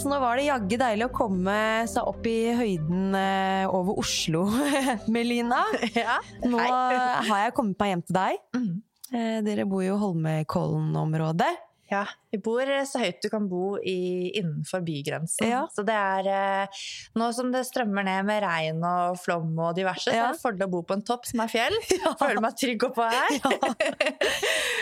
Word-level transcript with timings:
Yes, 0.00 0.06
nå 0.08 0.16
var 0.16 0.38
det 0.40 0.46
jaggu 0.46 0.76
deilig 0.80 1.04
å 1.04 1.12
komme 1.12 1.54
seg 1.92 2.06
opp 2.08 2.24
i 2.24 2.54
høyden 2.56 3.12
eh, 3.18 3.66
over 3.68 3.98
Oslo, 4.00 4.46
Melina. 5.12 5.58
Ja. 5.92 6.14
Nå 6.40 6.56
har 6.56 7.42
jeg 7.42 7.52
kommet 7.52 7.76
meg 7.76 7.90
hjem 7.90 8.04
til 8.08 8.16
deg. 8.16 8.38
Mm. 8.56 8.70
Eh, 9.10 9.36
dere 9.44 9.66
bor 9.68 9.84
jo 9.84 9.98
i 9.98 10.00
Holmenkollen-området. 10.00 11.50
Ja, 11.90 12.04
vi 12.30 12.38
bor 12.38 12.68
så 12.86 13.00
høyt 13.02 13.18
du 13.24 13.26
kan 13.32 13.48
bo 13.50 13.72
i, 13.82 14.30
innenfor 14.38 14.84
bygrensen. 14.86 15.48
Ja. 15.50 15.64
Så 15.74 15.82
det 15.86 15.96
er 15.98 16.28
eh, 16.30 16.82
Nå 17.18 17.30
som 17.34 17.50
det 17.50 17.64
strømmer 17.66 18.06
ned 18.06 18.28
med 18.28 18.44
regn 18.44 18.84
og 18.86 19.18
flom 19.18 19.48
og 19.58 19.74
diverse, 19.74 20.06
så 20.06 20.14
er 20.14 20.36
det 20.36 20.42
fordel 20.42 20.68
å 20.68 20.70
bo 20.70 20.84
på 20.86 20.94
en 20.94 21.02
topp 21.08 21.26
som 21.26 21.42
er 21.42 21.50
fjell. 21.50 21.74
Føler 22.22 22.38
meg 22.44 22.54
trygg 22.60 22.86
oppå 22.86 23.08
her. 23.10 23.34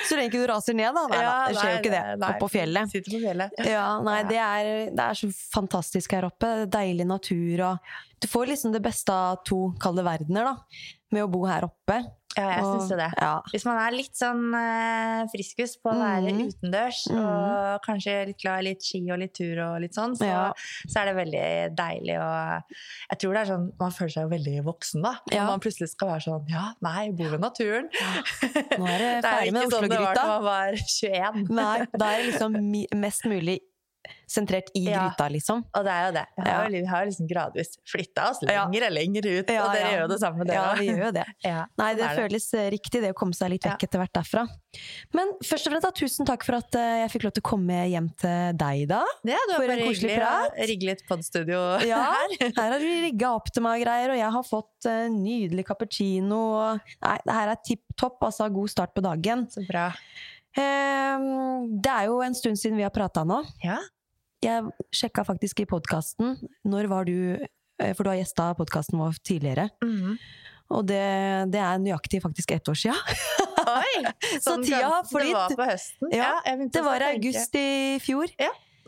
Så 0.08 0.18
lenge 0.18 0.34
du 0.36 0.44
raser 0.50 0.76
ned, 0.76 0.92
da. 0.96 1.06
Nei. 1.08 1.22
Det 1.48 1.56
skjer 1.58 1.72
jo 1.72 1.80
ikke 1.80 1.94
det. 1.94 2.04
nei, 2.20 2.30
Oppå 2.36 2.50
fjellet. 2.52 2.92
Sitter 2.92 3.16
på 3.16 3.22
fjellet. 3.24 3.58
Ja, 3.78 3.86
nei, 4.04 4.18
det 4.28 4.38
er, 4.40 4.68
det 4.96 5.08
er 5.08 5.18
så 5.18 5.28
fantastisk 5.54 6.12
her 6.16 6.28
oppe. 6.28 6.52
Deilig 6.72 7.08
natur 7.08 7.64
og 7.72 7.96
Du 8.20 8.26
får 8.28 8.48
liksom 8.50 8.72
det 8.74 8.80
beste 8.82 9.14
av 9.14 9.42
to 9.46 9.68
kalde 9.80 10.02
verdener, 10.06 10.48
da. 10.52 10.84
Med 11.14 11.24
å 11.24 11.28
bo 11.32 11.44
her 11.48 11.64
oppe. 11.68 12.02
Ja, 12.38 12.48
jeg 12.54 12.64
syns 12.66 12.92
jo 12.92 12.98
det. 13.00 13.08
Ja. 13.18 13.30
Hvis 13.52 13.66
man 13.66 13.78
er 13.82 13.94
litt 13.96 14.18
sånn 14.18 14.44
eh, 14.54 15.22
friskus 15.32 15.74
på 15.82 15.90
å 15.92 15.96
være 15.98 16.34
mm. 16.34 16.42
utendørs, 16.48 17.00
mm. 17.10 17.20
og 17.22 17.86
kanskje 17.86 18.16
litt 18.30 18.40
glad 18.42 18.62
i 18.62 18.68
litt 18.70 18.86
ski 18.86 19.02
og 19.10 19.20
litt 19.22 19.34
tur 19.36 19.62
og 19.66 19.78
litt 19.82 19.98
sånn, 19.98 20.16
så, 20.18 20.28
Ja. 20.28 20.42
så 20.86 21.02
er 21.02 21.10
det 21.10 21.16
veldig 21.18 21.46
deilig 21.78 22.18
og 22.20 22.76
Jeg 23.08 23.20
tror 23.22 23.34
det 23.34 23.40
er 23.40 23.50
sånn 23.52 23.66
Man 23.80 23.94
føler 23.94 24.12
seg 24.14 24.26
jo 24.26 24.32
veldig 24.32 24.56
voksen, 24.66 25.02
da. 25.04 25.14
Når 25.26 25.36
Ja. 25.38 25.46
man 25.48 25.64
plutselig 25.64 25.90
skal 25.94 26.12
være 26.12 26.26
sånn 26.26 26.52
Ja, 26.52 26.66
nei, 26.84 27.10
bor 27.10 27.32
ved 27.34 27.40
naturen. 27.42 27.88
Nå 28.78 28.86
er 28.86 28.98
det 28.98 29.10
ferdig 29.24 29.24
Det 29.24 29.28
er 29.28 29.32
ferdig 29.32 29.52
jo 29.52 29.58
er 29.58 29.64
ikke 29.64 29.74
sånn 29.74 29.88
det 29.88 30.02
var 30.04 30.14
da 30.14 30.26
man 30.28 30.46
var 30.48 30.78
21. 30.84 31.42
Nei, 31.48 31.78
da 31.94 32.12
er 32.12 32.22
det 32.22 32.30
liksom 32.30 33.00
mest 33.00 33.28
mulig 33.28 33.58
sentrert 34.28 34.68
i 34.76 34.84
Ja. 34.88 35.06
gryta, 35.08 35.28
liksom. 35.32 35.64
Og 35.74 35.84
det 35.84 35.92
er 35.94 36.06
jo 36.06 36.12
det. 36.18 36.24
Vi 36.36 36.50
har, 36.50 36.64
jo, 36.68 36.70
vi 36.78 36.84
har 36.90 37.06
liksom 37.08 37.28
gradvis 37.30 37.70
flytta 37.88 38.30
oss 38.30 38.42
lenger 38.42 38.86
og 38.88 38.92
lenger 38.92 39.28
ut, 39.28 39.50
Ja, 39.50 39.64
og 39.64 39.72
dere 39.74 39.90
gjør 39.94 40.02
jo 40.02 40.08
det 40.12 40.18
samme, 40.20 40.44
dere 40.48 40.54
Ja, 40.58 40.74
vi 40.78 40.86
gjør 40.90 41.04
jo 41.06 41.10
det. 41.18 41.24
Ja, 41.48 41.64
Nei, 41.80 41.88
det, 41.94 42.02
det 42.02 42.08
er 42.10 42.20
føles 42.22 42.46
eh, 42.54 42.68
riktig 42.74 43.02
det 43.04 43.10
å 43.14 43.18
komme 43.18 43.34
seg 43.38 43.50
litt 43.54 43.64
vekk 43.68 43.86
etter 43.88 44.02
hvert 44.02 44.14
derfra. 44.18 44.44
Men 45.16 45.32
først 45.42 45.66
og 45.68 45.72
fremst 45.72 45.86
da, 45.88 45.92
tusen 45.96 46.28
takk 46.28 46.44
for 46.44 46.58
at 46.60 46.74
eh, 46.78 46.94
jeg 47.04 47.12
fikk 47.16 47.24
lov 47.28 47.34
til 47.38 47.44
å 47.44 47.48
komme 47.50 47.78
hjem 47.88 48.08
til 48.20 48.56
deg 48.60 48.84
da. 48.90 49.02
Ja, 49.28 49.40
det 49.48 49.56
For 49.56 49.64
var 49.64 49.72
en 49.72 49.80
bare 49.80 49.88
koselig 49.88 50.16
prat. 50.20 50.58
rigge 50.72 50.90
litt 50.92 51.04
podstudio 51.08 51.60
Ja, 51.88 52.02
her. 52.12 52.36
her 52.58 52.72
har 52.74 52.78
du 52.82 52.88
rigga 53.08 53.32
opp 53.38 53.48
til 53.52 53.64
meg 53.64 53.80
og 53.80 53.86
greier, 53.86 54.12
og 54.12 54.18
jeg 54.20 54.32
har 54.38 54.48
fått 54.48 54.88
eh, 54.92 55.06
nydelig 55.12 55.64
cappuccino. 55.68 56.42
Nei, 57.04 57.16
det 57.24 57.34
her 57.40 57.54
er 57.54 57.62
tipp 57.64 57.84
topp, 57.98 58.20
altså 58.28 58.46
god 58.52 58.70
start 58.70 58.92
på 58.94 59.02
dagen. 59.02 59.46
Så 59.50 59.64
bra. 59.66 59.88
Ehm, 60.58 61.78
det 61.82 61.90
er 61.92 62.08
jo 62.10 62.20
en 62.24 62.34
stund 62.36 62.58
siden 62.58 62.78
vi 62.78 62.84
har 62.86 62.92
prata 62.94 63.24
nå. 63.26 63.40
Ja. 63.64 63.78
Jeg 64.44 64.68
sjekka 64.94 65.24
faktisk 65.26 65.60
i 65.64 65.66
podkasten. 65.66 66.36
Når 66.68 66.88
var 66.90 67.08
du 67.08 67.14
eh, 67.38 67.94
For 67.96 68.04
du 68.06 68.12
har 68.12 68.20
gjesta 68.20 68.52
podkasten 68.58 68.98
vår 69.00 69.18
tidligere. 69.26 69.68
Mm. 69.82 70.14
Og 70.68 70.84
det, 70.86 71.00
det 71.54 71.60
er 71.64 71.78
nøyaktig 71.80 72.20
faktisk 72.22 72.52
ett 72.52 72.68
år 72.68 72.76
sia. 72.76 72.94
Oi! 73.64 74.02
Så 74.38 74.52
sånn 74.52 74.64
tida 74.66 74.82
har 74.84 75.02
ganske- 75.02 75.22
Det 75.24 75.32
var 75.34 75.54
på 75.56 75.68
høsten. 75.70 76.12
Ja, 76.12 76.32
jeg 76.44 76.70
Det 76.76 76.82
var 76.84 77.04
i 77.04 77.10
august 77.16 77.56
i 77.58 77.68
fjor. 78.04 78.34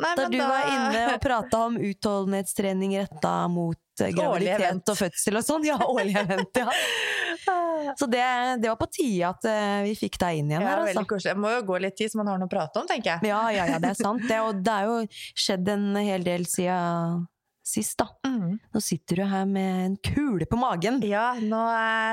Nei, 0.01 0.15
Da 0.17 0.27
du 0.29 0.37
du 0.39 0.43
var 0.43 0.67
inne 0.71 1.05
og 1.15 1.21
prata 1.23 1.63
om 1.69 1.77
utholdenhetstrening 1.77 2.95
retta 2.99 3.35
mot 3.53 3.77
eh, 4.01 4.13
graviditet 4.17 4.89
og 4.93 4.97
fødsel 4.99 5.41
og 5.41 5.45
sånn. 5.47 5.67
Ja, 5.69 5.77
årlig 5.85 6.17
event, 6.23 6.61
ja. 6.63 6.71
Så 7.99 8.07
det, 8.07 8.23
det 8.61 8.69
var 8.69 8.77
på 8.81 8.87
tide 8.93 9.29
at 9.31 9.45
eh, 9.49 9.81
vi 9.87 9.95
fikk 9.97 10.19
deg 10.21 10.41
inn 10.43 10.51
igjen 10.53 10.63
Ja, 10.63 10.75
her, 10.77 10.83
altså. 11.01 11.19
Det 11.31 11.35
må 11.41 11.51
jo 11.55 11.63
gå 11.71 11.79
litt 11.83 11.97
tid, 11.99 12.13
så 12.13 12.21
man 12.21 12.29
har 12.33 12.41
noe 12.41 12.49
å 12.51 12.53
prate 12.53 12.83
om, 12.83 12.89
tenker 12.91 13.15
jeg. 13.17 13.31
Ja, 13.33 13.41
ja, 13.55 13.65
ja, 13.73 13.79
det 13.83 13.93
er 13.95 13.99
sant. 13.99 14.25
Det, 14.29 14.41
og 14.45 14.61
det 14.65 14.75
er 14.77 14.89
jo 14.91 14.97
skjedd 15.41 15.71
en 15.73 15.87
hel 15.97 16.27
del 16.27 16.45
siden 16.51 17.25
sist, 17.71 17.97
da. 18.01 18.09
Mm. 18.27 18.57
Nå 18.75 18.81
sitter 18.83 19.21
du 19.23 19.25
her 19.31 19.45
med 19.49 19.85
en 19.87 19.97
kule 20.05 20.47
på 20.51 20.59
magen. 20.61 20.99
Ja, 21.07 21.31
nå 21.39 21.61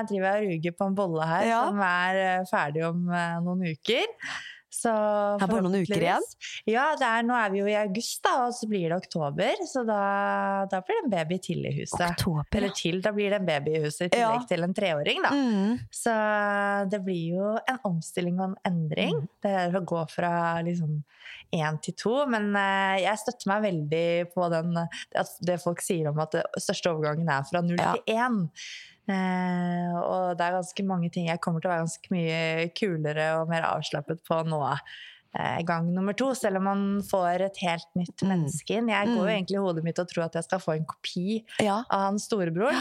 driver 0.09 0.27
jeg 0.37 0.43
og 0.45 0.51
ruger 0.53 0.75
på 0.79 0.87
en 0.91 0.97
bolle 0.99 1.27
her 1.29 1.47
Ja. 1.49 1.61
som 1.69 1.81
er 1.87 2.21
eh, 2.23 2.43
ferdig 2.51 2.85
om 2.87 3.07
noen 3.47 3.65
uker. 3.73 4.05
Så 4.77 4.91
er 4.93 5.47
bare 5.49 5.63
noen 5.65 5.79
uker 5.81 6.03
igjen? 6.03 6.25
Ja, 6.69 6.83
det 6.99 7.07
er, 7.07 7.23
nå 7.25 7.33
er 7.33 7.49
vi 7.53 7.61
jo 7.63 7.69
i 7.71 7.75
august, 7.79 8.19
da, 8.27 8.33
og 8.45 8.53
så 8.53 8.67
blir 8.69 8.91
det 8.91 8.97
oktober. 8.99 9.63
Så 9.65 9.81
da, 9.87 9.99
da 10.69 10.81
blir 10.85 10.99
det 10.99 11.05
en 11.07 11.13
baby 11.15 11.39
til 11.41 11.65
i 11.65 11.71
huset. 11.79 12.03
Oktober, 12.11 12.45
Eller 12.59 12.69
ja. 12.69 12.77
til, 12.77 12.99
da 13.01 13.13
blir 13.15 13.33
det 13.33 13.39
en 13.41 13.47
baby 13.49 13.73
i 13.79 13.83
huset 13.87 14.05
i 14.07 14.11
tillegg 14.13 14.43
Ja. 14.43 14.47
til 14.51 14.67
en 14.67 14.75
treåring, 14.77 15.23
da. 15.25 15.31
Mm. 15.33 15.79
Så 16.03 16.13
det 16.93 17.01
blir 17.07 17.37
jo 17.39 17.53
en 17.57 17.79
omstilling 17.89 18.37
og 18.39 18.51
en 18.51 18.57
endring. 18.69 19.23
Mm. 19.23 19.29
Det 19.47 19.55
er 19.65 19.79
å 19.79 19.83
gå 19.87 20.03
fra 20.13 20.33
liksom 20.67 20.99
én 21.55 21.79
til 21.81 21.95
to. 21.97 22.15
Men 22.29 22.51
eh, 22.59 23.01
jeg 23.05 23.21
støtter 23.23 23.49
meg 23.53 23.65
veldig 23.69 24.05
på 24.35 24.49
den, 24.53 24.75
det, 25.15 25.25
det 25.47 25.57
folk 25.63 25.81
sier 25.85 26.11
om 26.11 26.19
at 26.23 26.37
det 26.37 26.45
største 26.61 26.93
overgangen 26.93 27.29
er 27.33 27.47
fra 27.49 27.63
null 27.65 27.79
Ja. 27.81 27.95
til 27.97 28.17
én. 28.19 28.43
Eh, 29.07 29.91
og 29.97 30.37
det 30.37 30.43
er 30.47 30.57
ganske 30.59 30.83
mange 30.87 31.11
ting 31.13 31.27
jeg 31.29 31.39
kommer 31.43 31.61
til 31.63 31.69
å 31.71 31.75
være 31.75 31.85
ganske 31.85 32.11
mye 32.15 32.71
kulere 32.77 33.27
og 33.41 33.51
mer 33.51 33.63
avslappet 33.73 34.19
på 34.27 34.41
nå. 34.47 34.61
eh, 35.37 35.59
Gang 35.67 35.91
nummer 35.93 36.15
to, 36.17 36.31
selv 36.33 36.57
om 36.57 36.63
man 36.65 36.83
får 37.05 37.41
et 37.45 37.57
helt 37.61 37.87
nytt 37.99 38.23
Mm. 38.23 38.29
menneske 38.31 38.77
inn. 38.79 38.87
Jeg 38.89 39.07
går 39.11 39.15
jo 39.15 39.27
Mm. 39.27 39.35
egentlig 39.37 39.57
i 39.59 39.61
hodet 39.63 39.83
mitt 39.83 39.99
og 39.99 40.07
tror 40.09 40.23
at 40.25 40.33
jeg 40.33 40.43
skal 40.45 40.59
få 40.59 40.75
en 40.77 40.85
kopi 40.85 41.43
Ja, 41.59 41.83
av 41.91 41.99
han 42.07 42.15
storebror. 42.17 42.71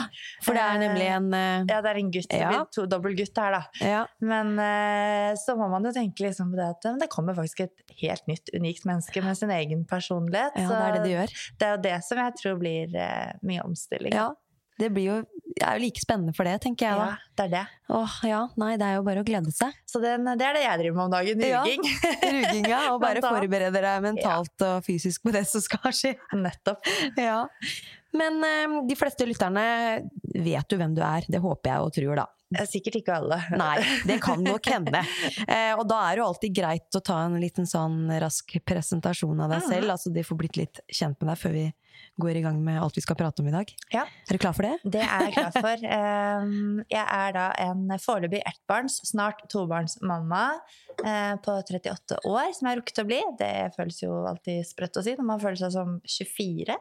for 0.43 0.55
det 0.55 0.63
er 0.63 0.79
nemlig 0.79 1.07
en 1.11 1.35
eh, 1.35 1.65
Ja, 1.69 1.81
det 1.83 1.91
er 1.91 1.99
en 1.99 2.11
gutt. 2.11 2.29
Det 2.31 2.41
Ja. 2.41 2.49
blir 2.49 2.71
to 2.73 2.87
dobbel 2.87 3.15
gutt 3.15 3.37
her, 3.37 3.51
da. 3.53 3.63
ja. 3.81 4.07
Men 4.23 4.59
eh, 4.59 5.35
så 5.35 5.55
må 5.59 5.69
man 5.69 5.83
jo 5.85 5.91
tenke 5.93 6.21
liksom 6.25 6.51
på 6.51 6.57
det 6.57 6.71
at 6.71 6.99
det 7.01 7.11
kommer 7.11 7.35
faktisk 7.35 7.61
et 7.61 7.73
helt 8.01 8.27
nytt, 8.27 8.49
unikt 8.55 8.85
menneske 8.87 9.23
med 9.23 9.37
sin 9.37 9.51
egen 9.51 9.85
personlighet. 9.85 10.53
ja, 10.57 10.69
det 10.69 10.81
er 10.81 10.93
det 10.93 11.03
det 11.03 11.13
gjør. 11.13 11.59
Det 11.59 11.67
er 11.69 11.77
jo 11.77 11.83
det 11.83 12.05
som 12.05 12.19
jeg 12.19 12.33
tror 12.41 12.59
blir 12.59 12.95
eh, 12.97 13.33
mye 13.43 13.61
omstilling. 13.65 14.13
Ja, 14.15 14.33
det 14.79 14.93
blir 14.95 15.11
jo 15.11 15.17
det 15.57 15.65
er 15.65 15.79
jo 15.79 15.85
like 15.87 16.01
spennende 16.03 16.35
for 16.37 16.45
det, 16.45 16.59
tenker 16.61 16.85
jeg 16.85 16.99
da. 17.01 17.05
Ja, 17.09 17.31
det 17.39 17.45
er 17.47 17.53
det. 17.55 17.61
Åh, 17.97 18.17
ja, 18.29 18.41
nei, 18.61 18.75
det 18.77 18.85
er 18.91 18.99
jo 18.99 19.05
bare 19.07 19.23
å 19.23 19.25
glede 19.25 19.49
seg. 19.57 19.73
Så 19.89 20.03
den, 20.03 20.27
det 20.37 20.45
er 20.45 20.53
det 20.59 20.65
jeg 20.67 20.81
driver 20.83 20.97
med 20.99 21.05
om 21.07 21.15
dagen. 21.15 21.41
Ja. 21.49 21.63
Ruging. 21.65 21.87
Ruginga, 22.37 22.81
og 22.93 23.01
bare 23.01 23.23
forberede 23.25 23.81
deg 23.87 24.05
mentalt 24.05 24.67
og 24.69 24.85
fysisk 24.85 25.25
på 25.25 25.33
det 25.33 25.47
som 25.49 25.65
skal 25.65 25.95
skje. 25.97 26.13
Nettopp. 26.37 26.85
Ja. 27.17 27.47
Men 28.17 28.37
eh, 28.45 28.77
de 28.89 28.97
fleste 29.01 29.25
lytterne 29.29 29.65
vet 30.45 30.73
jo 30.73 30.79
hvem 30.81 30.93
du 30.97 31.01
er, 31.05 31.25
det 31.29 31.41
håper 31.41 31.73
jeg 31.73 31.87
og 31.89 31.97
tror 31.97 32.21
da. 32.21 32.27
Eh, 32.57 32.69
Sikkert 32.69 33.01
ikke 33.01 33.17
alle. 33.17 33.41
Nei, 33.61 33.81
det 34.09 34.21
kan 34.25 34.45
nok 34.45 34.69
hende. 34.73 35.01
Eh, 35.49 35.73
og 35.73 35.87
da 35.89 36.03
er 36.11 36.17
det 36.17 36.23
jo 36.23 36.29
alltid 36.35 36.55
greit 36.61 37.01
å 37.01 37.03
ta 37.05 37.23
en 37.27 37.41
liten 37.41 37.65
sånn 37.69 38.07
rask 38.23 38.59
presentasjon 38.69 39.41
av 39.41 39.57
deg 39.57 39.65
Mhm. 39.65 39.73
selv, 39.73 39.97
altså 39.97 40.13
de 40.13 40.25
får 40.29 40.41
blitt 40.45 40.61
litt 40.61 40.85
kjent 40.93 41.17
med 41.25 41.33
deg 41.33 41.41
før 41.47 41.57
vi 41.57 41.67
går 42.17 42.41
i 42.41 42.43
gang 42.45 42.59
med 42.65 42.81
alt 42.81 42.97
vi 42.97 43.05
skal 43.05 43.19
prate 43.19 43.43
om 43.43 43.49
i 43.51 43.55
dag. 43.55 43.71
Ja. 43.93 44.07
Er 44.27 44.37
du 44.37 44.41
klar 44.41 44.57
for 44.57 44.67
det? 44.67 44.77
Det 44.97 45.03
er 45.05 45.27
jeg 45.29 45.37
klar 45.37 45.53
for. 45.57 45.87
Jeg 46.97 47.03
er 47.03 47.33
da 47.35 47.47
en 47.61 47.89
foreløpig 48.01 48.41
ettbarns, 48.47 48.99
snart 49.09 49.43
tobarnsmamma 49.53 50.43
eh, 51.05 51.35
på 51.43 51.55
38 51.61 52.19
år, 52.25 52.53
som 52.57 52.67
jeg 52.67 52.71
har 52.71 52.79
rukket 52.81 53.01
å 53.03 53.07
bli. 53.09 53.19
Det 53.41 53.51
føles 53.77 53.99
jo 54.03 54.13
alltid 54.29 54.65
sprøtt 54.69 55.01
å 55.01 55.05
si 55.05 55.15
når 55.19 55.29
man 55.29 55.43
føler 55.43 55.61
seg 55.61 55.75
som 55.75 55.97
24. 56.03 56.77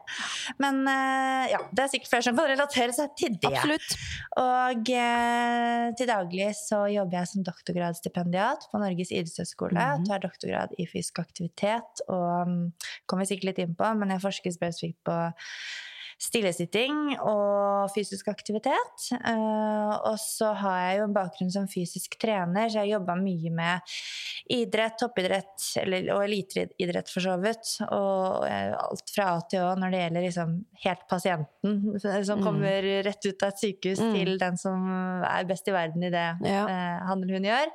Men 0.62 0.82
eh, 0.92 1.52
ja, 1.52 1.60
det 1.70 1.84
er 1.84 1.92
sikkert 1.92 2.12
flere 2.14 2.28
som 2.28 2.38
kan 2.38 2.50
relatere 2.52 2.96
seg 2.96 3.16
til 3.18 3.36
det. 3.42 3.52
Absolutt. 3.52 3.96
Og 4.42 4.92
eh, 4.94 5.86
til 5.98 6.10
daglig 6.10 6.50
så 6.58 6.82
jobber 6.92 7.20
jeg 7.20 7.32
som 7.32 7.46
doktorgradsstipendiat 7.50 8.68
på 8.72 8.82
Norges 8.82 9.12
idrettshøgskole. 9.12 9.76
Mm. 9.76 10.08
Tar 10.08 10.24
doktorgrad 10.24 10.76
i 10.80 10.88
fysisk 10.88 11.20
aktivitet 11.22 12.04
og 12.06 12.46
um, 12.46 12.58
kommer 13.08 13.28
sikkert 13.28 13.50
litt 13.50 13.62
inn 13.64 13.76
på, 13.78 13.88
men 13.98 14.14
jeg 14.14 14.24
forsker 14.24 14.54
spesifikt 14.54 15.00
på 15.06 15.16
stillesitting 16.16 17.18
og 17.20 17.90
fysisk 17.92 18.30
aktivitet. 18.32 19.02
Eh, 19.18 19.90
og 20.08 20.14
så 20.20 20.54
har 20.56 20.78
jeg 20.86 20.98
jo 21.00 21.04
en 21.10 21.16
bakgrunn 21.16 21.50
som 21.52 21.66
fysisk 21.68 22.16
trener, 22.22 22.70
så 22.72 22.78
jeg 22.80 22.86
har 22.86 22.92
jobba 23.00 23.16
mye 23.20 23.52
med 23.52 23.96
idrett, 24.56 24.96
toppidrett 25.02 25.66
eller, 25.82 26.08
og 26.14 26.22
eliteidrett 26.24 27.12
for 27.12 27.20
så 27.26 27.34
vidt. 27.42 27.74
Og 27.90 28.46
eh, 28.48 28.72
alt 28.78 29.12
fra 29.12 29.28
A 29.34 29.42
til 29.50 29.60
Å 29.66 29.74
når 29.76 29.92
det 29.92 30.00
gjelder 30.06 30.26
liksom 30.28 30.56
helt 30.86 31.04
pasienten 31.12 31.76
som 32.00 32.36
Mm. 32.40 32.44
kommer 32.44 32.82
rett 33.04 33.26
ut 33.28 33.42
av 33.42 33.52
et 33.52 33.60
sykehus, 33.66 34.00
Mm. 34.00 34.12
til 34.16 34.38
den 34.40 34.56
som 34.60 34.88
er 35.24 35.44
best 35.48 35.68
i 35.68 35.72
verden 35.76 36.02
i 36.04 36.10
det 36.10 36.26
Ja. 36.48 36.64
eh, 36.64 36.98
han 37.10 37.22
eller 37.22 37.34
hun 37.40 37.44
gjør. 37.50 37.70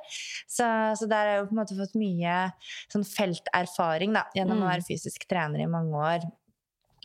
Så, 0.48 0.66
så 0.98 1.06
der 1.08 1.16
har 1.16 1.26
jeg 1.36 1.40
jo 1.42 1.46
på 1.46 1.54
en 1.54 1.62
måte 1.62 1.78
fått 1.78 1.94
mye 1.98 2.52
sånn 2.90 3.06
felterfaring 3.06 4.12
da, 4.14 4.24
gjennom 4.34 4.58
Mm. 4.58 4.66
å 4.66 4.70
være 4.74 4.86
fysisk 4.90 5.28
trener 5.30 5.62
i 5.62 5.66
mange 5.70 5.94
år. 5.94 6.32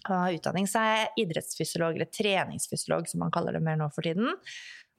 Ha 0.05 0.31
utdanning, 0.31 0.67
så 0.69 0.79
er 0.79 0.95
jeg 1.01 1.25
idrettsfysiolog, 1.25 1.95
eller 1.97 2.05
treningsfysiolog 2.05 3.07
som 3.09 3.19
man 3.19 3.31
kaller 3.31 3.53
det 3.57 3.63
mer 3.65 3.75
nå 3.81 3.89
for 3.93 4.01
tiden. 4.05 4.35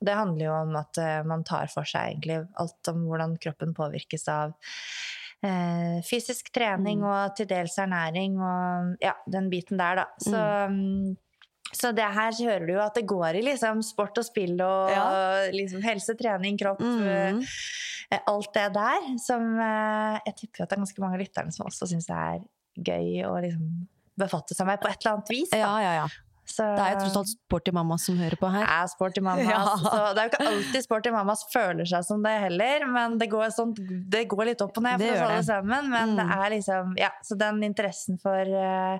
Det 0.05 0.15
handler 0.15 0.45
jo 0.47 0.53
om 0.53 0.77
at 0.77 0.99
eh, 0.99 1.23
man 1.27 1.45
tar 1.45 1.67
for 1.73 1.83
seg 1.89 2.13
egentlig 2.13 2.49
alt 2.61 2.89
om 2.93 3.07
hvordan 3.09 3.39
kroppen 3.41 3.73
påvirkes 3.75 4.29
av 4.29 4.53
eh, 5.43 6.03
fysisk 6.07 6.51
trening 6.55 6.99
Mm. 7.01 7.07
og 7.09 7.37
til 7.39 7.47
dels 7.51 7.79
ernæring 7.79 8.37
og 8.43 8.97
ja, 9.03 9.15
den 9.31 9.49
biten 9.51 9.79
der, 9.79 10.03
da. 10.03 10.07
Så, 10.19 10.43
mm, 10.71 11.17
så 11.73 11.93
det 11.95 12.05
her 12.15 12.33
hører 12.33 12.67
du 12.67 12.73
jo 12.75 12.81
at 12.85 12.95
det 12.95 13.07
går 13.07 13.37
i 13.39 13.43
liksom 13.43 13.83
sport 13.83 14.19
og 14.19 14.25
spill 14.25 14.61
og 14.61 14.91
Ja. 14.91 15.51
liksom 15.53 15.83
helse, 15.83 16.15
trening, 16.19 16.59
kropp. 16.59 16.81
eh, 16.81 17.33
Mm. 17.33 17.43
alt 18.27 18.53
det 18.55 18.73
der 18.75 19.19
som 19.19 19.59
eh, 19.61 20.21
jeg 20.27 20.35
tipper 20.37 20.63
at 20.63 20.71
det 20.71 20.77
er 20.79 20.83
ganske 20.85 21.01
mange 21.01 21.15
av 21.15 21.21
lytterne 21.21 21.53
som 21.53 21.67
også 21.67 21.87
syns 21.91 22.09
er 22.11 22.41
gøy 22.79 23.25
og 23.27 23.43
liksom 23.43 23.89
befatte 24.19 24.55
seg 24.59 24.67
med 24.69 24.81
på 24.83 24.89
et 24.91 24.99
eller 25.05 25.17
annet 25.19 25.31
vis. 25.33 25.51
Da. 25.53 25.61
Ja, 25.65 25.75
ja, 25.85 25.93
ja. 26.03 26.09
Så, 26.49 26.65
Det 26.65 26.81
er 26.81 26.95
jo 26.95 27.01
tross 27.05 27.17
alt 27.21 27.29
sporty 27.35 27.73
mamma 27.77 27.99
som 28.01 28.17
hører 28.17 28.39
på 28.41 28.49
her. 28.51 28.63
er 28.65 28.87
sporty 28.89 29.21
mammas. 29.21 29.51
Ja. 29.53 29.59
Så 29.83 29.99
det 30.17 30.23
er 30.23 30.25
jo 30.25 30.31
ikke 30.33 30.47
alltid 30.49 30.85
sporty 30.87 31.11
mammas 31.13 31.43
føler 31.53 31.85
seg 31.91 32.07
som 32.09 32.23
det 32.25 32.33
heller, 32.47 32.87
men 32.89 33.19
det 33.21 33.29
går, 33.31 33.51
sånt, 33.53 33.77
det 34.09 34.23
går 34.33 34.49
litt 34.49 34.65
opp 34.65 34.81
og 34.81 34.87
ned 34.87 34.97
for 35.05 35.13
oss 35.13 35.27
alle 35.29 35.45
sammen. 35.45 35.91
Men 35.93 36.17
Mm. 36.17 36.23
det 36.23 36.39
er 36.39 36.51
liksom 36.57 36.97
Ja, 36.99 37.11
så 37.23 37.37
den 37.39 37.61
interessen 37.69 38.17
for 38.23 38.41
eh, 38.41 38.99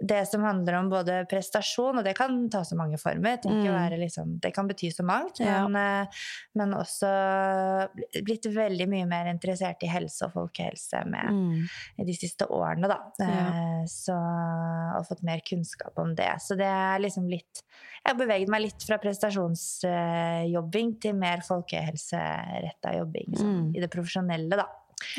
det 0.00 0.26
som 0.28 0.42
handler 0.42 0.74
om 0.80 0.88
både 0.90 1.26
prestasjon, 1.30 1.98
og 1.98 2.04
det 2.04 2.16
kan 2.16 2.48
ta 2.50 2.62
så 2.64 2.74
mange 2.76 2.98
former. 2.98 3.36
Det, 3.42 3.50
Mm. 3.50 3.62
være 3.72 3.98
liksom, 4.00 4.38
det 4.40 4.52
kan 4.54 4.66
bety 4.68 4.90
så 4.90 5.02
mangt, 5.04 5.38
Ja. 5.40 5.68
men, 5.68 5.76
eh, 6.02 6.06
men 6.54 6.72
også 6.74 7.88
blitt 8.24 8.42
veldig 8.46 8.88
mye 8.88 9.06
mer 9.06 9.26
interessert 9.32 9.82
i 9.82 9.86
helse 9.86 10.22
og 10.24 10.32
folkehelse 10.32 11.04
med 11.06 11.30
Mm. 11.30 11.68
de 12.06 12.12
siste 12.14 12.46
årene, 12.48 12.88
da. 12.88 12.98
Ja. 13.20 13.26
Eh, 13.26 13.84
Så, 13.86 14.12
og 14.14 15.06
fått 15.08 15.22
mer 15.24 15.40
kunnskap 15.40 15.92
om 15.98 16.14
det. 16.14 16.36
Så 16.40 16.56
det 16.56 16.66
er 16.66 16.98
liksom 17.00 17.28
litt 17.28 17.62
Jeg 18.04 18.16
har 18.16 18.26
beveget 18.26 18.48
meg 18.48 18.62
litt 18.62 18.82
fra 18.82 18.98
prestasjonsjobbing 18.98 21.00
til 21.00 21.12
mer 21.14 21.38
folkehelseretta 21.46 22.96
jobbing 22.98 23.34
sånn, 23.36 23.70
Mm. 23.70 23.76
i 23.76 23.80
det 23.80 23.90
profesjonelle, 23.90 24.50
da. 24.56 24.66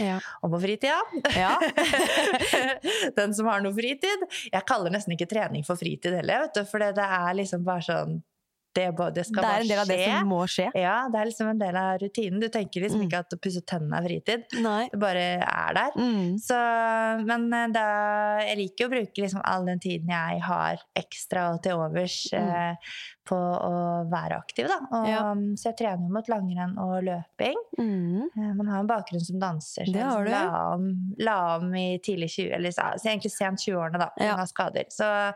Ja. 0.02 0.20
Og 0.42 0.52
på 0.56 0.60
fritida. 0.64 1.00
Ja. 1.38 1.54
Den 3.18 3.34
som 3.36 3.50
har 3.52 3.64
noe 3.64 3.74
fritid. 3.76 4.28
Jeg 4.52 4.68
kaller 4.70 4.94
nesten 4.94 5.16
ikke 5.18 5.30
trening 5.32 5.66
for 5.68 5.80
fritid 5.80 6.14
heller, 6.20 6.48
vet 6.48 6.62
du, 6.62 6.66
for 6.70 6.84
det 6.84 6.94
er 7.04 7.34
liksom 7.40 7.66
bare 7.68 7.86
sånn 7.88 8.22
Det, 8.74 8.88
bare, 8.98 9.14
det 9.14 9.28
Det 9.30 9.42
er 9.46 9.60
en 9.62 9.68
del 9.70 9.80
av 9.84 9.90
det 9.92 9.98
som 10.08 10.30
må 10.32 10.40
skje. 10.50 10.64
Ja, 10.82 10.96
det 11.14 11.20
er 11.20 11.28
liksom 11.30 11.50
en 11.52 11.60
del 11.62 11.76
av 11.78 12.00
rutinen. 12.02 12.40
Du 12.42 12.48
tenker 12.50 12.82
liksom 12.82 13.04
Mm. 13.04 13.06
ikke 13.06 13.20
at 13.22 13.36
å 13.36 13.38
pusse 13.38 13.62
tennene 13.70 14.00
er 14.00 14.08
fritid. 14.08 14.48
Nei. 14.66 14.88
Det 14.90 14.98
bare 15.04 15.26
er 15.46 15.76
der. 15.78 15.92
Mm. 15.94 16.40
Så, 16.42 16.58
men 17.28 17.46
eh, 17.54 17.68
da, 17.76 17.84
jeg 18.48 18.58
liker 18.64 18.90
å 18.90 18.94
bruke 18.96 19.22
liksom 19.28 19.44
all 19.46 19.68
den 19.70 19.80
tiden 19.84 20.10
jeg 20.10 20.42
har 20.48 20.82
ekstra 20.98 21.52
og 21.54 21.62
til 21.68 21.78
overs 21.86 22.18
eh, 22.34 22.74
på 23.26 23.36
å 23.38 24.10
være 24.12 24.38
aktiv. 24.38 24.68
Da. 24.68 24.80
Og, 24.92 25.04
Mm. 25.04 25.08
Ja. 25.08 25.34
Så 25.56 25.64
jeg 25.72 25.78
trener 25.78 26.02
jo 26.08 26.14
mot 26.14 26.28
langrenn 26.28 26.78
og 26.78 27.04
løping. 27.04 27.56
Mm. 27.80 28.24
Eh, 28.38 28.54
Man 28.54 28.68
har 28.68 28.80
en 28.82 28.88
bakgrunn 28.88 29.22
som 29.24 29.40
danser, 29.40 29.86
så 29.86 29.94
Det 29.94 30.00
jeg 30.02 30.04
har 30.04 30.24
liksom 30.24 30.26
du. 30.26 30.32
la, 30.32 30.74
om, 30.74 31.16
la 31.20 31.56
om 31.58 31.76
i 31.76 32.00
tidlig 32.04 32.30
20, 32.30 32.52
eller 32.56 32.70
så, 32.72 32.94
egentlig 33.04 33.32
sent 33.32 33.60
20-årene, 33.60 34.00
da, 34.00 34.10
Ja. 34.20 34.36
skader. 34.46 34.86
Så 34.92 35.34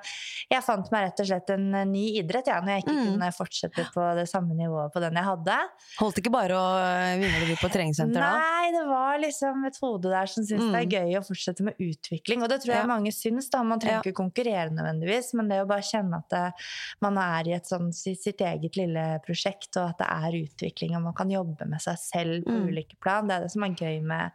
jeg 0.51 0.63
fant 0.63 0.91
meg 0.91 1.05
rett 1.11 1.19
og 1.19 1.25
slett 1.27 1.49
en 1.49 1.73
eh, 1.75 1.85
ny 1.85 2.17
idrett, 2.21 2.47
ja, 2.47 2.59
når 2.61 2.67
jeg 2.75 2.83
ikke 2.83 2.97
Mm. 2.97 3.05
kunne 3.13 3.31
fortsette 3.33 3.85
på 3.93 4.15
det 4.15 4.27
samme 4.29 4.53
nivået 4.55 4.91
på 4.93 4.99
den 4.99 5.13
jeg 5.13 5.23
hadde. 5.23 5.57
Holdt 5.99 6.17
ikke 6.19 6.31
bare 6.31 6.51
å 6.51 7.19
vinne 7.19 7.37
vingle 7.39 7.47
det 7.47 7.57
på 7.59 7.69
treningssenter 7.71 8.13
da? 8.19 8.37
Nei, 8.37 8.71
det 8.71 8.85
var 8.87 9.17
liksom 9.19 9.65
et 9.65 9.77
hode 9.81 10.03
der 10.09 10.25
som 10.25 10.43
syntes 10.43 10.71
det 10.71 10.73
Mm. 10.73 10.75
er 10.75 10.85
gøy 10.97 11.17
å 11.19 11.25
fortsette 11.27 11.61
med 11.61 11.75
utvikling. 11.79 12.43
Og 12.43 12.49
det 12.49 12.61
tror 12.61 12.73
jeg 12.73 12.83
Ja. 12.83 12.87
mange 12.87 13.11
syns. 13.13 13.49
da, 13.49 13.63
Man 13.63 13.79
trenger 13.79 14.01
ikke 14.03 14.13
konkurrere 14.13 14.69
nødvendigvis, 14.71 15.33
men 15.33 15.47
det 15.47 15.63
å 15.63 15.67
bare 15.67 15.81
kjenne 15.81 16.17
at 16.17 16.29
det, 16.29 16.53
man 17.01 17.17
er 17.17 17.43
i 17.49 17.53
et 17.53 17.65
sånn, 17.77 17.93
sitt, 17.93 18.41
eget 18.41 18.75
lille 18.77 19.19
prosjekt, 19.25 19.75
og 19.77 19.89
at 19.93 19.97
det 20.01 20.07
er 20.09 20.39
utvikling, 20.43 20.95
og 20.97 21.03
man 21.03 21.13
kan 21.17 21.29
jobbe 21.29 21.65
med 21.69 21.79
seg 21.81 21.97
selv 22.01 22.43
på 22.45 22.51
Mm. 22.57 22.67
ulike 22.71 22.97
plan, 23.01 23.27
det 23.27 23.35
er 23.35 23.41
det 23.47 23.51
som 23.51 23.63
er 23.63 23.75
gøy 23.75 24.01
med 24.03 24.31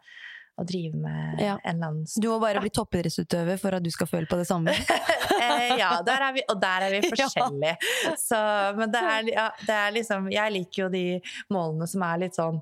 å 0.61 0.67
drive 0.69 0.95
med 0.95 1.41
Ja. 1.41 1.59
en 1.65 1.79
lands... 1.81 2.15
Du 2.21 2.29
må 2.29 2.39
bare 2.41 2.61
bli 2.61 2.69
toppidrettsutøver 2.71 3.59
for 3.59 3.75
at 3.75 3.83
du 3.83 3.91
skal 3.91 4.07
føle 4.07 4.27
på 4.29 4.37
det 4.37 4.47
samme. 4.47 4.69
eh, 5.43 5.77
ja, 5.79 6.03
der 6.05 6.21
er 6.29 6.33
vi, 6.37 6.43
og 6.49 6.61
der 6.61 6.83
er 6.83 6.91
vi 6.91 7.01
Ja. 7.09 7.09
forskjellige. 7.29 7.77
Så, 8.21 8.77
men 8.77 8.93
det 8.93 9.01
er, 9.01 9.31
ja, 9.33 9.47
det 9.67 9.75
er 9.79 9.91
liksom 9.97 10.31
Jeg 10.31 10.53
liker 10.53 10.83
jo 10.85 10.89
de 10.93 11.21
målene 11.51 11.89
som 11.89 12.03
er 12.03 12.19
litt 12.27 12.37
sånn 12.37 12.61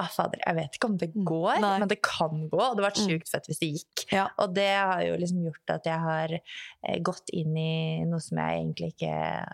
Ah, 0.00 0.06
fader, 0.08 0.38
jeg 0.46 0.56
vet 0.56 0.76
ikke 0.78 0.86
om 0.88 0.94
det 0.96 1.10
går, 1.12 1.56
Mm. 1.58 1.60
Nei. 1.60 1.78
men 1.82 1.88
det 1.90 1.98
kan 2.00 2.48
gå. 2.48 2.56
Og 2.56 2.74
det 2.74 2.82
hadde 2.82 2.84
vært 2.86 3.00
Mm. 3.02 3.08
sjukt 3.10 3.28
fett 3.28 3.46
hvis 3.50 3.58
det 3.60 3.68
gikk. 3.74 4.04
Ja. 4.14 4.28
Og 4.38 4.54
det 4.54 4.68
har 4.74 5.02
jo 5.04 5.16
liksom 5.20 5.42
gjort 5.44 5.68
at 5.74 5.84
jeg 5.84 5.98
har 6.00 6.32
eh, 6.32 6.98
gått 7.04 7.28
inn 7.36 7.54
i 7.54 8.04
noe 8.08 8.18
som 8.24 8.38
jeg 8.38 8.62
egentlig 8.62 8.94
ikke 8.94 9.10
ja, 9.12 9.44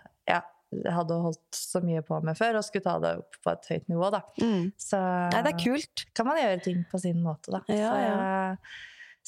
hadde 0.91 1.19
holdt 1.23 1.55
så 1.55 1.81
mye 1.83 2.03
på 2.05 2.19
med 2.25 2.37
før, 2.37 2.59
og 2.59 2.65
skulle 2.65 2.85
ta 2.85 2.97
det 3.03 3.13
opp 3.21 3.39
på 3.43 3.53
et 3.53 3.69
høyt 3.71 3.87
nivå, 3.91 4.09
da. 4.13 4.21
Mm. 4.41 4.67
Så 4.81 4.99
Nei, 4.99 5.41
det 5.45 5.53
er 5.53 5.63
kult. 5.63 6.05
kan 6.17 6.27
man 6.27 6.39
gjøre 6.41 6.61
ting 6.65 6.83
på 6.91 7.01
sin 7.01 7.23
måte, 7.23 7.53
da. 7.55 7.61
Ja, 7.71 7.91
så, 7.93 8.01
ja. 8.03 8.57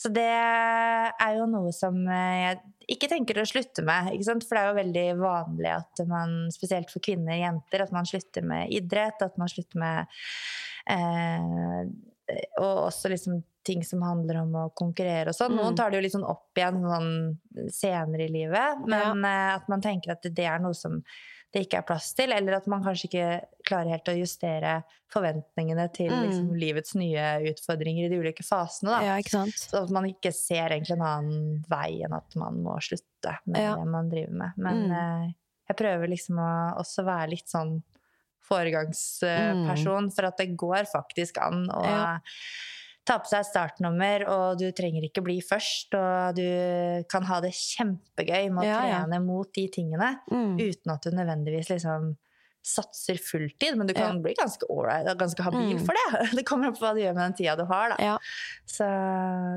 så 0.04 0.12
det 0.16 0.28
er 0.28 1.38
jo 1.38 1.48
noe 1.52 1.72
som 1.76 2.02
jeg 2.04 2.60
ikke 2.92 3.12
tenker 3.12 3.40
å 3.40 3.48
slutte 3.48 3.86
med. 3.88 4.12
For 4.26 4.58
det 4.58 4.62
er 4.62 4.70
jo 4.70 4.80
veldig 4.82 5.08
vanlig 5.22 5.74
at 5.78 6.04
man, 6.10 6.38
spesielt 6.54 6.92
for 6.92 7.04
kvinner 7.06 7.38
og 7.38 7.44
jenter, 7.46 7.86
at 7.86 7.96
man 7.96 8.10
slutter 8.10 8.48
med 8.52 8.76
idrett, 8.76 9.24
at 9.24 9.40
man 9.40 9.52
slutter 9.52 9.80
med 9.80 10.20
eh, 10.92 11.88
Og 12.60 12.86
også 12.90 13.10
liksom 13.14 13.40
ting 13.64 13.84
som 13.84 14.02
handler 14.02 14.42
om 14.42 14.54
å 14.56 14.74
konkurrere 14.74 15.28
og 15.30 15.36
sånn. 15.36 15.52
Noen 15.56 15.74
Mm. 15.74 15.76
tar 15.76 15.90
det 15.92 15.98
jo 15.98 16.02
litt 16.04 16.14
sånn 16.14 16.30
opp 16.30 16.56
igjen 16.56 16.82
sånn 16.82 17.38
senere 17.72 18.26
i 18.26 18.32
livet, 18.32 18.86
men 18.88 19.22
ja. 19.24 19.56
at 19.56 19.68
man 19.70 19.82
tenker 19.82 20.12
at 20.12 20.22
det 20.24 20.46
er 20.46 20.60
noe 20.60 20.74
som 20.74 21.04
det 21.52 21.64
ikke 21.66 21.80
er 21.80 21.82
plass 21.82 22.14
til, 22.14 22.32
eller 22.32 22.54
at 22.60 22.68
man 22.68 22.84
kanskje 22.84 23.08
ikke 23.10 23.42
klarer 23.66 23.90
helt 23.90 24.06
å 24.12 24.14
justere 24.20 24.84
forventningene 25.12 25.92
til 25.92 26.12
Mm. 26.12 26.24
liksom, 26.28 26.54
livets 26.60 26.94
nye 26.96 27.42
utfordringer 27.52 28.06
i 28.06 28.10
de 28.10 28.20
ulike 28.22 28.44
fasene. 28.46 28.92
Da. 28.92 29.02
Ja? 29.02 29.18
Så 29.58 29.84
at 29.84 29.90
man 29.90 30.06
ikke 30.06 30.32
ser 30.32 30.70
egentlig 30.70 30.92
en 30.92 31.02
annen 31.02 31.66
vei 31.68 32.04
enn 32.06 32.14
at 32.14 32.36
man 32.36 32.62
må 32.64 32.78
slutte 32.80 33.36
med 33.48 33.58
Ja. 33.62 33.76
det 33.76 33.88
man 33.88 34.10
driver 34.10 34.32
med. 34.32 34.54
Men 34.58 34.90
Mm. 34.90 34.92
eh, 34.92 35.34
jeg 35.70 35.78
prøver 35.78 36.08
liksom 36.08 36.36
å 36.38 36.78
også 36.78 37.04
være 37.04 37.30
litt 37.32 37.48
sånn 37.48 37.82
foregangsperson, 38.42 40.12
for 40.14 40.26
at 40.26 40.38
det 40.38 40.56
går 40.58 40.86
faktisk 40.90 41.38
an 41.42 41.68
å 41.70 41.82
Mm. 41.82 41.90
Ja. 41.90 42.20
Ta 43.06 43.18
på 43.20 43.26
seg 43.32 43.46
startnummer, 43.48 44.28
og 44.30 44.60
du 44.60 44.68
trenger 44.72 45.02
ikke 45.08 45.24
bli 45.26 45.40
først, 45.42 45.94
og 45.98 46.36
du 46.38 47.04
kan 47.10 47.24
ha 47.26 47.40
det 47.42 47.52
kjempegøy 47.58 48.52
med 48.54 48.64
å 48.64 48.68
Ja, 48.68 48.82
ja. 48.86 49.00
trene 49.06 49.22
mot 49.26 49.52
de 49.54 49.68
tingene, 49.74 50.20
Mm. 50.32 50.58
uten 50.60 50.92
at 50.94 51.02
du 51.02 51.10
nødvendigvis 51.12 51.70
liksom 51.70 52.16
satser 52.62 53.16
fulltid, 53.18 53.78
men 53.80 53.88
du 53.88 53.94
kan 53.96 54.22
bli 54.22 54.34
ganske 54.36 54.68
ålreit 54.70 55.08
og 55.10 55.18
ganske 55.18 55.42
habil 55.42 55.78
Mm. 55.80 55.86
for 55.86 55.96
det. 55.96 56.10
Det 56.38 56.46
kommer 56.46 56.68
an 56.68 56.74
på 56.76 56.84
hva 56.84 56.94
du 56.94 57.00
gjør 57.02 57.16
med 57.16 57.24
den 57.32 57.34
tida 57.40 57.56
du 57.56 57.64
har, 57.66 57.90
da. 57.90 57.96
Ja. 58.04 58.18
Så, 58.68 58.86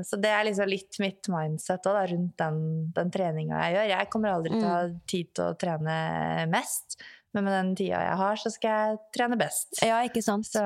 så 0.07 0.19
det 0.23 0.31
er 0.31 0.45
liksom 0.47 0.69
litt 0.71 0.97
mitt 1.03 1.27
mindset 1.29 1.83
også, 1.83 1.93
da, 1.93 2.05
rundt 2.09 2.37
den, 2.37 2.91
den 2.95 3.11
treninga 3.11 3.59
jeg 3.67 3.75
gjør. 3.75 3.89
Jeg 3.99 4.09
kommer 4.09 4.29
aldri 4.33 4.49
til 4.55 4.63
å 4.65 4.71
ha 4.71 4.87
tid 5.05 5.33
til 5.35 5.43
å 5.51 5.57
trene 5.59 6.47
mest, 6.49 6.97
men 7.35 7.43
med 7.43 7.53
den 7.59 7.75
tida 7.75 7.99
jeg 8.07 8.17
har, 8.23 8.35
så 8.39 8.49
skal 8.55 8.71
jeg 8.71 8.97
trene 9.19 9.37
best. 9.37 9.83
ja, 9.83 9.99
ikke 10.07 10.23
sant? 10.23 10.45
Så 10.49 10.63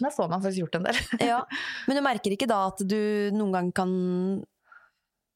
da 0.00 0.10
får 0.12 0.28
man 0.28 0.42
faktisk 0.44 0.60
gjort 0.64 0.78
en 0.78 0.86
del. 0.88 1.00
Ja. 1.24 1.40
Men 1.86 1.96
du 1.98 2.02
merker 2.04 2.34
ikke 2.34 2.48
da 2.50 2.66
at 2.70 2.82
du 2.84 2.98
noen 3.34 3.54
gang 3.54 3.72
kan 3.76 3.92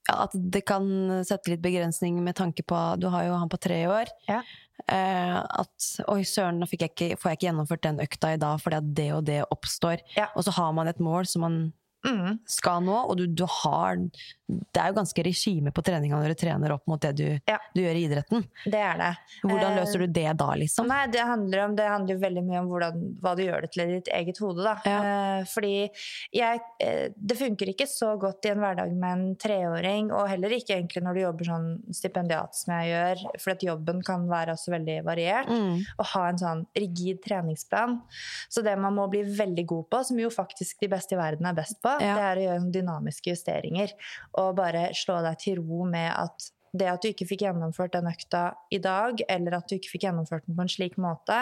ja, 0.09 0.15
At 0.25 0.33
det 0.35 0.63
kan 0.69 0.85
sette 1.29 1.53
litt 1.53 1.63
begrensning 1.63 2.19
med 2.25 2.35
tanke 2.39 2.65
på 2.67 2.79
Du 3.01 3.09
har 3.13 3.27
jo 3.29 3.37
han 3.39 3.51
på 3.53 3.61
tre 3.63 3.83
år. 3.89 4.11
Ja. 4.29 4.41
Eh, 4.89 5.37
at 5.39 5.91
oi, 6.09 6.23
søren, 6.25 6.59
nå 6.61 6.67
fikk 6.71 6.87
jeg 6.87 6.95
ikke, 6.95 7.11
får 7.21 7.31
jeg 7.31 7.39
ikke 7.39 7.49
gjennomført 7.51 7.85
den 7.85 8.01
økta 8.03 8.33
i 8.35 8.41
dag 8.41 8.63
fordi 8.63 8.81
at 8.81 8.89
det 8.97 9.11
og 9.17 9.27
det 9.29 9.43
oppstår. 9.53 10.01
Ja. 10.17 10.31
Og 10.35 10.47
så 10.49 10.55
har 10.57 10.73
man 10.77 10.89
et 10.91 11.03
mål 11.05 11.29
som 11.31 11.47
man 11.49 11.61
Mm. 12.01 12.39
skal 12.49 12.81
nå, 12.81 12.95
og 12.97 13.19
du, 13.19 13.27
du 13.27 13.43
har 13.45 13.99
det 14.73 14.81
er 14.83 14.89
jo 14.93 14.97
ganske 15.01 15.25
regime 15.25 15.71
på 15.73 15.83
treninga 15.87 16.19
når 16.21 16.35
du 16.35 16.39
trener 16.43 16.73
opp 16.75 16.87
mot 16.91 17.01
det 17.01 17.13
du, 17.17 17.27
Ja. 17.49 17.59
du 17.75 17.81
gjør 17.83 17.97
i 17.99 18.05
idretten. 18.09 18.45
Det 18.65 18.81
er 18.81 18.97
det. 18.99 19.11
Hvordan 19.45 19.71
Eh, 19.73 19.77
løser 19.81 19.99
du 19.99 20.07
det 20.07 20.37
da, 20.39 20.49
liksom? 20.59 20.87
Nei, 20.91 21.07
det 21.07 21.21
handler, 21.25 21.65
om, 21.65 21.77
det 21.77 21.87
handler 21.89 22.15
jo 22.15 22.21
veldig 22.21 22.43
mye 22.47 22.61
om 22.61 22.69
hvordan, 22.69 23.01
hva 23.21 23.35
du 23.37 23.43
gjør 23.45 23.61
det 23.63 23.71
til 23.73 23.83
i 23.85 23.93
ditt 24.01 24.09
eget 24.15 24.39
hode. 24.43 24.63
Da. 24.65 24.75
Ja. 24.85 25.01
Eh, 25.41 25.45
fordi 25.45 25.91
jeg, 26.33 26.61
eh, 26.81 27.09
det 27.17 27.37
funker 27.39 27.69
ikke 27.73 27.87
så 27.89 28.19
godt 28.21 28.45
i 28.47 28.51
en 28.55 28.59
hverdag 28.63 28.93
med 28.93 29.13
en 29.13 29.37
treåring, 29.37 30.11
og 30.13 30.29
heller 30.29 30.51
ikke 30.51 30.77
egentlig 30.79 31.03
når 31.03 31.15
du 31.15 31.21
jobber 31.21 31.45
sånn 31.45 31.69
stipendiat 31.95 32.55
som 32.55 32.75
jeg 32.81 32.91
gjør, 32.93 33.25
for 33.41 33.51
at 33.55 33.61
jobben 33.63 34.03
kan 34.05 34.27
være 34.29 34.55
også 34.57 34.71
veldig 34.75 34.99
variert. 35.05 35.49
Mm. 35.49 35.85
Å 35.99 36.05
ha 36.15 36.29
en 36.29 36.39
sånn 36.39 36.67
rigid 36.77 37.23
treningsplan. 37.25 38.01
Så 38.49 38.63
det 38.65 38.77
man 38.79 38.95
må 38.97 39.09
bli 39.11 39.23
veldig 39.23 39.67
god 39.67 39.89
på, 39.91 40.05
som 40.05 40.19
jo 40.19 40.29
faktisk 40.31 40.81
de 40.81 40.89
beste 40.89 41.13
i 41.15 41.21
verden 41.21 41.47
er 41.47 41.55
best 41.55 41.81
på, 41.83 41.93
Ja. 42.01 42.15
det 42.17 42.25
er 42.25 42.37
å 42.37 42.45
gjøre 42.49 42.73
dynamiske 42.73 43.31
justeringer. 43.35 43.93
Og 44.41 44.57
bare 44.59 44.89
slå 44.97 45.21
deg 45.27 45.39
til 45.43 45.61
ro 45.61 45.85
med 45.89 46.09
at 46.15 46.51
det 46.77 46.87
at 46.87 47.03
du 47.03 47.09
ikke 47.11 47.27
fikk 47.27 47.43
gjennomført 47.43 47.97
den 47.97 48.07
økta 48.07 48.43
i 48.71 48.79
dag, 48.83 49.19
eller 49.27 49.57
at 49.59 49.67
du 49.67 49.75
ikke 49.75 49.91
fikk 49.91 50.05
gjennomført 50.07 50.45
den 50.47 50.55
på 50.55 50.63
en 50.63 50.71
slik 50.71 50.97
måte, 51.03 51.41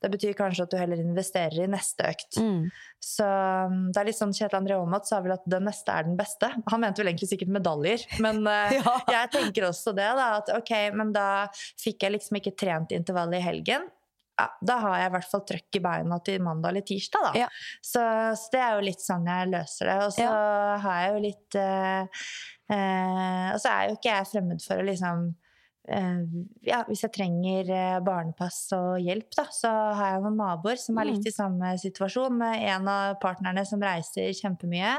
det 0.00 0.10
betyr 0.14 0.36
kanskje 0.38 0.64
at 0.64 0.72
du 0.72 0.78
heller 0.80 1.02
investerer 1.02 1.58
i 1.64 1.68
neste 1.68 2.06
økt. 2.08 2.38
Mm. 2.40 2.70
Så 3.02 3.26
um, 3.26 3.78
det 3.92 4.00
er 4.00 4.08
litt 4.08 4.16
sånn 4.16 4.32
Kjetil 4.32 4.60
André 4.62 4.78
Aamodt 4.78 5.10
sa 5.10 5.20
vel 5.24 5.34
at 5.36 5.44
den 5.50 5.66
neste 5.68 5.92
er 5.92 6.08
den 6.08 6.16
beste. 6.16 6.48
Han 6.72 6.84
mente 6.84 7.02
vel 7.02 7.12
egentlig 7.12 7.32
sikkert 7.34 7.52
medaljer, 7.52 8.06
men 8.24 8.40
eh, 8.54 8.78
Ja. 8.78 8.96
jeg 9.18 9.32
tenker 9.36 9.68
også 9.68 9.92
det, 9.96 10.08
da. 10.18 10.28
At 10.40 10.52
ok, 10.56 10.72
men 10.96 11.12
da 11.12 11.26
fikk 11.82 12.06
jeg 12.06 12.16
liksom 12.16 12.40
ikke 12.40 12.56
trent 12.64 12.96
intervallet 12.96 13.42
i 13.42 13.44
helgen. 13.44 13.90
Ja, 14.40 14.46
da 14.64 14.76
har 14.80 14.94
jeg 14.98 15.10
i 15.10 15.12
hvert 15.16 15.28
fall 15.30 15.42
trøkk 15.46 15.76
i 15.76 15.80
beina 15.84 16.16
til 16.24 16.40
mandag 16.42 16.72
eller 16.72 16.84
tirsdag, 16.88 17.26
da. 17.28 17.32
Ja. 17.44 17.48
Så, 17.84 18.00
så 18.40 18.48
det 18.54 18.62
er 18.64 18.72
jo 18.78 18.86
litt 18.88 19.04
sånn 19.04 19.26
jeg 19.28 19.50
løser 19.52 19.90
det. 19.90 19.96
Og 20.06 20.12
så 20.16 20.30
har 20.86 21.02
jeg 21.02 21.12
jo 21.12 21.20
litt 21.26 21.58
eh, 21.60 22.24
eh, 22.72 23.46
Og 23.52 23.60
så 23.62 23.68
er 23.74 23.88
jo 23.90 23.98
ikke 23.98 24.10
jeg 24.16 24.30
fremmed 24.32 24.64
for 24.64 24.80
å 24.80 24.86
liksom 24.88 25.24
eh, 25.92 26.24
ja, 26.70 26.80
hvis 26.88 27.04
jeg 27.04 27.14
trenger 27.18 27.72
eh, 27.76 28.00
barnepass 28.06 28.60
og 28.78 29.00
hjelp, 29.04 29.28
da, 29.36 29.46
så 29.52 29.70
har 30.00 30.14
jeg 30.16 30.24
noen 30.24 30.40
naboer 30.40 30.80
som 30.80 30.98
er 30.98 31.10
Mm. 31.10 31.14
litt 31.16 31.28
i 31.28 31.34
samme 31.36 31.74
situasjon, 31.84 32.38
med 32.38 32.62
en 32.72 32.88
av 32.88 33.18
partnerne 33.22 33.66
som 33.68 33.82
reiser 33.84 34.32
kjempemye. 34.38 34.96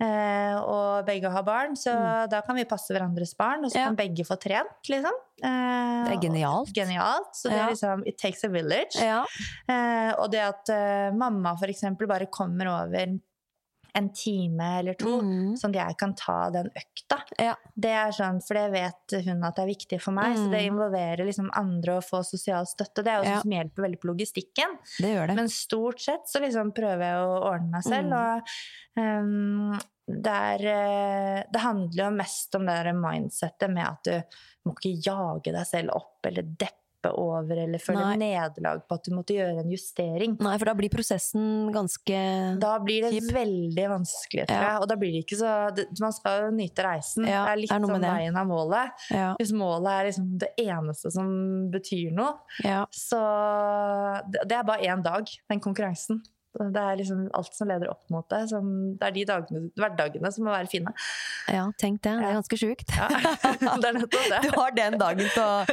Eh, 0.00 0.56
og 0.62 1.06
begge 1.06 1.30
har 1.30 1.42
barn, 1.42 1.76
så 1.76 1.92
da 2.30 2.40
kan 2.42 2.56
vi 2.56 2.64
passe 2.64 2.90
hverandres 2.94 3.36
barn, 3.38 3.64
og 3.64 3.70
så 3.70 3.76
Mm. 3.76 3.80
Ja. 3.80 3.86
kan 3.86 3.96
begge 3.96 4.24
få 4.26 4.36
trent, 4.40 4.88
liksom. 4.88 5.12
Eh, 5.42 6.04
Det 6.08 6.12
er 6.16 6.20
genialt. 6.28 6.72
Genialt. 6.74 7.34
Så 7.34 7.48
det 7.50 7.58
Ja. 7.58 7.66
er 7.66 7.70
liksom 7.70 8.02
It 8.06 8.18
takes 8.18 8.44
a 8.44 8.48
village. 8.48 8.96
Ja. 9.00 9.24
Eh, 9.68 10.12
og 10.18 10.30
det 10.30 10.40
at 10.40 10.68
eh, 10.70 11.10
mamma 11.12 11.56
for 11.56 11.66
eksempel 11.66 12.06
bare 12.08 12.26
kommer 12.26 12.66
over 12.66 13.18
en 13.94 14.08
time 14.12 14.78
eller 14.78 14.94
to, 14.94 15.20
Mm. 15.20 15.54
sånn 15.60 15.74
at 15.76 15.88
jeg 15.88 15.96
kan 15.98 16.14
ta 16.14 16.50
den 16.50 16.70
økta. 16.70 17.18
Ja. 17.38 17.54
Det 17.76 17.90
er 17.90 18.10
sånn, 18.10 18.40
For 18.46 18.54
det 18.54 18.72
vet 18.72 19.24
hun 19.26 19.44
at 19.44 19.56
det 19.56 19.62
er 19.62 19.74
viktig 19.74 20.00
for 20.00 20.12
meg, 20.12 20.36
så 20.36 20.50
det 20.50 20.62
Mm. 20.62 20.72
involverer 20.72 21.24
liksom 21.26 21.50
andre 21.54 21.98
å 21.98 22.02
få 22.02 22.24
sosial 22.24 22.64
støtte. 22.64 23.04
Det 23.04 23.06
er 23.08 23.22
jo 23.22 23.30
Ja. 23.30 23.40
som 23.40 23.50
hjelper 23.50 23.82
veldig 23.82 24.00
på 24.00 24.08
logistikken. 24.16 24.78
Det 24.98 25.12
gjør 25.14 25.26
det. 25.28 25.36
Men 25.36 25.48
stort 25.48 26.00
sett 26.00 26.24
så 26.26 26.40
liksom 26.40 26.72
prøver 26.72 27.00
jeg 27.00 27.16
å 27.16 27.42
ordne 27.52 27.70
meg 27.70 27.82
selv. 27.82 28.08
Mm. 28.08 28.18
Og 28.18 28.42
um, 28.96 29.78
det, 30.08 30.26
er, 30.26 30.58
eh, 30.66 31.44
det 31.52 31.60
handler 31.60 32.10
jo 32.10 32.16
mest 32.16 32.54
om 32.54 32.66
det 32.66 32.84
der 32.84 32.92
mindsettet 32.92 33.70
med 33.72 33.86
at 33.86 34.02
du 34.04 34.22
må 34.66 34.74
ikke 34.74 35.02
jage 35.04 35.52
deg 35.52 35.66
selv 35.66 35.90
opp 35.94 36.24
eller 36.24 36.42
deppe 36.42 36.78
over 37.10 37.56
eller 37.64 37.78
føle 37.82 38.04
nederlag 38.20 38.82
på 38.86 38.94
at 38.94 39.04
du 39.08 39.10
måtte 39.16 39.34
gjøre 39.34 39.64
en 39.64 39.70
justering. 39.72 40.36
Nei, 40.40 40.56
for 40.58 40.70
da 40.70 40.74
blir 40.78 40.88
prosessen 40.92 41.72
ganske 41.74 42.20
Da 42.62 42.78
blir 42.78 43.02
det 43.08 43.12
Kjip. 43.16 43.32
veldig 43.34 43.86
vanskelig, 43.90 44.46
tror 44.46 44.56
Ja. 44.62 44.68
jeg. 44.70 44.80
Og 44.82 44.88
da 44.88 44.96
blir 44.96 45.12
det 45.12 45.24
ikke 45.26 45.38
så 45.40 45.74
det, 45.74 45.86
Man 46.00 46.12
skal 46.12 46.42
jo 46.44 46.50
nyte 46.56 46.84
reisen. 46.84 47.26
Ja, 47.26 47.44
det 47.46 47.52
er 47.52 47.56
litt 47.56 47.70
det 47.70 47.76
er 47.82 47.86
sånn 47.88 48.06
veien 48.06 48.36
av 48.36 48.46
målet. 48.46 48.90
Ja. 49.10 49.34
Hvis 49.40 49.52
målet 49.52 49.90
er 49.92 50.04
liksom 50.10 50.38
det 50.38 50.50
eneste 50.58 51.10
som 51.12 51.70
betyr 51.70 52.12
noe, 52.12 52.34
ja. 52.64 52.84
så 52.90 53.18
det, 54.30 54.46
det 54.48 54.56
er 54.58 54.62
bare 54.64 54.82
én 54.86 55.02
dag, 55.02 55.26
den 55.50 55.60
konkurransen. 55.60 56.22
Det 56.52 56.80
er 56.82 56.98
liksom 57.00 57.22
alt 57.32 57.54
som 57.56 57.68
leder 57.70 57.88
opp 57.92 58.10
mot 58.12 58.26
det. 58.28 58.42
Som, 58.50 58.66
det 59.00 59.06
er 59.08 59.14
de 59.16 59.24
dagene, 59.30 59.62
hverdagene 59.78 60.32
som 60.34 60.44
må 60.46 60.52
være 60.52 60.68
fine. 60.68 60.92
ja 61.48 61.64
tenk 61.80 62.02
det. 62.04 62.12
Det 62.20 62.28
er 62.28 62.36
ganske 62.38 62.58
sjukt. 62.60 62.92
Ja. 62.96 63.08
Du 64.42 64.48
har 64.56 64.74
den 64.76 64.98
dagen 65.00 65.22
til 65.32 65.42
å 65.42 65.64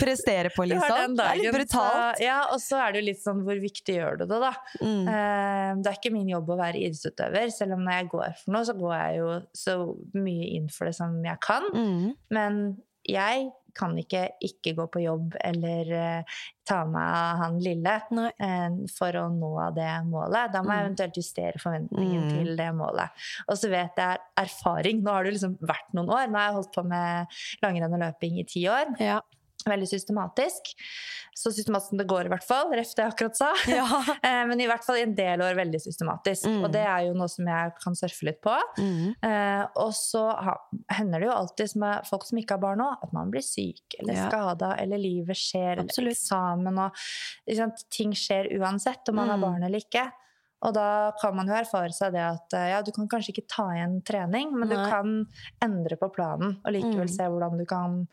prestere 0.00 0.52
på, 0.54 0.64
liksom. 0.68 1.16
Det 1.18 1.26
er 1.26 1.40
litt 1.40 1.54
brutalt. 1.54 2.18
Så, 2.18 2.24
ja, 2.24 2.38
og 2.52 2.60
så 2.62 2.78
er 2.84 2.92
det 2.94 3.02
jo 3.02 3.06
litt 3.10 3.22
sånn 3.22 3.42
hvor 3.46 3.58
viktig 3.62 3.96
gjør 3.96 4.20
du 4.20 4.26
det, 4.30 4.40
da. 4.42 4.52
Mm. 4.80 5.08
Eh, 5.08 5.70
Det 5.80 5.90
er 5.92 5.98
ikke 5.98 6.12
min 6.14 6.30
jobb 6.30 6.52
å 6.54 6.58
være 6.60 6.80
idrettsutøver, 6.82 7.50
selv 7.54 7.76
om 7.78 7.84
når 7.86 7.98
jeg 7.98 8.10
går 8.14 8.36
for 8.44 8.54
noe, 8.56 8.66
så 8.68 8.76
går 8.78 8.94
jeg 8.96 9.18
jo 9.20 9.32
så 9.64 9.76
mye 10.20 10.50
inn 10.58 10.70
for 10.72 10.90
det 10.90 10.94
som 10.98 11.18
jeg 11.24 11.42
kan. 11.44 11.66
Mm. 11.74 12.06
Men 12.36 12.60
jeg 13.08 13.48
kan 13.74 13.96
ikke 13.98 14.28
ikke 14.42 14.74
gå 14.76 14.86
på 14.92 15.02
jobb 15.04 15.34
eller 15.44 15.90
uh, 15.92 16.38
ta 16.66 16.84
med 16.86 17.40
han 17.40 17.58
lille 17.62 17.94
eh, 18.38 18.68
for 18.96 19.16
å 19.18 19.24
nå 19.34 19.50
det 19.74 19.88
målet. 20.06 20.52
Da 20.52 20.62
må 20.62 20.70
jeg 20.74 20.80
Mm. 20.80 20.86
eventuelt 20.86 21.16
justere 21.18 21.58
forventningen 21.58 22.22
Mm. 22.22 22.30
til 22.30 22.56
det 22.56 22.68
målet. 22.74 23.10
Og 23.48 23.56
så 23.58 23.70
vet 23.70 23.96
jeg 23.96 24.18
erfaring. 24.38 25.02
Nå 25.02 25.10
har 25.10 25.24
det 25.24 25.32
liksom 25.34 25.58
vært 25.58 25.92
noen 25.94 26.08
år. 26.08 26.28
Nå 26.30 26.38
har 26.38 26.46
jeg 26.48 26.54
holdt 26.60 26.74
på 26.74 26.84
med 26.86 27.26
langrenn 27.62 27.92
og 27.94 28.00
løping 28.00 28.38
i 28.38 28.44
ti 28.44 28.64
år. 28.68 28.94
Ja. 29.00 29.20
Veldig 29.68 29.88
systematisk. 29.88 30.72
Så 31.36 31.52
systematisk 31.54 31.90
som 31.90 31.98
det 32.00 32.06
går, 32.10 32.26
i 32.26 32.28
hvert 32.32 32.44
fall. 32.44 32.70
Ref 32.74 32.90
det 32.96 33.04
jeg 33.04 33.12
akkurat 33.12 33.36
sa. 33.38 33.50
ja. 33.68 33.86
Eh, 34.26 34.44
Men 34.46 34.60
i 34.60 34.66
hvert 34.66 34.84
fall 34.84 34.98
i 34.98 35.04
en 35.06 35.14
del 35.14 35.40
år 35.42 35.54
veldig 35.58 35.80
systematisk. 35.80 36.46
Mm. 36.50 36.64
Og 36.64 36.72
det 36.74 36.82
er 36.84 37.06
jo 37.06 37.14
noe 37.14 37.28
som 37.30 37.46
jeg 37.48 37.72
kan 37.82 37.94
surfe 37.98 38.26
litt 38.28 38.40
på. 38.44 38.54
Mm. 38.78 39.14
Eh, 39.24 39.64
og 39.80 39.92
så 39.96 40.24
hender 40.92 41.20
det 41.22 41.28
jo 41.30 41.36
alltid 41.36 41.76
med 41.80 42.06
folk 42.08 42.24
som 42.28 42.38
ikke 42.40 42.56
har 42.58 42.62
barn 42.64 42.78
nå, 42.82 42.88
at 43.02 43.12
man 43.16 43.30
blir 43.30 43.44
syk 43.46 43.96
eller 44.00 44.14
Ja. 44.14 44.28
skada, 44.28 44.74
eller 44.82 44.98
livet 44.98 45.36
skjer, 45.38 45.78
eller 45.84 46.10
eksamen 46.10 46.78
og 46.86 46.92
liksom, 47.48 47.72
Ting 47.90 48.12
skjer 48.12 48.50
uansett 48.60 49.08
om 49.08 49.16
man 49.16 49.28
har 49.28 49.38
Mm. 49.38 49.46
barn 49.46 49.62
eller 49.62 49.78
ikke. 49.80 50.10
Og 50.62 50.74
da 50.76 51.12
kan 51.20 51.34
man 51.34 51.46
jo 51.48 51.54
erfare 51.56 51.88
seg 51.96 52.12
det 52.12 52.20
at 52.20 52.52
eh, 52.52 52.70
ja, 52.74 52.82
du 52.82 52.90
kan 52.92 53.08
kanskje 53.08 53.32
ikke 53.32 53.46
ta 53.48 53.64
igjen 53.72 54.02
trening, 54.04 54.50
men 54.52 54.68
du 54.68 54.74
kan 54.76 55.26
endre 55.64 55.96
på 55.96 56.10
planen 56.12 56.58
og 56.64 56.72
likevel 56.74 57.06
Mm. 57.08 57.14
se 57.16 57.22
hvordan 57.24 57.56
du 57.58 57.64
kan 57.64 58.06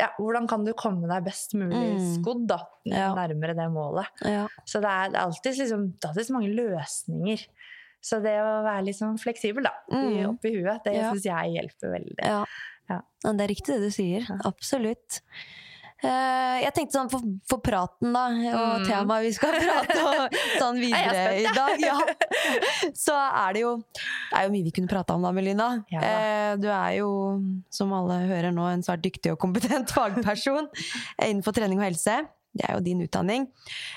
ja, 0.00 0.08
hvordan 0.18 0.48
kan 0.50 0.64
du 0.64 0.72
komme 0.74 1.06
deg 1.08 1.24
best 1.24 1.54
mulig 1.54 1.94
Mm. 1.94 2.22
skodd 2.22 2.46
da, 2.48 2.58
nærmere 2.86 3.54
det 3.56 3.70
målet? 3.72 4.06
ja. 4.24 4.46
Så 4.66 4.80
det 4.82 4.90
er, 4.90 5.16
alltid, 5.20 5.58
liksom, 5.58 5.92
så 6.26 6.32
mange 6.32 6.50
løsninger. 6.54 7.46
Så 8.04 8.18
det 8.22 8.34
å 8.42 8.62
være 8.64 8.84
litt 8.84 8.96
sånn 8.98 9.18
fleksibel 9.18 9.62
da, 9.64 9.72
Mm. 9.90 10.26
oppi 10.36 10.50
huet, 10.52 10.82
det 10.84 10.94
Ja. 10.96 11.12
syns 11.12 11.24
jeg 11.24 11.54
hjelper 11.56 11.92
veldig. 11.98 12.24
Ja. 12.24 12.44
Ja, 12.90 13.00
Det 13.32 13.40
er 13.40 13.48
riktig 13.48 13.66
det 13.66 13.80
du 13.80 13.90
sier. 13.90 14.26
Absolutt. 14.44 15.20
Eh, 16.04 16.56
jeg 16.64 16.74
tenkte 16.76 16.98
sånn 16.98 17.08
for, 17.12 17.22
for 17.48 17.62
praten, 17.64 18.12
da, 18.14 18.24
og 18.28 18.82
Mm. 18.82 18.86
temaet 18.88 19.24
vi 19.24 19.32
skal 19.36 19.54
prate 19.64 19.96
om 20.04 20.36
sånn 20.60 20.80
videre 20.82 21.24
er 21.24 21.38
i 21.40 21.54
dag, 21.56 21.80
ja. 21.80 21.96
så 23.06 23.16
er 23.16 23.56
det 23.56 23.62
jo 23.64 23.72
er 24.34 24.46
jo 24.46 24.52
mye 24.54 24.66
vi 24.66 24.74
kunne 24.76 24.90
prata 24.90 25.16
om 25.16 25.24
da, 25.24 25.32
Melina. 25.34 25.68
Ja 25.92 26.00
da. 26.04 26.12
Eh, 26.12 26.52
du 26.60 26.68
er 26.68 26.92
jo, 27.00 27.10
som 27.72 27.92
alle 27.96 28.20
hører 28.28 28.52
nå, 28.54 28.66
en 28.70 28.84
svært 28.86 29.02
dyktig 29.06 29.32
og 29.34 29.40
kompetent 29.42 29.90
fagperson 29.96 30.68
innenfor 31.24 31.56
trening 31.56 31.80
og 31.80 31.88
helse. 31.88 32.20
Det 32.54 32.68
er 32.68 32.76
jo 32.76 32.82
din 32.86 33.00
utdanning. 33.02 33.48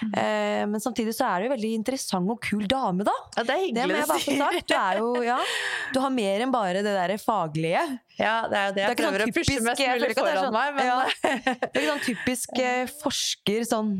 Mm. 0.01 0.13
Eh, 0.17 0.63
men 0.71 0.81
samtidig 0.81 1.13
så 1.13 1.27
er 1.29 1.43
du 1.43 1.47
en 1.47 1.53
veldig 1.53 1.71
interessant 1.77 2.31
og 2.33 2.39
kul 2.41 2.65
dame, 2.69 3.05
da. 3.05 3.13
Ja, 3.37 3.43
det 3.45 3.53
er 3.53 3.59
Det 3.61 3.83
hyggelig 3.85 4.01
å 4.01 4.09
bare 4.09 4.23
si. 4.23 4.37
Du 4.37 4.73
jo, 4.97 5.11
ja, 5.27 5.37
du 5.93 5.99
har 6.01 6.13
mer 6.15 6.45
enn 6.45 6.53
bare 6.55 6.81
det 6.81 6.95
der 6.97 7.13
faglige. 7.21 7.83
Ja, 8.17 8.47
det 8.49 8.57
er 8.57 8.65
jo 8.71 8.73
det 8.73 8.75
Det 8.75 8.81
er 8.81 8.87
jeg 8.87 8.97
sånn 8.97 9.03
prøver 9.03 9.23
å 9.23 9.29
pushe 9.35 9.59
mest 9.61 9.83
mulig 9.85 10.17
foran 10.17 10.39
sånn- 10.41 10.57
meg, 10.57 10.73
men 10.73 10.85
Ja. 10.87 10.97
Det 11.21 11.69
er 11.69 11.81
ikke 11.83 11.91
sånn 11.91 12.05
typisk 12.07 12.59
eh, 12.63 12.85
forsker 13.03 13.67
sånn 13.69 13.91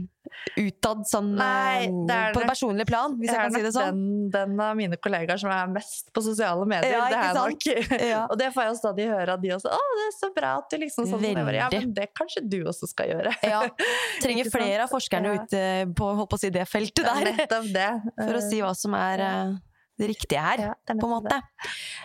utad, 0.58 1.04
sånn 1.10 1.34
Nei, 1.38 1.88
eh, 1.88 1.98
det 2.10 2.20
på 2.36 2.42
det 2.44 2.50
personlige 2.50 2.90
plan, 2.90 3.16
hvis 3.20 3.32
jeg, 3.32 3.40
kan 3.40 3.56
si 3.56 3.62
det 3.66 3.74
sånn. 3.76 4.02
Den, 4.32 4.32
den 4.34 4.64
av 4.64 4.76
mine 4.80 5.00
kollegaer 5.02 5.40
som 5.42 5.52
er 5.54 5.70
mest 5.72 6.12
på 6.16 6.24
sosiale 6.26 6.66
medier. 6.70 6.98
Ja, 6.98 7.08
det 7.12 7.22
er 7.24 7.38
nok. 7.38 7.68
Ja. 8.08 8.24
Og 8.32 8.38
det 8.40 8.50
får 8.56 8.64
jeg 8.64 8.72
jo 8.74 8.78
stadig 8.80 9.08
høre 9.10 9.36
av 9.36 9.42
de 9.44 9.54
også. 9.56 9.72
'Å, 9.74 9.86
det 10.00 10.06
er 10.08 10.16
så 10.18 10.30
bra 10.36 10.52
at 10.62 10.72
du 10.72 10.78
liksom 10.82 11.08
sånn.' 11.10 11.26
Bare, 11.38 11.60
Ja, 11.60 11.68
men 11.74 11.94
det 11.96 12.10
kanskje 12.18 12.44
du 12.48 12.60
også 12.70 12.90
skal 12.90 13.12
gjøre. 13.12 13.34
Ja, 13.46 13.62
trenger 14.24 14.52
flere 14.52 14.86
av 14.86 14.92
forskerne 14.94 15.34
Ja. 15.34 15.44
ute 15.44 15.64
på 15.98 16.10
holdt 16.20 16.32
på 16.32 16.40
å 16.40 16.42
si, 16.42 16.52
det 16.54 16.66
feltet 16.70 17.04
er 17.06 17.24
der, 17.24 17.34
nettopp 17.42 17.72
det. 17.74 17.90
for 18.26 18.40
å 18.40 18.44
si 18.44 18.62
hva 18.64 18.74
som 18.78 18.96
er 18.98 19.24
eh, 19.26 19.56
det 19.98 20.12
riktige 20.14 20.44
her, 20.44 20.64
det 20.88 20.98
på 21.00 21.10
en 21.10 21.16
måte. 21.16 21.40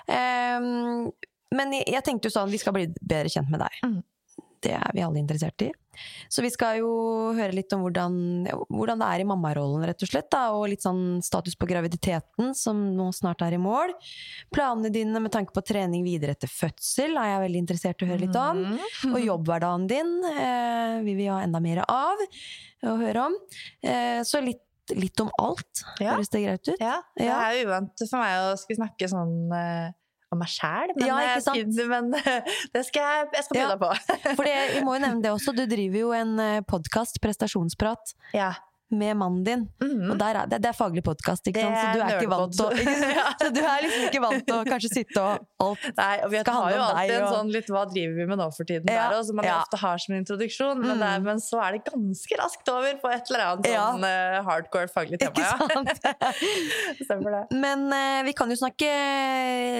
Um, 0.08 1.12
men 1.52 1.76
jeg, 1.76 1.86
jeg 1.92 2.04
tenkte 2.06 2.30
jo 2.30 2.34
sånn, 2.34 2.52
vi 2.52 2.60
skal 2.60 2.74
bli 2.76 2.86
bedre 3.00 3.32
kjent 3.32 3.52
med 3.52 3.60
deg. 3.62 3.78
Mm. 3.84 3.98
Det 4.62 4.74
er 4.78 4.94
vi 4.96 5.04
alle 5.04 5.20
interessert 5.20 5.66
i. 5.66 5.70
Så 6.32 6.42
vi 6.44 6.50
skal 6.52 6.78
jo 6.80 6.90
høre 7.36 7.54
litt 7.54 7.72
om 7.76 7.84
hvordan, 7.84 8.14
hvordan 8.72 9.02
det 9.02 9.08
er 9.08 9.22
i 9.22 9.26
mammarollen, 9.28 9.84
rett 9.88 10.04
og 10.04 10.10
slett. 10.10 10.30
Da, 10.32 10.42
og 10.56 10.68
litt 10.72 10.84
sånn 10.84 11.20
status 11.24 11.56
på 11.58 11.68
graviditeten, 11.70 12.52
som 12.58 12.80
nå 12.96 13.10
snart 13.16 13.44
er 13.44 13.56
i 13.56 13.60
mål. 13.62 13.94
Planene 14.54 14.92
dine 14.94 15.22
med 15.22 15.34
tanke 15.34 15.54
på 15.54 15.64
trening 15.66 16.04
videre 16.06 16.36
etter 16.36 16.50
fødsel 16.50 17.16
er 17.20 17.34
jeg 17.34 17.44
veldig 17.46 17.62
interessert 17.64 18.02
i 18.02 18.08
å 18.08 18.12
høre 18.12 18.24
litt 18.24 18.40
om. 18.40 18.64
Mm. 18.72 19.14
Og 19.14 19.22
jobbhverdagen 19.26 19.88
din 19.90 20.12
eh, 20.32 20.98
vil 21.06 21.18
vi 21.20 21.30
ha 21.30 21.40
enda 21.44 21.62
mer 21.62 21.84
av 21.86 22.26
å 22.88 22.98
høre 23.00 23.28
om. 23.28 23.40
Eh, 23.84 24.20
så 24.26 24.42
litt, 24.44 24.64
litt 24.96 25.20
om 25.22 25.30
alt. 25.40 25.84
Ja. 26.02 26.16
Høres 26.16 26.32
det 26.32 26.44
greit 26.46 26.68
ut? 26.72 26.78
Ja, 26.80 27.00
det 27.18 27.28
er 27.32 27.64
uvant 27.66 28.06
for 28.08 28.22
meg 28.22 28.46
å 28.48 28.54
skulle 28.60 28.80
snakke 28.80 29.10
sånn 29.12 29.36
eh, 29.56 29.90
om 30.32 30.40
meg 30.42 30.48
sjæl, 30.52 30.92
men, 30.96 31.06
Ja, 31.06 31.18
ikke 31.28 31.44
sant? 31.44 31.80
men 31.92 32.10
det 32.74 32.82
skal 32.88 33.02
jeg, 33.06 33.30
jeg 33.36 33.44
skal 33.46 33.56
by 33.56 33.62
Ja. 33.62 33.68
deg 33.74 33.80
på. 33.84 33.90
For 34.40 34.48
jeg 34.48 34.84
må 34.86 34.96
jo 34.96 35.04
nevne 35.06 35.22
det 35.24 35.32
også, 35.34 35.54
du 35.56 35.64
driver 35.70 35.98
jo 36.02 36.12
en 36.16 36.36
podkast, 36.68 37.20
Prestasjonsprat, 37.24 38.14
Ja. 38.36 38.52
Med 38.92 39.16
mannen 39.18 39.44
din. 39.46 39.62
Mhm. 39.82 40.10
Og 40.12 40.18
der 40.20 40.38
er, 40.42 40.50
det, 40.50 40.60
det 40.62 40.70
er 40.70 40.76
faglig 40.76 41.02
podkast, 41.06 41.46
ikke 41.48 41.62
sant? 41.62 41.78
Så 41.78 41.86
du 41.96 42.02
er 42.04 42.18
ikke 42.18 42.30
vant 42.32 42.56
til 42.56 42.66
å? 42.66 42.70
Så 43.42 43.48
du 43.54 43.60
er 43.62 43.84
liksom 43.86 44.06
ikke 44.08 44.22
vant 44.22 44.44
til 44.46 44.56
å 44.58 44.66
kanskje 44.68 44.90
sitte 44.92 45.22
og 45.22 45.66
alt 45.66 45.88
Nei, 46.02 46.14
og 46.24 46.32
vi 46.32 46.42
Skal 46.42 46.58
har 46.58 46.74
jo 46.74 46.82
alltid 46.82 47.12
deg, 47.12 47.14
en 47.16 47.34
sånn 47.36 47.52
litt 47.54 47.70
'hva 47.72 47.84
driver 47.90 48.14
vi 48.18 48.26
med 48.32 48.40
nå 48.40 48.48
for 48.56 48.68
tiden?' 48.68 48.92
Ja, 48.92 49.08
der 49.08 49.18
også, 49.18 49.30
som 49.30 49.40
man 49.40 49.48
ja. 49.48 49.56
ofte 49.62 49.80
har 49.82 50.02
som 50.04 50.16
introduksjon, 50.18 50.82
men, 50.82 50.98
det 50.98 51.10
Mm. 51.12 51.24
men 51.26 51.40
så 51.42 51.58
er 51.60 51.76
det 51.76 51.82
ganske 51.84 52.38
raskt 52.40 52.68
over 52.72 52.94
på 53.02 53.10
et 53.12 53.30
eller 53.30 53.42
annet 53.46 53.68
Ja. 53.68 53.86
sånn 53.92 54.04
uh, 54.06 54.38
hardcore 54.46 54.88
faglig 54.92 55.18
tema. 55.20 55.32
Ikke 55.32 55.48
sant? 55.58 55.90
Stemmer 57.06 57.36
det. 57.36 57.42
Men 57.58 57.88
uh, 57.92 58.20
vi 58.26 58.32
kan 58.36 58.50
jo 58.50 58.56
snakke 58.56 58.90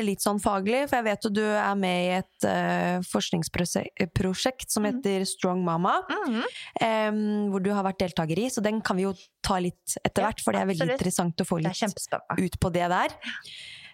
litt 0.05 0.25
sånn 0.25 0.41
faglig, 0.43 0.89
for 0.91 1.01
jeg 1.01 1.09
vet 1.11 1.29
jo 1.29 1.33
du 1.33 1.45
er 1.45 1.75
med 1.79 1.99
i 2.03 2.11
et 2.21 2.49
uh, 2.49 3.05
forskningsprosjekt 3.13 4.71
som 4.73 4.85
heter 4.89 5.03
heter 5.03 5.25
Strong 5.25 5.65
Mama, 5.65 6.03
-hmm. 6.09 6.43
um, 7.09 7.51
hvor 7.51 7.61
du 7.61 7.71
har 7.71 7.83
vært 7.85 7.99
deltaker 7.99 8.39
i, 8.39 8.51
så 8.51 8.61
den 8.61 8.81
kan 8.81 8.97
vi 8.97 9.02
jo 9.07 9.13
ta 9.45 9.59
litt 9.63 9.97
etter 10.05 10.27
hvert, 10.27 10.43
for 10.45 10.55
det 10.55 10.63
er 10.63 10.69
veldig 10.71 10.85
absolutt. 10.87 11.01
interessant 11.01 11.43
å 11.45 11.49
få 11.49 11.59
litt 11.63 12.43
ut 12.43 12.61
på 12.63 12.71
det 12.75 12.89
der. 12.93 13.17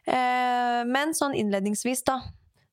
Eh, 0.08 0.82
men 0.88 1.14
sånn 1.16 1.34
innledningsvis, 1.36 2.04
da, 2.08 2.20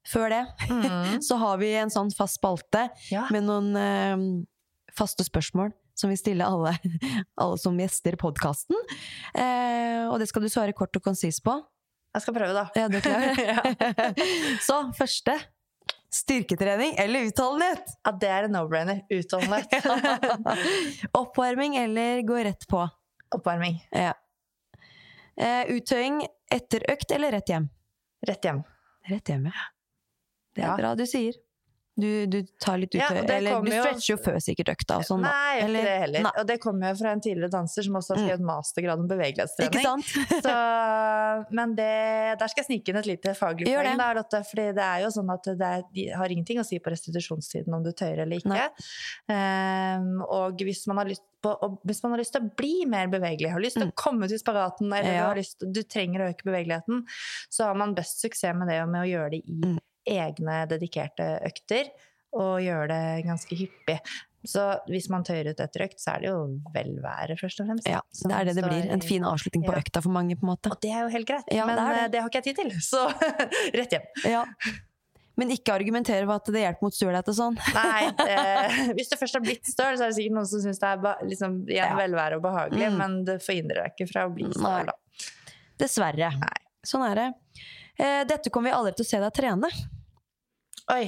før 0.07 0.29
det, 0.31 0.43
mm. 0.69 1.21
så 1.27 1.39
har 1.41 1.57
vi 1.61 1.73
en 1.79 1.91
sånn 1.93 2.11
fast 2.15 2.39
spalte 2.39 2.87
Ja. 3.11 3.25
med 3.33 3.47
noen 3.47 3.71
eh, 3.79 4.27
faste 4.95 5.25
spørsmål 5.27 5.73
som 5.95 6.11
vi 6.11 6.17
stiller 6.19 6.45
alle, 6.51 6.75
alle 7.41 7.57
som 7.59 7.77
gjester 7.79 8.17
podkasten. 8.19 8.75
Eh, 9.35 10.03
og 10.09 10.19
det 10.19 10.27
skal 10.31 10.43
du 10.43 10.51
svare 10.51 10.75
kort 10.75 10.95
og 10.95 11.03
konsist 11.05 11.43
på. 11.45 11.55
Jeg 12.15 12.23
skal 12.23 12.35
prøve, 12.37 12.55
da. 12.55 12.67
Ja, 12.79 12.87
du 12.87 12.99
klarer 13.03 13.35
klar? 13.39 13.75
Ja. 13.75 14.11
Så 14.63 14.77
første. 14.95 15.35
Styrketrening 16.15 16.93
eller 17.01 17.25
utholdenhet? 17.27 17.89
Ja, 18.07 18.11
det 18.21 18.29
er 18.31 18.47
en 18.47 18.53
no-brainer. 18.55 19.01
Utholdenhet. 19.11 19.73
Oppvarming 21.21 21.75
eller 21.81 22.21
gå 22.21 22.37
rett 22.47 22.67
på? 22.71 22.85
Oppvarming. 23.35 23.81
Ja. 23.91 24.13
Eh, 25.35 25.65
uttøying 25.75 26.21
etter 26.51 26.85
økt 26.93 27.11
eller 27.11 27.35
rett 27.35 27.49
hjem? 27.51 27.67
Rett 28.27 28.45
hjem. 28.47 28.61
Rett 29.09 29.29
hjem, 29.33 29.49
ja. 29.51 29.65
Det 30.55 30.63
er 30.63 30.69
Ja. 30.71 30.77
bra 30.79 30.93
du 30.95 31.03
sier. 31.09 31.35
Du, 31.95 32.25
du 32.27 32.41
tar 32.59 32.75
litt 32.81 32.93
Ja, 32.97 33.05
og 33.07 33.23
det 33.27 33.37
eller 33.37 33.61
du 33.63 33.69
stretcher 33.71 34.09
jo 34.11 34.17
før 34.19 34.35
sikkert 34.43 34.67
økta 34.73 34.97
og 34.99 35.05
sånn. 35.07 35.21
Nei, 35.23 35.31
jeg 35.31 35.61
gjør 35.61 35.65
Eller- 35.69 35.79
ikke 35.79 35.87
det 35.91 35.99
heller. 36.01 36.23
Nei. 36.25 36.31
Og 36.41 36.47
det 36.49 36.57
kommer 36.59 36.89
jo 36.91 36.95
fra 36.99 37.11
en 37.15 37.21
tidligere 37.23 37.51
danser 37.53 37.85
som 37.87 37.93
også 38.01 38.15
har 38.15 38.19
skrevet 38.25 38.43
mastergrad 38.49 38.99
om 38.99 39.07
bevegelighetstrening. 39.07 39.85
sant? 39.85 40.09
Så, 40.45 40.55
men 41.55 41.75
det, 41.77 41.87
der 42.41 42.51
skal 42.51 42.63
jeg 42.63 42.67
snike 42.67 42.91
inn 42.91 42.99
et 42.99 43.07
lite 43.07 43.33
faglig 43.39 43.69
poeng. 43.71 43.87
det. 43.87 43.95
Da, 44.01 44.09
Lotte, 44.19 44.41
fordi 44.49 44.65
det 44.75 44.83
er 44.89 45.05
jo 45.05 45.13
sånn 45.15 45.31
at 45.37 45.47
det 45.55 45.69
er, 45.71 45.85
de 45.95 46.05
har 46.19 46.35
ingenting 46.35 46.59
å 46.59 46.67
si 46.67 46.81
på 46.83 46.91
restitusjonstiden 46.91 47.73
om 47.79 47.83
du 47.87 47.93
tøyer 47.95 48.25
eller 48.25 48.43
ikke. 48.43 48.67
Ehm, 49.31 50.19
og 50.27 50.59
hvis 50.67 50.83
man, 50.91 50.99
har 51.01 51.09
lyst 51.09 51.23
på, 51.43 51.55
og 51.63 51.79
hvis 51.87 52.03
man 52.03 52.15
har 52.15 52.21
lyst 52.21 52.35
til 52.35 52.43
å 52.43 52.51
bli 52.59 52.85
mer 52.89 53.07
bevegelig, 53.11 53.51
har 53.55 53.63
lyst 53.63 53.79
til 53.79 53.87
å 53.87 53.95
komme 53.95 54.27
ut 54.27 54.35
i 54.35 54.41
spagaten, 54.41 54.91
eller 54.91 55.03
du, 55.03 55.11
Mm. 55.15 55.17
Ja. 55.21 55.27
har 55.31 55.35
lyst, 55.39 55.63
du 55.71 55.81
trenger 55.83 56.25
å 56.25 56.29
øke 56.33 56.43
bevegeligheten, 56.51 57.03
så 57.49 57.65
har 57.69 57.75
man 57.79 57.95
best 57.95 58.19
suksess 58.21 58.55
med 58.55 58.67
det 58.67 58.81
og 58.83 58.89
med 58.89 59.05
å 59.05 59.09
gjøre 59.09 59.31
det 59.31 59.43
i 59.47 59.61
Mm. 59.63 59.79
Egne 60.07 60.61
dedikerte 60.71 61.27
økter, 61.47 61.89
og 62.35 62.57
gjør 62.61 62.87
det 62.91 63.03
ganske 63.25 63.55
hyppig. 63.55 63.99
Så 64.45 64.61
hvis 64.85 65.07
man 65.09 65.23
tøyer 65.25 65.47
ut 65.49 65.61
etter 65.63 65.85
økt, 65.87 65.97
så 65.97 66.11
er 66.15 66.19
det 66.21 66.27
jo 66.29 66.41
velvære, 66.75 67.33
først 67.39 67.61
og 67.63 67.69
fremst. 67.69 67.87
Ja, 67.89 68.01
det 68.13 68.33
er 68.35 68.45
det 68.45 68.55
det 68.59 68.65
blir. 68.67 68.89
En 68.93 69.01
fin 69.01 69.23
avslutning 69.25 69.63
på 69.65 69.73
Ja. 69.73 69.79
økta 69.81 70.03
for 70.05 70.13
mange, 70.13 70.35
på 70.37 70.45
en 70.45 70.51
måte. 70.51 70.69
Og 70.69 70.77
det 70.83 70.91
er 70.91 71.01
jo 71.07 71.13
helt 71.15 71.25
greit, 71.27 71.47
Ja, 71.51 71.65
men 71.65 71.75
det 71.79 71.85
det. 71.87 72.01
eh, 72.03 72.07
det 72.13 72.21
har 72.21 72.29
ikke 72.29 72.41
jeg 72.43 72.55
tid 72.55 72.59
til. 72.61 72.75
Så 72.85 73.01
rett 73.79 73.95
hjem. 73.95 74.05
Ja. 74.29 74.43
Men 75.37 75.49
ikke 75.51 75.73
argumentere 75.73 76.23
for 76.27 76.35
at 76.37 76.45
det 76.53 76.61
hjelper 76.61 76.85
mot 76.85 76.93
stølhet 76.95 77.27
og 77.27 77.35
sånn. 77.35 77.57
Nei, 77.73 78.11
det, 78.21 78.93
hvis 78.99 79.09
du 79.09 79.17
først 79.17 79.33
har 79.39 79.41
blitt 79.43 79.65
støl, 79.67 79.97
så 79.97 80.05
er 80.05 80.13
det 80.13 80.15
sikkert 80.19 80.35
noen 80.37 80.47
som 80.47 80.61
syns 80.63 80.79
det 80.79 80.91
er 80.93 81.25
liksom, 81.27 81.57
igjen, 81.67 81.97
velvære 81.97 82.37
og 82.37 82.43
behagelig, 82.45 82.91
Mm. 82.91 82.97
men 83.01 83.17
det 83.25 83.39
forhindrer 83.43 83.81
deg 83.81 83.95
ikke 83.97 84.11
fra 84.13 84.27
å 84.29 84.35
bli 84.37 84.45
støl. 84.53 84.85
da. 84.85 84.95
Dessverre. 85.81 86.29
Nei. 86.39 86.55
Sånn 86.85 87.03
er 87.09 87.15
det. 87.15 87.27
Eh, 87.97 88.23
Dette 88.29 88.49
kommer 88.53 88.69
vi 88.69 88.75
aldri 88.77 88.93
til 88.95 89.03
å 89.05 89.09
se 89.09 89.19
deg 89.25 89.33
trene. 89.33 89.73
Oi. 90.93 91.05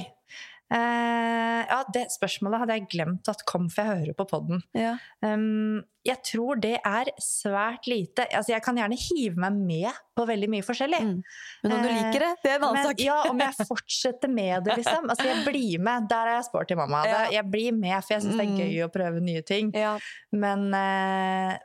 Uh, 0.68 1.62
ja, 1.64 1.78
det 1.96 2.02
spørsmålet 2.12 2.60
hadde 2.60 2.74
jeg 2.76 2.88
glemt 2.92 3.28
at 3.32 3.40
kom, 3.48 3.70
for 3.72 3.86
jeg 3.88 4.02
hører 4.02 4.16
på 4.18 4.26
podden. 4.28 4.58
Ja. 4.76 4.98
Um, 5.24 5.78
jeg 6.04 6.20
tror 6.28 6.60
det 6.60 6.74
er 6.84 7.08
svært 7.20 7.88
lite 7.88 8.24
Altså, 8.36 8.52
jeg 8.54 8.62
kan 8.64 8.76
gjerne 8.76 8.96
hive 9.00 9.40
meg 9.40 9.56
med 9.56 9.96
på 10.16 10.26
veldig 10.28 10.50
mye 10.52 10.64
forskjellig. 10.66 11.00
Mm. 11.04 11.16
Men 11.64 11.72
om 11.72 11.80
du 11.84 11.88
Eh, 11.88 11.96
liker 11.96 12.24
det, 12.26 12.30
det 12.44 12.52
er 12.52 12.58
en 12.58 12.66
annen 12.68 12.84
sak. 12.90 13.00
ja, 13.00 13.16
om 13.30 13.40
jeg 13.40 13.66
fortsetter 13.70 14.28
med 14.32 14.68
det, 14.68 14.76
liksom. 14.82 15.08
Altså, 15.08 15.26
jeg 15.30 15.40
blir 15.48 15.80
med. 15.88 16.06
Der 16.12 16.30
er 16.34 16.36
jeg 16.36 16.46
sporty 16.50 16.76
mamma. 16.82 17.00
Ja. 17.08 17.24
Jeg 17.38 17.48
blir 17.48 17.72
med, 17.72 17.96
for 18.04 18.18
jeg 18.18 18.26
syns 18.26 18.36
det 18.36 18.44
er 18.44 18.52
Mm. 18.52 18.60
gøy 18.60 18.84
å 18.84 18.92
prøve 18.92 19.24
nye 19.24 19.42
ting. 19.42 19.72
Ja. 19.76 19.96
Men 20.36 20.68
uh, 20.76 21.56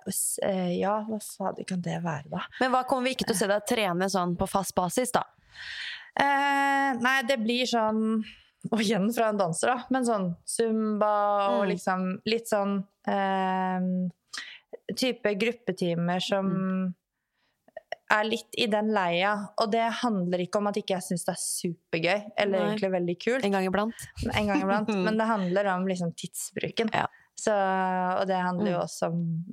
ja, 0.80 0.96
hva 1.12 1.20
fader 1.20 1.68
kan 1.68 1.84
det 1.84 2.00
være, 2.08 2.30
da? 2.32 2.46
Men 2.64 2.72
hva 2.72 2.86
kommer 2.88 3.10
vi 3.12 3.18
ikke 3.18 3.28
til 3.28 3.36
å 3.36 3.42
se 3.44 3.52
deg 3.52 3.68
trene 3.68 4.08
sånn 4.12 4.38
på 4.40 4.48
fast 4.48 4.76
basis, 4.80 5.12
da? 5.12 5.26
Eh, 6.20 6.94
nei, 7.02 7.22
det 7.28 7.40
blir 7.42 7.66
sånn 7.66 8.24
Og 8.72 8.80
igjen 8.80 9.10
fra 9.12 9.30
en 9.34 9.38
danser, 9.42 9.68
da. 9.74 9.84
Men 9.92 10.06
sånn 10.08 10.28
zumba 10.48 11.10
og 11.52 11.64
Mm. 11.66 11.70
liksom 11.74 12.04
litt 12.26 12.48
sånn 12.48 12.86
eh, 13.08 13.80
Type 14.96 15.34
gruppetimer 15.40 16.22
som 16.22 16.46
Mm. 16.50 16.94
er 18.12 18.24
litt 18.26 18.54
i 18.58 18.68
den 18.68 18.92
leia. 18.94 19.50
Og 19.58 19.72
det 19.72 19.92
handler 20.04 20.40
ikke 20.40 20.58
om 20.60 20.68
at 20.68 20.76
ikke 20.78 20.94
jeg 20.96 21.02
syns 21.02 21.26
det 21.26 21.34
er 21.34 21.42
supergøy, 21.42 22.32
eller 22.38 22.60
Nei. 22.60 22.68
egentlig 22.76 22.92
veldig 22.92 23.18
kult. 23.20 23.44
En 23.46 23.52
gang 23.52 23.66
iblant? 23.66 23.94
en 24.36 24.48
gang 24.48 24.62
iblant. 24.62 24.88
Men 25.08 25.18
det 25.18 25.26
handler 25.28 25.66
om 25.74 25.86
liksom 25.88 26.14
tidsbruken. 26.16 26.90
Ja. 26.94 27.08
Så, 27.36 27.52
og 28.22 28.28
det 28.30 28.38
handler 28.38 28.72
jo 28.72 28.78
Mm. 28.78 28.84
også 28.86 29.08
om, 29.10 29.46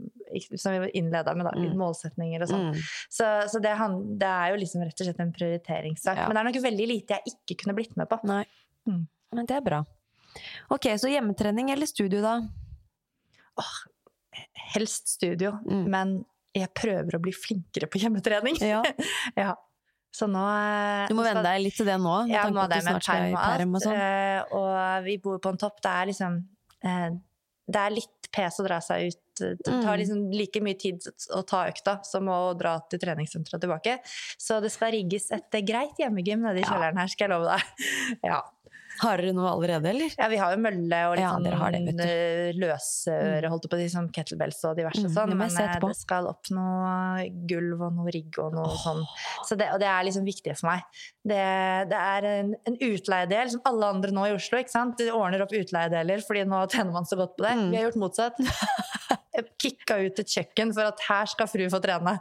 som 0.57 0.73
vi 0.83 0.91
innleda 0.95 1.35
med, 1.35 1.47
da, 1.47 1.53
litt 1.59 1.73
Mm. 1.73 1.79
målsetninger 1.81 2.43
og 2.43 2.49
sånn. 2.49 2.67
Mm. 2.75 2.83
Så, 3.11 3.25
så 3.51 3.61
det, 3.61 3.73
det 4.21 4.29
er 4.29 4.51
jo 4.53 4.57
liksom 4.61 4.83
rett 4.85 5.01
og 5.01 5.07
slett 5.09 5.21
en 5.21 5.33
prioriteringssak. 5.33 6.17
Ja. 6.17 6.27
Men 6.29 6.37
det 6.37 6.41
er 6.41 6.51
nok 6.53 6.63
veldig 6.71 6.87
lite 6.87 7.09
jeg 7.19 7.35
ikke 7.35 7.57
kunne 7.65 7.75
blitt 7.75 7.97
med 7.97 8.09
på. 8.09 8.21
Nei. 8.25 8.45
Mm. 8.87 9.07
Men 9.33 9.47
det 9.47 9.57
er 9.57 9.61
bra. 9.65 9.85
Ok, 10.71 10.87
så 11.01 11.09
hjemmetrening 11.11 11.71
eller 11.73 11.87
studio, 11.87 12.21
da? 12.23 12.37
Åh, 13.59 13.73
Helst 14.75 15.09
studio, 15.09 15.59
Mm. 15.67 15.89
men 15.91 16.25
jeg 16.55 16.69
prøver 16.75 17.17
å 17.17 17.21
bli 17.21 17.33
flinkere 17.33 17.89
på 17.91 17.99
hjemmetrening. 17.99 18.57
Ja. 18.61 18.83
Ja. 19.37 19.55
Så 20.13 20.27
nå 20.27 20.43
eh, 20.43 21.07
Du 21.09 21.15
må 21.15 21.23
venne 21.23 21.43
deg 21.43 21.61
litt 21.63 21.77
til 21.77 21.87
det 21.87 21.97
nå. 21.99 22.27
med 22.27 22.31
Ja, 22.35 22.45
nå 22.51 22.55
må 22.55 22.69
det 22.69 22.83
med 22.85 23.01
perm 23.03 23.33
og 23.33 23.39
og 23.39 23.45
alt. 23.47 23.83
sånn. 23.83 23.95
eh, 23.95 24.43
Og 24.53 25.05
vi 25.05 25.17
bor 25.19 25.39
på 25.39 25.49
en 25.51 25.57
topp. 25.57 25.81
Det 25.83 25.91
er 25.91 26.07
liksom 26.11 26.45
eh, 26.83 27.11
Det 27.71 27.81
er 27.87 27.95
litt 27.95 28.31
pes 28.35 28.61
å 28.63 28.67
dra 28.67 28.79
seg 28.85 29.09
ut. 29.11 29.21
Det 29.41 29.65
tar 29.65 29.97
Mm. 29.97 29.99
liksom 30.03 30.19
like 30.37 30.61
mye 30.61 30.77
tid 30.79 31.01
å 31.33 31.41
ta 31.49 31.63
økta 31.71 31.95
som 32.05 32.27
å 32.29 32.53
dra 32.59 32.75
til 32.91 33.01
treningssenteret 33.01 33.57
og 33.57 33.63
tilbake. 33.65 33.95
Så 34.39 34.61
det 34.61 34.71
skal 34.75 34.93
rigges 34.93 35.31
et 35.33 35.55
eh, 35.57 35.63
greit 35.65 35.97
hjemmegym 35.99 36.43
nede 36.45 36.61
i 36.61 36.67
kjelleren 36.67 36.99
her, 37.01 37.09
skal 37.09 37.29
jeg 37.29 37.33
love 37.39 37.49
deg. 37.49 37.63
Ja. 38.31 38.43
Har 39.01 39.21
dere 39.23 39.33
noe 39.37 39.49
allerede, 39.51 39.89
eller? 39.91 40.13
Ja, 40.19 40.27
vi 40.29 40.37
har 40.41 40.53
jo 40.55 40.61
mølle 40.61 40.99
og 41.09 41.15
litt 41.17 41.25
Ja, 41.25 41.31
sånn 41.37 42.01
eh, 42.05 42.51
løsøre, 42.61 43.51
holdt 43.53 43.69
på 43.71 43.79
å 43.79 43.81
si, 43.81 43.89
som 43.93 44.09
kettlebells 44.13 44.59
og 44.69 44.77
diverse 44.79 45.05
Mm, 45.07 45.13
sånn. 45.15 45.33
Men 45.39 45.55
eh, 45.63 45.77
det 45.81 45.93
skal 45.97 46.29
opp 46.31 46.51
noe 46.53 47.25
gulv 47.49 47.81
og 47.87 47.95
noe 47.97 48.13
rigg 48.15 48.37
og 48.43 48.53
noe 48.59 48.75
sånn. 48.83 49.01
Så 49.49 49.57
det, 49.61 49.71
og 49.75 49.81
det 49.81 49.89
er 49.89 50.05
liksom 50.09 50.27
viktig 50.29 50.57
for 50.61 50.73
meg. 50.73 50.85
Det, 51.25 51.41
det 51.91 52.01
er 52.01 52.29
en, 52.35 52.53
en 52.69 52.77
utleiedel, 52.91 53.51
som 53.55 53.65
alle 53.71 53.89
andre 53.95 54.13
nå 54.17 54.27
i 54.29 54.35
Oslo. 54.37 54.61
ikke 54.61 54.75
sant? 54.75 54.99
De 55.01 55.09
ordner 55.15 55.45
opp 55.47 55.55
utleiedeler 55.57 56.21
fordi 56.27 56.45
nå 56.49 56.65
tjener 56.73 56.93
man 56.95 57.09
så 57.09 57.17
godt 57.21 57.37
på 57.39 57.47
det. 57.47 57.55
Mm. 57.61 57.71
Vi 57.73 57.81
har 57.81 57.89
gjort 57.89 58.01
motsatt. 58.05 58.43
Kicka 59.61 59.97
ut 60.03 60.19
et 60.21 60.29
kjøkken 60.35 60.73
for 60.77 60.91
at 60.91 61.01
her 61.07 61.29
skal 61.31 61.49
fru 61.49 61.65
få 61.73 61.79
trene. 61.81 62.17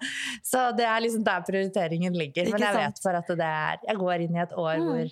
Så 0.45 0.69
det 0.77 0.85
er 0.87 1.01
liksom 1.03 1.23
der 1.25 1.43
prioriteringen 1.47 2.15
ligger. 2.15 2.47
Men 2.53 2.63
jeg 2.63 2.77
vet 2.77 3.01
for 3.03 3.17
at 3.19 3.27
det 3.39 3.49
er 3.49 3.81
Jeg 3.89 3.99
går 3.99 4.23
inn 4.27 4.37
i 4.37 4.43
et 4.45 4.53
år 4.55 4.77
Mm. 4.79 4.85
hvor 4.87 5.09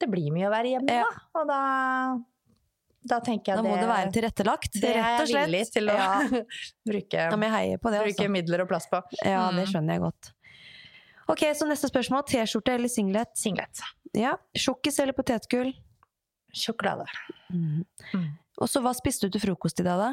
det 0.00 0.08
blir 0.12 0.30
mye 0.34 0.48
å 0.48 0.52
være 0.52 0.72
hjemme, 0.76 0.92
Ja. 0.92 1.04
da. 1.08 1.40
Og 1.40 1.46
da, 1.48 1.60
da 3.06 3.20
tenker 3.20 3.52
jeg 3.54 3.56
Da 3.56 3.62
må 3.64 3.76
det 3.80 3.88
være 3.88 4.12
tilrettelagt, 4.12 4.72
det 4.80 4.90
er 4.90 4.98
rett 5.02 5.20
og 5.22 5.28
jeg 5.30 5.46
villig 5.46 5.62
til 5.72 5.88
å 5.88 5.94
Ja, 5.96 6.08
bruke, 6.90 7.12
ja, 7.20 7.30
det, 7.94 8.00
bruke 8.02 8.24
altså. 8.24 8.30
midler 8.30 8.60
og 8.64 8.68
plass 8.68 8.86
på. 8.92 9.02
Ja, 9.24 9.50
det 9.52 9.64
Mm. 9.66 9.72
skjønner 9.72 9.92
jeg 9.96 10.00
godt. 10.06 10.32
Ok, 11.28 11.40
så 11.58 11.66
neste 11.66 11.88
spørsmål. 11.90 12.22
T-skjorte 12.28 12.74
eller 12.76 12.88
singlet? 12.88 13.32
Singlet. 13.34 13.80
Ja. 14.14 14.36
Sjokkis 14.54 15.00
eller 15.02 15.12
potetgull? 15.12 15.72
Sjokolade. 16.54 17.04
Mm. 17.50 17.84
Mm. 18.14 18.28
Og 18.62 18.68
så 18.70 18.80
hva 18.80 18.92
spiste 18.94 19.26
du 19.26 19.34
til 19.38 19.42
frokost 19.50 19.80
i 19.80 19.84
dag, 19.84 19.98
da? 19.98 20.10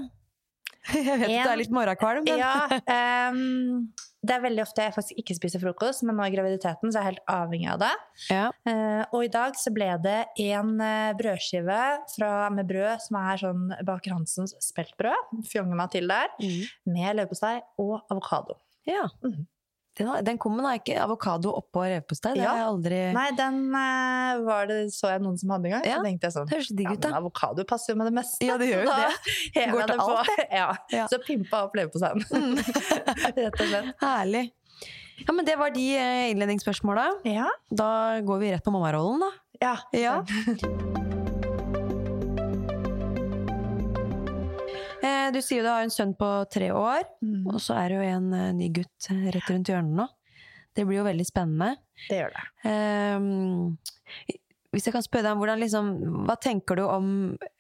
Jeg 0.94 1.20
vet 1.20 1.30
at 1.30 1.46
du 1.48 1.52
er 1.54 1.60
litt 1.62 1.72
morgenkvalm, 1.74 2.26
men 2.28 2.42
Ja, 2.42 2.56
um, 3.32 3.94
det 4.24 4.36
er 4.38 4.44
veldig 4.44 4.62
ofte 4.64 4.84
jeg 4.86 4.94
faktisk 4.96 5.18
ikke 5.20 5.36
spiser 5.36 5.60
frokost, 5.60 6.04
men 6.08 6.16
nå 6.16 6.24
i 6.30 6.32
graviditeten 6.36 6.92
så 6.92 7.00
er 7.00 7.04
jeg 7.04 7.10
helt 7.14 7.26
avhengig 7.34 7.70
av 7.74 7.80
det. 7.82 7.92
ja. 8.32 8.46
Uh, 8.68 9.04
og 9.16 9.26
i 9.26 9.32
dag 9.34 9.56
så 9.60 9.72
ble 9.76 9.90
det 10.04 10.18
en 10.46 10.74
eh, 10.84 11.12
brødskive 11.20 11.80
fra, 12.16 12.30
med 12.56 12.68
brød 12.70 13.04
som 13.04 13.18
er 13.20 13.42
sånn 13.44 13.66
Baker 13.88 14.16
Hansens 14.16 14.56
speltbrød, 14.64 15.34
fjonger 15.52 15.76
meg 15.80 15.92
til 15.96 16.08
der, 16.12 16.32
Mm. 16.40 16.64
med 16.96 17.16
leverpostei 17.20 17.58
og 17.84 18.00
avokado. 18.12 18.60
ja. 18.88 19.08
Mm. 19.24 19.44
Den, 19.96 20.38
kommer 20.42 20.66
har 20.66 20.80
ikke 20.80 20.96
Avokado 21.04 21.52
oppå 21.54 21.84
leverpostei. 21.86 22.32
Det 22.34 22.42
Ja. 22.42 22.50
har 22.50 22.58
jeg 22.58 22.68
aldri 22.72 23.02
Nei, 23.14 23.28
den 23.38 23.60
eh, 23.78 24.40
var 24.48 24.66
det, 24.72 24.80
så 24.96 25.12
jeg 25.12 25.22
noen 25.22 25.38
som 25.38 25.54
hadde 25.54 25.70
en 25.70 25.76
gang. 25.76 25.86
Ja. 25.86 26.00
Så 26.00 26.08
tenkte 26.08 26.26
jeg 26.30 26.34
sånn 26.34 26.48
Det 26.50 26.56
høres 26.58 26.72
digg 26.74 26.90
ja, 26.90 26.98
men 27.04 27.14
avokado 27.20 27.66
passer 27.70 27.94
jo 27.94 27.98
med 28.02 28.10
det 28.10 28.16
meste. 28.18 28.42
Ja, 28.48 28.58
det 28.58 28.72
gjør 28.72 28.84
jo 28.88 28.96
det. 28.98 29.14
Går 29.74 29.86
til 29.86 29.94
det 29.94 30.00
alt, 30.08 30.34
Ja. 30.62 30.68
Ja. 30.92 31.06
Så 31.14 31.22
pimpa 31.26 31.64
opp 31.68 31.78
leverposteien. 31.78 32.26
Rett 33.38 33.62
og 33.62 33.68
slett. 33.68 33.94
Herlig. 34.02 34.46
Ja, 35.28 35.32
men 35.32 35.46
det 35.46 35.56
var 35.62 35.70
de 35.70 35.86
eh, 35.96 36.32
innledningsspørsmåla. 36.34 37.06
Ja. 37.30 37.48
Da 37.70 38.20
går 38.26 38.42
vi 38.42 38.52
rett 38.56 38.66
på 38.66 38.74
mammarollen, 38.74 39.22
da. 39.22 39.32
ja. 39.62 39.78
Ja. 39.94 40.24
Du 45.34 45.40
sier 45.44 45.60
jo 45.60 45.66
du 45.66 45.72
har 45.72 45.84
en 45.84 45.92
sønn 45.94 46.14
på 46.16 46.28
tre 46.54 46.70
år, 46.72 47.04
Mm, 47.24 47.48
og 47.52 47.60
så 47.64 47.76
er 47.82 47.90
det 47.92 47.98
jo 48.00 48.04
en 48.18 48.28
eh, 48.34 48.52
ny 48.56 48.70
gutt 48.76 49.10
eh, 49.12 49.26
rett 49.36 49.50
rundt 49.52 49.70
hjørnet 49.72 49.98
nå. 50.00 50.06
Det 50.76 50.86
blir 50.88 50.98
jo 51.02 51.06
veldig 51.06 51.26
spennende. 51.28 51.76
det 52.10 52.18
gjør 52.22 52.32
det. 52.34 52.44
Um, 52.66 53.78
hvis 54.74 54.88
jeg 54.88 54.94
kan 54.96 55.04
spørre 55.06 55.28
deg 55.28 55.38
hvordan 55.38 55.60
liksom, 55.62 55.90
Hva 56.26 56.34
tenker 56.42 56.80
du 56.80 56.84
om 56.88 57.10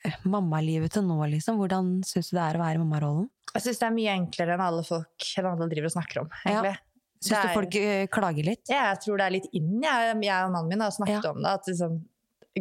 eh, 0.07 0.15
mammalivet 0.25 0.95
til 0.95 1.05
nå, 1.05 1.19
liksom? 1.35 1.59
Hvordan 1.61 1.99
syns 2.07 2.31
du 2.31 2.37
det 2.39 2.45
er 2.47 2.57
å 2.57 2.63
være 2.63 2.79
i 2.79 2.81
mammarollen? 2.81 3.27
Jeg 3.53 3.67
syns 3.67 3.83
det 3.83 3.85
er 3.89 3.93
mye 3.99 4.15
enklere 4.17 4.55
enn 4.55 4.63
alle 4.65 4.81
folk 4.87 5.27
enn 5.37 5.49
alle 5.51 5.67
driver 5.69 5.91
og 5.91 5.95
snakker 5.97 6.23
om. 6.23 6.31
Ja. 6.41 6.55
egentlig. 6.55 6.73
Syns 7.23 7.43
du 7.45 7.53
folk 7.59 7.75
eh, 7.79 8.07
klager 8.11 8.49
litt? 8.49 8.63
Ja, 8.71 8.87
jeg 8.93 9.03
tror 9.05 9.21
det 9.21 9.27
er 9.29 9.35
litt 9.37 9.45
inn. 9.55 9.75
Jeg, 9.83 10.15
jeg 10.25 10.47
og 10.47 10.55
mannen 10.57 10.73
min 10.73 10.81
har 10.83 10.95
snakket 10.95 11.21
Ja. 11.27 11.35
om 11.35 11.43
det. 11.45 11.53
At 11.59 11.69
liksom, 11.69 11.99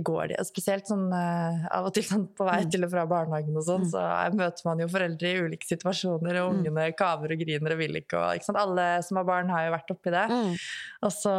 går 0.00 0.28
de, 0.28 0.36
Spesielt 0.44 0.86
sånn, 0.88 1.12
eh, 1.12 1.66
av 1.70 1.84
og 1.86 1.92
til 1.94 2.02
sånn, 2.02 2.28
på 2.34 2.44
vei 2.48 2.62
Mm. 2.64 2.70
til 2.70 2.84
og 2.84 2.90
fra 2.90 3.06
barnehagen 3.06 3.56
og 3.56 3.62
sånn, 3.66 3.82
Mm. 3.84 3.90
så 3.92 4.00
er- 4.00 4.30
møter 4.32 4.64
man 4.64 4.78
jo 4.78 4.86
foreldre 4.88 5.22
i 5.28 5.40
ulike 5.42 5.66
situasjoner, 5.68 6.40
og 6.40 6.54
Mm. 6.54 6.64
ungene 6.64 6.96
kaver 6.96 7.32
og 7.32 7.38
griner 7.38 7.72
og 7.72 7.78
vil 7.78 7.94
ikke. 8.00 8.14
Og, 8.16 8.36
ikke 8.36 8.44
sant? 8.44 8.58
Alle 8.58 9.02
som 9.02 9.16
har 9.18 9.24
barn, 9.24 9.48
har 9.50 9.66
jo 9.66 9.72
vært 9.76 9.90
oppi 9.90 10.10
det. 10.10 10.58
Og 11.02 11.10
så, 11.12 11.32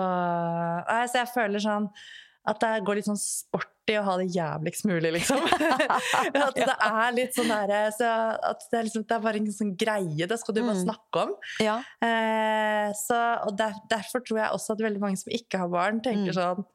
nei, 0.88 1.06
så 1.08 1.14
jeg 1.14 1.30
føler 1.34 1.60
sånn 1.60 1.90
at 2.46 2.60
det 2.60 2.84
går 2.86 2.96
litt 2.96 3.06
sånn 3.06 3.18
sport 3.18 3.68
å 3.88 4.04
ha 4.04 4.18
det 4.18 4.30
jævligst 4.32 4.86
mulig, 4.86 5.12
liksom. 5.14 5.38
at 6.48 6.56
det 6.56 6.68
er 6.68 7.12
litt 7.16 7.34
sånn 7.36 7.48
der, 7.50 7.92
så 7.92 8.38
at 8.44 8.60
det, 8.72 8.80
er 8.80 8.84
liksom, 8.84 9.06
det 9.08 9.12
er 9.12 9.20
bare 9.20 9.36
en 9.42 9.48
sånn 9.48 9.76
greie, 9.78 10.28
det 10.28 10.40
skal 10.40 10.54
du 10.56 10.62
bare 10.62 10.76
snakke 10.86 11.24
om. 11.24 11.34
Ja. 11.60 11.78
Eh, 12.02 12.92
så, 12.94 13.46
og 13.48 13.58
der, 13.58 13.74
derfor 13.90 14.22
tror 14.24 14.38
jeg 14.40 14.52
også 14.52 14.72
at 14.72 14.80
veldig 14.86 15.00
mange 15.04 15.18
som 15.18 15.32
ikke 15.34 15.58
har 15.60 15.68
barn, 15.70 16.00
tenker 16.02 16.32
Mm. 16.32 16.36
sånn 16.36 16.66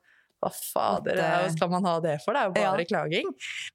hva 0.43 0.51
fader, 0.55 1.19
At, 1.19 1.19
eh, 1.19 1.47
hva 1.49 1.51
skal 1.57 1.69
man 1.71 1.85
ha 1.85 2.01
det 2.01 2.21
for? 2.23 2.33
Det 2.33 2.41
er 2.41 2.47
jo 2.47 2.53
Ja. 2.63 2.71
bare 2.71 2.85
klaging. 2.85 3.27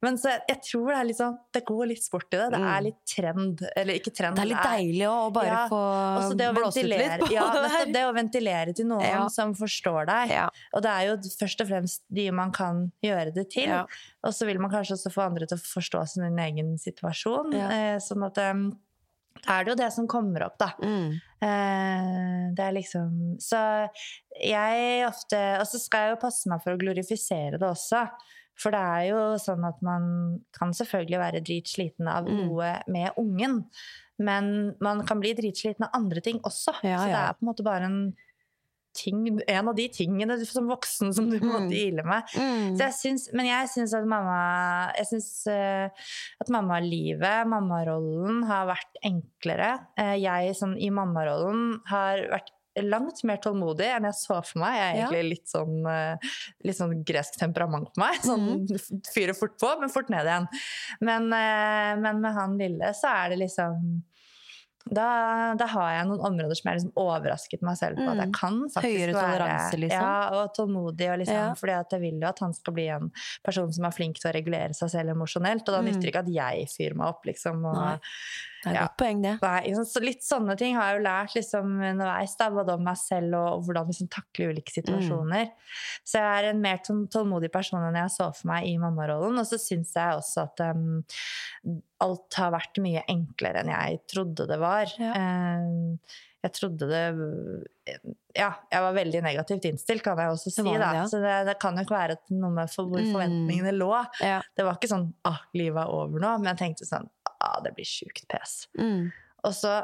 Men 0.02 0.16
så, 0.18 0.40
jeg 0.48 0.62
tror 0.64 0.88
det 0.88 0.98
er 1.12 1.14
sånn, 1.24 1.38
det 1.52 1.66
går 1.66 1.88
litt 1.88 2.04
sport 2.04 2.28
i 2.32 2.38
det. 2.38 2.52
Det 2.52 2.60
Mm. 2.60 2.78
er 2.78 2.82
litt 2.82 3.06
trend. 3.06 3.64
Eller 3.76 3.94
ikke 4.00 4.14
trend, 4.16 4.36
Det 4.36 4.44
er 4.44 4.50
litt 4.54 4.64
deilig 4.64 5.08
å 5.08 5.34
bare 5.34 5.46
Ja, 5.46 5.68
få 5.68 6.34
blåst 6.56 6.78
ut 6.78 6.86
litt 6.86 7.20
på 7.20 7.32
ja, 7.32 7.44
det 7.54 7.62
nettopp 7.64 7.86
der. 7.86 7.92
det 7.94 8.04
å 8.08 8.14
ventilere 8.16 8.74
til 8.76 8.86
noen 8.86 9.02
Ja. 9.04 9.28
som 9.28 9.54
forstår 9.54 10.06
deg. 10.08 10.30
Ja. 10.32 10.50
Og 10.74 10.82
det 10.82 10.92
er 10.92 11.04
jo 11.08 11.18
først 11.18 11.62
og 11.62 11.68
fremst 11.68 12.00
de 12.12 12.32
man 12.32 12.52
kan 12.52 12.92
gjøre 13.04 13.34
det 13.34 13.50
til. 13.52 13.68
Ja. 13.68 13.86
Og 14.24 14.32
så 14.32 14.46
vil 14.46 14.58
man 14.60 14.72
kanskje 14.72 14.94
også 14.96 15.12
få 15.12 15.22
andre 15.26 15.46
til 15.46 15.58
å 15.58 15.62
forstå 15.62 16.08
sin 16.08 16.40
egen 16.40 16.78
situasjon. 16.78 17.52
Ja. 17.54 17.68
Eh, 17.70 17.98
sånn 17.98 18.26
at 18.26 18.36
da 18.36 18.54
er 19.48 19.64
det 19.66 19.72
jo 19.74 19.80
det 19.80 19.90
som 19.94 20.08
kommer 20.08 20.46
opp, 20.46 20.58
da. 20.62 20.70
Mm. 20.82 21.16
Eh, 21.44 22.54
det 22.56 22.64
er 22.64 22.76
liksom 22.78 23.36
Så 23.44 23.60
jeg 24.40 25.04
ofte 25.08 25.40
Og 25.60 25.66
så 25.68 25.80
skal 25.82 26.06
jeg 26.06 26.14
jo 26.14 26.22
passe 26.22 26.48
meg 26.48 26.62
for 26.64 26.74
å 26.74 26.80
glorifisere 26.80 27.60
det 27.60 27.68
også. 27.68 28.06
For 28.56 28.72
det 28.72 28.80
er 28.80 29.08
jo 29.10 29.22
sånn 29.42 29.66
at 29.68 29.82
man 29.84 30.06
kan 30.56 30.72
selvfølgelig 30.78 31.20
være 31.20 31.42
dritsliten 31.44 32.08
av 32.08 32.28
Mm. 32.30 32.46
noe 32.46 32.84
med 32.88 33.12
ungen. 33.18 33.66
Men 34.20 34.76
man 34.80 35.02
kan 35.06 35.20
bli 35.20 35.34
dritsliten 35.34 35.84
av 35.88 35.90
andre 35.98 36.22
ting 36.22 36.40
også. 36.40 36.76
Ja, 36.84 37.00
så 37.02 37.08
det 37.10 37.18
er 37.18 37.34
på 37.34 37.42
en 37.44 37.50
måte 37.50 37.66
bare 37.66 37.90
en 37.90 38.16
ting 38.94 39.40
En 39.48 39.68
av 39.68 39.76
de 39.76 39.88
tingene 39.90 40.38
som 40.46 40.68
voksen 40.70 41.14
som 41.14 41.30
du 41.30 41.40
må 41.40 41.60
Mm. 41.64 41.70
deale 41.70 42.04
med. 42.06 42.24
Mm. 42.38 42.78
Så 42.78 42.86
jeg 42.88 42.94
syns, 43.00 43.28
men 43.34 43.46
jeg 43.50 43.68
syns 43.74 43.94
at 43.98 44.06
mamma 44.06 44.92
Jeg 44.98 45.08
synes, 45.08 45.30
uh, 45.48 45.90
at 46.42 46.50
mammalivet, 46.50 47.48
mammarollen, 47.50 48.44
har 48.48 48.68
vært 48.68 49.00
enklere. 49.04 49.80
Uh, 50.00 50.16
jeg 50.22 50.56
sånn 50.56 50.78
i 50.80 50.90
mammarollen 50.94 51.80
har 51.90 52.18
vært 52.32 52.52
langt 52.82 53.20
mer 53.24 53.38
tålmodig 53.38 53.86
enn 53.86 54.08
jeg 54.08 54.16
så 54.18 54.40
for 54.44 54.60
meg. 54.64 54.74
Jeg 54.74 54.86
er 54.88 54.98
Ja. 54.98 55.08
egentlig 55.08 55.30
litt 55.30 55.48
sånn, 55.48 55.86
uh, 55.86 56.18
litt 56.66 56.76
sånn 56.76 57.04
gresk 57.06 57.38
temperament 57.38 57.92
på 57.94 58.02
meg. 58.02 58.16
Sånn 58.26 59.04
fyrer 59.14 59.36
fort 59.38 59.60
på, 59.62 59.80
men 59.80 59.90
fort 59.94 60.10
ned 60.10 60.26
igjen. 60.26 60.48
Men, 61.02 61.28
eh, 61.34 61.96
men 62.02 62.20
med 62.22 62.34
han 62.34 62.58
lille 62.58 62.90
så 62.98 63.12
er 63.26 63.30
det 63.30 63.40
liksom 63.44 64.02
da, 64.92 65.56
da 65.56 65.66
har 65.72 65.92
jeg 65.94 66.08
noen 66.10 66.20
områder 66.28 66.56
som 66.60 66.70
jeg 66.72 66.80
liksom 66.82 66.94
overrasket 67.00 67.62
meg 67.64 67.78
selv 67.80 67.98
på. 67.98 68.08
At 68.12 68.18
jeg 68.18 68.28
Mm. 68.28 68.34
kan 68.36 68.58
faktisk 68.70 68.84
Høyere 68.84 69.14
være 69.14 69.38
toleranse, 69.40 69.78
liksom? 69.80 70.02
Ja, 70.02 70.30
og 70.42 70.54
tålmodig. 70.54 71.12
Og 71.14 71.20
liksom, 71.20 71.36
Ja. 71.36 71.54
Fordi 71.54 71.72
jeg 71.92 72.02
vil 72.02 72.20
jo 72.20 72.28
at 72.28 72.40
han 72.40 72.54
skal 72.54 72.74
bli 72.74 72.88
en 72.90 73.12
person 73.44 73.72
som 73.74 73.86
er 73.86 73.92
flink 73.92 74.20
til 74.20 74.32
å 74.32 74.34
regulere 74.36 74.74
seg 74.76 74.90
selv 74.90 75.10
emosjonelt. 75.16 75.62
Og 75.68 75.74
da 75.74 75.82
Mm. 75.82 75.86
nytter 75.86 76.02
det 76.02 76.14
ikke 76.14 76.26
at 76.28 76.34
jeg 76.34 76.68
fyrer 76.68 76.96
meg 76.96 77.08
opp, 77.08 77.24
liksom. 77.26 77.66
Og, 77.66 77.76
Nei. 77.76 77.98
Det 78.64 78.70
er 78.70 78.72
et 78.72 78.76
Ja. 78.80 78.88
godt 78.88 78.98
poeng, 79.02 79.22
det. 79.22 79.34
Nei, 79.44 79.74
så 79.84 80.00
litt 80.02 80.24
sånne 80.24 80.56
ting 80.58 80.76
har 80.78 80.94
jeg 80.94 81.00
jo 81.02 81.04
lært 81.04 81.34
liksom, 81.36 81.74
underveis, 81.92 82.36
da, 82.40 82.50
både 82.50 82.74
om 82.78 82.84
meg 82.88 82.96
selv 82.98 83.36
og, 83.36 83.48
og 83.58 83.64
hvordan 83.68 83.88
liksom, 83.92 84.10
takle 84.10 84.48
ulike 84.54 84.72
Mm. 84.72 84.78
situasjoner. 84.80 85.50
Så 86.08 86.14
jeg 86.22 86.46
er 86.46 86.50
en 86.50 86.62
mer 86.64 86.78
tålmodig 86.78 87.52
person 87.52 87.84
enn 87.84 87.96
jeg 88.00 88.10
så 88.16 88.30
for 88.34 88.48
meg 88.48 88.66
i 88.72 88.78
mammarollen. 88.78 89.38
Og 89.38 89.46
så 89.46 89.60
syns 89.60 89.92
jeg 89.94 90.16
også 90.16 90.44
at 90.48 90.64
um, 90.76 91.04
alt 92.02 92.34
har 92.40 92.52
vært 92.56 92.80
mye 92.84 93.04
enklere 93.12 93.60
enn 93.64 93.74
jeg 93.76 94.00
trodde 94.08 94.48
det 94.48 94.60
var. 94.60 94.86
Ja. 94.98 95.12
Um, 95.60 96.00
jeg 96.44 96.54
trodde 96.58 96.88
det 96.92 97.04
Ja, 98.36 98.50
jeg 98.72 98.82
var 98.84 98.94
veldig 98.98 99.22
negativt 99.24 99.66
innstilt, 99.70 100.04
kan 100.04 100.18
jeg 100.20 100.34
også 100.34 100.52
si. 100.52 100.62
det, 100.66 100.74
da. 100.82 100.92
ja. 100.98 101.04
Så 101.08 101.20
det, 101.24 101.34
det 101.48 101.58
kan 101.62 101.76
nok 101.78 101.90
være 101.94 102.18
noe 102.36 102.52
med 102.52 102.70
for 102.74 102.86
hvor 102.90 103.00
Mm. 103.04 103.12
forventningene 103.14 103.74
lå. 103.78 103.92
Ja. 104.22 104.42
Det 104.58 104.66
var 104.66 104.76
ikke 104.80 104.90
sånn 104.92 105.14
ah, 105.30 105.40
livet 105.54 105.82
er 105.84 105.90
over 105.94 106.20
nå, 106.20 106.38
men 106.42 106.52
jeg 106.56 106.62
tenkte 106.64 106.88
sånn 106.90 107.10
ah, 107.44 107.60
det 107.64 107.74
blir 107.76 107.86
sjukt 107.88 108.28
pes. 108.32 108.68
Mm. 108.80 109.12
Og 109.44 109.54
så 109.54 109.84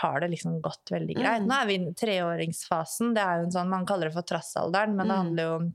har 0.00 0.20
det 0.22 0.28
liksom 0.30 0.60
gått 0.62 0.90
veldig 0.92 1.16
greit. 1.18 1.42
Mm. 1.42 1.48
Nå 1.50 1.54
er 1.62 1.66
vi 1.66 1.74
i 1.80 1.92
treåringsfasen. 1.98 3.14
Det 3.16 3.22
er 3.22 3.40
jo 3.40 3.48
en 3.48 3.54
sånn, 3.56 3.68
Man 3.72 3.86
kaller 3.86 4.06
det 4.10 4.14
for 4.14 4.22
trassalderen, 4.22 4.94
men 4.94 5.08
det 5.08 5.16
Mm. 5.16 5.22
handler 5.24 5.42
jo 5.48 5.54
om 5.56 5.74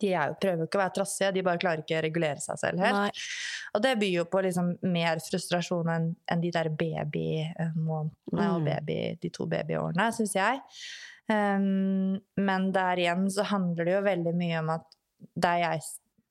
de 0.00 0.12
er 0.14 0.30
jo, 0.30 0.36
prøver 0.40 0.62
jo 0.62 0.66
ikke 0.68 0.78
å 0.78 0.82
være 0.84 0.94
trassige, 1.00 1.32
de 1.34 1.42
bare 1.46 1.58
klarer 1.62 1.82
ikke 1.82 1.98
å 1.98 2.02
regulere 2.06 2.40
seg 2.44 2.58
selv 2.62 2.78
helt. 2.84 2.96
Nei. 2.96 3.10
Og 3.74 3.82
det 3.84 3.92
byr 4.00 4.14
jo 4.16 4.24
på 4.30 4.42
liksom 4.46 4.72
mer 4.92 5.20
frustrasjon 5.24 5.90
enn 5.94 6.08
en 6.30 6.40
de 6.42 6.50
der 6.54 6.68
babymånedene 6.70 8.48
og 8.54 8.60
Mm. 8.60 8.64
baby, 8.64 8.98
de 9.22 9.30
to 9.30 9.46
babyårene, 9.46 10.12
syns 10.14 10.34
jeg. 10.34 10.60
Um, 11.30 12.18
men 12.36 12.72
der 12.72 12.96
igjen 12.98 13.28
så 13.30 13.44
handler 13.46 13.84
det 13.84 13.92
jo 13.94 14.02
veldig 14.02 14.34
mye 14.34 14.58
om 14.58 14.70
at 14.70 14.86
det 15.36 15.44
er 15.50 15.58
jeg, 15.58 15.80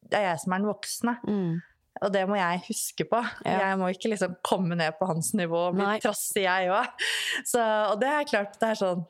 det 0.09 0.17
er 0.19 0.25
jeg 0.31 0.39
som 0.39 0.53
er 0.53 0.57
den 0.59 0.67
voksne. 0.67 1.17
Mm. 1.27 1.61
Og 2.01 2.11
det 2.13 2.27
må 2.29 2.35
jeg 2.35 2.61
huske 2.67 3.05
på. 3.09 3.19
Ja. 3.45 3.69
Jeg 3.69 3.77
må 3.79 3.87
ikke 3.91 4.09
liksom 4.13 4.35
komme 4.45 4.75
ned 4.75 4.93
på 4.99 5.07
hans 5.09 5.33
nivå 5.33 5.69
og 5.69 5.75
bli 5.75 5.85
trassig, 6.03 6.43
jeg 6.45 6.69
òg. 6.71 6.87
Og 7.91 7.99
det 7.99 8.07
er 8.09 8.23
klart 8.29 8.59
det 8.59 8.69
er 8.69 8.79
sånn 8.79 9.05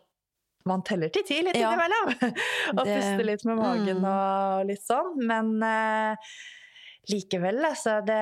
Man 0.67 0.81
teller 0.83 1.09
til 1.09 1.23
ti 1.23 1.41
litt 1.41 1.55
Ja. 1.55 1.71
innimellom. 1.71 2.09
og 2.77 2.85
Det- 2.85 2.95
puster 2.99 3.23
litt 3.25 3.45
med 3.45 3.57
magen 3.57 4.01
Mm. 4.01 4.05
og 4.05 4.65
litt 4.67 4.81
sånn. 4.83 5.15
Men 5.25 5.63
uh, 5.63 6.15
likevel, 7.09 7.63
altså 7.65 8.05
det, 8.05 8.19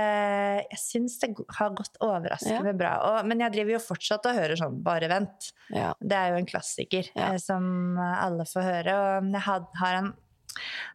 Jeg 0.71 0.79
syns 0.79 1.17
det 1.19 1.31
har 1.57 1.71
gått 1.75 1.97
overraskende 1.99 2.75
bra. 2.77 2.93
Og, 3.09 3.25
men 3.27 3.39
jeg 3.39 3.51
driver 3.57 3.71
jo 3.75 3.79
fortsatt 3.83 4.25
og 4.29 4.35
hører 4.37 4.55
sånn 4.55 4.81
'bare 4.83 5.09
vent'. 5.09 5.51
Ja. 5.73 5.93
Det 5.99 6.13
er 6.15 6.29
jo 6.31 6.37
en 6.37 6.45
klassiker 6.45 7.09
Ja. 7.15 7.33
eh, 7.33 7.37
som 7.37 7.97
alle 7.97 8.43
får 8.45 8.63
høre. 8.63 8.93
Og 9.19 9.31
jeg 9.33 9.41
had, 9.41 9.65
har 9.81 9.93
en 9.97 10.13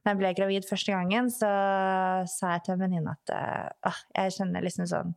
da 0.04 0.10
jeg 0.10 0.18
ble 0.18 0.34
gravid 0.34 0.64
første 0.66 0.90
gangen, 0.90 1.28
så 1.30 2.26
sa 2.26 2.52
jeg 2.54 2.64
til 2.64 2.72
en 2.74 2.80
venninne 2.80 3.10
at 3.12 3.74
ah, 3.84 3.94
jeg 4.16 4.32
kjenner 4.32 4.60
liksom 4.64 4.86
sånn 4.88 5.14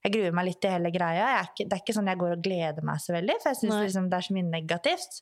Jeg 0.00 0.12
gruer 0.14 0.32
meg 0.32 0.46
litt 0.46 0.60
til 0.64 0.70
hele 0.72 0.90
greia. 0.94 1.24
Er 1.40 1.48
ikke, 1.50 1.64
det 1.68 1.76
er 1.76 1.80
ikke 1.82 1.92
sånn 1.92 2.06
jeg 2.08 2.18
går 2.22 2.30
og 2.32 2.42
gleder 2.44 2.84
meg 2.88 3.00
så 3.04 3.12
veldig, 3.12 3.34
for 3.42 3.50
jeg 3.50 3.58
syns 3.58 3.74
liksom 3.84 4.06
det 4.08 4.16
er 4.16 4.24
så 4.26 4.32
mye 4.36 4.46
negativt. 4.48 5.18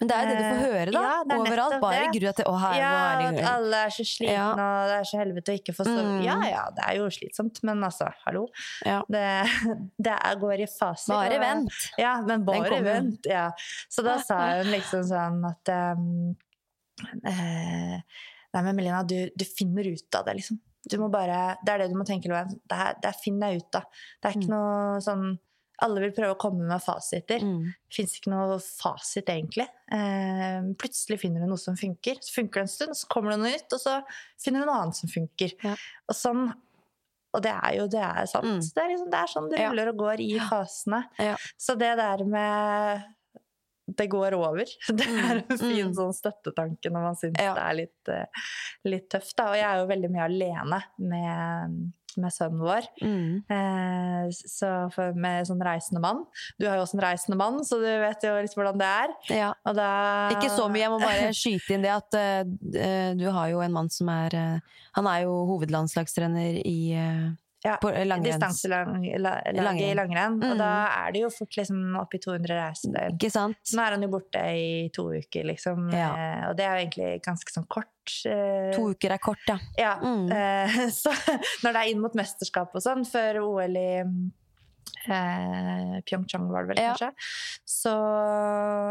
Men 0.00 0.08
det 0.10 0.16
er 0.16 0.22
jo 0.24 0.28
det 0.30 0.36
du 0.36 0.42
får 0.46 0.56
Eh, 0.56 0.64
høre, 0.72 0.90
da. 0.96 1.02
ja, 1.06 1.12
det 1.28 1.36
er 1.36 1.42
Overalt. 1.44 1.76
Bare 1.84 2.08
grua 2.16 2.32
til 2.40 2.48
Å, 2.50 2.54
her 2.64 2.74
Ja, 2.80 2.88
var 2.96 3.22
at 3.28 3.36
det 3.38 3.44
alle 3.52 3.82
er 3.86 3.94
så 3.96 4.06
slitne, 4.10 4.32
Ja. 4.34 4.48
og 4.50 4.90
det 4.90 4.96
er 4.98 5.06
så 5.12 5.20
helvete 5.22 5.54
å 5.54 5.58
ikke 5.60 5.74
få 5.78 5.86
sove. 5.86 6.02
Mm. 6.16 6.24
Ja 6.26 6.36
ja, 6.50 6.64
det 6.74 6.84
er 6.88 6.96
jo 6.98 7.06
slitsomt, 7.14 7.62
men 7.62 7.84
altså, 7.86 8.10
hallo. 8.26 8.46
Ja. 8.84 8.98
Det, 9.08 9.22
det 10.08 10.16
er, 10.18 10.40
går 10.42 10.64
i 10.66 10.66
faser. 10.74 11.14
Bare 11.14 11.38
og- 11.38 11.44
vent. 11.46 11.78
ja, 12.02 12.16
men 12.26 12.44
bare 12.44 12.82
vent. 12.82 13.30
Ja. 13.30 13.46
Så 13.88 14.02
da 14.02 14.18
sa 14.18 14.40
hun 14.58 14.72
liksom 14.74 15.06
sånn 15.06 15.38
at 15.52 15.72
um, 15.96 16.36
eh, 17.24 18.00
Nei, 18.56 18.62
men 18.64 18.76
Melina, 18.78 19.02
du, 19.04 19.28
du 19.36 19.44
finner 19.44 19.84
ut 19.92 20.14
av 20.16 20.24
det, 20.24 20.34
liksom. 20.38 20.56
Du 20.88 20.98
må 20.98 21.08
bare, 21.10 21.56
det 21.64 21.72
er 21.74 21.78
det 21.78 21.90
du 21.90 21.96
må 21.98 22.04
tenke, 22.06 22.28
Loen. 22.30 22.48
Det, 22.68 22.76
her- 22.78 22.94
det 23.02 23.10
her 23.10 23.20
finner 23.22 23.50
jeg 23.52 23.64
ut 23.64 23.74
av. 23.80 23.82
Det 24.22 24.28
er 24.30 24.36
ikke 24.38 24.48
Mm. 24.48 24.54
noe 24.54 25.00
sånn 25.00 25.38
Alle 25.78 26.00
vil 26.00 26.12
prøve 26.16 26.32
å 26.32 26.38
komme 26.40 26.64
med 26.66 26.80
fasiter. 26.80 27.42
Mm. 27.44 27.74
Fins 27.92 28.14
ikke 28.16 28.30
noe 28.32 28.54
fasit, 28.58 29.26
egentlig. 29.28 29.66
Eh, 29.92 30.62
plutselig 30.80 31.18
finner 31.20 31.40
du 31.44 31.46
noe 31.50 31.58
som 31.60 31.76
funker. 31.76 32.16
Så 32.24 32.32
funker 32.32 32.62
det 32.62 32.64
en 32.64 32.68
stund, 32.68 32.94
så 32.96 33.06
kommer 33.12 33.32
det 33.34 33.40
noe 33.42 33.50
nytt, 33.52 33.70
og 33.76 33.80
så 33.82 33.98
finner 34.40 34.60
du 34.60 34.70
noe 34.70 34.78
annet 34.86 34.96
som 34.96 35.10
funker. 35.12 35.52
Ja. 35.62 35.74
Og 36.08 36.14
sånn 36.16 36.54
og 37.34 37.42
det 37.42 37.52
er 37.52 37.74
jo 37.76 37.86
det 37.92 38.00
er 38.00 38.24
sant. 38.24 38.46
Mm. 38.46 38.60
Det, 38.72 38.80
er 38.82 38.88
liksom, 38.94 39.10
det 39.10 39.18
er 39.20 39.26
sånn 39.34 39.50
det 39.50 39.58
Ja. 39.60 39.68
ruller 39.68 39.88
og 39.92 39.96
går 39.98 40.20
i 40.24 40.38
fasene. 40.48 41.02
Ja. 41.18 41.36
Så 41.60 41.76
det 41.76 41.92
der 41.98 42.24
med 42.24 43.04
det 43.86 44.08
går 44.10 44.34
over. 44.34 44.64
Det 44.98 45.06
er 45.06 45.42
en 45.44 45.58
fin 45.58 45.86
Mm. 45.86 45.94
sånn 45.94 46.14
støttetanke 46.16 46.90
når 46.90 47.02
man 47.04 47.14
syns 47.20 47.38
Ja. 47.38 47.52
det 47.54 47.62
er 47.62 47.74
litt, 47.82 48.08
eh, 48.08 48.48
litt 48.90 49.08
tøft. 49.12 49.36
Da. 49.38 49.50
Og 49.52 49.56
jeg 49.60 49.66
er 49.68 49.78
jo 49.82 49.86
veldig 49.92 50.10
mye 50.10 50.24
alene 50.26 50.80
med, 50.98 51.76
med 52.16 52.32
sønnen 52.32 52.62
vår. 52.64 52.88
Mm. 53.04 53.44
Eh, 53.52 54.30
så 54.32 54.70
for, 54.94 55.12
med 55.14 55.46
sånn 55.46 55.62
reisende 55.62 56.00
mann. 56.02 56.24
Du 56.58 56.66
har 56.66 56.76
jo 56.80 56.82
også 56.86 56.96
en 56.98 57.04
reisende 57.06 57.36
mann, 57.38 57.60
så 57.68 57.78
du 57.78 57.86
vet 57.86 58.24
jo 58.26 58.34
litt 58.40 58.56
hvordan 58.56 58.78
det 58.80 58.90
er. 58.90 59.14
Ja. 59.36 59.52
Da, 59.70 59.88
Ikke 60.34 60.50
så 60.50 60.66
mye, 60.72 60.82
jeg 60.86 60.90
må 60.96 61.00
bare 61.04 61.30
skyte 61.42 61.76
inn 61.76 61.84
det 61.86 61.92
at 61.94 62.18
eh, 62.18 63.12
du 63.14 63.26
har 63.30 63.50
jo 63.52 63.60
en 63.62 63.72
mann 63.76 63.90
som 63.92 64.08
er 64.10 64.34
uh, 64.34 64.76
Han 64.96 65.06
er 65.06 65.26
jo 65.28 65.34
hovedlandslagstrener 65.52 66.62
i 66.64 66.78
uh, 66.96 67.34
Ja, 67.66 67.74
på 67.82 67.90
langrenns... 67.90 68.36
Distanselaget 68.38 69.82
i 69.82 69.90
Langrenn. 69.98 70.38
Mm. 70.38 70.46
Og 70.52 70.60
da 70.60 70.70
er 71.02 71.16
det 71.16 71.24
jo 71.24 71.30
fort 71.34 71.58
liksom 71.58 71.82
oppi 71.98 72.20
200 72.22 72.54
reisedøgn. 72.60 73.18
Ikke 73.18 73.32
sant? 73.34 73.58
Nå 73.74 73.82
er 73.82 73.96
han 73.96 74.06
jo 74.06 74.10
borte 74.12 74.44
i 74.54 74.86
to 74.94 75.08
uker, 75.16 75.48
liksom. 75.50 75.88
Ja. 75.94 76.12
Eh, 76.14 76.46
og 76.50 76.56
det 76.58 76.66
er 76.66 76.72
jo 76.78 76.86
egentlig 76.86 77.10
ganske 77.26 77.54
sånn 77.56 77.66
kort. 77.72 77.92
eh, 78.30 78.70
To 78.76 78.88
uker 78.94 79.16
er 79.16 79.22
kort, 79.22 79.42
ja. 79.50 79.58
Ja. 79.80 79.96
Mm. 79.98 80.30
Eh, 80.30 80.80
så 81.02 81.12
når 81.66 81.70
det 81.72 81.82
er 81.82 81.92
inn 81.92 82.02
mot 82.04 82.14
mesterskap 82.18 82.74
og 82.76 82.84
sånn, 82.86 83.06
før 83.08 83.42
OL 83.44 83.80
i 83.82 83.90
eh, 85.06 86.00
Pyeongchang 86.06 86.48
var 86.50 86.64
det 86.66 86.74
vel, 86.74 86.82
Ja. 86.82 86.94
kanskje. 86.94 87.12
Så 87.64 87.92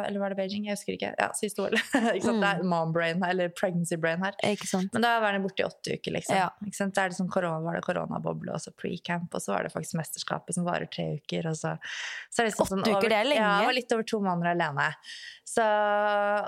Eller 0.06 0.20
var 0.20 0.30
det 0.30 0.38
Beijing? 0.38 0.66
Jeg 0.68 0.76
husker 0.78 0.94
ikke. 0.96 1.14
Ja, 1.18 1.32
siste 1.34 1.62
OL. 1.64 1.76
Mm. 2.26 2.40
Det 2.42 2.48
er 2.50 2.64
mom 2.64 2.92
brain, 2.94 3.22
eller 3.24 3.50
pregnancy 3.50 3.96
brain 4.02 4.22
her. 4.24 4.34
Men 4.42 5.02
da 5.02 5.20
var 5.20 5.34
den 5.36 5.44
borte 5.44 5.62
i 5.62 5.66
åtte 5.66 5.96
uker, 5.98 6.12
liksom. 6.16 6.36
Ja. 6.38 6.50
Da 6.62 7.04
er 7.06 7.10
det 7.12 7.18
sånn 7.18 7.30
korona, 7.32 7.60
var 7.64 7.76
det 7.78 7.84
koronaboble, 7.86 8.54
og 8.56 8.62
så 8.64 8.72
pre-camp, 8.76 9.34
og 9.34 9.42
så 9.44 9.54
var 9.54 9.64
det 9.68 9.74
faktisk 9.74 9.98
mesterskapet 10.00 10.56
som 10.58 10.66
varer 10.68 10.90
tre 10.92 11.20
uker, 11.20 11.48
og 11.52 11.56
så, 11.60 11.76
så 12.32 12.42
er 12.42 12.48
det 12.48 12.54
liksom 12.54 12.82
Åtte 12.82 12.96
uker, 12.98 13.10
det 13.10 13.20
er 13.20 13.30
lenge. 13.30 13.42
Ja, 13.44 13.60
det 13.62 13.70
var 13.70 13.78
litt 13.78 13.94
over 13.96 14.04
to 14.10 14.20
måneder 14.26 14.52
alene. 14.56 14.90
Så, 15.46 15.64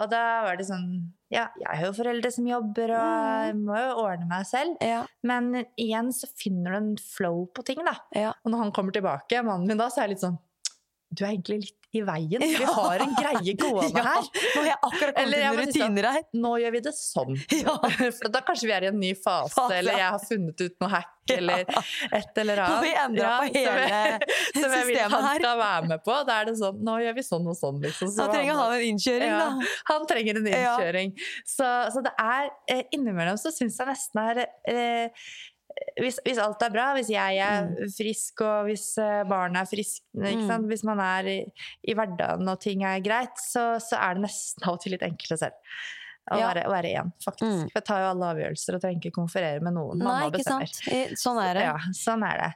og 0.01 0.09
da 0.11 0.23
var 0.47 0.57
det 0.57 0.65
sånn 0.67 0.87
Ja, 1.29 1.49
jeg 1.59 1.67
har 1.79 1.85
jo 1.89 1.91
foreldre 1.97 2.29
som 2.31 2.45
jobber, 2.47 2.91
og 2.95 3.47
jeg 3.47 3.55
Mm. 3.55 3.63
må 3.67 3.75
jo 3.77 3.95
ordne 4.05 4.27
meg 4.29 4.45
selv. 4.45 4.77
Ja. 4.81 5.05
Men 5.23 5.65
igjen 5.77 6.13
så 6.15 6.27
finner 6.39 6.71
du 6.71 6.77
en 6.77 6.97
flow 6.97 7.45
på 7.53 7.65
ting, 7.65 7.83
da. 7.83 7.95
Ja. 8.15 8.33
Og 8.45 8.51
når 8.51 8.57
han 8.63 8.71
kommer 8.71 8.91
tilbake, 8.95 9.43
mannen 9.43 9.67
min, 9.67 9.77
da, 9.77 9.89
så 9.89 9.99
er 9.99 10.07
jeg 10.07 10.15
litt 10.15 10.23
sånn 10.23 10.39
Du 11.09 11.23
er 11.25 11.31
egentlig 11.35 11.59
litt 11.63 11.73
i 11.95 12.01
veien. 12.03 12.41
Vi 12.43 12.65
har 12.67 12.99
en 13.01 13.13
greie 13.15 13.53
gående 13.57 13.95
Ja, 14.03 14.03
her. 14.03 14.25
Nå 14.27 14.59
har 14.59 14.65
jeg 14.67 14.75
akkurat 14.75 15.13
kommet 15.15 15.21
Eller 15.21 15.37
inn 15.39 15.47
sånn, 15.47 15.61
rutiner 15.71 16.07
her. 16.11 16.23
Nå 16.35 16.51
gjør 16.61 16.73
vi 16.75 16.81
det 16.87 16.93
sånn. 16.97 17.37
Ja. 17.63 17.75
For 18.19 18.33
da 18.33 18.41
kanskje 18.45 18.67
vi 18.67 18.73
er 18.75 18.85
i 18.85 18.89
en 18.91 18.99
ny 18.99 19.13
fase, 19.15 19.53
Fase, 19.55 19.77
eller 19.79 19.97
jeg 20.01 20.09
har 20.17 20.25
funnet 20.27 20.65
ut 20.67 20.75
noe 20.83 20.91
hack, 20.91 21.13
eller 21.37 21.63
et 21.63 22.37
eller 22.43 22.61
annet. 22.63 22.75
Har 22.75 22.83
vi 22.83 22.93
endret 23.05 23.39
på 23.39 23.63
som 23.63 23.81
jeg- 23.81 24.29
som 24.61 24.75
jeg 24.77 24.85
vil 24.91 24.95
systemet 24.99 25.17
han 25.17 25.41
skal 25.41 25.57
være 25.63 25.89
med 25.93 26.03
på. 26.05 26.19
Da 26.27 26.37
er 26.41 26.45
det 26.51 26.55
sånn 26.59 26.83
Nå 26.91 26.99
gjør 27.03 27.17
vi 27.17 27.25
sånn 27.31 27.49
og 27.51 27.57
sånn, 27.63 27.81
liksom. 27.87 28.11
Så 28.13 28.27
han 28.27 28.35
trenger 28.35 28.53
han- 28.53 28.61
ha 28.61 28.77
en 28.77 28.87
innkjøring, 28.91 29.33
ja, 29.33 29.41
da. 29.47 29.73
han 29.93 30.07
trenger 30.11 30.41
en 30.43 30.47
Ja. 30.51 30.61
innkjøring. 30.75 31.15
Så, 31.55 31.67
så 31.95 32.03
det 32.03 32.13
er 32.19 32.49
eh, 32.67 32.83
Innimellom 32.95 33.39
så 33.41 33.51
syns 33.55 33.79
jeg 33.79 33.87
nesten 33.95 34.23
er 34.27 34.45
eh, 34.67 35.09
hvis, 35.99 36.19
hvis 36.25 36.39
alt 36.41 36.61
er 36.65 36.71
bra, 36.73 36.87
hvis 36.97 37.09
jeg 37.13 37.37
er 37.43 37.67
frisk 37.97 38.41
og 38.45 38.69
hvis 38.69 38.87
barna 38.97 39.29
barnet 39.29 39.61
er 39.63 39.69
friske 39.71 40.03
Mm. 40.17 40.65
hvis 40.71 40.83
man 40.83 40.99
er 40.99 41.27
i, 41.29 41.37
i 41.87 41.93
hverdagen 41.93 42.47
og 42.49 42.59
ting 42.59 42.83
er 42.83 42.99
greit, 43.05 43.37
så, 43.37 43.75
så 43.83 43.99
er 44.01 44.15
det 44.17 44.23
nesten 44.25 44.65
av 44.67 44.73
og 44.77 44.81
til 44.81 44.91
litt 44.95 45.03
enklere 45.05 45.37
selv. 45.37 45.53
Å 46.27 46.35
Ja. 46.41 46.47
være, 46.49 46.63
å 46.67 46.71
være 46.73 46.89
én, 46.99 47.11
faktisk. 47.23 47.45
Mm. 47.47 47.69
For 47.71 47.77
jeg 47.79 47.85
tar 47.87 48.01
jo 48.01 48.07
alle 48.11 48.25
avgjørelser 48.33 48.75
og 48.75 48.81
trenger 48.83 48.99
ikke 48.99 49.15
konferere 49.15 49.61
med 49.63 49.73
noen. 49.77 49.97
Nei, 50.01 50.07
Mamma 50.09 50.25
ikke 50.27 50.41
bestemmer. 50.41 50.67
sant? 50.67 51.21
Sånn 51.21 51.37
er 51.39 51.53
det. 51.55 51.61
Ja, 51.63 51.77
sånn 51.95 52.25
er 52.27 52.41
det. 52.41 52.49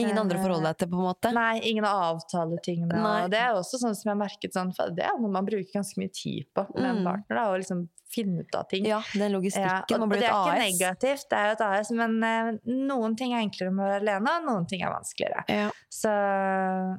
Ingen 0.00 0.16
andre 0.22 0.38
forholder 0.40 0.64
å 0.64 0.70
deg 0.70 0.78
til, 0.78 0.88
på 0.88 0.96
en 0.96 1.04
måte. 1.10 1.32
Nei, 1.36 1.60
ingen 1.68 1.84
å 1.84 1.92
avtale 2.14 2.56
ting 2.64 2.86
med. 2.88 2.96
Og 3.04 3.28
det 3.34 3.38
er 3.42 3.52
også 3.58 3.76
sånn 3.82 3.92
som 3.98 4.08
jeg 4.08 4.14
har 4.14 4.22
merket 4.22 4.54
sånn, 4.56 4.72
for 4.74 4.94
det 4.96 5.04
er 5.04 5.18
noe 5.20 5.28
man 5.34 5.44
bruker 5.44 5.68
ganske 5.76 5.98
mye 6.00 6.12
tid 6.14 6.46
på 6.56 6.64
med 6.74 6.84
en 6.88 7.02
Mm. 7.02 7.04
partner. 7.04 7.36
Da, 7.36 7.44
og 7.52 7.58
liksom 7.60 7.88
finne 8.12 8.42
ut 8.42 8.54
av 8.56 8.68
ting. 8.70 8.86
Ja, 8.88 9.00
den 9.14 9.34
logistikken. 9.34 9.68
Ja, 9.68 9.98
og 9.98 10.14
et 10.16 10.22
AS. 10.22 10.22
det 10.22 10.28
er 10.28 10.38
ikke 10.38 10.62
negativt, 10.64 11.26
det 11.30 11.38
er 11.38 11.50
jo 11.50 11.56
et 11.56 11.64
AS, 11.66 11.90
men 11.98 12.16
eh, 12.24 12.50
noen 12.88 13.16
ting 13.18 13.34
er 13.34 13.44
enklere 13.44 13.74
med 13.74 13.84
å 13.84 13.90
være 13.90 14.02
alene, 14.04 14.34
og 14.38 14.48
noen 14.48 14.68
ting 14.70 14.84
er 14.84 14.94
vanskeligere. 14.94 15.44
Ja. 15.52 15.68
Så 15.92 16.12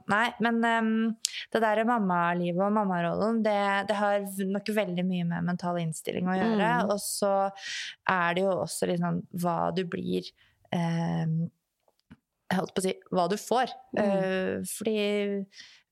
nei, 0.09 0.25
men 0.43 0.59
um, 0.65 0.91
det 1.53 1.61
der 1.63 1.83
mammalivet 1.87 2.63
og 2.65 2.73
mammarollen, 2.77 3.43
det, 3.45 3.59
det 3.89 3.97
har 3.99 4.25
nok 4.49 4.73
veldig 4.75 5.05
mye 5.05 5.27
med 5.29 5.49
mental 5.51 5.79
innstilling 5.81 6.29
å 6.29 6.37
gjøre. 6.37 6.73
Mm. 6.81 6.93
Og 6.93 6.99
så 7.03 7.33
er 8.09 8.37
det 8.37 8.45
jo 8.47 8.55
også 8.65 8.89
litt 8.89 9.03
sånn 9.03 9.21
hva 9.41 9.59
du 9.75 9.83
blir 9.89 10.29
um, 10.73 11.47
holdt 12.53 12.73
på 12.73 12.81
å 12.81 12.87
si 12.87 12.95
hva 13.13 13.27
du 13.29 13.37
får. 13.39 13.75
Mm. 13.97 14.05
Uh, 14.09 14.55
fordi 14.73 14.97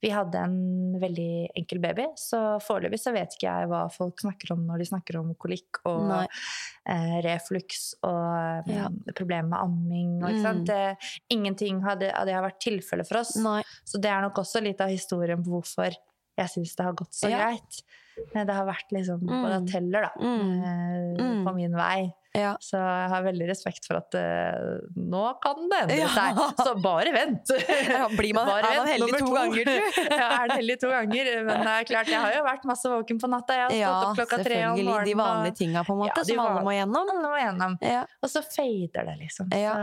vi 0.01 0.09
hadde 0.13 0.35
en 0.37 0.99
veldig 1.01 1.49
enkel 1.57 1.79
baby, 1.81 2.05
så 2.15 2.61
foreløpig 2.61 2.99
så 3.01 3.11
vet 3.15 3.33
ikke 3.33 3.47
jeg 3.49 3.67
hva 3.71 3.79
folk 3.91 4.19
snakker 4.21 4.51
om 4.53 4.65
når 4.67 4.77
de 4.83 4.85
snakker 4.91 5.17
om 5.19 5.31
kolikk 5.35 5.79
og 5.89 6.11
eh, 6.85 7.21
refluks 7.25 7.95
og 8.03 8.67
Ja. 8.69 8.85
eh, 8.87 9.13
problemer 9.17 9.49
med 9.49 9.59
amming. 9.59 10.23
Og, 10.23 10.31
Mm. 10.37 10.65
Det, 10.65 10.97
ingenting 11.31 11.83
av 11.83 11.97
det 11.99 12.11
har 12.13 12.43
vært 12.43 12.59
tilfelle 12.61 13.05
for 13.07 13.17
oss. 13.19 13.35
Nei. 13.37 13.63
Så 13.85 13.99
det 13.99 14.09
er 14.11 14.21
nok 14.21 14.35
også 14.35 14.61
litt 14.61 14.79
av 14.81 14.89
historien 14.89 15.43
på 15.43 15.49
hvorfor 15.49 15.91
jeg 16.37 16.47
syns 16.53 16.75
det 16.75 16.85
har 16.85 16.93
gått 16.93 17.13
så 17.13 17.29
Ja. 17.29 17.37
greit. 17.49 17.81
Det 18.33 18.49
har 18.53 18.65
vært 18.65 18.91
liksom 18.91 19.21
Mm. 19.21 19.67
teller 19.67 20.01
da, 20.01 20.11
Mm. 20.19 20.63
eh, 20.63 21.23
Mm. 21.23 21.43
på 21.45 21.55
min 21.55 21.71
vei. 21.73 22.13
Ja. 22.35 22.51
Så 22.61 22.77
jeg 22.77 23.09
har 23.13 23.23
veldig 23.25 23.47
respekt 23.49 23.87
for 23.87 23.97
at 24.01 24.13
uh, 24.17 24.81
nå 24.97 25.21
kan 25.41 25.61
det 25.71 25.79
endre 25.85 25.97
Ja. 25.97 26.07
seg. 26.13 26.41
Så 26.59 26.73
bare 26.83 27.13
vent! 27.15 27.53
Ja, 27.87 28.07
blir 28.11 28.33
man- 28.37 28.47
Bare 28.51 28.71
er 28.73 28.77
man 28.83 28.87
heldig 28.91 29.07
nummer 29.07 29.19
to 29.23 29.31
ganger, 29.37 29.69
tror 29.71 30.11
ja, 30.21 30.27
er 30.41 30.47
det 30.51 30.57
heldig 30.59 30.77
to 30.83 30.89
ganger. 30.91 31.31
Men 31.47 31.63
det 31.65 31.73
er 31.77 31.87
klart, 31.91 32.11
jeg 32.11 32.21
har 32.21 32.35
jo 32.37 32.43
vært 32.45 32.67
masse 32.69 32.91
våken 32.91 33.21
på 33.23 33.29
natta. 33.31 33.57
Jeg 33.57 33.81
har 33.85 33.95
stått 33.95 34.09
opp 34.11 34.19
klokka 34.21 34.37
tre 34.43 34.59
om 34.67 34.75
selvfølgelig. 34.77 34.85
morgenen. 34.91 35.07
De 35.07 35.15
vanlige 35.21 35.55
tinga, 35.61 35.83
på 35.87 35.95
en 35.95 36.01
måte, 36.03 36.25
som 36.27 36.43
alle 36.45 36.65
må 36.67 36.75
gjennom. 36.75 37.13
Alle 37.15 37.31
må 37.31 37.39
gjennom. 37.41 37.79
Og 38.21 38.29
så 38.35 38.43
fader 38.45 39.09
det, 39.11 39.15
liksom. 39.23 39.49
Så, 39.53 39.73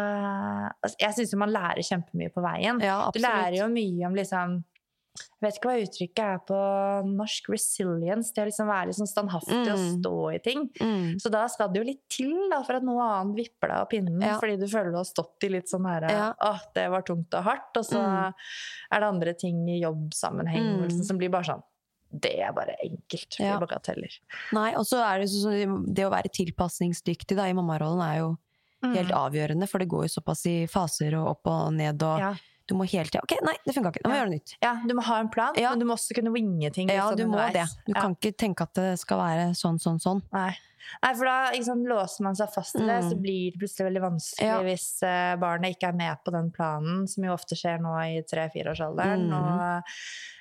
altså, 0.84 0.96
jeg 1.00 1.18
syns 1.18 1.34
jo 1.34 1.38
man 1.42 1.52
lærer 1.54 1.82
kjempemye 1.90 2.30
på 2.34 2.44
veien. 2.44 2.78
Du 3.14 3.20
lærer 3.24 3.58
jo 3.62 3.66
mye 3.72 4.06
om 4.08 4.14
liksom 4.20 4.60
Jeg 5.14 5.44
vet 5.46 5.58
ikke 5.60 5.68
hva 5.70 5.82
uttrykket 5.84 6.24
er 6.24 6.38
på 6.48 6.60
norsk. 7.06 7.48
Resilience. 7.54 8.32
Det 8.34 8.42
å 8.42 8.46
liksom 8.48 8.66
være 8.66 8.88
liksom 8.90 9.06
standhaftig 9.06 9.44
standhaftig 9.44 9.72
og 9.72 9.78
Mm. 9.78 10.02
stå 10.02 10.34
i 10.34 10.38
ting. 10.42 10.68
Mm. 10.80 11.20
Så 11.22 11.30
da 11.30 11.46
skal 11.46 11.68
det 11.68 11.78
jo 11.82 11.84
litt 11.84 12.08
til 12.08 12.48
da, 12.50 12.62
for 12.62 12.74
at 12.74 12.82
noe 12.82 13.00
annet 13.00 13.36
vipper 13.36 13.68
deg 13.68 13.76
av 13.76 13.88
pinnen. 13.90 14.20
Ja. 14.22 14.38
Fordi 14.40 14.56
du 14.58 14.66
føler 14.66 14.90
du 14.90 14.96
har 14.96 15.04
stått 15.04 15.44
i 15.44 15.48
litt 15.48 15.66
sånn 15.70 15.86
her 15.86 16.08
Ja. 16.10 16.32
Åh, 16.40 16.60
det 16.74 16.90
var 16.90 17.02
tungt 17.02 17.32
og 17.34 17.44
hardt. 17.44 17.76
Og 17.76 17.84
så 17.84 18.00
Mm. 18.02 18.34
er 18.92 19.00
det 19.00 19.06
andre 19.08 19.34
ting 19.34 19.68
i 19.68 19.80
jobbsammenheng 19.82 20.78
Mm. 20.78 20.82
liksom, 20.88 21.04
som 21.04 21.18
blir 21.18 21.30
bare 21.30 21.44
sånn 21.44 21.62
Det 22.16 22.38
er 22.38 22.52
bare 22.52 22.76
enkelt. 22.84 23.38
Ja. 23.40 23.58
Bagateller. 23.58 24.18
Nei, 24.52 24.72
og 24.74 24.84
så 24.84 24.98
er 25.02 25.18
det 25.18 25.28
sånn 25.28 25.92
det 25.92 26.04
å 26.04 26.10
være 26.12 26.30
tilpasningsdyktig 26.30 27.34
da, 27.36 27.44
i 27.46 27.52
mammarollen 27.52 28.02
er 28.02 28.18
jo 28.18 28.38
helt 28.84 29.10
Mm. 29.10 29.32
avgjørende, 29.32 29.68
for 29.68 29.78
det 29.78 29.88
går 29.88 30.02
jo 30.08 30.20
såpass 30.20 30.46
i 30.46 30.66
faser 30.66 31.12
og 31.14 31.28
opp 31.28 31.46
og 31.46 31.72
ned, 31.72 32.00
og. 32.02 32.36
Du 32.66 32.74
må 32.74 32.84
hele 32.88 33.04
tida 33.10 33.20
Ok, 33.22 33.34
nei, 33.44 33.54
det 33.66 33.74
funka 33.74 33.90
ikke, 33.92 34.02
da 34.04 34.08
må 34.08 34.12
vi 34.12 34.16
Ja. 34.16 34.24
gjøre 34.24 34.30
noe 34.30 34.38
nytt. 34.38 34.54
ja, 34.62 34.74
du 34.88 34.94
må 34.94 35.02
ha 35.02 35.20
en 35.20 35.28
plan, 35.28 35.52
Ja. 35.56 35.70
men 35.70 35.78
du 35.78 35.84
må 35.86 35.94
også 35.94 36.14
kunne 36.14 36.32
winge 36.32 36.70
ting. 36.72 36.88
Ja, 36.88 37.10
liksom 37.10 37.16
du 37.16 37.26
må 37.26 37.52
det. 37.52 37.66
Du 37.86 37.92
Ja. 37.94 38.00
kan 38.00 38.14
ikke 38.16 38.32
tenke 38.36 38.62
at 38.62 38.72
det 38.74 38.98
skal 38.98 39.18
være 39.18 39.50
sånn, 39.54 39.78
sånn, 39.78 40.00
sånn. 40.00 40.22
Nei. 40.32 40.56
Nei, 41.02 41.12
for 41.14 41.24
da 41.28 41.36
liksom, 41.54 41.84
låser 41.88 42.24
man 42.26 42.34
seg 42.38 42.52
fast 42.54 42.76
i 42.76 42.82
det, 42.84 42.98
Mm. 43.02 43.10
så 43.10 43.16
blir 43.20 43.52
det 43.52 43.60
plutselig 43.62 43.86
veldig 43.90 44.02
vanskelig 44.04 44.48
Ja. 44.48 44.58
hvis 44.62 44.88
uh, 45.02 45.36
barnet 45.40 45.76
ikke 45.76 45.88
er 45.88 45.96
med 45.96 46.16
på 46.24 46.32
den 46.34 46.50
planen, 46.50 47.06
som 47.08 47.24
jo 47.24 47.32
ofte 47.32 47.56
skjer 47.58 47.80
nå 47.80 47.94
i 48.04 48.22
tre-fireårsalderen. 48.22 49.28
Mm. 49.28 49.38
Og, 49.38 49.94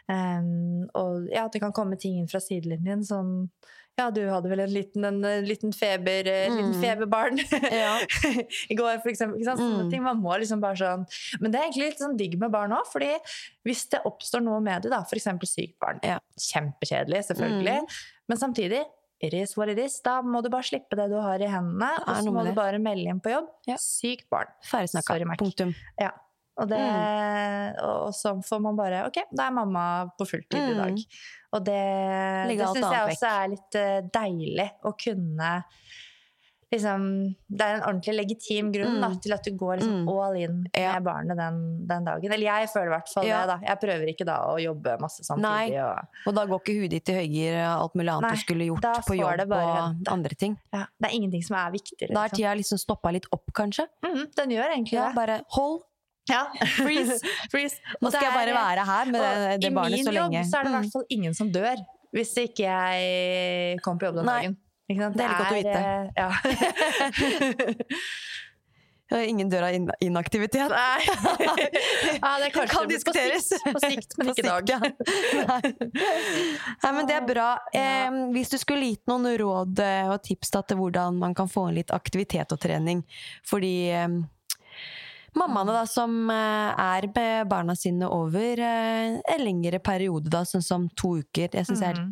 um, 0.10 0.90
og 1.00 1.30
ja, 1.32 1.48
det 1.48 1.62
kan 1.64 1.74
komme 1.76 1.98
ting 2.00 2.20
inn 2.20 2.28
fra 2.32 2.40
sidelinjen 2.44 3.04
som 3.08 3.50
ja, 3.94 4.08
du 4.10 4.24
hadde 4.26 4.50
vel 4.50 4.64
en 4.64 4.72
liten, 4.74 5.04
en, 5.06 5.20
en 5.24 5.46
liten, 5.46 5.70
feber, 5.72 6.26
mm. 6.26 6.56
liten 6.58 6.74
feberbarn 6.82 7.38
Ja. 7.70 8.00
i 8.74 8.78
går, 8.80 8.98
for 9.04 9.12
eksempel. 9.12 9.38
Ikke 9.38 9.52
sant? 9.52 9.62
Sånne 9.62 9.84
Mm. 9.86 9.92
ting. 9.92 10.02
Man 10.02 10.18
må 10.24 10.34
liksom 10.42 10.60
bare 10.64 10.80
sånn 10.80 11.04
Men 11.40 11.52
det 11.54 11.60
er 11.60 11.68
egentlig 11.68 11.92
litt 11.92 12.02
sånn 12.02 12.18
digg 12.18 12.40
med 12.42 12.50
barn 12.56 12.74
òg, 12.74 12.88
fordi 12.90 13.12
hvis 13.70 13.86
det 13.94 14.02
oppstår 14.10 14.42
noe 14.42 14.60
med 14.66 14.82
det, 14.82 14.90
da, 14.96 15.04
f.eks. 15.06 15.30
sykt 15.46 15.78
barn 15.80 16.00
Ja. 16.02 16.18
Kjempekjedelig, 16.42 17.22
selvfølgelig. 17.30 17.78
Mm. 17.86 18.02
Men 18.30 18.38
samtidig 18.42 18.82
it 19.24 19.34
is 19.38 19.56
what 19.58 19.70
it 19.72 19.80
is. 19.80 20.00
Da 20.04 20.18
må 20.22 20.42
du 20.44 20.50
bare 20.54 20.68
slippe 20.68 20.98
det 21.00 21.08
du 21.14 21.16
har 21.24 21.40
i 21.42 21.48
hendene, 21.50 21.94
og 22.04 22.20
så 22.26 22.34
må 22.36 22.44
du 22.46 22.52
bare 22.58 22.80
melde 22.84 23.08
inn 23.14 23.22
på 23.24 23.32
jobb. 23.34 23.48
Ja. 23.70 23.78
Sykt 23.82 24.28
barn. 24.34 24.52
Ferdig 24.68 24.92
snakka. 24.94 25.18
Punktum. 25.40 25.74
Ja. 26.02 26.12
Og, 26.62 26.68
det, 26.70 26.78
Mm. 26.78 27.80
og 27.82 28.12
så 28.14 28.36
får 28.46 28.60
man 28.62 28.76
bare 28.78 29.06
Ok, 29.08 29.16
da 29.34 29.48
er 29.48 29.56
mamma 29.56 29.86
på 30.20 30.28
fulltid 30.30 30.60
i 30.60 30.74
Mm. 30.76 30.82
dag. 30.84 31.00
Og 31.54 31.64
det, 31.66 31.80
Legge 32.52 32.58
det 32.60 32.68
syns 32.76 32.92
jeg 32.94 33.08
også 33.16 33.30
er 33.32 33.48
litt 33.50 33.76
eh, 33.76 34.02
deilig 34.14 34.70
å 34.86 34.92
kunne 34.94 35.64
Liksom, 36.74 37.04
det 37.54 37.62
er 37.62 37.76
en 37.78 37.84
ordentlig 37.86 38.14
legitim 38.18 38.72
grunn 38.74 38.96
da, 39.02 39.10
Mm. 39.14 39.18
til 39.22 39.34
at 39.36 39.44
du 39.46 39.52
går 39.58 39.78
liksom 39.78 40.00
Mm. 40.04 40.08
all 40.10 40.36
in 40.42 40.56
Ja. 40.74 40.94
med 40.96 41.04
barnet 41.06 41.38
den, 41.38 41.88
den 41.88 42.04
dagen. 42.06 42.32
Eller 42.34 42.48
jeg 42.50 42.70
føler 42.74 42.88
i 42.90 42.94
hvert 42.98 43.10
fall 43.14 43.26
Ja. 43.28 43.42
det. 43.46 43.48
da. 43.48 43.58
Jeg 43.68 43.80
prøver 43.84 44.08
ikke 44.10 44.26
da 44.26 44.38
å 44.50 44.58
jobbe 44.58 44.98
masse 45.00 45.22
samtidig. 45.24 45.78
Og, 45.86 46.08
Og 46.28 46.34
da 46.36 46.46
går 46.48 46.60
ikke 46.64 46.76
huet 46.82 46.90
ditt 46.90 47.10
i 47.10 47.14
høygir 47.14 47.54
og 47.62 47.82
alt 47.84 47.94
mulig 47.96 48.10
annet 48.10 48.22
Nei, 48.22 48.32
du 48.32 48.42
skulle 48.42 48.66
gjort 48.66 49.06
på 49.06 49.16
jobb 49.20 49.48
bare 49.50 49.84
og 49.84 50.08
andre 50.08 50.36
ting. 50.36 50.58
ja, 50.74 50.86
det 51.00 51.12
er 51.12 51.16
ingenting 51.16 51.44
som 51.44 51.56
er 51.58 51.72
viktigere. 51.72 52.14
Da 52.14 52.24
er 52.24 52.30
liksom. 52.30 52.38
tida 52.38 52.56
liksom 52.58 52.78
stoppa 52.80 53.12
litt 53.14 53.26
opp, 53.32 53.46
kanskje. 53.54 53.86
Mhm, 54.04 54.34
den 54.36 54.50
gjør 54.50 54.70
egentlig 54.74 54.94
Ja, 54.94 55.08
det. 55.10 55.16
bare 55.16 55.42
hold. 55.50 55.82
Ja. 56.30 56.46
Freeze. 56.80 57.20
Freeze. 57.52 57.76
Nå 58.02 58.10
skal 58.10 58.24
jeg 58.24 58.34
bare 58.34 58.54
være 58.56 58.86
her 58.86 59.06
med 59.12 59.22
det, 59.22 59.62
det 59.62 59.74
barnet 59.76 60.00
så 60.00 60.12
lenge. 60.12 60.26
I 60.26 60.30
min 60.30 60.42
jobb 60.42 60.46
så 60.50 60.60
er 60.60 60.64
det 60.64 60.72
i 60.72 60.74
Mm. 60.74 60.82
hvert 60.82 60.92
fall 60.94 61.06
ingen 61.12 61.34
som 61.36 61.52
dør. 61.52 61.78
hvis 62.14 62.34
ikke 62.38 62.64
jeg 62.64 63.80
kommer 63.82 64.00
på 64.00 64.06
jobb 64.06 64.16
den 64.16 64.26
dagen. 64.26 64.58
Det 64.89 64.98
er 65.00 65.10
litt 65.15 65.38
godt 65.38 65.52
å 65.52 65.56
vite. 65.56 65.80
eh, 65.80 66.08
Ja. 66.17 66.30
Ingen 69.28 69.50
dør 69.52 69.67
av 69.67 69.76
in 69.78 69.84
inaktivitet. 70.02 70.72
Nei. 70.74 71.02
ja, 72.24 72.30
det 72.41 72.48
kan 72.56 72.63
kanskje 72.65 72.67
kan 72.72 72.86
på 72.88 72.89
diskuteres. 72.89 73.50
sikt, 73.52 73.65
på 73.76 73.80
sikt, 73.84 74.15
men 74.17 74.26
På 74.30 74.34
ikke 74.34 74.41
i 74.41 74.48
dag. 74.48 74.69
ja. 74.72 74.80
Nei. 75.52 76.91
Men 76.96 77.06
det 77.10 77.17
er 77.19 77.28
bra. 77.28 77.50
Eh, 77.78 78.10
hvis 78.34 78.50
du 78.50 78.58
skulle 78.58 78.88
gitt 78.89 79.04
noen 79.12 79.28
råd 79.38 79.84
eh, 79.86 80.10
og 80.10 80.24
tips 80.26 80.50
da, 80.56 80.63
til 80.65 80.80
hvordan 80.82 81.19
man 81.22 81.36
kan 81.38 81.52
få 81.52 81.67
inn 81.69 81.78
litt 81.78 81.93
aktivitet 81.93 82.56
og 82.56 82.60
trening 82.63 83.04
fordi 83.46 83.76
eh, 83.93 84.08
Mammaene 85.34 85.74
da, 85.74 85.86
som 85.89 86.30
eh, 86.30 86.74
er 86.78 87.08
med 87.13 87.48
barna 87.50 87.74
sine 87.78 88.06
over 88.13 88.60
eh, 88.62 89.15
en 89.34 89.41
lengre 89.46 89.80
periode, 89.82 90.30
da, 90.30 90.43
sånn 90.46 90.62
som 90.65 90.89
to 90.98 91.15
uker. 91.24 91.50
Jeg 91.54 91.65
syns 91.69 91.82
det 91.86 91.89
er 91.93 92.02
Mhm. 92.02 92.12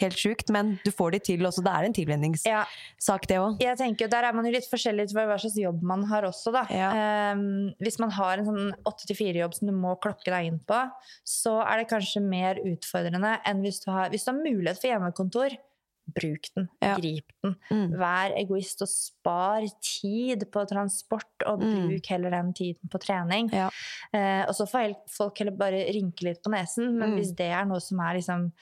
Helt 0.00 0.16
sjukt, 0.18 0.50
men 0.50 0.78
du 0.84 0.90
får 0.90 1.12
de 1.12 1.18
til 1.20 1.38
også. 1.46 1.62
Det 1.64 1.72
er 1.72 1.84
en 1.88 1.92
tilvenningssak, 1.94 3.26
det 3.30 3.36
òg. 3.38 3.58
jeg 3.62 3.78
tenker, 3.78 4.08
Der 4.10 4.24
er 4.24 4.32
man 4.32 4.44
jo 4.44 4.52
litt 4.52 4.68
forskjellig 4.70 5.08
til 5.10 5.18
hva 5.20 5.38
slags 5.38 5.56
jobb 5.60 5.82
man 5.82 6.04
har 6.10 6.22
også. 6.22 6.52
da. 6.52 6.64
Ja. 6.70 7.32
Um, 7.34 7.72
hvis 7.80 7.98
man 7.98 8.10
har 8.10 8.38
en 8.38 8.44
sånn 8.46 8.72
8-4-jobb 8.84 9.54
som 9.54 9.68
du 9.68 9.74
må 9.74 9.94
klokke 10.00 10.24
deg 10.32 10.46
inn 10.52 10.58
på, 10.66 10.80
så 11.24 11.60
er 11.66 11.78
det 11.82 11.88
kanskje 11.90 12.22
mer 12.22 12.56
utfordrende 12.64 13.38
enn 13.46 13.62
hvis 13.62 13.84
du 13.84 13.90
har, 13.92 14.10
hvis 14.10 14.24
du 14.24 14.32
har 14.32 14.40
mulighet 14.42 14.80
for 14.80 14.88
hjemmekontor. 14.90 15.56
Bruk 16.06 16.50
den, 16.54 16.68
Ja. 16.82 16.96
grip 16.98 17.32
den. 17.42 17.54
Mm. 17.70 17.94
Vær 17.96 18.34
egoist 18.36 18.82
og 18.82 18.88
spar 18.88 19.62
tid 19.80 20.44
på 20.52 20.66
transport, 20.68 21.24
og 21.46 21.60
Mm. 21.62 21.88
bruk 21.88 22.06
heller 22.12 22.28
den 22.30 22.52
tiden 22.52 22.90
på 22.90 23.00
trening. 23.00 23.48
Ja. 23.50 23.70
Eh, 24.12 24.44
og 24.46 24.52
så 24.54 24.68
får 24.68 24.94
folk 25.08 25.38
heller 25.38 25.56
bare 25.56 25.80
rynke 25.94 26.22
litt 26.24 26.42
på 26.44 26.50
nesen, 26.52 26.98
men 26.98 27.12
Mm. 27.12 27.16
hvis 27.18 27.34
det 27.34 27.50
er 27.50 27.64
noe 27.64 27.80
som 27.80 27.98
er 28.00 28.16
liksom 28.20 28.52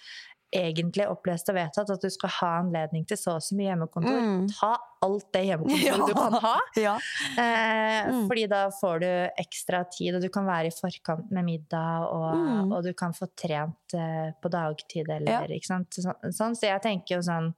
egentlig 0.53 1.07
opplest 1.09 1.49
og 1.49 1.57
vedtatt, 1.57 1.91
at 1.91 2.01
du 2.03 2.11
skal 2.13 2.29
ha 2.41 2.49
anledning 2.61 3.07
til 3.09 3.17
så 3.17 3.37
og 3.39 3.43
så 3.43 3.57
mye 3.57 3.71
hjemmekontor, 3.71 4.19
Mm. 4.23 4.49
ta 4.53 4.77
alt 5.03 5.33
det 5.33 5.45
hjemmekontoret 5.47 5.83
Ja. 6.03 6.07
du 6.07 6.15
kan 6.15 6.33
ha. 6.45 6.55
Ja. 6.77 6.97
Eh, 7.39 8.11
Mm. 8.13 8.27
Fordi 8.29 8.47
da 8.49 8.69
får 8.71 9.01
du 9.01 9.07
ekstra 9.39 9.85
tid, 9.91 10.15
og 10.17 10.23
du 10.23 10.29
kan 10.29 10.45
være 10.47 10.67
i 10.67 10.75
forkant 10.75 11.31
med 11.31 11.45
middag, 11.45 12.07
og, 12.11 12.35
Mm. 12.37 12.73
og 12.77 12.83
du 12.85 12.93
kan 12.95 13.13
få 13.13 13.27
trent 13.37 13.95
eh, 13.95 14.33
på 14.43 14.51
dagtid, 14.51 15.09
eller 15.09 15.31
Ja. 15.33 15.41
ikke 15.47 15.67
sant. 15.67 15.91
Så, 15.95 16.13
sånn. 16.33 16.55
Så 16.57 16.67
jeg 16.69 16.83
tenker 16.83 17.17
jo 17.17 17.21
sånn 17.23 17.55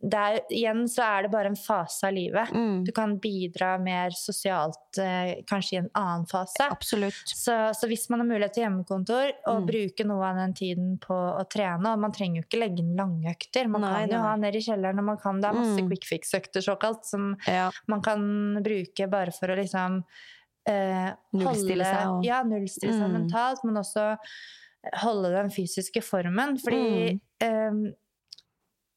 det 0.00 0.14
er, 0.14 0.36
Igjen 0.54 0.84
så 0.86 1.02
er 1.02 1.22
det 1.26 1.30
bare 1.32 1.46
en 1.50 1.56
fase 1.58 2.06
av 2.06 2.12
livet. 2.14 2.52
Mm. 2.54 2.84
Du 2.86 2.92
kan 2.94 3.16
bidra 3.18 3.72
mer 3.82 4.10
sosialt 4.14 4.98
eh, 5.02 5.42
kanskje 5.48 5.72
i 5.74 5.78
en 5.80 5.88
annen 5.98 6.26
fase. 6.30 6.68
Absolutt. 6.70 7.18
Så, 7.26 7.74
så 7.74 7.88
hvis 7.90 8.08
man 8.08 8.20
har 8.22 8.28
mulighet 8.28 8.54
til 8.54 8.62
hjemmekontor, 8.62 9.32
og 9.48 9.58
Mm. 9.62 9.66
bruke 9.66 10.06
noe 10.06 10.22
av 10.28 10.36
den 10.36 10.54
tiden 10.54 10.98
på 11.02 11.14
å 11.14 11.42
trene 11.50 11.92
og 11.92 11.98
Man 11.98 12.12
trenger 12.12 12.42
jo 12.42 12.46
ikke 12.46 12.60
legge 12.62 12.78
inn 12.84 12.94
lange 12.96 13.26
økter. 13.34 13.66
Man 13.68 13.80
Nei, 13.82 13.92
kan 14.06 14.08
jo 14.08 14.16
nei. 14.20 14.22
ha 14.28 14.36
ned 14.36 14.54
i 14.54 14.62
kjelleren, 14.68 14.98
og 14.98 15.04
man 15.04 15.18
kan, 15.18 15.40
det 15.40 15.48
er 15.50 15.58
masse 15.58 15.80
Mm. 15.82 15.88
quick 15.90 16.04
fix-økter 16.06 16.62
såkalt, 16.62 17.04
som 17.04 17.36
Ja. 17.46 17.70
man 17.88 18.00
kan 18.00 18.62
bruke 18.62 19.10
bare 19.10 19.32
for 19.32 19.48
å 19.48 19.56
liksom 19.58 20.04
eh, 20.68 21.10
Nullstille 21.32 21.82
seg 21.84 22.06
og- 22.06 22.24
Ja, 22.24 22.42
nullstille 22.44 22.92
seg 22.92 23.08
Mm. 23.10 23.26
mentalt, 23.26 23.64
men 23.64 23.74
også 23.74 24.16
holde 25.02 25.30
den 25.32 25.48
fysiske 25.50 26.02
formen. 26.04 26.56
Fordi 26.60 27.18
Mm. 27.18 27.20
eh, 27.40 27.92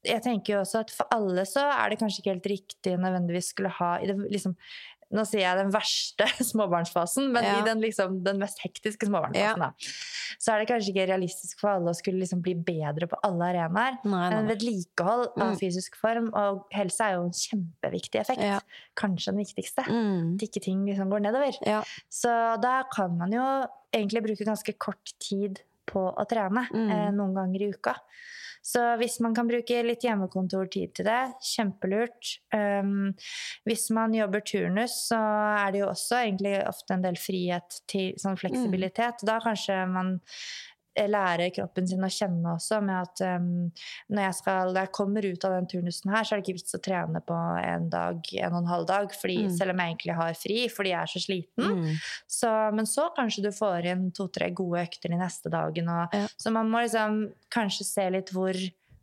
jeg 0.04 0.22
tenker 0.24 0.54
jo 0.56 0.62
også 0.64 0.80
at 0.86 0.90
for 0.96 1.06
alle 1.14 1.44
så 1.46 1.62
er 1.76 1.90
det 1.94 2.00
kanskje 2.02 2.22
ikke 2.24 2.34
helt 2.36 2.50
riktig 2.50 2.98
nødvendigvis 3.00 3.52
skulle 3.54 3.70
ha 3.82 3.98
i 4.02 4.08
det, 4.12 4.18
liksom, 4.32 4.56
Nå 5.12 5.26
sier 5.28 5.42
jeg 5.44 5.58
den 5.60 5.72
verste 5.74 6.24
småbarnsfasen, 6.52 7.34
men 7.34 7.44
Ja. 7.44 7.58
i 7.60 7.66
den, 7.68 7.82
liksom, 7.84 8.22
den 8.24 8.38
mest 8.40 8.62
hektiske 8.64 9.10
småbarnsfasen, 9.10 9.60
da, 9.60 9.74
så 10.40 10.54
er 10.54 10.62
det 10.62 10.70
kanskje 10.70 10.94
ikke 10.94 11.08
realistisk 11.10 11.60
for 11.60 11.74
alle 11.74 11.92
å 11.92 11.98
skulle 11.98 12.22
liksom 12.24 12.40
bli 12.42 12.54
bedre 12.56 13.10
på 13.12 13.20
alle 13.28 13.50
arenaer. 13.50 13.98
Men 14.08 14.48
vedlikehold 14.48 15.34
av 15.36 15.50
Mm. 15.52 15.58
fysisk 15.60 15.98
form 16.00 16.30
og 16.34 16.64
helse 16.72 17.04
er 17.04 17.18
jo 17.18 17.26
en 17.26 17.36
kjempeviktig 17.36 18.22
effekt. 18.22 18.40
Ja. 18.42 18.62
Kanskje 18.96 19.34
den 19.36 19.44
viktigste. 19.44 19.84
Mm. 19.84 20.36
At 20.40 20.48
ikke 20.48 20.64
ting 20.64 20.86
liksom 20.88 21.12
går 21.12 21.20
nedover. 21.28 21.60
Ja. 21.68 21.84
Så 22.10 22.32
da 22.64 22.84
kan 22.96 23.18
man 23.20 23.36
jo 23.36 23.44
egentlig 23.92 24.24
bruke 24.24 24.48
ganske 24.48 24.78
kort 24.80 25.12
tid 25.20 25.60
på 25.92 26.08
å 26.16 26.24
trene. 26.26 26.70
Mm. 26.72 26.88
Eh, 26.90 27.12
noen 27.12 27.36
ganger 27.36 27.68
i 27.68 27.74
uka. 27.76 27.98
Så 28.62 28.82
hvis 29.02 29.17
man 29.24 29.34
kan 29.38 29.50
bruke 29.50 29.82
litt 29.86 30.04
hjemmekontortid 30.06 30.93
til 30.97 31.08
det, 31.08 31.21
kjempelurt. 31.41 32.36
Um, 32.54 33.12
hvis 33.65 33.88
man 33.95 34.13
jobber 34.13 34.43
turnus, 34.45 34.97
så 35.10 35.19
er 35.63 35.74
det 35.74 35.82
jo 35.82 35.89
også 35.89 36.19
egentlig 36.21 36.56
ofte 36.69 36.97
en 36.97 37.06
del 37.06 37.17
frihet 37.17 37.82
til 37.89 38.13
sånn 38.21 38.38
fleksibilitet. 38.38 39.26
Da 39.26 39.39
kanskje 39.41 39.80
man 39.89 40.19
lærer 40.97 41.49
kroppen 41.56 41.88
sin 41.88 42.04
å 42.04 42.10
kjenne 42.12 42.51
også 42.56 42.82
med 42.84 42.95
at 42.97 43.21
um, 43.39 43.71
når, 44.12 44.21
jeg 44.25 44.34
skal, 44.41 44.71
når 44.73 44.80
jeg 44.82 44.91
kommer 44.97 45.25
ut 45.25 45.45
av 45.47 45.56
den 45.56 45.67
turnusen 45.71 46.12
her, 46.12 46.23
så 46.27 46.36
er 46.36 46.41
det 46.41 46.45
ikke 46.49 46.58
vits 46.60 46.75
å 46.75 46.82
trene 46.84 47.21
på 47.23 47.38
en 47.63 47.88
dag, 47.93 48.19
en 48.41 48.54
og 48.54 48.60
en 48.63 48.71
halv 48.73 48.88
dag, 48.89 49.15
fordi, 49.15 49.38
Mm. 49.45 49.56
selv 49.58 49.71
om 49.71 49.77
jeg 49.80 49.93
egentlig 49.95 50.15
har 50.19 50.34
fri, 50.34 50.58
fordi 50.69 50.89
jeg 50.91 51.01
er 51.01 51.12
så 51.13 51.21
sliten. 51.23 51.71
Mm. 51.80 51.95
Så, 52.27 52.51
men 52.75 52.86
så 52.86 53.08
kanskje 53.15 53.43
du 53.43 53.51
får 53.56 53.86
inn 53.93 54.12
to-tre 54.12 54.51
gode 54.51 54.84
økter 54.84 55.10
de 55.10 55.17
neste 55.21 55.49
dagen. 55.49 55.88
Og, 55.89 56.13
Ja. 56.13 56.27
Så 56.38 56.51
man 56.51 56.69
må 56.69 56.82
liksom 56.84 57.32
kanskje 57.49 57.86
se 57.88 58.10
litt 58.10 58.30
hvor, 58.36 58.54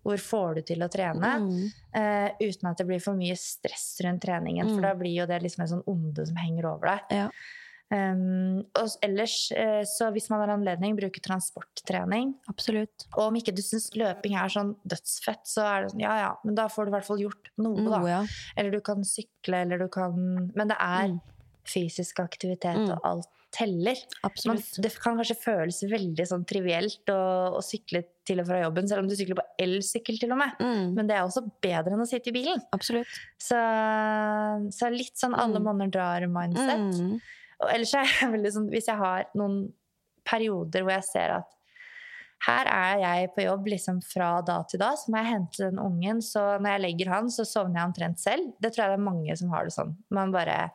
hvor 0.05 0.17
får 0.19 0.55
du 0.55 0.63
til 0.63 0.85
å 0.85 0.89
trene, 0.93 1.39
Mm. 1.41 1.71
Uh, 1.97 2.31
uten 2.41 2.69
at 2.71 2.77
det 2.79 2.87
blir 2.87 3.01
for 3.03 3.15
mye 3.17 3.35
stress 3.37 3.99
rundt 4.05 4.23
treningen. 4.23 4.67
Mm. 4.69 4.75
For 4.75 4.81
da 4.83 4.95
blir 4.95 5.17
jo 5.23 5.27
det 5.27 5.41
liksom 5.43 5.63
en 5.65 5.69
sånn 5.73 5.87
onde 5.89 6.27
som 6.27 6.37
henger 6.37 6.67
over 6.71 6.87
deg. 6.93 7.01
Ja. 7.11 7.31
Um, 7.91 8.59
og 8.77 8.91
ellers, 9.03 9.51
eh, 9.57 9.81
så 9.89 10.11
hvis 10.13 10.29
man 10.29 10.43
har 10.43 10.51
anledning, 10.53 10.95
bruke 10.99 11.23
transporttrening. 11.25 12.35
Absolutt. 12.53 13.07
Og 13.17 13.31
om 13.31 13.39
ikke 13.41 13.55
du 13.57 13.63
syns 13.65 13.89
løping 13.97 14.37
er 14.37 14.53
sånn 14.53 14.75
dødsfett, 14.87 15.47
så 15.49 15.65
er 15.65 15.83
det 15.87 15.95
sånn, 15.95 16.03
ja 16.05 16.19
ja, 16.21 16.35
men 16.45 16.55
da 16.59 16.67
får 16.69 16.85
du 16.85 16.91
i 16.93 16.97
hvert 16.99 17.09
fall 17.09 17.23
gjort 17.25 17.49
noe, 17.57 17.89
da. 17.89 18.03
Ja. 18.07 18.21
Eller 18.61 18.71
du 18.77 18.81
kan 18.85 19.01
sykle, 19.09 19.63
eller 19.65 19.79
du 19.79 19.89
kan 19.89 20.53
Men 20.55 20.69
det 20.69 20.77
er 20.79 21.09
Mm. 21.09 21.21
fysisk 21.65 22.21
aktivitet, 22.21 22.77
Mm. 22.77 22.91
og 22.93 23.01
alt 23.05 23.29
teller. 23.51 23.97
Man, 24.45 24.59
det 24.77 24.93
kan 25.01 25.17
kanskje 25.17 25.37
føles 25.41 25.83
veldig 25.89 26.27
sånn 26.29 26.45
trivielt 26.45 27.09
å, 27.09 27.57
å 27.57 27.63
sykle 27.65 28.05
til 28.27 28.41
og 28.41 28.47
fra 28.47 28.61
jobben, 28.63 28.87
selv 28.87 28.99
om 29.01 29.09
du 29.09 29.15
sykler 29.17 29.37
på 29.41 29.47
elsykkel 29.59 30.19
til 30.21 30.31
og 30.33 30.39
med. 30.39 30.53
Mm. 30.61 30.95
Men 30.95 31.07
det 31.09 31.17
er 31.17 31.23
også 31.25 31.51
bedre 31.63 31.93
enn 31.97 32.05
å 32.05 32.07
sitte 32.07 32.29
i 32.29 32.33
bilen. 32.37 32.61
Absolutt. 32.77 33.07
Så, 33.41 33.57
så 34.77 34.91
litt 34.93 35.17
sånn 35.17 35.35
alle 35.35 35.59
Mm. 35.59 35.65
monner 35.65 35.89
drar-mindset. 35.89 37.01
Mm. 37.01 37.21
Og 37.63 37.71
ellers 37.73 37.95
er 37.99 38.09
jeg 38.09 38.33
veldig 38.35 38.55
sånn, 38.55 38.73
hvis 38.73 38.91
jeg 38.91 39.01
har 39.01 39.29
noen 39.39 39.63
perioder 40.29 40.85
hvor 40.85 40.95
jeg 40.99 41.09
ser 41.09 41.39
at 41.41 41.55
her 42.47 42.69
er 42.71 43.01
jeg 43.03 43.31
på 43.35 43.45
jobb 43.49 43.65
liksom 43.67 43.97
fra 44.07 44.29
da 44.47 44.61
til 44.71 44.79
da, 44.79 44.93
så 44.95 45.11
må 45.11 45.19
jeg 45.19 45.33
hente 45.33 45.65
den 45.65 45.81
ungen. 45.83 46.21
Så 46.23 46.43
når 46.63 46.77
jeg 46.77 46.83
legger 46.85 47.11
han, 47.11 47.31
så 47.35 47.47
sovner 47.49 47.81
jeg 47.81 47.91
omtrent 47.91 48.23
selv. 48.23 48.53
Det 48.63 48.71
tror 48.71 48.85
jeg 48.85 48.93
det 48.93 48.99
er 49.01 49.09
mange 49.09 49.37
som 49.41 49.51
har 49.51 49.67
det 49.67 49.75
sånn. 49.75 49.97
Man 50.15 50.35
bare 50.35 50.69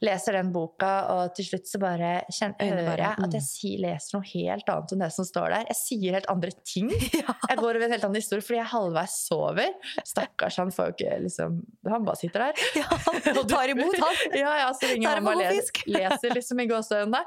leser 0.00 0.32
den 0.38 0.48
boka, 0.54 0.90
og 1.12 1.34
til 1.36 1.44
slutt 1.44 1.68
så 1.68 1.80
bare 1.82 2.10
hører 2.30 3.02
jeg 3.02 3.10
at 3.10 3.20
mm. 3.20 3.34
jeg 3.36 3.44
si, 3.44 3.72
leser 3.80 4.16
noe 4.16 4.24
helt 4.30 4.70
annet 4.72 4.94
enn 4.94 5.02
det 5.04 5.10
som 5.12 5.26
står 5.28 5.52
der. 5.52 5.66
Jeg 5.68 5.78
sier 5.80 6.16
helt 6.16 6.28
andre 6.32 6.54
ting. 6.64 6.88
Jeg 7.50 7.58
går 7.58 7.68
over 7.76 7.84
en 7.84 7.92
helt 7.92 8.04
annen 8.06 8.20
historie 8.20 8.44
fordi 8.44 8.60
jeg 8.60 8.70
halvveis 8.70 9.14
sover. 9.26 9.72
Stakkars, 10.06 10.56
han 10.60 10.70
får 10.74 10.90
jo 10.90 10.94
ikke 10.94 11.16
liksom 11.24 11.56
Han 11.90 12.04
bare 12.06 12.20
sitter 12.20 12.44
der. 12.46 12.62
Ja, 12.78 12.86
han 13.06 13.48
tar 13.54 13.72
imot, 13.74 13.96
han. 14.00 14.20
Ja, 14.40 14.52
ja, 14.62 14.68
så 14.76 14.88
ringer 14.92 15.10
er 15.10 15.20
han 15.20 15.28
og 15.32 15.40
leser, 15.42 15.82
leser 15.90 16.34
liksom 16.36 16.62
i 16.62 16.68
gåsehudene. 16.70 17.22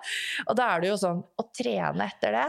Og 0.48 0.58
da 0.58 0.70
er 0.74 0.84
det 0.86 0.94
jo 0.94 0.98
sånn 1.04 1.22
å 1.22 1.48
trene 1.54 2.08
etter 2.10 2.38
det. 2.40 2.48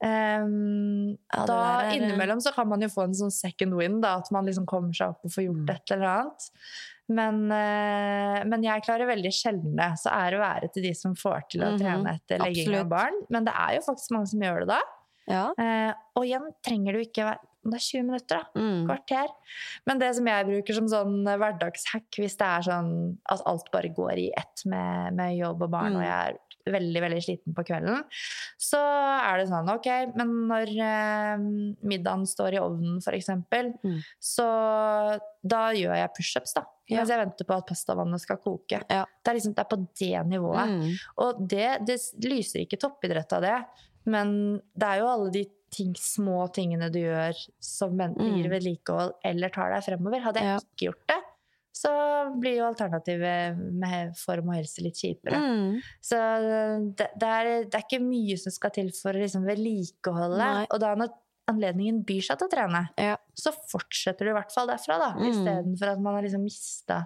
Um, 0.00 1.18
Ja, 1.30 1.42
det 1.44 1.46
da 1.50 1.58
er- 1.84 1.98
innimellom 1.98 2.40
så 2.40 2.54
kan 2.56 2.68
man 2.70 2.80
jo 2.80 2.88
få 2.92 3.04
en 3.04 3.14
sånn 3.18 3.32
second 3.34 3.76
win, 3.76 4.00
da, 4.00 4.16
at 4.22 4.30
man 4.32 4.48
liksom 4.48 4.66
kommer 4.70 4.96
seg 4.96 5.12
opp 5.14 5.26
og 5.28 5.34
får 5.34 5.44
gjort 5.46 5.66
Mm. 5.66 5.74
et 5.76 5.94
eller 5.96 6.08
annet. 6.14 6.48
Men, 7.10 7.50
eh, 7.50 8.44
men 8.46 8.62
jeg 8.62 8.84
klarer 8.86 9.08
veldig 9.10 9.32
sjelden 9.34 9.74
det. 9.76 9.90
Så 9.98 10.12
ære 10.14 10.38
være 10.38 10.68
til 10.72 10.84
de 10.84 10.94
som 10.94 11.16
får 11.18 11.48
til 11.50 11.64
å 11.66 11.72
Mhm, 11.72 11.78
trene 11.82 12.14
etter 12.14 12.38
legging 12.38 12.74
av 12.78 12.88
barn. 12.88 13.16
Men 13.28 13.44
det 13.44 13.54
er 13.54 13.74
jo 13.80 13.80
faktisk 13.92 14.12
mange 14.14 14.28
som 14.30 14.40
gjør 14.40 14.60
det 14.60 14.68
da. 14.68 14.80
Ja. 15.30 15.44
Eh, 15.58 15.92
og 16.16 16.24
igjen 16.24 16.46
trenger 16.66 16.92
du 16.92 17.00
ikke 17.04 17.24
være 17.26 17.38
Det 17.62 17.74
er 17.76 17.84
20 17.84 18.02
minutter, 18.06 18.38
da 18.40 18.60
Mm. 18.60 18.86
kvarter. 18.88 19.28
Men 19.86 19.98
det 19.98 20.14
som 20.16 20.24
jeg 20.24 20.46
bruker 20.46 20.72
som 20.74 20.86
sånn 20.88 21.24
hverdagshack, 21.26 22.08
hvis 22.16 22.38
det 22.38 22.46
er 22.46 22.62
sånn 22.62 23.18
at 23.28 23.42
alt 23.44 23.70
bare 23.70 23.90
går 23.94 24.16
i 24.16 24.30
ett 24.34 24.62
med, 24.64 25.12
med 25.12 25.36
jobb 25.36 25.60
og 25.64 25.70
barn, 25.70 25.92
Mm. 25.92 25.96
og 25.96 26.02
jeg 26.02 26.32
er 26.32 26.38
veldig 26.66 27.00
veldig 27.02 27.22
sliten 27.24 27.54
på 27.56 27.64
kvelden, 27.68 28.02
så 28.60 28.78
er 28.80 29.38
det 29.40 29.48
sånn 29.48 29.68
ok, 29.72 29.88
men 30.16 30.32
når 30.50 30.72
eh, 30.84 31.44
middagen 31.86 32.26
står 32.28 32.54
i 32.58 32.60
ovnen, 32.62 32.98
f.eks., 33.00 33.30
Mm. 33.30 34.00
så 34.20 34.46
da 35.42 35.62
gjør 35.76 35.94
jeg 35.96 36.12
pushups, 36.16 36.54
da. 36.56 36.64
Ja. 36.90 36.98
Mens 37.00 37.12
jeg 37.12 37.20
venter 37.22 37.46
på 37.46 37.54
at 37.56 37.68
pastavannet 37.70 38.20
skal 38.20 38.36
koke. 38.42 38.80
Ja. 38.90 39.04
Det, 39.06 39.30
er 39.30 39.38
liksom, 39.38 39.54
det 39.54 39.62
er 39.62 39.70
på 39.70 39.78
det 40.00 40.24
nivået. 40.26 40.68
Mm. 40.74 40.90
Og 41.22 41.44
det, 41.48 41.68
det 41.86 41.98
lyser 42.26 42.64
ikke 42.64 42.80
toppidrett 42.82 43.32
av 43.38 43.42
det, 43.46 43.56
men 44.10 44.60
det 44.74 44.88
er 44.88 45.02
jo 45.02 45.08
alle 45.12 45.30
de 45.34 45.44
ting, 45.70 45.92
små 45.94 46.48
tingene 46.50 46.88
du 46.90 46.98
gjør 46.98 47.36
som 47.62 47.92
enten 48.02 48.26
Mm. 48.26 48.36
gir 48.40 48.48
vedlikehold 48.50 49.12
eller 49.24 49.52
tar 49.54 49.70
deg 49.70 49.84
fremover. 49.86 50.20
Hadde 50.24 50.40
jeg 50.42 50.48
Ja. 50.50 50.56
ikke 50.58 50.88
gjort 50.88 51.06
det, 51.12 51.19
så 51.80 51.90
blir 52.40 52.58
jo 52.58 52.66
alternativet 52.68 53.56
med 53.80 54.12
form 54.20 54.50
og 54.52 54.58
helse 54.58 54.82
litt 54.84 54.98
kjipere. 55.00 55.38
Mm. 55.40 55.78
Så 56.04 56.18
det, 56.98 57.08
det, 57.16 57.30
er, 57.30 57.50
det 57.70 57.78
er 57.78 57.86
ikke 57.86 58.02
mye 58.04 58.36
som 58.40 58.52
skal 58.52 58.74
til 58.76 58.90
for 58.96 59.16
å 59.16 59.22
liksom 59.22 59.46
vedlikeholde. 59.48 60.48
Og 60.70 60.80
da 60.82 60.94
når 61.00 61.14
anledningen 61.50 62.02
byr 62.06 62.22
seg 62.28 62.38
til 62.38 62.46
å 62.46 62.52
trene, 62.52 62.82
Ja. 63.00 63.16
så 63.34 63.50
fortsetter 63.72 64.28
du 64.28 64.30
i 64.30 64.36
hvert 64.36 64.52
fall 64.54 64.68
derfra, 64.70 64.98
da. 65.00 65.08
Mm. 65.18 65.30
Istedenfor 65.32 65.92
at 65.94 66.02
man 66.04 66.14
har 66.18 66.22
liksom 66.26 66.44
mista 66.46 67.00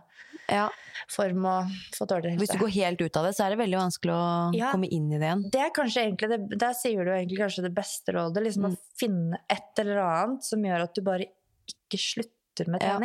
ja. 0.51 0.66
form 1.09 1.47
og 1.49 1.70
fått 1.97 2.11
dårligere 2.12 2.37
Hvis 2.43 2.53
du 2.53 2.59
går 2.61 2.75
helt 2.75 3.01
ut 3.07 3.16
av 3.16 3.25
det, 3.29 3.33
så 3.39 3.47
er 3.47 3.55
det 3.55 3.61
veldig 3.62 3.79
vanskelig 3.81 4.12
å 4.12 4.27
Ja. 4.59 4.72
komme 4.75 4.91
inn 4.93 5.07
i 5.12 5.16
det 5.20 5.31
igjen. 5.31 5.47
Det 5.55 5.62
er 5.64 5.72
kanskje 5.79 6.03
egentlig 6.05 6.29
det, 6.35 6.59
Der 6.61 6.75
sier 6.77 7.05
du 7.09 7.12
egentlig 7.14 7.41
kanskje 7.41 7.64
det 7.68 7.72
beste 7.79 8.12
rådet. 8.18 8.43
Liksom 8.45 8.66
Mm. 8.66 8.75
Å 8.75 8.99
finne 9.01 9.39
et 9.49 9.81
eller 9.81 10.03
annet 10.05 10.45
som 10.45 10.61
gjør 10.62 10.83
at 10.89 10.95
du 10.95 11.01
bare 11.07 11.25
ikke 11.70 12.01
slutter 12.01 12.68
med 12.68 12.83
Ja. 12.85 12.99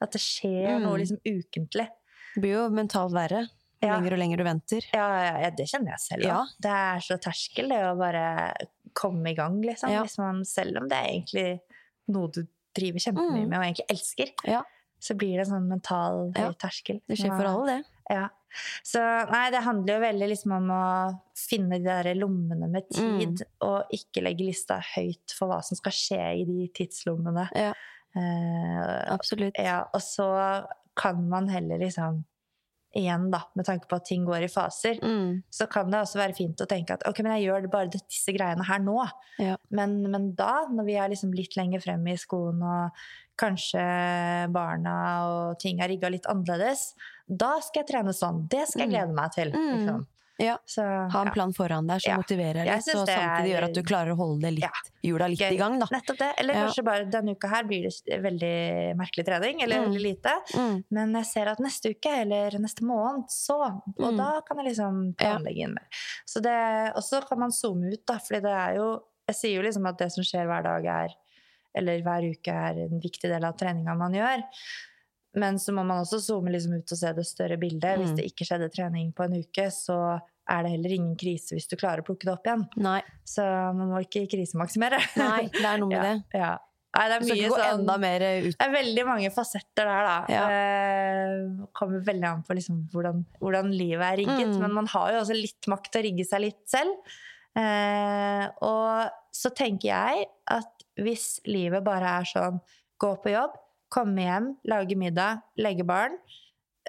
At 0.00 0.12
det 0.12 0.20
skjer 0.20 0.78
Mm. 0.78 0.82
noe 0.82 0.98
liksom 0.98 1.18
ukentlig. 1.26 1.88
Det 2.34 2.40
blir 2.42 2.52
jo 2.56 2.68
mentalt 2.70 3.12
verre 3.12 3.48
jo 3.82 3.88
Ja. 3.88 3.96
lenger 3.98 4.12
og 4.12 4.18
lenger 4.18 4.36
du 4.36 4.44
venter. 4.44 4.82
Ja, 4.92 5.08
ja, 5.24 5.38
ja, 5.40 5.50
det 5.50 5.66
kjenner 5.66 5.92
jeg 5.96 6.00
selv. 6.00 6.22
òg. 6.22 6.26
Ja. 6.26 6.46
Det 6.60 6.70
er 6.70 6.98
så 7.00 7.18
terskel, 7.18 7.68
det 7.68 7.80
å 7.80 7.96
bare 7.98 8.54
komme 8.94 9.30
i 9.30 9.34
gang, 9.34 9.60
liksom. 9.62 9.90
Man, 10.18 10.44
selv 10.44 10.76
om 10.82 10.88
det 10.88 10.96
er 10.98 11.08
egentlig 11.08 11.60
noe 12.08 12.28
du 12.28 12.46
driver 12.74 12.98
kjempemye 12.98 13.44
Mm. 13.44 13.48
med 13.48 13.58
og 13.58 13.64
egentlig 13.64 13.90
elsker, 13.90 14.32
Ja. 14.44 14.62
så 15.00 15.16
blir 15.16 15.36
det 15.38 15.46
en 15.48 15.54
sånn 15.54 15.68
mental 15.68 16.32
høy 16.36 16.54
terskel. 16.58 17.00
Det 17.08 17.18
skjer 17.18 17.36
for 17.36 17.46
alle, 17.46 17.66
det. 17.66 17.84
Ja. 18.10 18.28
Så 18.84 18.98
nei, 19.30 19.50
det 19.50 19.62
handler 19.62 19.94
jo 19.94 20.00
veldig 20.00 20.28
liksom 20.28 20.52
om 20.52 20.68
å 20.68 21.20
finne 21.36 21.70
de 21.78 21.84
der 21.84 22.14
lommene 22.16 22.68
med 22.68 22.84
Mm. 22.90 23.18
tid, 23.20 23.42
og 23.60 23.86
ikke 23.92 24.22
legge 24.22 24.40
lista 24.44 24.80
høyt 24.96 25.30
for 25.32 25.48
hva 25.48 25.62
som 25.64 25.76
skal 25.76 25.92
skje 25.92 26.40
i 26.40 26.44
de 26.44 26.68
tidslommene. 26.68 27.48
Ja. 27.54 27.72
Eh, 28.16 29.12
Absolutt. 29.14 29.54
ja, 29.58 29.84
og 29.94 30.00
så 30.02 30.66
kan 30.96 31.28
man 31.28 31.48
heller 31.48 31.78
liksom 31.78 32.24
Igjen, 32.92 33.28
da, 33.30 33.38
med 33.54 33.62
tanke 33.68 33.86
på 33.86 33.94
at 34.00 34.04
ting 34.08 34.24
går 34.26 34.42
i 34.42 34.48
faser, 34.50 34.96
Mm. 35.00 35.44
så 35.48 35.68
kan 35.70 35.92
det 35.92 36.00
også 36.00 36.18
være 36.18 36.34
fint 36.34 36.58
å 36.58 36.66
tenke 36.66 36.90
at 36.96 37.04
ok, 37.06 37.20
men 37.22 37.36
jeg 37.38 37.46
gjør 37.46 37.62
det 37.62 37.70
bare 37.70 37.86
disse 37.88 38.32
greiene 38.34 38.64
her 38.66 38.80
nå. 38.82 38.96
Ja. 39.38 39.54
Men, 39.70 40.10
men 40.10 40.34
da, 40.34 40.66
når 40.66 40.84
vi 40.88 40.96
er 40.98 41.08
liksom 41.12 41.30
litt 41.32 41.54
lenger 41.54 41.78
frem 41.84 42.04
i 42.10 42.16
skolen, 42.18 42.60
og 42.66 42.90
kanskje 43.38 44.50
barna 44.50 44.96
og 45.28 45.60
ting 45.62 45.78
er 45.80 45.86
rigga 45.92 46.10
litt 46.10 46.26
annerledes, 46.26 46.94
da 47.28 47.60
skal 47.62 47.84
jeg 47.84 47.92
trene 47.92 48.10
sånn. 48.12 48.48
Det 48.50 48.66
skal 48.72 48.80
jeg 48.82 48.90
Mm. 48.90 48.96
glede 48.96 49.14
meg 49.14 49.30
til. 49.38 49.52
Mm. 49.52 50.06
Ja. 50.40 50.56
Så, 50.66 50.82
Ha 51.12 51.20
en 51.26 51.32
plan 51.34 51.52
foran 51.52 51.86
deg 51.86 52.00
som 52.00 52.10
Ja. 52.12 52.16
motiverer 52.16 52.64
litt, 52.64 52.88
og 52.94 53.06
samtidig 53.06 53.18
er- 53.44 53.48
gjør 53.50 53.64
at 53.68 53.74
du 53.74 53.82
klarer 53.82 54.12
å 54.14 54.16
holde 54.16 54.40
det 54.40 54.52
litt, 54.60 54.80
hjula 55.04 55.28
litt 55.28 55.38
Gøy. 55.38 55.52
i 55.52 55.56
gang. 55.58 55.78
Da. 55.78 55.86
Nettopp 55.92 56.18
det. 56.18 56.30
Eller 56.38 56.54
kanskje 56.54 56.84
bare 56.84 57.04
denne 57.10 57.36
uka 57.36 57.48
her 57.48 57.64
blir 57.64 57.82
det 57.82 58.22
veldig 58.22 58.96
merkelig 58.96 59.26
trening, 59.26 59.62
eller 59.62 59.76
Mm. 59.80 59.84
veldig 59.90 60.02
lite. 60.02 60.32
Mm. 60.54 60.84
Men 60.90 61.12
jeg 61.12 61.26
ser 61.26 61.48
at 61.48 61.58
neste 61.58 61.90
uke 61.94 62.10
eller 62.22 62.50
neste 62.58 62.80
måned, 62.82 63.28
så 63.28 63.60
Og 63.98 64.14
Mm. 64.14 64.16
da 64.16 64.40
kan 64.40 64.56
jeg 64.64 64.74
liksom 64.74 65.14
planlegge 65.16 65.58
inn 65.58 65.74
mer. 65.74 65.86
Så 66.26 66.40
det, 66.42 66.92
og 66.96 67.02
så 67.02 67.20
kan 67.28 67.38
man 67.38 67.50
zoome 67.50 67.92
ut, 67.92 68.06
da, 68.06 68.14
fordi 68.14 68.40
det 68.42 68.44
er 68.50 68.74
jo 68.76 69.00
Jeg 69.28 69.36
sier 69.36 69.62
jo 69.62 69.62
liksom 69.62 69.86
at 69.88 69.96
det 69.98 70.10
som 70.10 70.24
skjer 70.24 70.44
hver 70.46 70.62
dag, 70.64 70.84
er 70.84 71.14
Eller 71.72 72.02
hver 72.02 72.22
uke 72.28 72.48
er 72.48 72.80
en 72.82 73.00
viktig 73.00 73.28
del 73.30 73.44
av 73.44 73.56
treninga 73.56 73.96
man 73.96 74.12
gjør. 74.12 74.42
Men 75.36 75.54
så 75.54 75.72
må 75.72 75.84
man 75.86 76.02
også 76.04 76.18
zoome 76.18 76.50
liksom 76.50 76.74
ut 76.76 76.90
og 76.90 76.98
se 76.98 77.12
det 77.12 77.24
større 77.24 77.56
bildet. 77.56 77.96
Hvis 77.98 78.10
Mm. 78.10 78.16
det 78.16 78.24
ikke 78.32 78.44
skjedde 78.48 78.72
trening 78.74 79.12
på 79.14 79.24
en 79.24 79.34
uke, 79.38 79.66
så 79.70 80.20
er 80.50 80.66
det 80.66 80.72
heller 80.74 80.96
ingen 80.96 81.14
krise 81.20 81.56
hvis 81.56 81.68
du 81.70 81.76
klarer 81.80 82.02
å 82.02 82.06
plukke 82.06 82.26
det 82.28 82.34
opp 82.34 82.48
igjen. 82.48 82.66
Nei. 82.82 82.98
Så 83.26 83.44
man 83.76 83.92
må 83.92 84.02
ikke 84.04 84.26
krisemaksimere. 84.30 84.98
Nei, 85.20 85.46
det 85.54 85.64
er 85.66 85.80
noe 85.82 85.92
med 85.92 86.00
ja, 86.00 86.10
det. 86.10 86.42
Ja. 86.42 86.50
Nei, 86.90 87.04
det 87.06 87.16
er 87.16 87.22
mye 87.22 87.46
gå 87.46 87.54
sånn 87.54 87.76
enda 87.78 87.94
mer 88.02 88.22
ut. 88.26 88.54
det 88.56 88.66
er 88.66 88.72
veldig 88.74 89.02
mange 89.06 89.30
fasetter 89.30 89.86
der, 89.86 90.08
da. 90.08 90.16
Ja. 90.32 90.42
Eh, 90.50 91.66
kommer 91.76 92.02
veldig 92.06 92.26
an 92.32 92.42
på 92.46 92.56
liksom 92.58 92.80
hvordan, 92.90 93.22
hvordan 93.38 93.70
livet 93.70 94.06
er 94.08 94.18
rigget. 94.24 94.50
Mm. 94.50 94.58
Men 94.64 94.74
man 94.80 94.90
har 94.90 95.12
jo 95.14 95.20
også 95.20 95.36
litt 95.38 95.70
makt 95.70 95.92
til 95.92 96.02
å 96.02 96.06
rigge 96.08 96.26
seg 96.26 96.42
litt 96.48 96.64
selv. 96.70 97.14
Eh, 97.58 98.44
og 98.66 99.34
så 99.34 99.54
tenker 99.54 99.92
jeg 99.92 100.26
at 100.50 100.86
hvis 101.00 101.28
livet 101.46 101.86
bare 101.86 102.18
er 102.20 102.28
sånn 102.28 102.58
gå 103.00 103.14
på 103.22 103.36
jobb, 103.36 103.54
komme 103.90 104.26
hjem, 104.26 104.52
lage 104.70 104.98
middag, 104.98 105.44
legge 105.62 105.86
barn, 105.86 106.18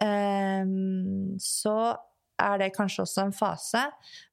eh, 0.01 0.65
så 1.41 1.77
er 2.41 2.57
det 2.63 2.71
kanskje 2.75 3.03
også 3.05 3.25
en 3.27 3.31
fase. 3.35 3.83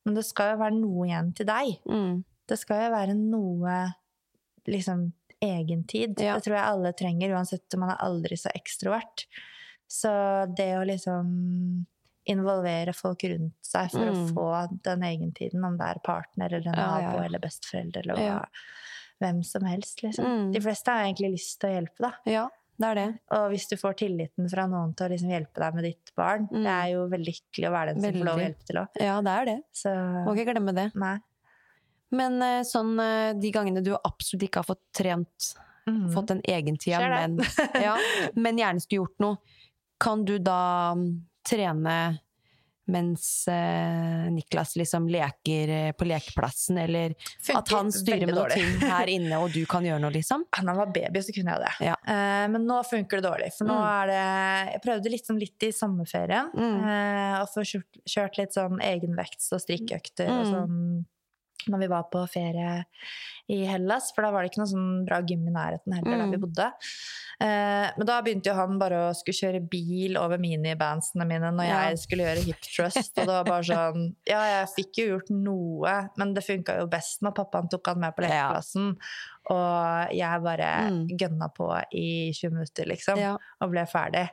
Men 0.04 0.14
det 0.18 0.24
skal 0.28 0.54
jo 0.54 0.60
være 0.62 0.76
noe 0.80 1.06
igjen 1.08 1.32
til 1.36 1.46
deg. 1.46 1.76
Mm. 1.88 2.24
Det 2.48 2.58
skal 2.58 2.86
jo 2.86 2.90
være 2.96 3.14
noe 3.18 3.76
liksom 4.68 5.12
egentid. 5.44 6.18
Ja. 6.20 6.34
Det 6.36 6.44
tror 6.48 6.56
jeg 6.58 6.66
alle 6.72 6.92
trenger, 6.98 7.34
uansett 7.36 7.74
om 7.76 7.80
man 7.84 7.90
er 7.94 8.02
aldri 8.04 8.36
så 8.40 8.50
ekstrovert. 8.58 9.26
Så 9.88 10.10
det 10.56 10.72
å 10.76 10.84
liksom 10.88 11.86
involvere 12.28 12.92
folk 12.92 13.22
rundt 13.24 13.54
seg 13.64 13.90
for 13.94 14.04
Mm. 14.04 14.18
å 14.18 14.34
få 14.34 14.80
den 14.84 15.00
egentiden, 15.06 15.64
om 15.64 15.78
det 15.78 15.86
er 15.86 16.00
partner 16.04 16.52
eller 16.52 16.68
en 16.68 16.74
Ja, 16.76 16.86
nabo 16.90 17.02
ja, 17.02 17.14
ja. 17.16 17.24
eller 17.24 17.38
besteforeldre 17.38 18.00
eller 18.02 18.18
Ja. 18.20 18.34
hva, 18.38 18.48
hvem 19.22 19.42
som 19.44 19.62
helst, 19.64 20.02
liksom. 20.02 20.24
Mm. 20.26 20.52
De 20.52 20.60
fleste 20.60 20.86
har 20.92 21.04
egentlig 21.06 21.32
lyst 21.38 21.58
til 21.60 21.70
å 21.70 21.72
hjelpe, 21.80 21.98
da. 22.00 22.12
Det 22.78 22.86
er 22.86 22.94
det. 22.94 23.06
Og 23.34 23.48
hvis 23.50 23.64
du 23.70 23.74
får 23.80 23.96
tilliten 23.98 24.46
fra 24.52 24.66
noen 24.70 24.92
til 24.94 25.08
å 25.08 25.10
liksom 25.10 25.30
hjelpe 25.34 25.58
deg 25.64 25.74
med 25.74 25.84
ditt 25.88 26.12
barn, 26.18 26.44
Mm. 26.52 26.62
det 26.62 26.74
er 26.74 26.90
jo 26.92 27.00
veldig 27.10 27.34
hyggelig 27.34 27.68
å 27.68 27.72
være 27.74 27.94
den 27.94 28.02
som 28.04 28.18
får 28.20 28.28
lov 28.28 28.38
å 28.38 28.44
hjelpe 28.44 28.68
til 28.68 28.78
òg. 28.82 29.00
Ja, 29.02 29.16
det 29.26 29.32
er 29.34 29.44
det. 29.50 29.56
Så 29.74 29.94
Må 30.26 30.34
ikke 30.36 30.52
glemme 30.52 30.74
det. 30.76 30.86
nei. 30.94 31.16
Men 32.10 32.40
eh, 32.40 32.62
sånn 32.64 32.94
eh, 33.02 33.32
de 33.36 33.50
gangene 33.52 33.82
du 33.84 33.90
absolutt 33.98 34.46
ikke 34.46 34.62
har 34.62 34.68
fått 34.70 34.84
trent, 34.96 35.48
mm. 35.90 36.06
fått 36.14 36.30
den 36.30 36.40
egentida, 36.48 37.00
men, 37.02 37.36
ja, 37.82 37.96
men 38.34 38.56
gjerne 38.62 38.80
skulle 38.80 39.02
gjort 39.02 39.18
noe, 39.20 39.36
kan 40.00 40.22
du 40.24 40.38
da 40.38 40.94
mm, 40.96 41.04
trene 41.44 41.96
mens 42.88 43.46
eh, 43.52 44.28
Niklas 44.32 44.74
liksom 44.80 45.08
leker 45.12 45.68
eh, 45.68 45.90
på 45.92 46.06
lekeplassen, 46.08 46.78
eller 46.82 47.14
Funker 47.44 47.58
at 47.60 47.72
han 47.76 47.92
styrer 47.92 48.26
med 48.26 48.34
noen 48.38 48.54
ting 48.54 48.88
her 48.88 49.12
inne, 49.12 49.38
og 49.42 49.52
du 49.52 49.60
kan 49.68 49.84
gjøre 49.84 50.00
noe, 50.02 50.12
liksom? 50.14 50.46
Da 50.50 50.62
han 50.64 50.76
var 50.80 50.92
baby, 50.94 51.20
så 51.24 51.34
kunne 51.36 51.54
jeg 51.56 51.64
det. 51.66 51.74
Ja. 51.90 51.96
Eh, 52.08 52.46
men 52.54 52.64
nå 52.68 52.80
funker 52.88 53.20
det 53.20 53.28
dårlig. 53.28 53.52
For 53.58 53.68
nå 53.68 53.76
Mm. 53.78 53.84
er 53.92 54.06
det 54.10 54.72
Jeg 54.72 54.80
prøvde 54.88 55.18
sånn 55.28 55.38
litt 55.40 55.62
i 55.68 55.70
sommerferien. 55.72 56.50
Mm. 56.56 56.80
eh, 56.88 57.36
og 57.42 57.48
få 57.52 57.64
kjørt, 57.68 58.02
kjørt 58.08 58.38
litt 58.38 58.52
sånn 58.56 58.80
egenvekts- 58.80 59.52
og 59.52 59.60
strikkøkter 59.60 60.28
og 60.32 60.44
Mm. 60.46 60.52
sånn 60.54 61.06
når 61.68 61.78
vi 61.84 61.88
var 61.92 62.04
på 62.12 62.24
ferie 62.30 62.84
i 63.48 63.62
Hellas, 63.64 64.10
for 64.14 64.22
da 64.22 64.30
var 64.30 64.42
det 64.44 64.50
ikke 64.52 64.60
noe 64.60 64.68
sånn 64.72 65.06
bra 65.08 65.22
gym 65.24 65.46
i 65.48 65.52
nærheten 65.54 65.94
heller 65.96 66.18
der 66.18 66.26
Mm. 66.26 66.32
vi 66.34 66.40
bodde. 66.42 66.66
Eh, 67.40 67.86
men 67.96 68.06
da 68.06 68.20
begynte 68.20 68.50
jo 68.50 68.54
han 68.58 68.78
bare 68.78 68.98
å 69.08 69.14
skulle 69.16 69.38
kjøre 69.38 69.62
bil 69.70 70.16
over 70.18 70.36
minibandsene 70.38 71.24
mine 71.26 71.52
når 71.54 71.64
Ja. 71.68 71.88
jeg 71.88 71.98
skulle 71.98 72.24
gjøre 72.26 72.44
hip 72.44 72.60
trust. 72.60 73.16
og 73.18 73.24
det 73.26 73.34
var 73.38 73.44
bare 73.44 73.62
sånn 73.62 74.14
Ja, 74.26 74.42
jeg 74.42 74.68
fikk 74.76 74.92
jo 74.98 75.06
gjort 75.18 75.30
noe, 75.30 76.10
men 76.18 76.34
det 76.34 76.44
funka 76.44 76.78
jo 76.80 76.86
best 76.86 77.22
når 77.22 77.34
pappaen 77.36 77.70
tok 77.70 77.86
han 77.86 78.00
med 78.00 78.14
på 78.16 78.22
Ja. 78.22 78.28
lekeplassen, 78.52 78.96
og 79.50 80.12
jeg 80.12 80.42
bare 80.42 80.90
Mm. 80.90 81.08
gønna 81.16 81.48
på 81.54 81.70
i 81.94 82.32
20 82.32 82.50
minutter, 82.52 82.84
liksom, 82.84 83.16
Ja. 83.16 83.36
og 83.62 83.70
ble 83.70 83.86
ferdig. 83.86 84.28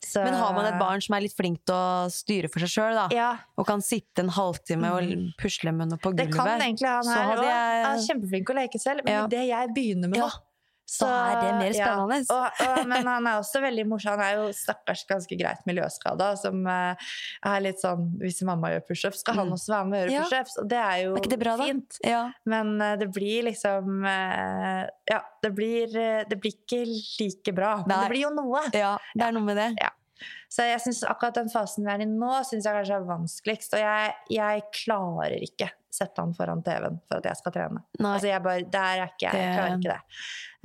Så, 0.00 0.22
Men 0.22 0.34
har 0.34 0.52
man 0.54 0.64
et 0.64 0.78
barn 0.78 1.00
som 1.02 1.14
er 1.16 1.20
litt 1.24 1.34
flink 1.34 1.58
til 1.66 1.74
å 1.74 2.06
styre 2.08 2.48
for 2.48 2.60
seg 2.60 2.70
sjøl, 2.70 2.94
da, 2.94 3.08
Ja, 3.10 3.36
og 3.58 3.66
kan 3.66 3.80
sitte 3.80 4.20
en 4.22 4.28
halvtime 4.30 4.84
og 4.94 5.02
Mm. 5.02 5.32
pusle 5.36 5.74
med 5.74 5.88
noe 5.90 5.98
på 5.98 6.14
det 6.14 6.30
kan 6.30 6.46
gulvet, 6.46 6.62
egentlig 6.62 6.86
han 6.88 7.02
så 7.04 7.14
her 7.14 7.36
òg. 7.36 7.44
jeg- 7.44 7.84
er 7.84 8.06
kjempeflink 8.06 8.44
å 8.46 8.54
leke 8.54 8.78
selv, 8.80 9.04
men 9.04 9.12
Ja. 9.12 9.26
idet 9.26 9.48
jeg 9.48 9.74
begynner 9.74 10.08
med 10.08 10.18
noe 10.20 10.30
så 10.88 11.04
er 11.04 11.34
det 11.42 11.48
mer 11.58 11.74
spennende. 11.76 12.16
Ja. 12.24 12.36
Og, 12.38 12.62
og, 12.64 12.78
men 12.88 13.04
han 13.10 13.26
er 13.28 13.36
også 13.42 13.60
veldig 13.60 13.84
morsom. 13.90 14.14
Han 14.16 14.22
er 14.24 14.38
jo 14.38 14.46
stakkars 14.56 15.02
ganske 15.10 15.36
greit 15.36 15.60
miljøskada, 15.68 16.30
som 16.40 16.62
uh, 16.64 17.10
er 17.44 17.60
litt 17.66 17.82
sånn 17.82 18.06
Hvis 18.22 18.40
mamma 18.48 18.70
gjør 18.72 18.86
pushups, 18.88 19.20
skal 19.20 19.36
han 19.42 19.50
Mm. 19.50 19.56
også 19.58 19.74
være 19.74 19.88
med 19.90 19.98
og 20.00 20.08
gjøre 20.08 20.16
Ja. 20.16 20.24
pushups. 20.30 20.56
Og 20.62 20.70
det 20.72 20.78
er 20.80 20.96
jo 21.04 21.12
Er 21.20 21.28
det 21.28 21.38
bra, 21.44 21.56
fint. 21.60 22.00
Ja. 22.08 22.22
Men 22.48 22.72
uh, 22.80 22.94
det 22.96 23.10
blir 23.12 23.44
liksom 23.50 24.00
uh, 24.08 24.82
Ja, 25.12 25.20
det 25.44 25.52
blir, 25.54 25.92
det 26.28 26.40
blir 26.40 26.56
ikke 26.56 26.82
like 26.88 27.52
bra. 27.54 27.76
Men 27.86 27.94
Nei. 27.94 28.02
det 28.06 28.10
blir 28.16 28.24
jo 28.24 28.34
noe. 28.40 28.64
ja, 28.72 28.96
det 29.14 29.28
er 29.28 29.32
noe 29.36 29.44
med 29.44 29.56
det. 29.60 29.70
Så 30.48 30.64
jeg 30.64 30.80
synes 30.80 31.02
akkurat 31.04 31.34
den 31.36 31.50
fasen 31.52 31.84
vi 31.84 31.92
er 31.92 32.04
i 32.04 32.08
nå, 32.08 32.32
syns 32.48 32.64
jeg 32.68 32.78
kanskje 32.78 32.96
er 33.00 33.08
vanskeligst. 33.08 33.74
Og 33.76 33.84
jeg, 33.84 34.14
jeg 34.38 34.62
klarer 34.84 35.36
ikke 35.44 35.70
sette 35.98 36.20
han 36.20 36.34
foran 36.36 36.60
TV-en 36.62 36.98
for 37.08 37.18
at 37.18 37.24
jeg 37.26 37.38
skal 37.40 37.52
trene. 37.54 37.80
Altså 37.98 38.28
jeg 38.28 38.42
bare, 38.44 38.62
Der 38.70 39.00
er 39.02 39.08
ikke 39.08 39.24
jeg. 39.24 39.40
Jeg 39.40 39.56
klarer 39.56 39.78
ikke 39.80 39.94
det. 39.96 40.02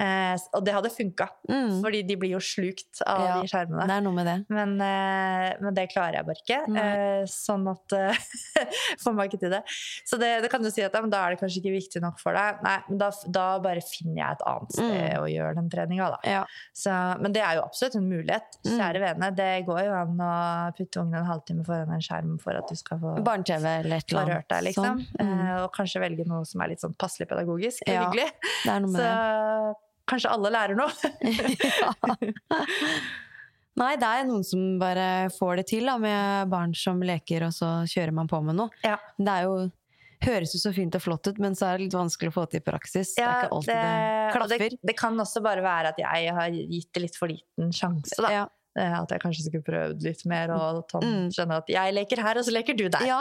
Eh, 0.03 0.36
og 0.57 0.63
det 0.65 0.73
hadde 0.73 0.89
funka, 0.89 1.25
Mm. 1.49 1.75
fordi 1.84 1.99
de 2.09 2.15
blir 2.17 2.31
jo 2.34 2.39
slukt 2.41 3.01
av 3.05 3.21
Ja, 3.23 3.34
de 3.41 3.47
skjermene. 3.47 3.86
Det 3.88 3.95
er 3.95 4.01
noe 4.01 4.13
med 4.17 4.25
det. 4.25 4.36
Men, 4.49 4.73
eh, 4.81 5.53
men 5.61 5.73
det 5.77 5.86
klarer 5.93 6.17
jeg 6.17 6.25
bare 6.27 6.41
ikke. 6.41 6.59
Eh, 6.84 7.23
sånn 7.29 7.67
at 7.71 7.93
eh, 7.93 8.17
Får 9.03 9.13
meg 9.15 9.29
ikke 9.31 9.39
til 9.45 9.53
det. 9.53 9.61
Så 10.05 10.17
det, 10.21 10.31
det 10.43 10.49
kan 10.51 10.61
du 10.65 10.69
si 10.73 10.81
at 10.84 10.93
ja, 10.93 11.01
men 11.01 11.13
da 11.13 11.21
er 11.27 11.34
det 11.36 11.39
kanskje 11.43 11.61
ikke 11.61 11.75
viktig 11.77 12.01
nok 12.03 12.19
for 12.21 12.34
deg. 12.38 12.59
Nei, 12.65 12.75
men 12.89 12.97
da, 13.01 13.09
da 13.39 13.45
bare 13.63 13.81
finner 13.86 14.19
jeg 14.21 14.38
et 14.38 14.45
annet 14.53 14.75
sted 14.75 14.91
Mm. 14.93 15.23
å 15.23 15.27
gjøre 15.31 15.55
den 15.61 15.69
treninga, 15.73 16.09
da. 16.13 16.19
Ja. 16.29 16.43
Så, 16.75 16.91
men 17.21 17.34
det 17.34 17.41
er 17.45 17.55
jo 17.61 17.63
absolutt 17.65 17.95
en 18.01 18.09
mulighet. 18.11 18.59
Mm. 18.65 18.75
Kjære 18.77 19.01
vene, 19.07 19.31
det 19.39 19.51
går 19.65 19.72
jo 19.82 19.93
an 19.97 20.21
å 20.24 20.34
putte 20.78 21.01
ungen 21.01 21.19
en 21.19 21.28
halvtime 21.28 21.65
foran 21.67 21.93
en 21.95 22.03
skjerm 22.03 22.36
for 22.41 22.57
at 22.59 22.69
du 22.69 22.78
skal 22.80 22.99
få 23.01 23.15
Barne-TV 23.26 23.65
eller 23.80 23.97
et 23.97 24.13
eller 24.13 24.36
annet. 24.38 24.55
liksom. 24.69 24.86
sånn. 24.86 25.03
Mm. 25.17 25.34
Eh, 25.39 25.57
og 25.63 25.69
kanskje 25.76 26.03
velge 26.03 26.28
noe 26.30 26.45
som 26.47 26.63
er 26.63 26.74
litt 26.74 26.84
sånn 26.84 26.95
passelig 26.99 27.30
pedagogisk 27.32 27.86
og 27.88 27.93
Ja, 27.93 28.05
hyggelig. 28.07 28.30
Det 28.63 28.71
er 28.76 28.86
noe 28.86 28.93
med 28.93 29.01
Så 29.01 29.09
kanskje 30.13 30.34
alle 30.36 30.51
lærer 30.53 30.76
noe. 30.78 30.91
Nei, 33.82 33.93
det 33.97 34.05
er 34.05 34.28
noen 34.30 34.43
som 34.45 34.76
bare 34.82 35.30
får 35.34 35.61
det 35.61 35.69
til 35.71 35.88
da, 35.89 35.95
med 36.01 36.51
barn 36.51 36.76
som 36.78 36.99
leker, 37.01 37.47
og 37.47 37.55
så 37.55 37.80
kjører 37.89 38.13
man 38.13 38.30
på 38.30 38.38
med 38.45 38.59
noe. 38.59 38.84
Ja. 38.86 38.99
Det 39.17 39.34
er 39.34 39.47
jo 39.47 39.55
høres 40.24 40.53
jo 40.55 40.61
så 40.61 40.71
fint 40.76 40.95
og 40.95 41.03
flott 41.03 41.28
ut, 41.28 41.39
men 41.41 41.55
så 41.57 41.69
er 41.69 41.80
det 41.80 41.88
litt 41.88 41.97
vanskelig 41.97 42.32
å 42.32 42.36
få 42.38 42.45
til 42.51 42.61
i 42.61 42.65
praksis. 42.65 43.15
det 43.17 43.26
er 43.26 43.47
ikke 43.47 43.55
alltid 43.57 43.74
det, 43.74 43.84
det 43.84 44.36
klaffer. 44.36 44.65
Det, 44.76 44.82
det 44.91 44.97
kan 44.99 45.24
også 45.26 45.43
bare 45.45 45.63
være 45.65 45.93
at 45.93 46.03
jeg 46.03 46.36
har 46.38 46.59
gitt 46.59 46.91
det 46.95 47.05
litt 47.07 47.17
for 47.19 47.32
liten 47.32 47.74
sjanse, 47.76 48.19
da. 48.24 48.32
Ja. 48.32 48.45
Eh, 48.76 48.93
At 49.03 49.11
jeg 49.13 49.21
kanskje 49.21 49.43
skulle 49.45 49.61
prøvd 49.61 50.01
litt 50.01 50.26
mer 50.26 50.49
og 50.55 50.88
Tom 50.89 51.03
Mm. 51.03 51.28
skjønne 51.30 51.57
at 51.61 51.67
jeg 51.69 51.93
leker 51.93 52.17
her, 52.26 52.38
og 52.39 52.43
så 52.47 52.51
leker 52.55 52.74
du 52.76 52.88
der. 52.89 53.05
ja, 53.05 53.19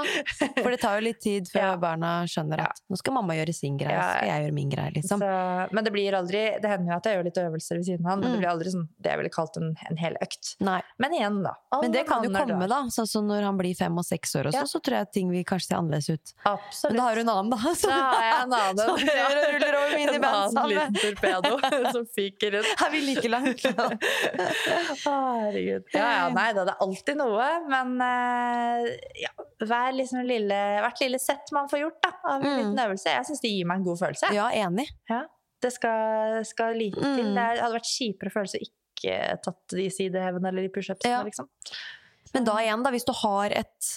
for 0.62 0.70
det 0.72 0.80
tar 0.80 0.96
jo 0.98 1.04
litt 1.04 1.20
tid 1.20 1.44
før 1.52 1.60
Ja. 1.72 1.76
barna 1.76 2.24
skjønner 2.24 2.60
at 2.64 2.80
nå 2.88 2.96
skal 2.96 3.12
mamma 3.12 3.34
gjøre 3.36 3.52
sin 3.54 3.76
greie, 3.76 3.92
Ja, 3.92 4.00
så 4.00 4.16
skal 4.16 4.28
jeg 4.30 4.44
gjøre 4.46 4.54
min 4.56 4.70
greie, 4.72 4.90
liksom. 4.96 5.20
Så, 5.20 5.28
men 5.76 5.84
det 5.84 5.92
blir 5.92 6.12
aldri 6.16 6.42
Det 6.62 6.70
hender 6.72 6.92
jo 6.92 6.96
at 6.96 7.04
jeg 7.04 7.18
gjør 7.18 7.24
litt 7.28 7.40
øvelser 7.42 7.76
ved 7.76 7.84
siden 7.90 8.06
av, 8.08 8.18
men 8.18 8.28
Mm. 8.28 8.32
det 8.32 8.40
blir 8.40 8.50
aldri 8.54 8.72
sånn 8.72 8.88
det 9.02 9.10
jeg 9.12 9.18
ville 9.20 9.30
kalt 9.34 9.56
en, 9.60 9.76
en 9.90 9.96
hel 10.00 10.16
økt. 10.22 10.54
Nei. 10.60 10.80
Men 10.98 11.12
igjen, 11.18 11.42
da. 11.44 11.52
Men 11.82 11.92
det 11.92 12.06
kan 12.08 12.24
jo 12.24 12.30
komme, 12.32 12.68
da. 12.68 12.80
Sånn 12.88 13.06
som 13.12 13.26
når 13.28 13.42
han 13.44 13.58
blir 13.58 13.74
fem 13.76 13.98
og 13.98 14.04
seks 14.08 14.34
år, 14.40 14.46
og 14.46 14.52
så, 14.56 14.80
tror 14.80 14.96
jeg 15.02 15.12
ting 15.12 15.30
vil 15.30 15.44
kanskje 15.44 15.68
se 15.68 15.74
annerledes 15.76 16.08
ut. 16.16 16.32
Absolutt. 16.46 16.92
Men 16.92 16.96
da 16.96 17.02
har 17.10 17.14
du 17.14 17.20
en 17.20 17.28
annen, 17.28 17.50
da. 17.52 17.58
Så, 17.82 17.88
Da 17.92 18.00
har 18.00 18.24
jeg 18.24 18.40
en 18.40 18.52
annen. 18.56 18.78
Som 18.78 18.96
ruller, 19.52 19.74
over 19.76 19.96
mine 20.00 20.14
En 20.16 20.20
band 20.22 20.56
annen 20.56 20.68
liten 20.72 20.94
torpedo 20.96 21.92
som 21.92 22.06
fyker 22.16 22.56
rundt. 22.56 22.72
er 22.86 22.90
vi 22.90 23.00
like 23.04 23.28
langt? 23.28 23.60
Herregud. 25.46 25.84
Ja, 25.94 26.06
ja, 26.16 26.28
nei 26.34 26.48
da, 26.56 26.64
det 26.68 26.74
er 26.74 26.84
alltid 26.86 27.16
noe, 27.20 27.46
men 27.68 27.94
eh, 28.06 28.96
ja, 29.24 29.32
hver 29.62 29.92
liksom 29.96 30.22
lille, 30.28 30.58
hvert 30.84 31.00
lille 31.04 31.18
sett 31.22 31.52
man 31.56 31.68
får 31.70 31.82
gjort 31.84 32.00
da, 32.02 32.12
av 32.24 32.36
en 32.40 32.46
Mm. 32.46 32.58
liten 32.60 32.82
øvelse, 32.86 33.14
jeg 33.16 33.26
syns 33.30 33.40
det 33.44 33.50
gir 33.54 33.66
meg 33.66 33.80
en 33.80 33.84
god 33.90 33.98
følelse. 34.04 34.32
Ja, 34.36 34.50
enig. 34.50 34.88
Det 35.62 35.72
skal, 35.72 36.40
skal 36.44 36.74
lite 36.74 36.98
til. 37.00 37.26
Mm. 37.30 37.34
Det 37.38 37.48
hadde 37.62 37.74
vært 37.76 37.90
kjipere 37.92 38.32
følelse 38.34 38.58
å 38.58 38.66
ikke 38.66 39.18
tatt 39.44 39.68
de 39.76 39.88
sidehevene 39.90 40.48
eller 40.50 40.62
de 40.66 40.72
pushupsene, 40.74 41.10
Ja. 41.18 41.22
liksom. 41.26 41.48
Men 42.34 42.44
da 42.44 42.56
igjen, 42.62 42.82
da, 42.82 42.90
hvis 42.90 43.04
du 43.06 43.12
har 43.12 43.50
et 43.50 43.92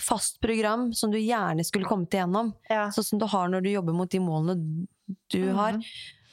fast 0.00 0.40
program 0.40 0.92
som 0.96 1.10
du 1.12 1.18
gjerne 1.18 1.64
skulle 1.64 1.84
kommet 1.88 2.10
igjennom, 2.10 2.54
Ja. 2.68 2.86
sånn 2.88 3.04
som 3.04 3.18
du 3.18 3.26
har 3.26 3.48
når 3.48 3.62
du 3.62 3.68
jobber 3.70 3.92
mot 3.94 4.08
de 4.10 4.18
målene 4.18 4.86
du 5.28 5.52
har, 5.52 5.72
Mhm. 5.72 5.84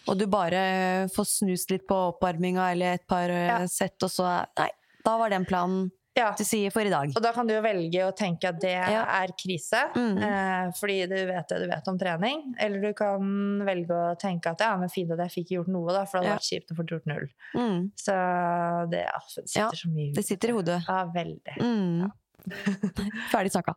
Og 0.08 0.18
du 0.18 0.26
bare 0.28 1.08
får 1.14 1.26
snust 1.26 1.72
litt 1.72 1.88
på 1.88 1.95
oppvarminga 2.14 2.72
eller 2.72 2.93
et 2.97 3.08
par 3.08 3.30
eh, 3.30 3.47
Ja. 3.47 3.66
sett, 3.68 4.01
og 4.03 4.10
så 4.10 4.45
Nei, 4.58 4.70
da 5.05 5.18
var 5.18 5.30
den 5.30 5.45
planen 5.45 5.91
Ja. 6.18 6.32
til 6.34 6.45
side 6.47 6.72
for 6.74 6.82
i 6.82 6.89
dag. 6.89 7.12
Og 7.16 7.22
da 7.22 7.32
kan 7.32 7.45
du 7.45 7.53
jo 7.53 7.62
velge 7.62 8.01
å 8.01 8.12
tenke 8.18 8.45
at 8.49 8.60
det 8.60 8.72
Ja. 8.72 9.03
er 9.22 9.28
krise, 9.38 9.93
Mm. 9.93 10.18
eh, 10.18 10.72
fordi 10.74 11.08
du 11.08 11.16
vet 11.28 11.47
det 11.47 11.60
du 11.62 11.68
vet 11.68 11.88
om 11.88 11.97
trening. 11.99 12.55
Eller 12.60 12.82
du 12.82 12.93
kan 12.93 13.60
velge 13.64 13.89
å 13.93 14.18
tenke 14.18 14.47
at 14.49 14.60
ja, 14.60 14.76
men 14.78 14.89
fint 14.89 15.12
at 15.12 15.20
jeg 15.20 15.45
fikk 15.45 15.49
gjort 15.58 15.68
noe, 15.68 15.93
da, 15.93 16.05
for 16.05 16.20
det 16.20 16.26
hadde 16.26 16.34
Ja. 16.34 16.38
vært 16.39 16.49
kjipt 16.49 16.72
å 16.72 16.76
få 16.76 16.88
gjort 16.89 17.05
null. 17.05 17.28
Mm. 17.55 17.91
Så 17.95 18.89
det, 18.89 19.05
ja, 19.05 19.20
det 19.36 19.49
sitter 19.49 19.78
så 19.78 19.93
mye 19.93 20.10
i 20.10 20.14
Det 20.14 20.26
sitter 20.26 20.49
i 20.49 20.53
hodet. 20.53 20.84
Ja, 20.88 21.05
veldig. 21.05 21.58
Mm. 21.62 22.12
Ferdig 23.34 23.52
snakka. 23.54 23.76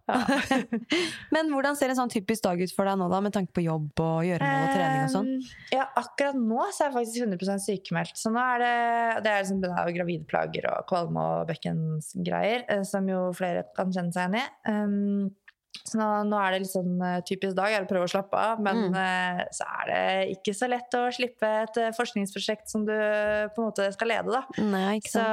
Men 1.35 1.51
hvordan 1.53 1.79
ser 1.79 1.93
en 1.93 1.99
sånn 1.99 2.13
typisk 2.13 2.45
dag 2.47 2.61
ut 2.61 2.75
for 2.75 2.89
deg 2.89 2.99
nå, 3.01 3.09
da, 3.13 3.21
med 3.25 3.35
tanke 3.35 3.55
på 3.57 3.65
jobb 3.65 4.03
og 4.05 4.27
gjøremål 4.29 4.67
og 4.67 4.75
trening 4.77 5.05
og 5.05 5.13
sånn? 5.15 5.31
Ja, 5.75 5.89
akkurat 6.01 6.39
nå 6.39 6.63
så 6.71 6.87
er 6.87 6.91
jeg 6.91 6.97
faktisk 6.99 7.27
100% 7.27 7.65
sykemeldt. 7.67 8.21
Så 8.21 8.33
nå 8.35 8.43
er 8.43 8.63
det, 8.65 8.75
det 9.27 9.33
er 9.33 9.45
liksom 9.45 9.63
det 9.65 9.73
og 10.71 10.87
kvalme 10.91 11.27
og 11.35 11.51
bekkensgreier, 11.51 12.65
eh, 12.71 12.85
som 12.87 13.09
jo 13.11 13.29
flere 13.37 13.67
kan 13.77 13.93
kjenne 13.95 14.15
seg 14.15 14.31
igjen 14.31 14.41
i. 14.41 14.45
Um, 14.71 15.31
så 15.87 15.97
nå, 15.99 16.07
nå 16.29 16.37
er 16.39 16.59
det 16.59 16.67
sånn 16.71 16.99
eh, 17.03 17.21
typisk 17.27 17.55
dag 17.57 17.73
er 17.73 17.85
å 17.85 17.89
prøve 17.89 18.07
å 18.07 18.11
slappe 18.11 18.37
av, 18.37 18.61
men 18.63 18.81
Mm. 18.91 18.95
uh, 18.95 19.41
så 19.55 19.65
er 19.81 19.87
det 19.91 20.37
ikke 20.37 20.55
så 20.55 20.69
lett 20.71 20.95
å 20.99 21.03
slippe 21.15 21.47
et 21.63 21.77
eh, 21.81 21.91
forskningsprosjekt 21.97 22.69
som 22.71 22.85
du 22.87 22.93
på 22.93 23.63
en 23.63 23.69
måte 23.69 23.87
skal 23.95 24.09
lede, 24.13 24.31
da. 24.35 24.43
Nei, 24.63 24.99
ikke 25.01 25.13
Så, 25.15 25.25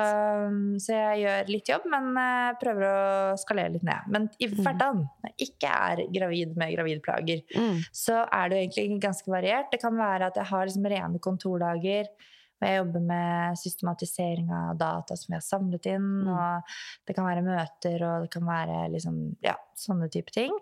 um, 0.48 0.78
så 0.82 0.94
jeg 0.96 1.24
gjør 1.26 1.52
litt 1.52 1.72
jobb, 1.74 1.86
men 1.94 2.10
uh, 2.18 2.54
prøver 2.62 2.88
å 2.88 3.38
skalere 3.42 3.74
litt 3.76 3.84
ned. 3.88 4.08
Men 4.14 4.30
i 4.40 4.48
Mm. 4.48 4.64
hverdagen, 4.64 5.04
når 5.24 5.34
jeg 5.38 5.50
ikke 5.52 5.74
er 5.92 6.06
gravid 6.20 6.56
med 6.58 6.74
gravidplager, 6.78 7.44
Mm. 7.58 7.84
så 7.94 8.24
er 8.32 8.50
det 8.50 8.58
jo 8.58 8.66
egentlig 8.70 9.02
ganske 9.02 9.28
variert. 9.32 9.72
Det 9.72 9.82
kan 9.82 9.96
være 9.98 10.28
at 10.32 10.36
jeg 10.36 10.46
har 10.46 10.66
liksom 10.66 10.86
rene 10.90 11.20
kontordager 11.20 12.08
hvor 12.58 12.70
jeg 12.72 12.82
jobber 12.82 13.04
med 13.06 13.60
systematisering 13.62 14.52
av 14.54 14.78
data 14.80 15.18
som 15.18 15.34
jeg 15.34 15.42
har 15.42 15.48
samlet 15.48 15.90
inn. 15.94 16.08
Mm. 16.26 16.32
Og 16.34 16.78
det 17.08 17.18
kan 17.18 17.28
være 17.30 17.46
møter, 17.46 18.06
og 18.08 18.26
det 18.26 18.32
kan 18.34 18.48
være 18.48 18.80
liksom, 18.96 19.20
ja, 19.46 19.58
sånne 19.78 20.10
type 20.14 20.34
ting. 20.36 20.56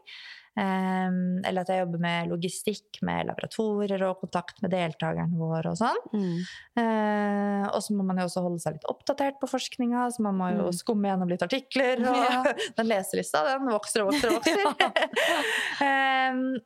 Eller 0.57 1.61
at 1.61 1.67
jeg 1.67 1.81
jobber 1.83 1.99
med 1.99 2.29
logistikk 2.31 3.01
med 3.03 3.27
laboratorier 3.27 4.01
og 4.07 4.21
kontakt 4.21 4.61
med 4.63 4.71
deltakerne 4.71 5.35
våre 5.35 5.71
og 5.73 5.77
sånn. 5.77 5.99
Mm. 6.13 6.39
Eh, 6.79 7.65
og 7.75 7.81
så 7.83 7.95
må 7.95 8.05
man 8.07 8.17
jo 8.21 8.27
også 8.29 8.41
holde 8.45 8.59
seg 8.63 8.73
litt 8.77 8.87
oppdatert 8.91 9.39
på 9.41 9.49
forskninga, 9.51 10.05
så 10.15 10.21
man 10.23 10.37
må 10.39 10.51
jo 10.55 10.65
Mm. 10.65 10.73
skumme 10.73 11.07
gjennom 11.11 11.29
litt 11.29 11.43
artikler. 11.43 11.99
Og 12.07 12.15
Ja. 12.31 12.43
den 12.77 12.87
leselista 12.87 13.43
den 13.43 13.67
vokser 13.69 14.03
og 14.05 14.13
vokser 14.13 14.29
og 14.31 14.39
vokser. 14.39 14.55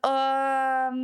Og, 0.00 0.96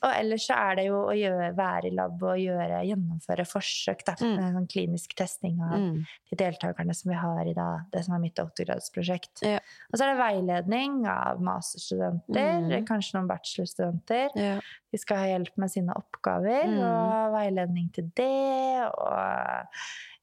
og 0.00 0.12
ellers 0.16 0.46
så 0.48 0.54
er 0.56 0.78
det 0.78 0.84
jo 0.88 0.96
å 1.10 1.14
gjøre, 1.16 1.50
være 1.58 1.90
i 1.90 1.94
lab 1.94 2.22
og 2.24 2.38
gjøre, 2.40 2.80
gjennomføre 2.88 3.44
forsøk. 3.48 4.04
Da, 4.06 4.14
Mm. 4.20 4.36
med 4.36 4.54
sånn 4.54 4.66
klinisk 4.68 5.14
testing 5.16 5.60
av 5.62 5.78
Mm. 5.78 6.04
de 6.30 6.36
deltakerne 6.36 6.94
som 6.94 7.10
vi 7.10 7.16
har 7.16 7.46
i 7.46 7.52
da, 7.54 7.80
det 7.92 8.04
som 8.04 8.14
er 8.14 8.18
mitt 8.20 8.34
doktorgradsprosjekt. 8.36 9.42
Ja. 9.42 9.58
Og 9.92 9.98
så 9.98 10.04
er 10.04 10.14
det 10.14 10.20
veiledning 10.22 11.06
av 11.06 11.40
masterstudenter, 11.40 12.19
Mm. 12.28 12.86
kanskje 12.86 13.14
noen 13.16 13.28
bachelorstudenter. 13.28 14.30
Ja. 14.36 14.60
De 14.92 14.98
skal 14.98 15.16
ha 15.16 15.26
hjelp 15.26 15.56
med 15.56 15.70
sine 15.70 15.94
oppgaver, 15.96 16.64
Mm. 16.66 16.78
og 16.82 17.32
veiledning 17.34 17.92
til 17.92 18.10
det. 18.14 18.90
Og 18.90 19.66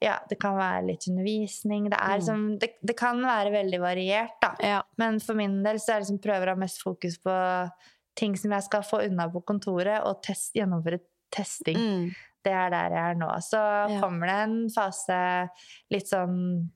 ja, 0.02 0.20
det 0.30 0.40
kan 0.40 0.56
være 0.56 0.86
litt 0.86 1.08
undervisning. 1.10 1.90
Det, 1.90 1.98
Mm. 2.00 2.22
som, 2.22 2.58
det, 2.60 2.74
det 2.86 2.98
kan 2.98 3.22
være 3.22 3.52
veldig 3.52 3.80
variert, 3.82 4.40
da. 4.42 4.56
Ja. 4.62 4.82
Men 4.98 5.20
for 5.20 5.34
min 5.34 5.64
del 5.64 5.78
så 5.80 5.96
er 5.96 6.00
det 6.00 6.08
som 6.08 6.20
prøver 6.20 6.48
å 6.48 6.56
ha 6.56 6.56
mest 6.56 6.82
fokus 6.84 7.18
på 7.18 7.72
ting 8.16 8.36
som 8.36 8.52
jeg 8.52 8.64
skal 8.64 8.82
få 8.82 9.06
unna 9.08 9.28
på 9.30 9.44
kontoret, 9.46 10.02
og 10.06 10.22
test, 10.24 10.54
gjennomføre 10.56 11.00
testing. 11.32 11.78
Mm. 11.78 12.16
Det 12.44 12.54
er 12.54 12.70
der 12.70 12.90
jeg 12.96 13.12
er 13.12 13.16
nå. 13.16 13.28
Så 13.44 13.60
kommer 14.02 14.28
det 14.28 14.36
en 14.48 14.70
fase 14.70 15.50
litt 15.92 16.08
sånn 16.08 16.70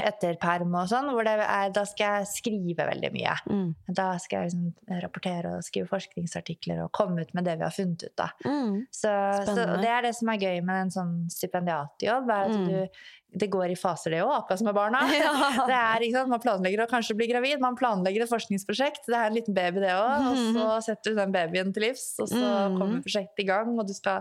etter 0.00 0.38
perm 0.40 0.72
og 0.74 0.86
sånn, 0.88 1.10
hvor 1.12 1.26
det 1.26 1.34
er, 1.44 1.68
da 1.76 1.82
skal 1.84 2.22
jeg 2.22 2.28
skrive 2.30 2.86
veldig 2.88 3.10
mye. 3.12 3.34
Mm. 3.50 3.74
Da 3.92 4.14
skal 4.22 4.46
jeg 4.46 4.52
liksom 4.52 5.00
rapportere 5.04 5.56
og 5.58 5.64
skrive 5.66 5.90
forskningsartikler 5.90 6.84
og 6.86 6.92
komme 6.96 7.20
ut 7.26 7.34
med 7.36 7.44
det 7.44 7.58
vi 7.60 7.66
har 7.68 7.74
funnet 7.76 8.06
ut. 8.08 8.24
Mm. 8.46 8.86
Så, 8.90 9.12
så 9.52 9.66
det 9.82 9.90
er 9.92 10.02
det 10.08 10.14
som 10.16 10.32
er 10.32 10.40
gøy 10.40 10.62
med 10.64 10.86
en 10.86 10.94
sånn 10.96 11.16
stipendiatjobb, 11.32 12.30
er 12.30 12.46
at 12.48 12.56
Mm. 12.56 12.68
du, 12.68 12.88
det 13.32 13.46
går 13.48 13.70
i 13.72 13.76
faser 13.80 14.12
det 14.12 14.18
òg, 14.20 14.28
akkurat 14.42 14.58
som 14.60 14.66
med 14.68 14.74
barna. 14.76 14.98
Ja. 15.12 15.30
Det 15.68 15.72
er, 15.76 16.02
ikke 16.04 16.18
sant? 16.18 16.28
Man 16.28 16.40
planlegger 16.42 16.82
å 16.84 16.88
kanskje 16.90 17.14
bli 17.16 17.28
gravid, 17.30 17.60
man 17.64 17.76
planlegger 17.78 18.24
et 18.26 18.28
forskningsprosjekt. 18.32 19.06
Det 19.08 19.16
er 19.16 19.30
en 19.30 19.36
liten 19.36 19.54
baby, 19.56 19.80
det 19.80 19.92
òg. 19.96 20.26
Og 20.28 20.40
så 20.56 20.66
setter 20.88 21.12
du 21.14 21.20
den 21.20 21.32
babyen 21.32 21.72
til 21.72 21.86
livs, 21.88 22.08
og 22.20 22.28
så 22.32 22.40
Mm. 22.42 22.76
kommer 22.80 23.00
prosjektet 23.04 23.40
i 23.44 23.46
gang, 23.48 23.72
og 23.80 23.86
du 23.88 23.94
skal, 23.96 24.20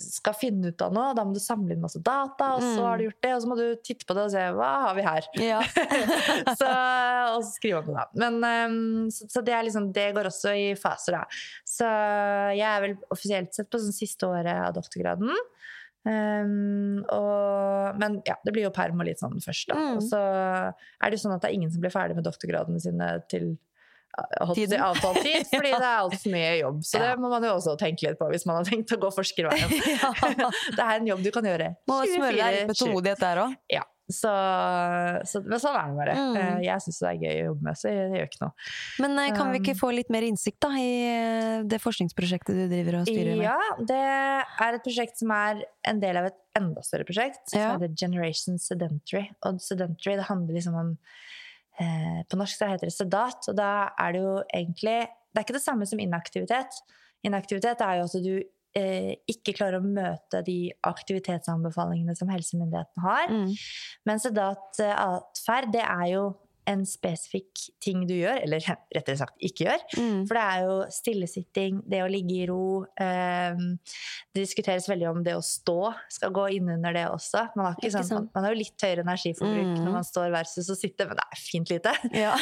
skal 0.00 0.34
finne 0.40 0.72
ut 0.72 0.82
av 0.82 0.92
noe. 0.96 1.12
Da 1.14 1.24
må 1.28 1.34
du 1.36 1.40
samle 1.42 1.72
inn 1.76 1.82
masse 1.84 2.00
data, 2.00 2.54
og 2.56 2.62
så 2.64 2.78
Mm. 2.80 2.86
har 2.88 2.96
du 2.98 3.04
gjort 3.10 3.20
det, 3.26 3.32
og 3.36 3.42
så 3.44 3.48
må 3.52 3.56
du 3.60 3.66
titte 3.84 4.06
på 4.08 4.14
det 4.16 4.24
og 4.24 4.32
se 4.32 4.46
hva 4.56 4.70
har 4.90 4.98
vi 4.98 5.06
her. 5.06 5.28
Ja. 5.40 5.60
så, 6.60 6.68
og 7.36 7.44
så 7.46 7.50
skriver 7.54 7.86
man 7.86 7.88
det, 7.88 8.02
da. 8.02 8.06
Men, 8.24 8.40
um, 8.74 9.06
så, 9.14 9.28
så 9.30 9.44
det, 9.46 9.56
liksom, 9.68 9.88
det 9.96 10.10
går 10.16 10.30
også 10.30 10.54
i 10.58 10.66
faser, 10.78 11.20
da. 11.20 11.40
Så 11.68 11.88
jeg 12.58 12.66
er 12.66 12.84
vel 12.84 12.98
offisielt 13.14 13.56
sett 13.56 13.70
på 13.70 13.80
sånn 13.80 13.96
siste 13.96 14.28
året 14.28 14.52
av 14.52 14.74
doktorgraden. 14.76 15.32
Um, 16.00 17.00
og, 17.12 17.96
men 18.00 18.20
ja, 18.24 18.38
det 18.44 18.54
blir 18.56 18.64
jo 18.64 18.74
perm 18.74 19.02
og 19.02 19.08
litt 19.08 19.20
sånn 19.20 19.40
først, 19.44 19.68
da. 19.72 19.78
Mm. 19.80 19.96
Og 19.98 20.06
så 20.08 20.20
er 20.20 21.08
det 21.08 21.18
jo 21.18 21.24
sånn 21.26 21.36
at 21.36 21.44
det 21.44 21.50
er 21.50 21.58
ingen 21.58 21.72
som 21.72 21.82
blir 21.82 21.94
ferdig 21.94 22.16
med 22.18 22.26
doktorgradene 22.28 22.80
sine 22.82 23.16
til 23.32 23.52
holdt 24.40 24.74
avtalt 24.74 25.22
tid, 25.22 25.46
fordi 25.52 25.70
det 25.70 25.86
er 25.86 26.00
altfor 26.00 26.34
mye 26.34 26.50
jobb. 26.60 26.82
Så 26.86 26.98
Ja. 26.98 27.10
det 27.10 27.22
må 27.22 27.30
man 27.32 27.44
jo 27.46 27.54
også 27.54 27.76
tenke 27.80 28.08
litt 28.08 28.18
på 28.18 28.28
hvis 28.32 28.46
man 28.48 28.60
har 28.60 28.68
tenkt 28.68 28.92
å 28.96 29.00
gå 29.00 29.12
forskerveien. 29.14 29.76
Ja. 30.00 30.50
det 30.76 30.84
er 30.84 30.98
en 30.98 31.08
jobb 31.08 31.22
du 31.24 31.30
kan 31.34 31.46
gjøre. 31.46 31.74
Må 31.90 32.02
smøre 32.08 32.36
deg 32.36 32.56
litt 32.56 32.70
med 32.70 32.78
tålmodighet 32.78 33.22
der 33.22 33.42
òg. 33.44 33.56
Ja. 33.72 33.84
Så, 34.14 34.30
så, 35.30 35.40
men 35.46 35.60
sånn 35.62 35.76
er 35.78 35.88
det 35.90 35.96
bare. 36.00 36.14
Mm. 36.18 36.36
Eh, 36.40 36.58
Jeg 36.66 36.84
syns 36.84 36.98
det 37.02 37.08
er 37.10 37.20
gøy 37.24 37.34
å 37.40 37.46
jobbe 37.50 37.66
med, 37.68 37.78
så 37.80 37.90
det 37.92 38.18
gjør 38.20 38.28
ikke 38.28 38.42
noe. 38.44 38.68
Men 39.04 39.18
eh, 39.22 39.30
kan 39.36 39.50
vi 39.54 39.60
ikke 39.62 39.74
Um, 39.76 39.80
få 39.80 39.90
litt 39.94 40.10
mer 40.12 40.26
innsikt 40.26 40.60
da 40.64 40.70
i 40.76 40.90
eh, 41.06 41.62
det 41.70 41.78
forskningsprosjektet 41.82 42.56
du 42.58 42.62
driver 42.70 43.00
og 43.00 43.08
styrer 43.08 43.38
med? 43.38 43.44
Ja, 43.46 43.58
det 43.90 44.00
er 44.00 44.78
et 44.78 44.84
prosjekt 44.86 45.20
som 45.22 45.32
er 45.36 45.64
en 45.90 46.00
del 46.02 46.20
av 46.20 46.30
et 46.30 46.38
enda 46.58 46.82
større 46.84 47.06
prosjekt, 47.08 47.42
som 47.48 47.60
Ja. 47.60 47.72
heter 47.76 47.94
Generation 47.96 48.58
Sedentary. 48.58 49.28
Og 49.46 49.60
Sedentary 49.62 50.16
det 50.18 50.26
handler 50.28 50.58
liksom 50.58 50.74
om 50.80 50.94
eh, 51.80 52.22
På 52.28 52.36
norsk 52.40 52.58
så 52.58 52.68
heter 52.72 52.90
det 52.90 52.96
sedat, 52.96 53.46
og 53.48 53.56
da 53.58 53.90
er 53.98 54.12
det 54.16 54.22
jo 54.24 54.36
egentlig 54.54 54.98
Det 55.06 55.38
er 55.38 55.44
ikke 55.46 55.58
det 55.60 55.62
samme 55.62 55.86
som 55.86 56.00
inaktivitet. 56.02 56.80
Inaktivitet 57.22 57.80
er 57.86 58.00
jo 58.00 58.08
at 58.08 58.16
du 58.24 58.34
eh, 58.78 59.14
ikke 59.30 59.54
klarer 59.56 59.80
å 59.80 59.86
møte 59.86 60.42
de 60.46 60.58
aktivitetsanbefalingene 60.86 62.14
som 62.18 62.30
helsemyndighetene 62.32 63.04
har. 63.04 63.32
Mm. 63.32 63.50
Mens 64.08 64.26
sedat 64.28 64.80
eh, 64.82 64.94
atferd, 64.94 65.72
det 65.74 65.84
er 65.86 66.06
jo 66.14 66.24
en 66.68 66.82
spesifikk 66.86 67.62
ting 67.82 68.02
du 68.06 68.14
gjør, 68.14 68.42
eller 68.44 68.60
rettere 68.96 69.16
sagt 69.16 69.36
ikke 69.40 69.64
gjør. 69.66 69.84
Mm. 69.98 70.18
For 70.28 70.36
det 70.36 70.42
er 70.44 70.64
jo 70.66 70.74
stillesitting, 70.92 71.80
det 71.90 72.02
å 72.04 72.08
ligge 72.10 72.36
i 72.42 72.46
ro. 72.50 72.84
Eh, 73.00 73.62
det 74.34 74.44
diskuteres 74.44 74.88
veldig 74.90 75.08
om 75.10 75.22
det 75.26 75.34
å 75.38 75.42
stå 75.44 75.78
skal 76.12 76.32
gå 76.36 76.44
innunder 76.58 76.92
det 76.94 77.06
også. 77.10 77.46
Man 77.56 77.66
har, 77.70 77.78
ikke 77.78 77.88
Ikke 77.90 78.04
sånn, 78.06 78.14
man, 78.20 78.28
man 78.34 78.44
har 78.48 78.54
jo 78.54 78.60
litt 78.60 78.86
høyere 78.86 79.06
energiforbruk 79.06 79.70
Mm. 79.70 79.84
når 79.84 79.92
man 79.98 80.04
står 80.06 80.30
versus 80.34 80.68
å 80.70 80.76
sitte, 80.78 81.06
men 81.08 81.16
det 81.18 81.24
er 81.32 81.40
fint 81.40 81.70
lite. 81.70 81.92
Ja. 82.16 82.36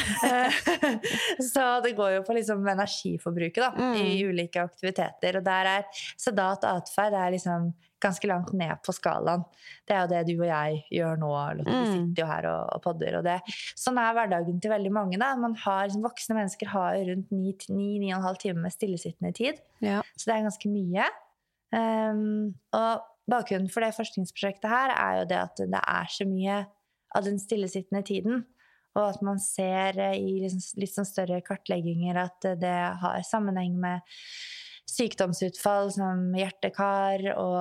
Så 1.53 1.65
det 1.83 1.95
går 1.97 2.17
jo 2.17 2.23
på 2.27 2.35
liksom 2.37 2.65
energiforbruket 2.67 3.61
da, 3.63 3.71
Mm. 3.79 3.95
i 4.01 4.23
ulike 4.25 4.61
aktiviteter. 4.63 5.37
Og 5.39 5.43
der 5.45 5.65
er 5.77 5.83
sedat 6.19 6.63
atferd 6.67 7.13
er 7.13 7.31
liksom 7.35 7.71
ganske 8.01 8.27
langt 8.29 8.53
ned 8.55 8.77
på 8.85 8.93
skalaen. 8.95 9.43
Det 9.87 9.95
er 9.95 10.01
jo 10.05 10.09
det 10.13 10.21
du 10.29 10.33
og 10.41 10.47
jeg 10.47 10.83
gjør 10.99 11.17
nå. 11.19 11.29
Lotte. 11.59 11.69
Vi 11.69 11.79
Mm. 11.79 11.93
sitter 11.93 12.23
jo 12.23 12.27
her 12.31 12.45
og, 12.49 12.69
og 12.75 12.81
podder. 12.83 13.17
Og 13.19 13.23
det. 13.27 13.37
Sånn 13.75 13.97
er 13.99 14.13
hverdagen 14.15 14.61
til 14.61 14.71
veldig 14.71 14.91
mange. 14.95 15.17
Da. 15.19 15.33
Man 15.35 15.55
har, 15.65 15.87
liksom, 15.87 16.03
voksne 16.05 16.35
mennesker 16.39 16.67
har 16.71 16.95
rundt 17.09 17.29
9-9,5 17.31 18.37
timer 18.45 18.61
med 18.61 18.71
stillesittende 18.75 19.33
tid. 19.35 19.59
Ja. 19.81 20.01
Så 20.15 20.29
det 20.31 20.35
er 20.37 20.47
ganske 20.47 20.69
mye. 20.71 21.09
Um, 21.71 22.55
og 22.73 23.03
bakgrunnen 23.29 23.69
for 23.69 23.85
det 23.85 23.93
forskningsprosjektet 23.93 24.69
her 24.71 24.89
er 24.95 25.19
jo 25.19 25.25
det 25.29 25.37
at 25.43 25.59
det 25.69 25.81
er 25.83 26.07
så 26.09 26.25
mye 26.25 26.63
av 27.15 27.25
den 27.27 27.37
stillesittende 27.41 28.01
tiden. 28.07 28.45
Og 28.97 29.03
at 29.11 29.21
man 29.21 29.37
ser 29.37 29.99
eh, 30.01 30.15
i 30.17 30.39
liksom 30.41 30.81
litt 30.81 30.95
sånn 30.95 31.05
større 31.05 31.37
kartlegginger 31.45 32.17
at 32.23 32.47
det 32.59 32.73
har 33.03 33.21
sammenheng 33.27 33.75
med 33.79 34.01
sykdomsutfall 34.89 35.91
som 35.93 36.21
hjertekar 36.37 37.23
og 37.35 37.57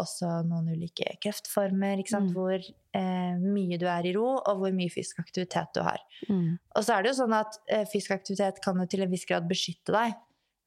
også 0.00 0.40
noen 0.48 0.70
ulike 0.72 1.16
kreftformer. 1.22 2.00
Mm. 2.00 2.30
Hvor 2.34 2.56
eh, 2.56 3.40
mye 3.40 3.78
du 3.80 3.86
er 3.90 4.08
i 4.08 4.14
ro, 4.16 4.28
og 4.38 4.62
hvor 4.62 4.74
mye 4.76 4.92
fysisk 4.92 5.20
aktivitet 5.22 5.74
du 5.76 5.82
har. 5.86 6.00
Mm. 6.28 6.56
Og 6.56 6.86
så 6.86 6.96
er 6.96 7.04
det 7.04 7.12
jo 7.12 7.18
sånn 7.22 7.36
at 7.36 7.60
eh, 7.70 7.86
fysisk 7.90 8.16
aktivitet 8.16 8.62
kan 8.64 8.80
jo 8.80 8.88
til 8.90 9.04
en 9.04 9.12
viss 9.12 9.28
grad 9.28 9.48
beskytte 9.50 9.94
deg 9.96 10.16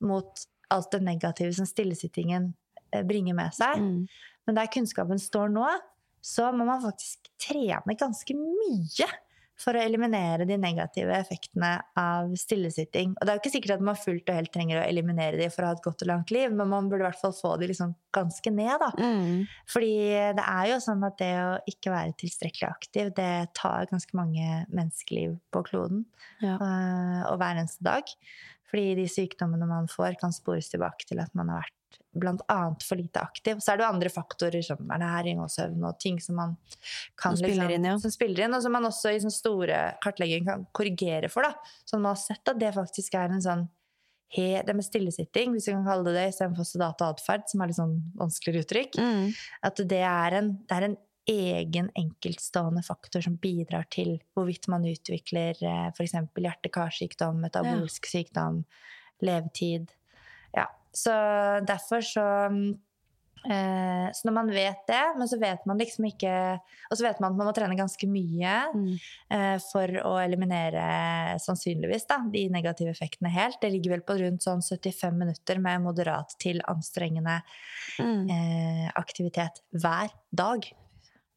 mot 0.04 0.46
alt 0.74 0.94
det 0.94 1.04
negative 1.06 1.54
som 1.58 1.68
stillesittingen 1.70 2.52
eh, 2.94 3.04
bringer 3.08 3.38
med 3.38 3.56
seg. 3.58 3.82
Mm. 3.82 4.32
Men 4.48 4.60
der 4.60 4.72
kunnskapen 4.72 5.22
står 5.22 5.52
nå, 5.54 5.68
så 6.24 6.52
må 6.56 6.68
man 6.68 6.84
faktisk 6.84 7.28
trene 7.42 7.98
ganske 8.00 8.36
mye 8.38 9.10
for 9.64 9.78
å 9.78 9.82
eliminere 9.84 10.46
de 10.50 10.58
negative 10.60 11.16
effektene 11.16 11.72
av 12.00 12.34
stillesitting. 12.40 13.14
Og 13.16 13.24
det 13.24 13.32
er 13.32 13.38
jo 13.38 13.44
ikke 13.44 13.54
sikkert 13.56 13.78
at 13.78 13.86
man 13.88 14.00
fullt 14.00 14.28
og 14.30 14.40
helt 14.40 14.52
trenger 14.54 14.82
å 14.82 14.86
eliminere 14.86 15.40
de 15.40 15.50
for 15.54 15.64
å 15.64 15.72
ha 15.72 15.78
et 15.78 15.84
godt 15.86 16.04
og 16.04 16.10
langt 16.12 16.34
liv, 16.36 16.52
men 16.52 16.72
man 16.72 16.90
burde 16.92 17.06
i 17.06 17.08
hvert 17.08 17.22
fall 17.22 17.36
få 17.38 17.56
de 17.62 17.70
liksom 17.72 17.94
ganske 18.14 18.54
ned, 18.54 18.76
da. 18.84 18.92
Mm. 19.00 19.46
Fordi 19.72 19.94
det 20.38 20.48
er 20.48 20.72
jo 20.74 20.80
sånn 20.84 21.06
at 21.08 21.20
det 21.22 21.34
å 21.42 21.52
ikke 21.72 21.94
være 21.94 22.18
tilstrekkelig 22.22 22.70
aktiv, 22.70 23.14
det 23.18 23.32
tar 23.58 23.88
ganske 23.92 24.20
mange 24.20 24.64
menneskeliv 24.74 25.38
på 25.54 25.64
kloden. 25.72 26.04
Ja. 26.44 26.58
eh, 26.60 27.22
Og 27.32 27.40
hver 27.40 27.56
eneste 27.56 27.86
dag. 27.86 28.10
Fordi 28.74 28.96
de 28.98 29.08
sykdommene 29.12 29.68
man 29.70 29.88
får, 29.92 30.18
kan 30.22 30.34
spores 30.34 30.72
tilbake 30.74 31.06
til 31.06 31.22
at 31.22 31.34
man 31.38 31.52
har 31.54 31.62
vært 31.62 31.76
blant 32.14 32.42
annet 32.52 32.84
for 32.86 33.00
lite 33.00 33.22
aktiv. 33.22 33.60
Så 33.64 33.74
er 33.74 33.78
det 33.80 33.86
jo 33.86 33.92
andre 33.94 34.12
faktorer 34.14 34.66
som 34.66 34.92
ernæring 34.94 35.40
og 35.44 35.52
søvn 35.52 35.86
og 35.90 36.00
ting 36.00 36.20
som 36.22 36.38
man 36.40 36.58
kan 37.20 37.34
Som 37.38 37.44
spiller 37.44 37.68
liksom, 37.68 37.76
inn, 37.78 37.88
ja. 37.90 37.96
som 38.00 38.14
spiller 38.14 38.46
inn, 38.46 38.58
og 38.58 38.66
som 38.66 38.76
man 38.76 38.90
også 38.90 39.14
i 39.16 39.22
sånn 39.24 39.34
store 39.34 39.80
kartlegging 40.04 40.46
kan 40.50 40.68
korrigere 40.76 41.30
for. 41.34 41.48
Da. 41.48 41.54
Så 41.86 41.98
man 42.00 42.12
har 42.14 42.22
sett 42.22 42.54
at 42.54 42.60
det 42.62 42.74
faktisk 42.76 43.18
er 43.20 43.34
en 43.34 43.42
sånn 43.46 43.66
he, 44.34 44.62
det 44.66 44.74
med 44.74 44.86
stillesitting, 44.86 45.52
hvis 45.54 45.68
vi 45.70 45.76
kan 45.76 45.86
kalle 45.86 46.08
det 46.10 46.16
det, 46.18 46.28
istedenfor 46.34 46.66
sedat 46.66 47.02
atferd, 47.06 47.44
som 47.52 47.62
er 47.62 47.70
litt 47.70 47.78
sånn 47.78 47.98
vanskeligere 48.18 48.66
uttrykk, 48.66 48.98
Mm. 48.98 49.34
at 49.70 49.82
det 49.88 50.00
er 50.10 50.38
en, 50.40 50.54
det 50.66 50.78
er 50.78 50.88
en 50.88 50.98
egen 51.30 51.90
enkeltstående 51.96 52.84
faktor 52.84 53.22
som 53.24 53.38
bidrar 53.40 53.86
til 53.94 54.18
hvorvidt 54.36 54.68
man 54.68 54.84
utvikler 54.90 55.56
eh, 55.62 55.86
f.eks. 55.94 56.18
hjerte-karsykdom, 56.36 57.40
metabolsk 57.46 58.10
sykdom, 58.10 58.64
levetid. 59.24 59.94
Så 60.94 61.12
derfor 61.66 62.02
så 62.06 62.26
eh, 63.50 64.08
Så 64.14 64.28
når 64.28 64.34
man 64.38 64.52
vet 64.54 64.84
det, 64.88 65.02
men 65.18 65.28
så 65.28 65.40
vet 65.42 65.66
man 65.66 65.80
liksom 65.82 66.06
ikke 66.08 66.34
Og 66.92 66.98
så 67.00 67.04
vet 67.08 67.20
man 67.20 67.34
at 67.34 67.38
man 67.40 67.48
må 67.50 67.54
trene 67.56 67.78
ganske 67.80 68.08
mye 68.08 68.54
Mm. 68.74 68.94
eh, 69.34 69.58
for 69.72 69.88
å 70.06 70.14
eliminere 70.24 71.40
sannsynligvis 71.42 72.06
da, 72.08 72.20
de 72.32 72.46
negative 72.50 72.92
effektene 72.94 73.30
helt. 73.34 73.60
Det 73.62 73.72
ligger 73.74 73.96
vel 73.98 74.02
på 74.06 74.20
rundt 74.22 74.44
sånn 74.46 74.62
75 74.62 75.18
minutter 75.18 75.60
med 75.60 75.82
moderat 75.82 76.36
til 76.40 76.62
anstrengende 76.68 77.42
Mm. 78.00 78.30
eh, 78.30 78.92
aktivitet 78.96 79.62
hver 79.74 80.10
dag. 80.34 80.70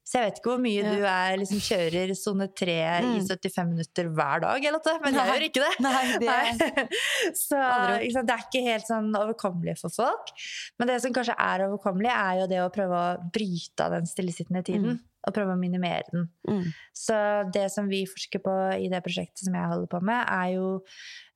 Så 0.07 0.21
jeg 0.21 0.29
vet 0.29 0.37
ikke 0.39 0.51
hvor 0.53 0.61
mye 0.63 0.83
Ja. 0.85 0.91
du 0.95 1.03
er, 1.11 1.37
liksom, 1.41 1.59
kjører 1.67 2.13
sone 2.15 2.47
3 2.55 2.77
i 3.03 3.09
Mm. 3.19 3.27
75 3.27 3.67
minutter 3.73 4.05
hver 4.15 4.41
dag, 4.45 4.63
Lotte. 4.71 4.93
Men 5.03 5.15
jeg 5.15 5.27
Nei. 5.27 5.33
gjør 5.33 5.47
ikke 5.49 5.65
det. 5.65 5.81
Nei, 5.83 6.05
det 6.13 6.29
Nei. 6.31 6.89
Så 7.35 7.59
sant, 8.15 8.29
det 8.29 8.37
er 8.37 8.45
ikke 8.47 8.63
helt 8.69 8.87
sånn 8.87 9.11
overkommelig 9.19 9.75
for 9.81 9.91
folk. 9.91 10.31
Men 10.79 10.89
det 10.93 11.01
som 11.03 11.13
kanskje 11.13 11.35
er 11.37 11.67
overkommelig, 11.67 12.13
er 12.15 12.41
jo 12.41 12.47
det 12.55 12.63
å 12.63 12.71
prøve 12.71 13.03
å 13.03 13.31
bryte 13.35 13.83
av 13.83 13.91
den 13.99 14.07
stillesittende 14.07 14.63
tiden. 14.65 14.95
Mm. 14.95 15.05
Og 15.27 15.35
prøve 15.35 15.57
å 15.57 15.59
minimere 15.59 16.05
den. 16.13 16.29
Mm. 16.47 16.67
Så 16.95 17.17
det 17.51 17.67
som 17.75 17.89
vi 17.91 18.05
forsker 18.07 18.39
på 18.45 18.53
i 18.79 18.87
det 18.93 19.03
prosjektet 19.03 19.43
som 19.43 19.55
jeg 19.59 19.67
holder 19.73 19.89
på 19.91 20.01
med, 20.07 20.23
er 20.23 20.53
jo 20.55 20.69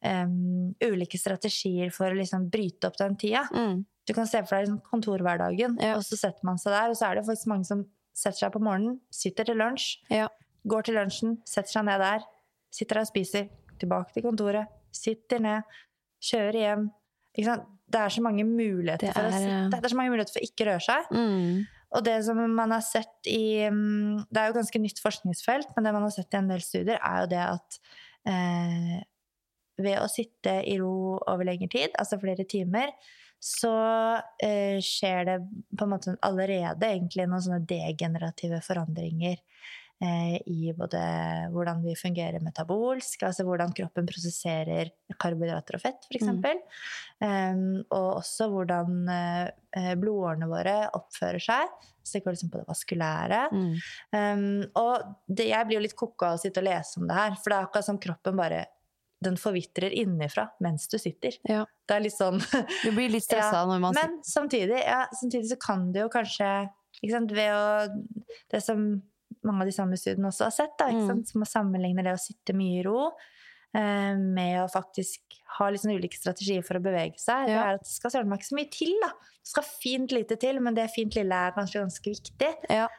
um, 0.07 0.75
ulike 0.87 1.19
strategier 1.19 1.91
for 1.91 2.07
å 2.15 2.15
liksom 2.21 2.47
bryte 2.55 2.87
opp 2.87 2.97
den 3.03 3.17
tida. 3.19 3.49
Mm. 3.51 3.81
Du 4.07 4.15
kan 4.15 4.29
se 4.31 4.45
for 4.47 4.57
deg 4.61 4.69
liksom 4.69 4.79
kontorhverdagen, 4.93 5.75
Ja. 5.83 5.97
og 5.97 6.03
så 6.07 6.15
setter 6.17 6.47
man 6.47 6.57
seg 6.63 6.71
der, 6.73 6.91
og 6.91 6.97
så 6.97 7.11
er 7.11 7.19
det 7.19 7.27
faktisk 7.27 7.51
mange 7.51 7.67
som 7.67 7.83
setter 8.21 8.45
seg 8.45 8.53
på 8.55 8.61
morgenen, 8.63 8.99
sitter 9.15 9.49
til 9.49 9.59
lunsj, 9.61 9.97
Ja. 10.13 10.29
går 10.69 10.87
til 10.89 10.99
lunsjen, 11.01 11.39
setter 11.49 11.73
seg 11.79 11.87
ned 11.89 12.03
der, 12.05 12.25
sitter 12.71 13.01
der 13.01 13.07
og 13.07 13.11
spiser, 13.11 13.49
tilbake 13.81 14.13
til 14.13 14.27
kontoret, 14.29 14.69
sitter 14.93 15.41
ned, 15.41 15.63
kjører 16.21 16.59
hjem. 16.61 16.89
Det 17.91 17.99
er 17.99 18.13
så 18.13 18.23
mange 18.23 18.45
muligheter 18.45 19.09
Det 19.09 19.15
for 19.17 19.25
å 19.25 19.31
er, 19.31 19.39
sitte. 19.41 19.71
Det 19.81 19.85
er 19.89 19.93
så 19.95 19.97
mange 19.99 20.13
muligheter 20.13 20.35
for 20.37 20.43
å 20.43 20.49
ikke 20.51 20.67
røre 20.69 20.85
seg. 20.85 21.13
Mm. 21.15 21.63
Og 21.91 22.05
det 22.07 22.17
som 22.27 22.39
man 22.55 22.71
har 22.71 22.83
sett 22.87 23.27
i 23.27 23.67
mm, 23.67 24.27
Det 24.31 24.39
er 24.39 24.51
jo 24.51 24.59
ganske 24.61 24.79
nytt 24.83 25.01
forskningsfelt, 25.03 25.73
men 25.75 25.87
det 25.89 25.93
man 25.97 26.05
har 26.07 26.13
sett 26.15 26.37
i 26.37 26.39
en 26.39 26.51
del 26.53 26.61
studier, 26.63 27.01
er 27.03 27.25
jo 27.25 27.31
det 27.33 27.41
at 27.47 27.81
eh, 28.31 29.01
ved 29.81 29.97
å 29.99 30.07
sitte 30.13 30.59
i 30.69 30.77
ro 30.79 31.17
over 31.25 31.49
lengre 31.49 31.71
tid, 31.73 31.97
altså 31.99 32.21
flere 32.21 32.45
timer, 32.45 32.93
så 33.41 33.75
eh, 34.43 34.79
skjer 34.85 35.25
det 35.25 35.37
på 35.73 35.87
en 35.87 35.95
måte 35.95 36.17
allerede 36.27 36.91
egentlig 36.91 37.25
noen 37.25 37.41
sånne 37.41 37.63
degenerative 37.65 38.59
forandringer 38.65 39.39
eh, 40.05 40.35
i 40.45 40.75
både 40.77 41.01
hvordan 41.55 41.81
vi 41.87 41.95
fungerer 41.97 42.45
metabolsk, 42.45 43.25
altså 43.25 43.47
hvordan 43.49 43.73
kroppen 43.77 44.09
prosesserer 44.09 44.93
karbohydrater 45.17 45.79
og 45.79 45.85
fett, 45.87 46.05
f.eks. 46.11 46.29
Mm. 46.29 46.61
Um, 47.25 47.63
og 47.89 48.21
også 48.21 48.51
hvordan 48.53 49.01
eh, 49.15 49.95
blodårene 49.97 50.51
våre 50.51 50.77
oppfører 51.01 51.41
seg. 51.41 51.73
Så 52.05 52.19
det 52.19 52.25
går 52.25 52.37
liksom 52.37 52.53
på 52.53 52.61
det 52.61 52.69
vaskulære. 52.69 53.41
Mm. 53.55 53.73
Um, 54.17 54.45
og 54.81 55.17
det, 55.29 55.49
jeg 55.49 55.69
blir 55.69 55.79
jo 55.79 55.87
litt 55.87 55.97
koko 55.97 56.29
av 56.29 56.37
å 56.37 56.43
sitte 56.43 56.61
og 56.61 56.69
lese 56.69 57.01
om 57.01 57.09
det 57.09 57.17
her, 57.17 57.41
for 57.41 57.53
det 57.53 57.57
er 57.57 57.71
akkurat 57.71 57.89
som 57.89 58.01
kroppen 58.03 58.37
bare 58.41 58.63
den 59.21 59.37
forvitrer 59.37 59.93
innenfra 59.93 60.47
mens 60.65 60.87
du 60.89 60.97
sitter. 60.99 61.35
Ja. 61.49 61.67
Det 61.89 61.97
er 61.97 62.05
litt 62.07 62.17
sånn 62.17 62.39
Du 62.85 62.91
blir 62.97 63.11
litt 63.13 63.27
stressa 63.27 63.59
Ja, 63.61 63.67
når 63.69 63.81
man 63.85 63.95
sitter. 63.97 64.09
Men 64.15 64.23
samtidig, 64.25 64.79
ja, 64.87 65.03
samtidig 65.21 65.51
så 65.53 65.59
kan 65.61 65.91
det 65.93 66.07
jo 66.07 66.09
kanskje 66.13 66.49
ikke 67.01 67.13
sant, 67.15 67.35
ved 67.37 67.53
å 67.55 67.65
Det 68.51 68.63
som 68.65 68.87
mange 69.47 69.63
av 69.65 69.69
de 69.71 69.73
samme 69.77 69.97
studiene 69.97 70.29
også 70.29 70.49
har 70.49 70.55
sett, 70.57 70.73
da, 70.81 70.89
ikke 70.91 71.07
Mm. 71.15 71.21
som 71.29 71.45
å 71.45 71.49
sammenligne 71.49 72.03
det 72.05 72.13
å 72.17 72.21
sitte 72.21 72.53
mye 72.57 72.81
i 72.81 72.83
ro 72.85 73.11
eh, 73.73 74.17
med 74.19 74.57
å 74.65 74.67
faktisk 74.69 75.39
ha 75.59 75.69
sånn 75.79 75.95
ulike 75.95 76.19
strategier 76.19 76.65
for 76.67 76.77
å 76.77 76.83
bevege 76.83 77.17
seg. 77.21 77.47
Det 77.47 77.55
er 77.57 77.77
at 77.79 77.85
det 77.85 77.93
skal 77.93 78.11
søren 78.13 78.29
meg 78.29 78.41
ikke 78.41 78.49
så 78.51 78.59
mye 78.59 78.71
til. 78.75 78.93
da. 79.05 79.13
Det 79.41 79.53
skal 79.53 79.65
fint 79.69 80.13
lite 80.13 80.37
til, 80.43 80.61
men 80.61 80.75
det 80.77 80.89
fint 80.93 81.15
lille 81.17 81.33
er 81.47 81.55
kanskje 81.57 81.81
ganske 81.85 82.13
viktig. 82.13 82.51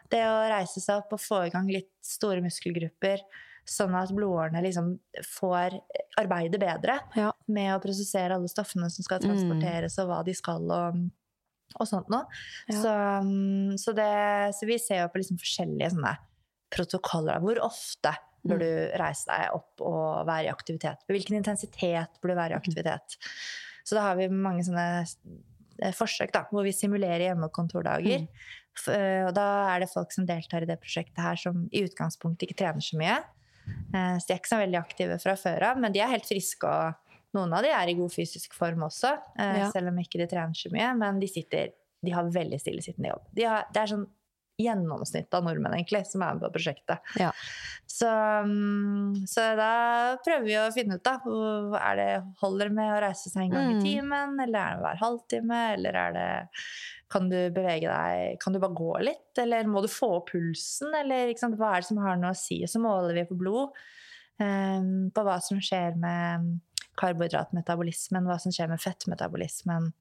Det 0.10 0.24
å 0.26 0.40
reise 0.50 0.82
seg 0.82 1.04
opp 1.04 1.14
og 1.14 1.22
få 1.22 1.44
i 1.48 1.52
gang 1.54 1.68
litt 1.70 1.92
store 2.06 2.42
muskelgrupper, 2.42 3.22
sånn 3.68 3.94
at 3.96 4.10
blodårene 4.16 4.62
liksom 4.64 5.00
får 5.38 5.80
arbeide 6.20 6.60
bedre 6.60 7.00
Ja. 7.16 7.32
med 7.48 7.76
å 7.76 7.82
prosessere 7.84 8.34
alle 8.36 8.48
stoffene 8.52 8.90
som 8.92 9.04
skal 9.04 9.20
transporteres, 9.24 9.98
og 10.00 10.08
hva 10.10 10.24
de 10.26 10.34
skal, 10.34 10.66
og, 10.72 10.98
og 11.80 11.88
sånt 11.88 12.10
noe. 12.10 12.26
Ja. 12.68 12.82
Så, 12.82 12.96
mm, 13.28 13.78
så, 13.80 13.94
det, 13.96 14.56
så 14.58 14.66
vi 14.68 14.78
ser 14.82 15.04
jo 15.04 15.12
på 15.14 15.22
liksom 15.22 15.38
forskjellige 15.40 15.92
sånne 15.94 16.18
protokoller. 16.72 17.40
Hvor 17.44 17.60
ofte 17.68 18.14
bør 18.46 18.58
Mm. 18.58 18.60
du 18.60 18.98
reise 18.98 19.26
deg 19.28 19.52
opp 19.54 19.82
og 19.82 20.26
være 20.26 20.46
i 20.48 20.52
aktivitet? 20.52 21.04
På 21.08 21.14
hvilken 21.14 21.38
intensitet 21.38 22.10
bør 22.22 22.30
du 22.30 22.36
være 22.36 22.52
i 22.52 22.58
Mm. 22.58 22.62
aktivitet? 22.64 23.18
Så 23.86 23.96
da 23.96 24.02
har 24.02 24.16
vi 24.16 24.28
mange 24.30 24.64
sånne 24.64 25.06
eh, 25.84 25.92
forsøk 25.92 26.32
da, 26.32 26.44
hvor 26.52 26.64
vi 26.64 26.72
simulerer 26.72 27.34
hjemmekontordager. 27.34 28.20
Mm. 28.22 28.28
Eh, 28.88 29.26
Og 29.28 29.34
da 29.34 29.76
er 29.76 29.80
det 29.82 29.90
folk 29.90 30.12
som 30.12 30.26
deltar 30.26 30.62
i 30.64 30.66
det 30.66 30.80
prosjektet 30.80 31.18
her, 31.18 31.36
som 31.36 31.68
i 31.74 31.82
utgangspunktet 31.84 32.48
ikke 32.50 32.58
trener 32.58 32.82
så 32.82 32.98
mye. 32.98 33.24
Eh, 33.94 34.18
Så 34.18 34.28
de 34.28 34.34
er 34.34 34.40
ikke 34.40 34.54
så 34.56 34.60
veldig 34.62 34.80
aktive 34.80 35.20
fra 35.22 35.34
før 35.36 35.62
av, 35.72 35.78
men 35.78 35.92
de 35.92 36.00
er 36.00 36.08
helt 36.08 36.26
friske. 36.28 36.64
og 36.68 36.94
Noen 37.34 37.54
av 37.54 37.64
de 37.64 37.70
er 37.70 37.88
i 37.88 37.94
god 37.96 38.12
fysisk 38.12 38.54
form 38.54 38.80
også, 38.84 39.14
eh, 39.40 39.60
Ja. 39.60 39.72
selv 39.72 39.88
om 39.88 39.98
ikke 40.00 40.18
de 40.20 40.28
trener 40.28 40.54
så 40.54 40.72
mye. 40.72 40.98
Men 40.98 41.20
de 41.20 41.28
sitter, 41.28 41.70
de 42.04 42.12
har 42.12 42.24
veldig 42.24 42.60
stillesittende 42.60 43.10
jobb. 43.10 43.22
De 43.34 43.44
har, 43.44 43.66
det 43.72 43.82
er 43.84 43.88
sånn 43.96 44.08
gjennomsnitt 44.64 45.34
av 45.38 45.46
nordmenn 45.46 45.76
egentlig, 45.78 46.06
som 46.10 46.24
er 46.24 46.38
med 46.38 46.46
på 46.46 46.54
prosjektet. 46.56 47.14
Ja. 47.20 47.32
Så, 47.92 48.08
mm, 48.08 49.28
så 49.28 49.44
da 49.60 49.72
prøver 50.24 50.46
vi 50.48 50.56
å 50.62 50.72
finne 50.74 50.98
ut 50.98 51.06
da, 51.06 51.18
er 51.82 52.00
det 52.00 52.10
holder 52.42 52.72
det 52.72 52.78
med 52.78 52.94
å 52.96 53.02
reise 53.04 53.30
seg 53.30 53.48
en 53.48 53.54
gang 53.56 53.68
Mm. 53.72 53.76
i 53.78 53.84
timen, 53.84 54.40
eller 54.40 54.60
er 54.60 54.78
det 54.78 54.86
hver 54.86 55.02
halvtime, 55.04 55.62
eller 55.76 56.02
er 56.06 56.16
det 56.16 56.30
kan 57.12 57.28
du 57.30 57.38
bevege 57.52 57.92
deg, 57.92 58.40
kan 58.40 58.54
du 58.56 58.60
bare 58.64 58.78
gå 58.78 58.92
litt, 59.04 59.32
eller 59.38 59.68
må 59.68 59.82
du 59.84 59.90
få 59.92 60.14
opp 60.22 60.32
pulsen, 60.32 60.94
eller 60.96 61.34
hva 61.60 61.74
er 61.76 61.84
det 61.84 61.90
som 61.90 62.00
har 62.00 62.16
noe 62.20 62.32
å 62.32 62.40
si? 62.40 62.62
Så 62.68 62.80
måler 62.80 63.18
vi 63.20 63.26
på 63.28 63.36
blod, 63.40 63.76
um, 64.40 65.10
på 65.12 65.26
hva 65.28 65.36
som 65.44 65.60
skjer 65.60 65.98
med 66.00 66.54
karbohydratmetabolismen, 67.02 68.28
hva 68.28 68.40
som 68.40 68.54
skjer 68.56 68.72
med 68.72 68.82
fettmetabolismen 68.84 69.92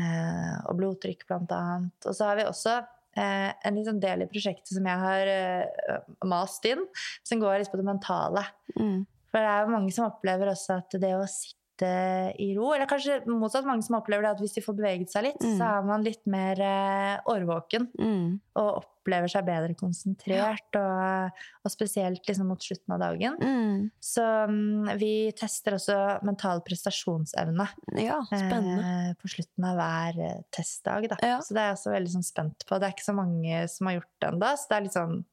uh, 0.00 0.56
og 0.70 0.76
blodtrykk, 0.80 1.26
blant 1.28 1.52
annet. 1.56 2.08
Og 2.08 2.16
så 2.16 2.30
har 2.30 2.40
vi 2.40 2.48
også 2.48 2.78
en 3.20 3.76
liksom 3.76 3.98
del 4.02 4.24
i 4.24 4.28
prosjektet 4.30 4.72
som 4.72 4.86
jeg 4.88 5.02
har 5.02 5.32
eh, 5.32 6.04
mast 6.28 6.64
inn, 6.68 6.84
som 7.28 7.42
går 7.42 7.60
litt 7.60 7.72
på 7.72 7.80
det 7.80 7.88
mentale. 7.88 8.44
Mm. 8.78 9.02
For 9.32 9.40
det 9.40 9.50
er 9.50 9.64
jo 9.64 9.74
mange 9.74 9.92
som 9.94 10.08
opplever 10.08 10.52
også 10.52 10.78
at 10.80 10.96
det 11.00 11.12
å 11.16 11.26
sitte 11.28 11.61
i 11.80 12.52
ro, 12.56 12.74
eller 12.74 12.84
kanskje 12.86 13.22
motsatt 13.26 13.64
mange 13.64 13.82
som 13.82 13.96
opplever 13.96 14.22
det 14.26 14.30
at 14.36 14.40
hvis 14.44 14.52
de 14.58 14.60
får 14.60 14.76
beveget 14.76 15.10
seg 15.10 15.24
litt, 15.24 15.40
Mm. 15.40 15.56
så 15.58 15.64
er 15.78 15.82
man 15.88 16.02
litt 16.04 16.26
mer 16.26 16.60
eh, 16.60 17.20
årvåken 17.26 17.88
Mm. 17.98 18.40
og 18.56 18.84
opplever 18.84 19.26
seg 19.32 19.44
bedre 19.46 19.74
konsentrert, 19.74 20.76
og, 20.76 21.32
og 21.64 21.70
spesielt 21.72 22.22
liksom 22.28 22.46
mot 22.46 22.60
slutten 22.62 22.92
av 22.94 23.00
dagen. 23.00 23.34
Mm. 23.40 23.90
Så 23.98 24.22
um, 24.46 24.84
vi 25.00 25.32
tester 25.32 25.74
også 25.74 25.96
mental 26.22 26.60
prestasjonsevne 26.62 27.66
Ja, 27.98 28.20
eh, 28.30 29.12
på 29.18 29.28
slutten 29.32 29.64
av 29.66 29.76
hver 29.80 30.20
eh, 30.22 30.40
testdag. 30.54 31.08
Da. 31.10 31.16
Ja. 31.22 31.40
Så 31.40 31.54
det 31.54 31.62
er 31.64 31.70
jeg 31.72 31.78
også 31.80 31.96
veldig 31.96 32.12
sånn 32.14 32.26
spent 32.28 32.66
på. 32.68 32.78
Det 32.78 32.86
er 32.88 32.94
ikke 32.94 33.08
så 33.10 33.16
mange 33.16 33.68
som 33.68 33.86
har 33.90 33.98
gjort 34.00 34.12
det 34.20 34.28
ennå, 34.30 34.52
så 34.58 34.68
det 34.68 34.76
er 34.76 34.86
litt 34.86 34.98
sånn 35.00 35.24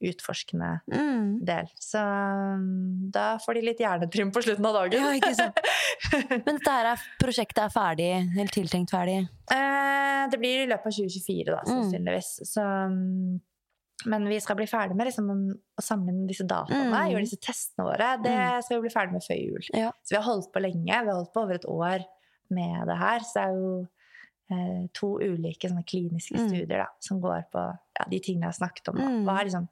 utforskende 0.00 0.80
Mm. 0.90 1.44
del. 1.44 1.66
Så 1.78 1.98
mm, 2.00 3.10
da 3.12 3.38
får 3.38 3.54
de 3.54 3.60
litt 3.66 3.78
hjernetrim 3.82 4.30
på 4.32 4.42
slutten 4.42 4.66
av 4.66 4.74
dagen. 4.74 5.02
Ja, 5.02 5.12
ikke 5.18 5.34
sant. 5.36 5.60
Men 6.46 6.56
dette 6.56 6.70
her 6.72 6.88
er, 6.94 7.04
prosjektet 7.20 7.62
er 7.66 7.74
ferdig, 7.74 8.10
eller 8.38 8.50
tiltenkt 8.54 8.90
ferdig? 8.94 9.18
Eh, 9.52 10.24
det 10.32 10.40
blir 10.40 10.64
i 10.64 10.70
løpet 10.70 10.86
av 10.90 10.96
2024, 10.96 11.44
da, 11.52 11.60
Mm. 11.60 11.70
sannsynligvis. 11.70 12.30
Så, 12.48 12.64
mm, 12.64 13.40
men 14.06 14.24
vi 14.28 14.40
skal 14.40 14.56
bli 14.56 14.64
ferdig 14.66 14.96
med 14.96 15.06
liksom, 15.10 15.28
å 15.30 15.82
samle 15.84 16.08
inn 16.14 16.26
disse 16.26 16.46
dataene, 16.48 16.88
Mm. 16.94 17.10
gjøre 17.12 17.26
disse 17.26 17.40
testene 17.44 17.84
våre. 17.84 18.22
Det 18.22 18.32
Mm. 18.32 18.62
skal 18.64 18.76
vi 18.80 18.88
bli 18.88 18.94
ferdig 18.94 19.12
med 19.12 19.22
før 19.22 19.36
jul. 19.44 19.64
Ja. 19.74 19.90
Så 20.02 20.10
vi 20.10 20.16
har 20.16 20.24
holdt 20.24 20.52
på 20.52 20.60
lenge. 20.64 20.86
Vi 20.88 20.94
har 21.12 21.14
holdt 21.20 21.34
på 21.34 21.42
over 21.44 21.54
et 21.54 21.66
år 21.68 22.04
med 22.50 22.86
det 22.88 22.96
her. 22.98 23.18
Så 23.20 23.34
det 23.34 23.42
er 23.44 23.52
jo 23.54 23.88
eh, 24.52 24.88
to 24.92 25.18
ulike 25.22 25.68
kliniske 25.86 26.34
Mm. 26.34 26.48
studier 26.48 26.78
da, 26.78 26.86
som 26.98 27.20
går 27.20 27.44
på 27.52 27.60
ja, 28.00 28.04
de 28.10 28.18
tingene 28.18 28.48
jeg 28.50 28.52
har 28.58 28.66
snakket 28.66 28.88
om. 28.88 28.96
Da. 28.96 29.04
Hva 29.32 29.40
er 29.40 29.44
liksom 29.46 29.68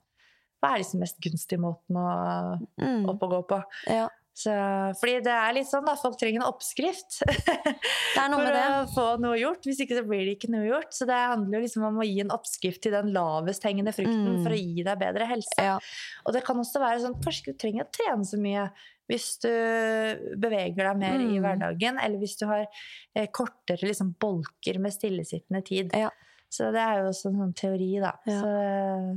hva 0.62 0.74
er 0.74 0.78
liksom 0.82 1.00
mest 1.00 1.20
gunstige 1.22 1.60
måten 1.62 1.96
å 1.96 2.58
Mm. 2.80 3.08
opp 3.08 3.22
og 3.22 3.30
gå 3.30 3.42
på? 3.48 3.62
Ja. 3.86 4.08
Så, 4.38 4.52
fordi 5.00 5.16
det 5.26 5.32
er 5.34 5.52
litt 5.52 5.66
sånn 5.66 5.84
da, 5.84 5.96
folk 5.98 6.14
trenger 6.16 6.38
en 6.44 6.52
oppskrift 6.52 7.16
for 8.14 8.28
med 8.38 8.52
det. 8.54 8.66
å 8.70 8.84
få 8.94 9.06
noe 9.18 9.34
gjort. 9.36 9.64
Hvis 9.66 9.80
ikke 9.82 9.96
så 9.98 10.04
blir 10.06 10.24
det 10.28 10.36
ikke 10.36 10.50
noe 10.52 10.62
gjort. 10.68 10.92
Så 10.94 11.06
det 11.10 11.16
handler 11.18 11.58
jo 11.58 11.62
liksom 11.64 11.82
om 11.88 11.98
å 11.98 12.06
gi 12.06 12.20
en 12.22 12.30
oppskrift 12.30 12.80
til 12.82 12.92
den 12.94 13.10
lavest 13.12 13.66
hengende 13.66 13.90
frukten 13.96 14.36
Mm. 14.36 14.42
for 14.44 14.54
å 14.54 14.60
gi 14.60 14.84
deg 14.86 14.98
bedre 15.00 15.26
helse. 15.26 15.58
Ja. 15.58 15.78
Og 16.24 16.32
det 16.32 16.44
kan 16.46 16.56
også 16.62 16.78
være 16.78 17.00
sånn, 17.02 17.18
kanskje 17.20 17.50
du 17.50 17.58
trenger 17.58 17.82
å 17.82 17.90
trene 17.90 18.24
så 18.30 18.38
mye 18.38 18.70
hvis 19.10 19.26
du 19.42 19.48
beveger 20.38 20.86
deg 20.86 20.98
mer 21.02 21.18
i 21.18 21.34
Mm. 21.34 21.42
hverdagen, 21.42 21.98
eller 22.00 22.18
hvis 22.22 22.36
du 22.38 22.46
har 22.46 22.66
eh, 23.16 23.26
kortere 23.26 23.82
liksom, 23.90 24.14
bolker 24.20 24.78
med 24.78 24.92
stillesittende 24.92 25.64
tid. 25.64 25.90
Ja. 25.94 26.10
Så 26.48 26.70
det 26.72 26.80
er 26.80 27.02
jo 27.02 27.08
også 27.10 27.26
en 27.32 27.40
sånn 27.42 27.54
teori, 27.58 27.98
da. 28.00 28.12
Ja. 28.24 28.40
Så 28.40 28.46
ja. 28.46 29.14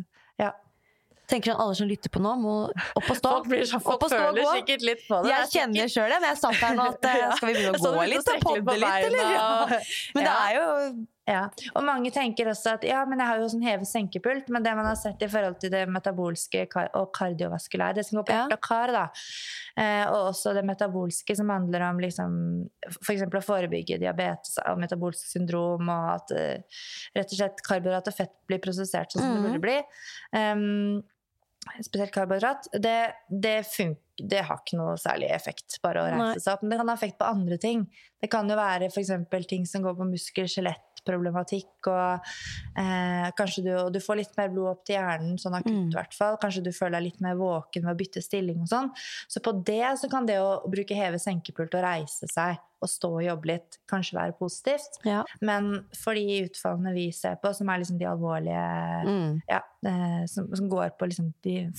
Tenker 1.31 1.53
at 1.55 1.61
alle 1.63 1.75
som 1.79 1.87
lytter 1.87 2.11
på 2.11 2.19
nå, 2.23 2.33
må 2.41 2.55
opp 2.67 3.07
og 3.07 3.15
stå. 3.15 3.29
Folk, 3.37 3.47
blir 3.47 3.63
folk 3.71 3.87
Opp 3.95 4.03
og 4.03 4.11
stå 4.11 4.17
og 4.19 4.25
føler 4.35 4.43
gå. 4.43 4.55
sikkert 4.59 4.83
litt 4.89 5.05
på 5.07 5.21
det. 5.23 5.31
Jeg 5.31 5.45
er 5.45 5.53
kjenner 5.55 5.93
sjøl 5.95 6.11
det, 6.11 6.19
men 6.21 6.29
jeg 6.33 6.41
satt 6.43 6.59
her 6.65 6.75
nå 6.75 6.89
at 6.91 7.05
eh, 7.11 7.17
Ja. 7.21 7.31
skal 7.39 7.47
vi 7.47 7.55
begynne 7.61 7.79
å 7.79 7.95
gå 7.95 8.05
litt 8.11 8.29
og 8.35 8.45
podde 8.49 8.77
litt, 8.83 9.07
eller? 9.07 9.33
Ja. 9.39 9.81
Men 10.17 10.27
det 10.27 10.35
er 10.35 10.53
jo 10.59 10.67
Ja, 11.31 11.43
og 11.77 11.83
mange 11.85 12.09
tenker 12.11 12.49
også 12.49 12.71
at 12.75 12.83
ja, 12.83 13.03
men 13.07 13.19
jeg 13.21 13.27
har 13.29 13.37
jo 13.39 13.45
sånn 13.53 13.61
heve-senkepult, 13.63 14.49
men 14.51 14.63
det 14.65 14.71
man 14.75 14.87
har 14.89 14.97
sett 14.99 15.21
i 15.23 15.29
forhold 15.31 15.59
til 15.61 15.69
det 15.71 15.83
metabolske 15.87 16.63
og 16.97 17.11
kardiovaskulære, 17.15 17.93
det 17.99 18.03
som 18.07 18.17
går 18.19 18.25
på 18.27 18.33
hjerte 18.35 18.57
og 18.57 18.63
kar, 18.65 18.91
da, 18.91 19.03
eh, 19.79 20.01
og 20.09 20.31
også 20.33 20.51
det 20.57 20.65
metabolske 20.67 21.37
som 21.37 21.53
handler 21.53 21.85
om 21.91 22.01
liksom, 22.03 22.33
f.eks. 23.05 23.23
å 23.29 23.43
forebygge 23.45 24.01
diabetes 24.01 24.57
og 24.65 24.81
metabolsk 24.81 25.29
syndrom, 25.37 25.87
og 25.93 26.09
at 26.17 26.35
eh, 26.35 26.83
rett 27.15 27.31
og 27.31 27.37
slett 27.39 27.63
karbohydrat 27.69 28.11
og 28.11 28.17
fett 28.17 28.35
blir 28.49 28.59
prosessert 28.65 29.13
sånn 29.13 29.21
som 29.23 29.31
Mhm. 29.31 29.41
det 29.45 29.47
burde 29.53 29.65
bli. 29.69 29.79
Um, 30.35 31.03
spesielt 31.85 32.13
karbohydrat, 32.13 32.67
det, 32.73 33.13
det, 33.29 33.55
det 34.17 34.43
har 34.47 34.61
ikke 34.61 34.79
noe 34.79 34.95
særlig 34.99 35.29
effekt, 35.33 35.77
bare 35.83 36.03
å 36.03 36.07
reise 36.09 36.43
seg 36.45 36.55
opp. 36.55 36.63
Men 36.63 36.73
det 36.73 36.79
kan 36.81 36.91
ha 36.91 36.95
effekt 36.97 37.19
på 37.19 37.29
andre 37.29 37.57
ting. 37.61 37.85
Det 38.21 38.29
kan 38.33 38.49
jo 38.49 38.57
være 38.57 38.89
f.eks. 38.89 39.13
ting 39.49 39.67
som 39.69 39.85
går 39.85 39.97
på 39.99 40.07
muskel-skjelettproblematikk, 41.01 41.87
og 41.87 42.21
eh, 42.77 43.29
kanskje 43.37 43.63
du, 43.65 43.71
du 43.93 43.99
får 44.03 44.17
litt 44.21 44.37
mer 44.37 44.49
blod 44.53 44.71
opp 44.71 44.85
til 44.85 44.95
hjernen, 44.97 45.37
sånn 45.41 45.55
akutt 45.57 45.71
i 45.71 45.81
Mm. 45.81 45.91
hvert 45.95 46.13
fall. 46.13 46.37
Kanskje 46.41 46.63
du 46.63 46.71
føler 46.71 46.99
deg 46.99 47.03
litt 47.11 47.21
mer 47.21 47.35
våken 47.35 47.83
ved 47.85 47.93
å 47.95 47.97
bytte 47.97 48.21
stilling 48.21 48.61
og 48.61 48.67
sånn. 48.69 48.91
Så 49.27 49.41
på 49.41 49.53
det 49.65 49.97
så 49.99 50.09
kan 50.09 50.25
det 50.25 50.37
å 50.39 50.61
bruke 50.69 50.95
heve-senkepult 50.95 51.73
og 51.75 51.83
reise 51.83 52.27
seg 52.29 52.57
og 52.81 52.89
stå 52.89 53.11
og 53.19 53.23
jobbe 53.23 53.45
litt, 53.51 53.77
kanskje 53.87 54.15
være 54.17 54.33
positivt. 54.39 54.97
Ja. 55.05 55.23
Men 55.41 55.85
for 55.93 56.13
de 56.17 56.47
utfallene 56.47 56.93
vi 56.95 57.11
ser 57.13 57.35
på, 57.41 57.53
som 57.53 57.69
er 57.69 57.79
liksom 57.83 57.99
de 57.99 58.05
alvorlige 58.09 59.05
Mm. 59.05 59.41
ja, 59.49 59.61
eh, 59.85 60.25
som, 60.27 60.47
som 60.55 60.69
går 60.69 60.91
på 60.97 61.05
liksom 61.09 61.33
de 61.43 61.69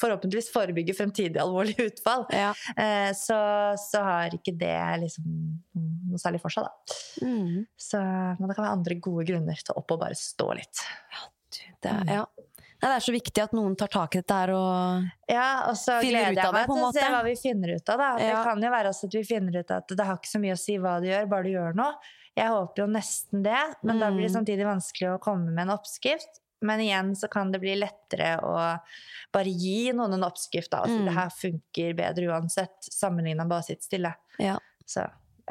Forhåpentligvis 0.00 0.48
forebygge 0.52 0.94
fremtidige 0.98 1.42
alvorlige 1.42 1.84
utfall. 1.90 2.24
Ja. 2.34 2.48
Eh, 2.76 3.12
så, 3.14 3.36
så 3.78 4.00
har 4.02 4.34
ikke 4.34 4.56
det 4.58 4.74
liksom 5.04 5.28
noe 6.10 6.18
særlig 6.18 6.40
for 6.42 6.50
seg, 6.54 6.66
da. 6.66 6.96
Mm. 7.26 7.60
Så, 7.78 8.00
men 8.00 8.48
det 8.50 8.56
kan 8.56 8.64
være 8.66 8.74
andre 8.80 8.96
gode 9.02 9.26
grunner 9.28 9.54
til 9.62 9.74
å 9.74 9.78
opp 9.84 9.94
og 9.94 10.00
bare 10.02 10.18
stå 10.18 10.48
litt. 10.58 10.82
Det, 11.54 11.92
er, 11.92 12.02
ja. 12.10 12.24
Nei, 12.82 12.88
det 12.90 12.96
er 12.98 13.04
så 13.06 13.14
viktig 13.14 13.40
at 13.44 13.52
noen 13.56 13.76
tar 13.78 13.88
tak 13.94 14.16
i 14.16 14.20
dette 14.20 14.34
her 14.36 14.50
og 14.56 15.06
Ja, 15.30 15.46
og 15.70 15.76
så 15.78 16.00
Finner 16.02 16.26
gleder 16.26 16.34
ut 16.34 16.40
jeg 16.40 16.44
av 16.48 16.56
det, 16.58 16.60
meg 16.66 16.74
til 16.74 16.84
å 16.84 16.92
se 16.98 17.06
hva 17.14 17.22
vi 17.24 17.34
finner 17.40 17.74
ut 17.78 17.88
av. 17.94 18.02
Da. 18.02 18.10
Det 18.18 18.26
Ja. 18.32 18.42
kan 18.50 18.66
jo 18.66 18.72
være 18.74 18.90
også 18.90 19.06
at 19.08 19.14
vi 19.14 19.22
finner 19.30 19.60
ut 19.62 19.70
at 19.78 19.94
det 19.94 20.04
har 20.10 20.18
ikke 20.18 20.32
så 20.34 20.40
mye 20.42 20.56
å 20.58 20.60
si 20.60 20.76
hva 20.82 20.96
du 21.00 21.06
gjør, 21.08 21.28
bare 21.30 21.46
du 21.46 21.52
gjør 21.54 21.78
noe. 21.78 21.94
Jeg 22.34 22.50
håper 22.50 22.82
jo 22.82 22.86
nesten 22.90 23.44
det, 23.46 23.62
men 23.86 24.00
da 24.02 24.10
blir 24.10 24.26
det 24.26 24.32
Mm. 24.34 24.38
samtidig 24.42 24.66
vanskelig 24.66 25.12
å 25.14 25.20
komme 25.22 25.54
med 25.54 25.68
en 25.68 25.76
oppskrift. 25.78 26.40
Men 26.62 26.80
igjen 26.80 27.16
så 27.16 27.28
kan 27.28 27.50
det 27.52 27.58
bli 27.60 27.74
lettere 27.76 28.36
å 28.44 28.54
bare 29.34 29.50
gi 29.50 29.90
noen 29.92 30.14
en 30.14 30.24
oppskrift 30.28 30.70
da, 30.70 30.84
si 30.86 30.94
Mm. 30.96 31.04
det 31.08 31.16
her 31.16 31.30
funker 31.30 31.94
bedre 31.98 32.30
uansett, 32.30 32.78
sammenlignet 32.92 33.46
med 33.46 33.58
å 33.58 33.64
sitte 33.66 33.84
stille. 33.84 34.14
Ja. 34.38 34.58
Så 34.86 35.04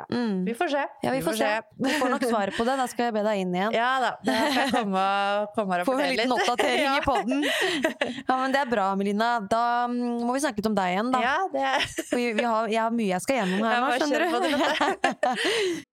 mm. 0.10 0.46
vi 0.46 0.54
får 0.56 0.68
se. 0.72 0.88
Ja, 1.02 1.12
vi 1.12 1.22
får 1.22 1.34
se. 1.34 1.62
Du 1.78 1.90
får 1.90 2.10
nok 2.10 2.24
svaret 2.24 2.58
på 2.58 2.64
det. 2.66 2.78
Da 2.80 2.88
skal 2.88 3.06
jeg 3.10 3.14
be 3.14 3.24
deg 3.28 3.44
inn 3.44 3.54
igjen. 3.54 3.74
Ja 3.82 3.92
da, 4.02 4.12
da 4.26 4.32
jeg 4.34 4.72
komme, 4.72 5.06
og- 5.44 5.54
komme 5.56 5.80
vi 5.84 6.04
en 6.08 6.16
liten 6.18 6.34
oppdatering 6.38 6.84
ja. 6.90 6.98
i 6.98 7.06
poden. 7.06 7.44
Ja, 8.28 8.38
men 8.42 8.52
Det 8.56 8.62
er 8.64 8.70
bra, 8.72 8.90
Melina. 8.96 9.32
Da 9.40 9.88
mm, 9.92 10.24
må 10.26 10.34
vi 10.34 10.40
snakke 10.46 10.64
litt 10.64 10.72
om 10.72 10.78
deg 10.80 10.96
igjen, 10.96 11.14
da. 11.14 11.22
Ja, 11.22 11.38
det 11.54 12.08
vi, 12.16 12.32
vi 12.34 12.44
har, 12.48 12.70
jeg 12.72 12.82
har 12.82 12.94
mye 12.94 13.14
jeg 13.14 13.26
skal 13.28 13.44
gjennom 13.44 13.68
her 13.68 13.82
nå, 13.84 13.96
skjønner 14.00 14.20
du. 14.40 15.90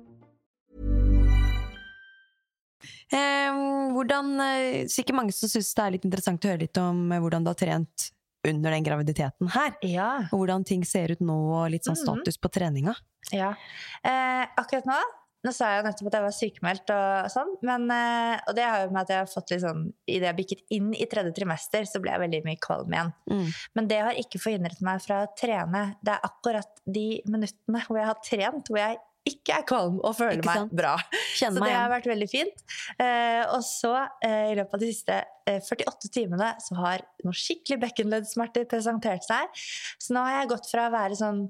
Hvordan, 3.11 4.33
eh, 4.39 4.85
Sikkert 4.87 5.17
mange 5.17 5.33
som 5.35 5.49
syns 5.51 5.73
det 5.75 5.83
er 5.83 5.91
litt 5.97 6.05
interessant 6.07 6.43
å 6.45 6.51
høre 6.51 6.63
litt 6.65 6.77
om 6.81 7.11
eh, 7.11 7.19
hvordan 7.19 7.43
du 7.43 7.51
har 7.51 7.59
trent 7.59 8.11
under 8.47 8.71
den 8.73 8.83
graviditeten 8.83 9.51
her. 9.53 9.75
Ja. 9.85 10.11
Og 10.31 10.41
hvordan 10.41 10.65
ting 10.65 10.83
ser 10.87 11.11
ut 11.13 11.19
nå, 11.21 11.35
og 11.53 11.69
litt 11.69 11.85
sånn 11.85 11.97
Mhm. 11.99 12.05
status 12.07 12.37
på 12.41 12.49
treninga. 12.49 12.95
Ja. 13.31 13.53
Eh, 14.03 14.45
akkurat 14.57 14.85
nå 14.85 14.99
nå 15.43 15.51
sa 15.51 15.71
jeg 15.71 15.81
jo 15.81 15.89
nettopp 15.89 16.07
at 16.07 16.13
jeg 16.13 16.21
var 16.21 16.33
sykemeldt 16.37 16.91
og 16.93 17.29
sånn, 17.33 17.55
men, 17.65 17.89
eh, 17.89 18.39
og 18.47 18.55
det 18.55 18.63
har 18.63 18.83
jo 18.85 18.91
med 18.93 19.01
at 19.01 19.07
jeg 19.09 19.17
har 19.17 19.25
fått 19.25 19.49
litt 19.49 19.61
sånn 19.63 19.93
Idet 20.07 20.27
jeg 20.29 20.37
bikket 20.37 20.61
inn 20.69 20.93
i 20.93 21.07
tredje 21.09 21.33
trimester, 21.33 21.81
så 21.89 21.99
ble 21.99 22.11
jeg 22.11 22.21
veldig 22.21 22.43
mye 22.45 22.59
kvalm 22.61 22.93
igjen. 22.93 23.13
Mm. 23.29 23.53
Men 23.75 23.87
det 23.87 23.99
har 24.01 24.13
ikke 24.13 24.39
forhindret 24.39 24.81
meg 24.81 25.01
fra 25.01 25.25
å 25.25 25.31
trene. 25.35 25.95
Det 26.03 26.13
er 26.13 26.29
akkurat 26.29 26.67
de 26.85 27.21
minuttene 27.25 27.81
hvor 27.87 27.97
jeg 27.97 28.05
har 28.05 28.19
trent, 28.23 28.67
hvor 28.69 28.77
jeg 28.77 28.97
ikke 29.27 29.53
er 29.59 29.65
kvalm 29.69 29.99
og 30.01 30.15
føler 30.17 30.41
meg 30.45 30.71
bra. 30.73 30.95
Kjenner 31.37 31.59
Så 31.59 31.63
meg 31.63 31.69
det 31.69 31.77
har 31.77 31.91
vært 31.91 32.09
veldig 32.09 32.27
fint. 32.31 32.63
Eh, 32.97 33.43
og 33.53 33.61
så, 33.67 33.91
eh, 34.25 34.51
i 34.51 34.55
løpet 34.57 34.73
av 34.73 34.81
de 34.81 34.89
siste 34.91 35.17
eh, 35.47 35.59
48 35.61 36.09
timene, 36.15 36.51
så 36.63 36.77
har 36.79 37.03
noen 37.23 37.37
skikkelig 37.37 37.79
bekkenleddsmerter 37.85 38.65
presentert 38.71 39.27
seg. 39.27 39.61
Så 40.01 40.15
nå 40.15 40.23
har 40.25 40.39
jeg 40.41 40.51
gått 40.55 40.71
fra 40.71 40.87
å 40.89 40.93
være 40.95 41.19
sånn 41.19 41.43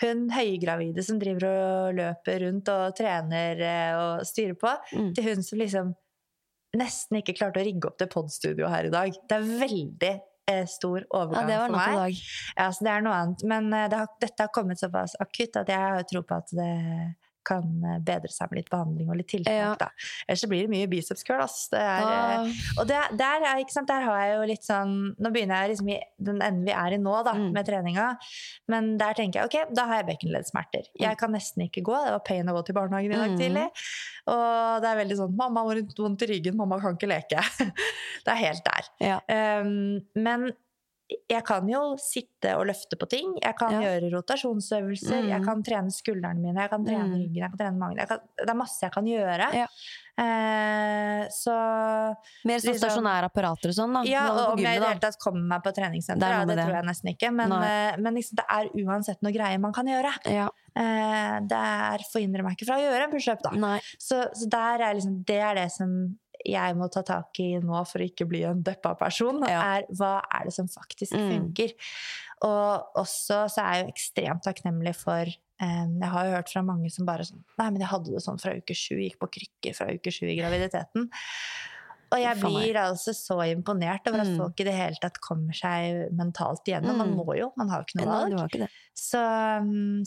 hun 0.00 0.30
høygravide 0.32 1.02
som 1.04 1.18
driver 1.20 1.44
og 1.50 1.98
løper 1.98 2.40
rundt 2.46 2.70
og 2.72 2.94
trener 2.96 3.60
eh, 3.60 3.92
og 4.00 4.24
styrer 4.24 4.56
på, 4.56 4.72
Mm. 4.96 5.10
til 5.14 5.24
hun 5.28 5.42
som 5.44 5.58
liksom 5.60 5.90
nesten 6.80 7.18
ikke 7.18 7.34
klarte 7.36 7.60
å 7.60 7.66
rigge 7.66 7.88
opp 7.90 7.98
det 7.98 8.08
podstudio 8.12 8.68
her 8.70 8.86
i 8.86 8.92
dag. 8.94 9.12
Det 9.28 9.36
er 9.36 9.48
veldig 9.60 10.12
stor 10.68 11.00
Ja, 11.00 11.08
overgang 11.22 11.72
var 11.72 11.84
for 11.84 11.98
meg. 12.00 12.20
Ja, 12.56 12.70
så 12.72 12.86
det 12.86 12.92
er 12.92 13.04
noe 13.06 13.16
annet. 13.16 13.44
Men 13.48 13.72
eh, 13.72 13.88
det 13.92 14.00
har, 14.02 14.12
dette 14.22 14.46
har 14.46 14.52
kommet 14.54 14.80
såpass 14.80 15.16
akutt 15.20 15.60
at 15.60 15.70
jeg 15.70 15.78
har 15.78 16.00
jo 16.00 16.08
tro 16.12 16.22
på 16.26 16.38
at 16.40 16.54
det 16.56 16.70
kan 17.44 17.64
eh, 17.84 17.98
bedre 18.04 18.28
seg 18.32 18.50
med 18.50 18.58
litt 18.60 18.70
behandling 18.70 19.08
og 19.10 19.16
litt 19.16 19.28
tiltak. 19.32 19.54
Ja. 19.54 19.74
Da. 19.80 19.88
Ellers 20.28 20.40
så 20.44 20.48
blir 20.50 20.66
det 20.66 20.70
mye 20.72 20.88
biceps 20.90 21.22
curl. 21.26 21.40
Ass. 21.44 21.68
Det 21.72 21.80
er, 21.80 22.02
eh, 22.04 22.08
Ah, 22.40 22.46
og 22.80 22.86
det, 22.88 22.98
der, 23.18 23.42
er- 23.48 23.60
ikke 23.64 23.72
sant, 23.72 23.88
der 23.88 24.02
har 24.04 24.18
jeg 24.24 24.36
jo 24.36 24.46
litt 24.50 24.64
sånn 24.66 24.92
Nå 25.18 25.30
begynner 25.32 25.62
jeg 25.64 25.70
liksom 25.74 25.88
i 25.90 25.98
den 26.20 26.40
enden 26.42 26.64
vi 26.66 26.72
er 26.72 26.92
i 26.92 26.98
nå, 27.00 27.14
da, 27.24 27.32
Mm. 27.34 27.52
med 27.52 27.66
treninga. 27.66 28.06
Men 28.68 28.96
der 28.98 29.14
tenker 29.14 29.40
jeg 29.40 29.48
ok, 29.50 29.74
da 29.74 29.86
har 29.86 30.02
jeg 30.02 30.06
bekkenleddsmerter. 30.12 30.84
Jeg 31.00 31.16
kan 31.18 31.32
nesten 31.32 31.64
ikke 31.68 31.82
gå. 31.82 31.96
Det 32.04 32.12
var 32.12 32.20
pain 32.26 32.46
å 32.46 32.54
gå 32.58 32.64
til 32.66 32.74
barnehagen 32.74 33.12
i 33.12 33.16
dag 33.16 33.30
Mm. 33.30 33.38
tidlig. 33.38 33.66
Og 34.26 34.82
det 34.82 34.88
er 34.90 35.00
veldig 35.04 35.16
sånn 35.16 35.36
Mamma 35.36 35.60
har 35.66 35.80
vondt 35.98 36.22
i 36.22 36.26
ryggen, 36.26 36.56
mamma 36.56 36.80
kan 36.80 36.96
ikke 36.96 37.08
leke. 37.08 37.40
det 38.24 38.28
er 38.34 38.36
helt 38.36 38.64
der. 38.64 38.90
ja. 39.00 39.20
Um, 39.60 40.00
men 40.14 40.52
jeg 41.30 41.44
kan 41.44 41.66
jo 41.68 41.96
sitte 41.98 42.52
og 42.58 42.66
løfte 42.68 42.96
på 42.98 43.08
ting. 43.08 43.34
Jeg 43.42 43.56
kan 43.58 43.72
Ja. 43.72 43.80
gjøre 43.86 44.10
rotasjonsøvelser. 44.14 45.22
Mm. 45.24 45.28
Jeg 45.28 45.44
kan 45.44 45.62
trene 45.62 45.90
skuldrene 45.90 46.40
mine, 46.40 46.60
jeg 46.60 46.70
kan 46.70 46.84
trene 46.84 47.08
Mm. 47.08 47.14
ryggen, 47.18 47.34
jeg 47.42 47.50
kan 47.50 47.58
trene 47.58 47.78
magen. 47.78 48.06
Kan, 48.06 48.18
det 48.38 48.48
er 48.50 48.54
masse 48.54 48.80
jeg 48.82 48.92
kan 48.92 49.04
gjøre. 49.04 49.52
Ja. 49.54 49.66
Eh, 50.20 51.28
så 51.32 51.54
Mer 52.44 52.58
sånn 52.58 52.74
Liksom- 52.74 52.78
stasjonære 52.90 53.24
apparater 53.30 53.68
og 53.68 53.74
sånn, 53.74 53.92
da. 53.94 54.02
ja, 54.04 54.26
er 54.26 54.30
og 54.30 54.52
om 54.52 54.58
jeg 54.58 54.76
i 54.76 54.78
det 54.78 54.88
hele 54.88 55.00
tatt 55.00 55.18
kommer 55.18 55.40
meg 55.42 55.62
på 55.62 55.72
treningssenter, 55.74 56.22
er 56.26 56.40
ja, 56.40 56.44
det 56.44 56.56
det. 56.56 56.64
tror 56.66 56.74
jeg 56.74 56.84
nesten 56.84 57.16
ikke. 57.16 57.32
Men, 57.34 57.52
eh, 57.52 57.96
men 57.98 58.14
liksom, 58.14 58.34
det 58.36 58.44
er 58.48 58.68
uansett 58.84 59.22
noe 59.22 59.32
greier 59.32 59.58
man 59.60 59.72
kan 59.72 59.86
gjøre. 59.86 60.12
Ja. 60.26 60.48
Eh, 60.76 61.40
det 61.40 62.06
forhindrer 62.12 62.42
meg 62.44 62.56
ikke 62.56 62.66
fra 62.66 62.76
å 62.76 62.84
gjøre 62.84 63.04
en 63.04 63.10
pushup, 63.10 63.40
da. 63.42 63.50
Så, 63.98 64.30
så 64.34 64.48
der 64.48 64.80
er 64.80 64.94
liksom, 64.94 65.24
det 65.24 65.40
er 65.40 65.54
det 65.54 65.70
som 65.72 66.18
jeg 66.46 66.76
må 66.76 66.88
ta 66.92 67.02
tak 67.06 67.38
i 67.42 67.58
nå 67.60 67.80
for 67.86 68.00
å 68.00 68.06
ikke 68.08 68.26
bli 68.28 68.42
en 68.48 68.62
deppa 68.62 68.94
person. 68.98 69.42
Ja. 69.46 69.60
er 69.78 69.86
Hva 69.92 70.20
er 70.32 70.44
det 70.48 70.52
som 70.56 70.66
faktisk 70.68 71.12
Mm. 71.16 71.52
Og 72.42 72.96
også 72.96 73.42
så 73.52 73.60
er 73.60 73.74
jeg 73.74 73.84
jo 73.84 73.92
ekstremt 73.92 74.42
takknemlig 74.46 74.94
for 74.96 75.28
um, 75.60 75.98
Jeg 76.00 76.08
har 76.08 76.24
jo 76.24 76.36
hørt 76.38 76.48
fra 76.48 76.62
mange 76.64 76.90
som 76.90 77.04
bare 77.04 77.26
sånn 77.28 77.42
Nei, 77.58 77.66
men 77.70 77.80
jeg 77.82 77.90
hadde 77.90 78.14
det 78.14 78.22
sånn 78.24 78.40
fra 78.40 78.54
uke 78.56 78.72
sju, 78.74 78.96
gikk 78.96 79.18
på 79.20 79.28
krykker 79.36 79.76
fra 79.76 79.90
uke 79.92 80.10
sju 80.10 80.24
i 80.30 80.38
graviditeten. 80.38 81.10
Og 82.10 82.18
jeg 82.18 82.40
blir 82.40 82.74
altså 82.80 83.12
så 83.14 83.36
imponert 83.52 84.08
over 84.08 84.20
at 84.24 84.26
Mm. 84.32 84.38
folk 84.40 84.60
i 84.60 84.64
det 84.64 84.72
hele 84.74 84.96
tatt 85.00 85.20
kommer 85.20 85.52
seg 85.54 86.10
mentalt 86.16 86.64
igjennom. 86.66 86.96
Man 86.96 87.12
Mm. 87.12 87.20
må 87.20 87.36
jo, 87.38 87.52
man 87.56 87.68
har 87.68 87.82
jo 87.82 87.86
ikke 87.86 88.00
noe 88.04 88.32
valg. 88.32 88.68
Så, 88.96 89.20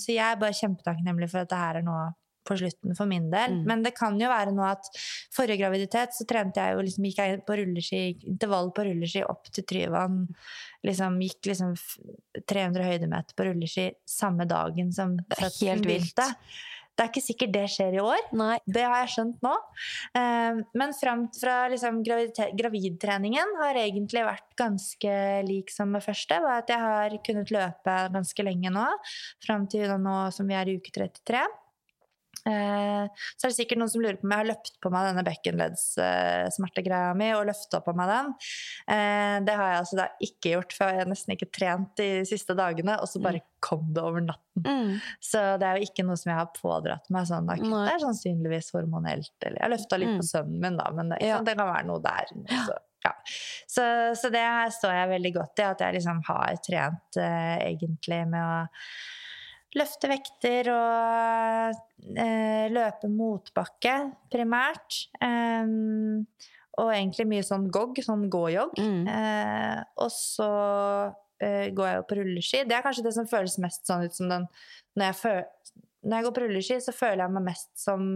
så 0.01 0.09
jeg 0.11 0.25
er 0.25 0.35
bare 0.41 0.51
kjempetakknemlig 0.57 1.29
for 1.31 1.39
at 1.45 1.49
det 1.49 1.57
her 1.57 1.75
er 1.77 1.81
nå 1.83 2.13
på 2.47 2.57
slutten 2.59 2.95
for 2.97 3.09
min 3.09 3.29
del. 3.33 3.59
Mm. 3.59 3.63
Men 3.69 3.85
det 3.85 3.93
kan 3.97 4.19
jo 4.19 4.31
være 4.31 4.53
nå 4.55 4.65
at 4.67 4.89
forrige 5.33 5.61
graviditet 5.61 6.15
så 6.17 6.27
trente 6.29 6.63
jeg 6.63 6.77
jo 6.77 6.83
liksom, 6.85 7.07
gikk 7.09 7.23
jeg 7.23 7.41
på 7.47 7.57
rulleski, 7.61 8.03
intervall 8.33 8.73
på 8.75 8.87
rulleski 8.89 9.23
opp 9.27 9.49
til 9.53 9.67
Tryvann. 9.69 10.21
Liksom, 10.83 11.17
gikk 11.23 11.51
liksom 11.53 11.73
300 12.49 12.91
høydemeter 12.91 13.37
på 13.37 13.49
rulleski 13.49 13.89
samme 14.09 14.47
dagen 14.49 14.91
som 14.95 15.17
fødselen 15.31 15.75
helt 15.77 15.89
vilt. 15.89 16.15
begynte. 16.15 16.71
Det 16.93 17.01
er 17.01 17.09
ikke 17.09 17.25
sikkert 17.25 17.53
det 17.55 17.63
skjer 17.73 17.95
i 17.97 18.01
år. 18.03 18.27
Nei. 18.37 18.57
Det 18.69 18.83
har 18.85 18.99
jeg 19.01 19.13
skjønt 19.15 19.39
nå. 19.41 19.53
Eh, 20.19 20.59
Men 20.77 20.93
fram 20.93 21.25
fra 21.33 21.55
liksom 21.71 22.03
gravidtreningen 22.05 23.55
har 23.57 23.79
egentlig 23.81 24.21
vært 24.27 24.53
ganske 24.59 25.15
lik 25.47 25.73
som 25.73 25.89
med 25.89 26.05
første. 26.05 26.37
Var 26.43 26.61
at 26.61 26.69
jeg 26.69 26.83
har 26.83 27.17
kunnet 27.25 27.53
løpe 27.53 27.97
ganske 28.13 28.45
lenge 28.45 28.69
nå, 28.73 28.85
fram 29.41 29.65
til 29.71 29.89
nå 30.03 30.17
som 30.35 30.49
vi 30.49 30.57
er 30.59 30.69
i 30.69 30.77
uke 30.77 30.93
33. 30.93 31.41
Eh, 32.45 33.07
Så 33.37 33.45
er 33.47 33.49
det 33.51 33.55
sikkert 33.57 33.79
noen 33.79 33.89
som 33.89 34.01
lurer 34.03 34.17
på 34.19 34.25
om 34.27 34.31
jeg 34.35 34.41
har 34.43 34.49
løpt 34.51 34.73
på 34.83 34.91
meg 34.91 35.05
denne 35.07 35.23
bekkenleddssmertegreia 35.27 37.13
mi 37.17 37.29
og 37.37 37.45
løfta 37.47 37.79
på 37.85 37.93
meg 37.95 38.07
den. 38.11 38.31
Eh, 38.87 39.39
Det 39.47 39.55
har 39.55 39.69
jeg 39.71 39.79
altså 39.81 39.95
da 39.99 40.07
ikke 40.27 40.53
gjort, 40.55 40.73
for 40.75 40.91
jeg 40.91 40.99
har 41.03 41.09
nesten 41.11 41.35
ikke 41.35 41.51
trent 41.55 41.95
de 41.99 42.09
siste 42.29 42.55
dagene, 42.57 42.97
og 43.01 43.07
så 43.09 43.21
bare 43.23 43.41
kom 43.63 43.85
det 43.95 44.03
over 44.03 44.21
natten. 44.21 44.63
Mm. 44.67 44.97
Så 45.23 45.39
det 45.59 45.67
er 45.67 45.77
jo 45.79 45.87
ikke 45.87 46.05
noe 46.05 46.17
som 46.19 46.31
jeg 46.33 46.39
har 46.41 46.51
pådratt 46.57 47.09
meg 47.15 47.27
sånn 47.29 47.47
akutt. 47.49 47.69
Det 47.87 47.93
er 47.95 48.03
sannsynligvis 48.05 48.71
hormonelt. 48.75 49.31
Eller 49.41 49.59
jeg 49.63 49.71
løfta 49.77 49.97
litt 49.99 50.09
Mm. 50.13 50.17
på 50.19 50.27
sønnen 50.27 50.59
min, 50.59 50.77
da, 50.77 50.91
men 50.91 51.09
det, 51.09 51.21
Ja. 51.21 51.37
sant, 51.37 51.45
det 51.47 51.57
kan 51.57 51.67
være 51.73 51.85
noe 51.87 51.99
der. 52.03 52.25
Så, 52.67 52.75
ja. 53.05 53.13
så, 53.67 53.83
så 54.19 54.29
det 54.31 54.41
her 54.43 54.69
står 54.69 54.91
jeg 54.93 55.09
veldig 55.15 55.33
godt 55.39 55.59
i, 55.59 55.63
at 55.63 55.79
jeg 55.79 55.93
liksom 55.95 56.21
har 56.27 56.55
trent 56.63 57.17
eh, 57.17 57.57
egentlig 57.71 58.27
med 58.27 58.41
å 58.43 58.67
løfte 59.77 60.09
vekter 60.11 60.69
og 60.73 61.77
eh, 62.19 62.65
løpe 62.73 63.09
motbakke, 63.11 63.95
primært. 64.33 65.05
Um, 65.23 66.25
og 66.81 66.89
egentlig 66.89 67.27
mye 67.29 67.45
sånn 67.45 67.67
gogg, 67.73 67.99
sånn 68.01 68.27
gå-jogg. 68.33 68.79
Mm. 68.81 69.03
Eh, 69.09 69.81
og 70.01 70.09
så 70.13 70.49
eh, 71.37 71.69
går 71.75 71.89
jeg 71.89 71.99
jo 71.99 72.05
på 72.09 72.17
rulleski. 72.19 72.61
Det 72.69 72.77
er 72.77 72.85
kanskje 72.85 73.05
det 73.05 73.15
som 73.17 73.29
føles 73.29 73.59
mest 73.61 73.85
sånn 73.89 74.07
ut 74.07 74.17
som 74.17 74.31
den 74.31 74.47
Når 74.97 75.11
jeg, 75.11 75.43
når 76.01 76.17
jeg 76.17 76.25
går 76.25 76.35
på 76.35 76.45
rulleski, 76.45 76.79
så 76.81 76.95
føler 76.95 77.25
jeg 77.25 77.35
meg 77.35 77.45
mest 77.51 77.69
som 77.77 78.15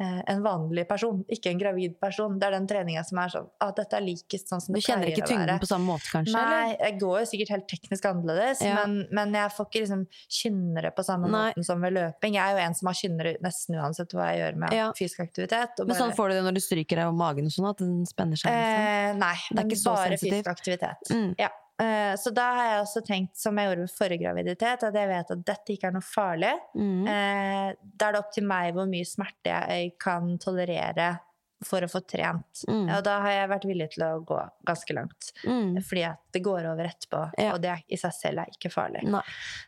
en 0.00 0.42
vanlig 0.42 0.86
person, 0.88 1.24
ikke 1.28 1.50
en 1.50 1.58
gravid 1.60 1.98
person. 2.00 2.38
Det 2.40 2.46
er 2.48 2.50
den 2.56 2.66
treninga 2.66 3.04
som 3.04 3.18
er 3.18 3.28
sånn 3.28 3.48
at 3.60 3.76
dette 3.76 3.92
er 3.98 4.00
likest 4.00 4.48
sånn 4.48 4.60
som 4.64 4.72
det 4.74 4.80
pleier 4.82 4.96
å 4.96 5.00
være. 5.00 5.04
Du 5.04 5.12
kjenner 5.12 5.12
ikke 5.12 5.28
tyngden 5.28 5.60
på 5.60 5.68
samme 5.68 5.86
måte, 5.86 6.08
kanskje? 6.10 6.32
Nei, 6.32 6.72
eller? 6.72 6.78
jeg 6.86 6.98
går 7.02 7.18
jo 7.20 7.26
sikkert 7.32 7.48
helt 7.54 7.66
teknisk 7.68 8.04
annerledes, 8.08 8.60
Ja. 8.64 8.74
men, 8.86 9.06
men 9.12 9.32
jeg 9.34 9.50
får 9.52 9.66
ikke 9.68 9.82
liksom 9.84 10.06
kynnere 10.28 10.90
på 10.96 11.04
samme 11.04 11.28
Nei. 11.28 11.52
måten 11.52 11.64
som 11.64 11.80
ved 11.84 11.92
løping. 11.92 12.34
Jeg 12.34 12.42
er 12.42 12.56
jo 12.56 12.64
en 12.66 12.74
som 12.74 12.86
har 12.86 12.94
kynnere 12.94 13.36
nesten 13.44 13.76
uansett 13.76 14.16
hva 14.16 14.30
jeg 14.32 14.40
gjør 14.40 14.56
med 14.64 14.72
Ja. 14.72 14.92
fysisk 14.96 15.20
aktivitet. 15.20 15.78
og 15.80 15.86
Men 15.86 15.96
sånn 15.96 16.16
får 16.16 16.28
du 16.28 16.34
det 16.34 16.44
når 16.48 16.54
du 16.54 16.60
stryker 16.60 16.96
deg 16.96 17.06
over 17.06 17.16
magen 17.16 17.44
og 17.44 17.52
sånn, 17.52 17.70
at 17.70 17.76
den 17.78 18.06
spenner 18.06 18.36
seg? 18.40 18.48
Liksom. 18.50 18.86
Eh, 18.86 19.12
nei, 19.20 19.36
Det 19.52 19.58
er 19.60 19.68
ikke 19.68 19.82
så 19.84 19.94
bare 19.94 20.16
sensitivt. 20.16 20.32
fysisk 20.32 20.48
aktivitet. 20.56 21.10
Mm. 21.12 21.34
Ja. 21.38 21.48
Eh, 21.80 22.14
så 22.20 22.30
da 22.34 22.44
har 22.54 22.64
jeg 22.68 22.82
også 22.84 23.02
tenkt, 23.06 23.36
som 23.40 23.56
jeg 23.58 23.68
gjorde 23.70 23.86
ved 23.86 23.96
forrige 23.96 24.22
graviditet, 24.22 24.82
at 24.84 24.94
jeg 24.94 25.08
vet 25.08 25.30
at 25.30 25.44
dette 25.48 25.72
ikke 25.74 25.88
er 25.88 25.92
noe 25.96 26.04
farlig. 26.06 26.52
Mm. 26.76 27.06
Eh, 27.08 27.74
da 27.96 28.08
er 28.08 28.12
det 28.12 28.20
opp 28.22 28.32
til 28.32 28.44
meg 28.46 28.74
hvor 28.76 28.86
mye 28.90 29.04
smerte 29.08 29.50
jeg 29.50 29.94
kan 30.02 30.36
tolerere 30.42 31.14
for 31.62 31.78
å 31.78 31.86
få 31.86 32.00
trent. 32.10 32.64
Mm. 32.66 32.88
Og 32.90 33.04
da 33.06 33.20
har 33.22 33.30
jeg 33.36 33.48
vært 33.52 33.64
villig 33.70 33.86
til 33.94 34.02
å 34.02 34.24
gå 34.26 34.38
ganske 34.66 34.94
langt. 34.98 35.28
Mm. 35.46 35.76
Fordi 35.86 36.02
at 36.08 36.18
det 36.34 36.42
går 36.42 36.66
over 36.72 36.88
etterpå, 36.90 37.20
Ja. 37.38 37.52
og 37.54 37.60
det 37.62 37.76
i 37.88 37.96
seg 37.96 38.12
selv 38.16 38.42
er 38.42 38.50
ikke 38.50 38.70
farlig. 38.74 39.04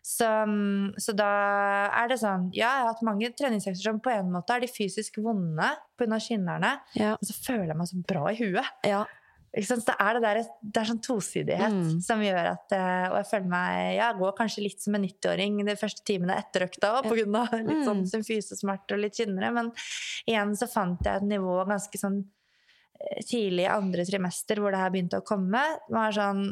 Så, 0.02 0.26
mm, 0.26 0.98
så 0.98 1.14
da 1.14 1.28
er 1.94 2.08
det 2.10 2.18
sånn 2.18 2.50
Ja, 2.52 2.66
jeg 2.66 2.82
har 2.82 2.92
hatt 2.92 3.02
mange 3.06 3.30
treningsøkter 3.30 3.80
som 3.82 4.00
på 4.00 4.10
en 4.10 4.32
måte 4.34 4.50
er 4.56 4.60
de 4.60 4.66
fysisk 4.66 5.18
vonde 5.22 5.70
pga. 5.96 6.18
skinnerne, 6.18 6.80
Ja. 6.94 7.12
og 7.14 7.20
så 7.22 7.32
føler 7.46 7.68
jeg 7.68 7.76
meg 7.76 7.86
så 7.86 8.02
bra 8.06 8.26
i 8.26 8.34
huet. 8.42 8.66
ja. 8.84 9.04
Det 9.54 9.94
er 10.00 10.14
det 10.18 10.22
der, 10.24 10.38
det 10.62 10.80
er 10.80 10.88
sånn 10.88 11.00
tosidighet 11.04 11.70
Mm. 11.70 12.00
som 12.02 12.18
gjør 12.24 12.48
at 12.50 12.72
eh, 12.74 13.04
Og 13.12 13.16
jeg 13.20 13.28
føler 13.30 13.48
meg 13.52 13.96
Ja, 13.96 14.08
går 14.18 14.32
kanskje 14.36 14.64
litt 14.64 14.80
som 14.82 14.94
en 14.98 15.04
90-åring 15.06 15.60
de 15.64 15.76
første 15.78 16.02
timene 16.04 16.34
etter 16.40 16.66
økta 16.66 16.90
òg, 16.98 17.06
pga. 17.06 17.44
litt 17.68 17.84
sånn 17.86 18.02
Mm. 18.02 18.10
symfysesmerter 18.10 18.96
og 18.96 19.04
litt 19.04 19.14
kynnere. 19.14 19.52
Men 19.54 19.70
igjen 20.26 20.56
så 20.58 20.66
fant 20.70 20.98
jeg 21.06 21.16
et 21.22 21.28
nivå 21.30 21.60
ganske 21.68 22.00
sånn 22.02 22.24
eh, 23.00 23.22
tidlig 23.22 23.68
i 23.68 23.70
andre 23.70 24.04
trimester 24.04 24.56
hvor 24.58 24.74
det 24.74 24.80
her 24.82 24.90
begynte 24.90 25.20
å 25.22 25.26
komme. 25.26 25.62
Det 25.88 25.94
var 25.94 26.10
sånn 26.18 26.44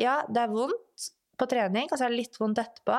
Ja, 0.00 0.22
det 0.26 0.42
er 0.42 0.48
vondt 0.48 1.10
på 1.38 1.46
trening, 1.48 1.88
og 1.90 1.98
så 1.98 2.04
er 2.06 2.12
det 2.12 2.18
litt 2.20 2.36
vondt 2.38 2.58
etterpå, 2.58 2.98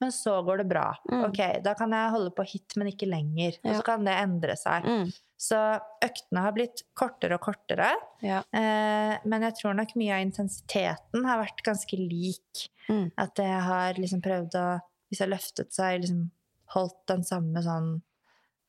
men 0.00 0.10
så 0.10 0.38
går 0.46 0.58
det 0.62 0.68
bra. 0.70 0.86
Mm. 1.10 1.24
Ok, 1.28 1.40
da 1.62 1.74
kan 1.74 1.90
jeg 1.92 2.10
holde 2.14 2.30
på 2.34 2.44
hit, 2.48 2.74
men 2.76 2.88
ikke 2.88 3.08
lenger. 3.10 3.58
Og 3.64 3.74
så 3.76 3.82
kan 3.84 4.04
det 4.06 4.14
endre 4.16 4.54
seg. 4.56 4.84
Mm. 4.86 5.10
Så 5.42 5.58
øktene 6.04 6.42
har 6.44 6.52
blitt 6.54 6.84
kortere 6.94 7.34
og 7.34 7.40
kortere. 7.48 7.88
ja. 8.22 8.42
Eh, 8.54 9.16
men 9.26 9.42
jeg 9.48 9.56
tror 9.58 9.74
nok 9.74 9.96
mye 9.98 10.14
av 10.14 10.22
intensiteten 10.22 11.24
har 11.26 11.40
vært 11.42 11.64
ganske 11.66 11.98
lik. 11.98 12.68
Mm. 12.88 13.08
At 13.18 13.34
jeg 13.42 13.60
har 13.66 13.94
liksom 13.98 14.22
prøvd 14.22 14.54
å 14.60 14.66
Hvis 15.10 15.18
jeg 15.20 15.26
har 15.28 15.34
løftet 15.36 15.72
seg, 15.76 16.00
liksom 16.00 16.30
holdt 16.72 17.02
den 17.10 17.22
samme 17.22 17.60
sånn 17.62 17.88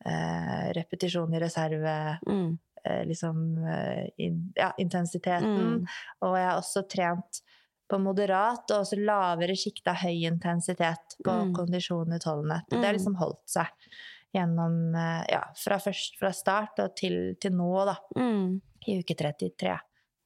eh, 0.05 0.73
repetisjon 0.75 1.33
i 1.33 1.39
reserve, 1.39 2.19
Mm. 2.27 2.57
eh, 2.83 3.03
liksom 3.05 3.37
eh, 3.65 4.09
in, 4.17 4.51
Ja, 4.55 4.73
intensiteten. 4.77 5.55
Mm. 5.83 5.87
Og 6.21 6.35
jeg 6.35 6.49
har 6.49 6.57
også 6.59 6.83
trent 6.89 7.41
på 7.89 7.99
moderat 8.01 8.69
og 8.71 8.81
også 8.83 8.97
lavere 9.05 9.55
sjikt 9.55 9.87
av 9.87 9.95
høy 10.03 10.25
intensitet 10.27 11.15
på 11.23 11.31
Mm. 11.31 11.53
kondisjon 11.55 12.11
utholdenhet. 12.19 12.67
Det 12.69 12.79
har 12.83 12.93
Mm. 12.93 12.97
liksom 12.97 13.15
holdt 13.15 13.47
seg 13.47 13.67
gjennom 14.33 14.95
eh, 14.95 15.23
Ja, 15.31 15.43
fra, 15.59 15.77
først, 15.83 16.17
fra 16.19 16.31
start 16.33 16.79
og 16.83 16.95
til, 16.99 17.35
til 17.41 17.53
nå, 17.57 17.71
da. 17.89 17.97
Mm. 18.17 18.61
I 18.87 18.99
uke 19.01 19.15
33. 19.15 19.77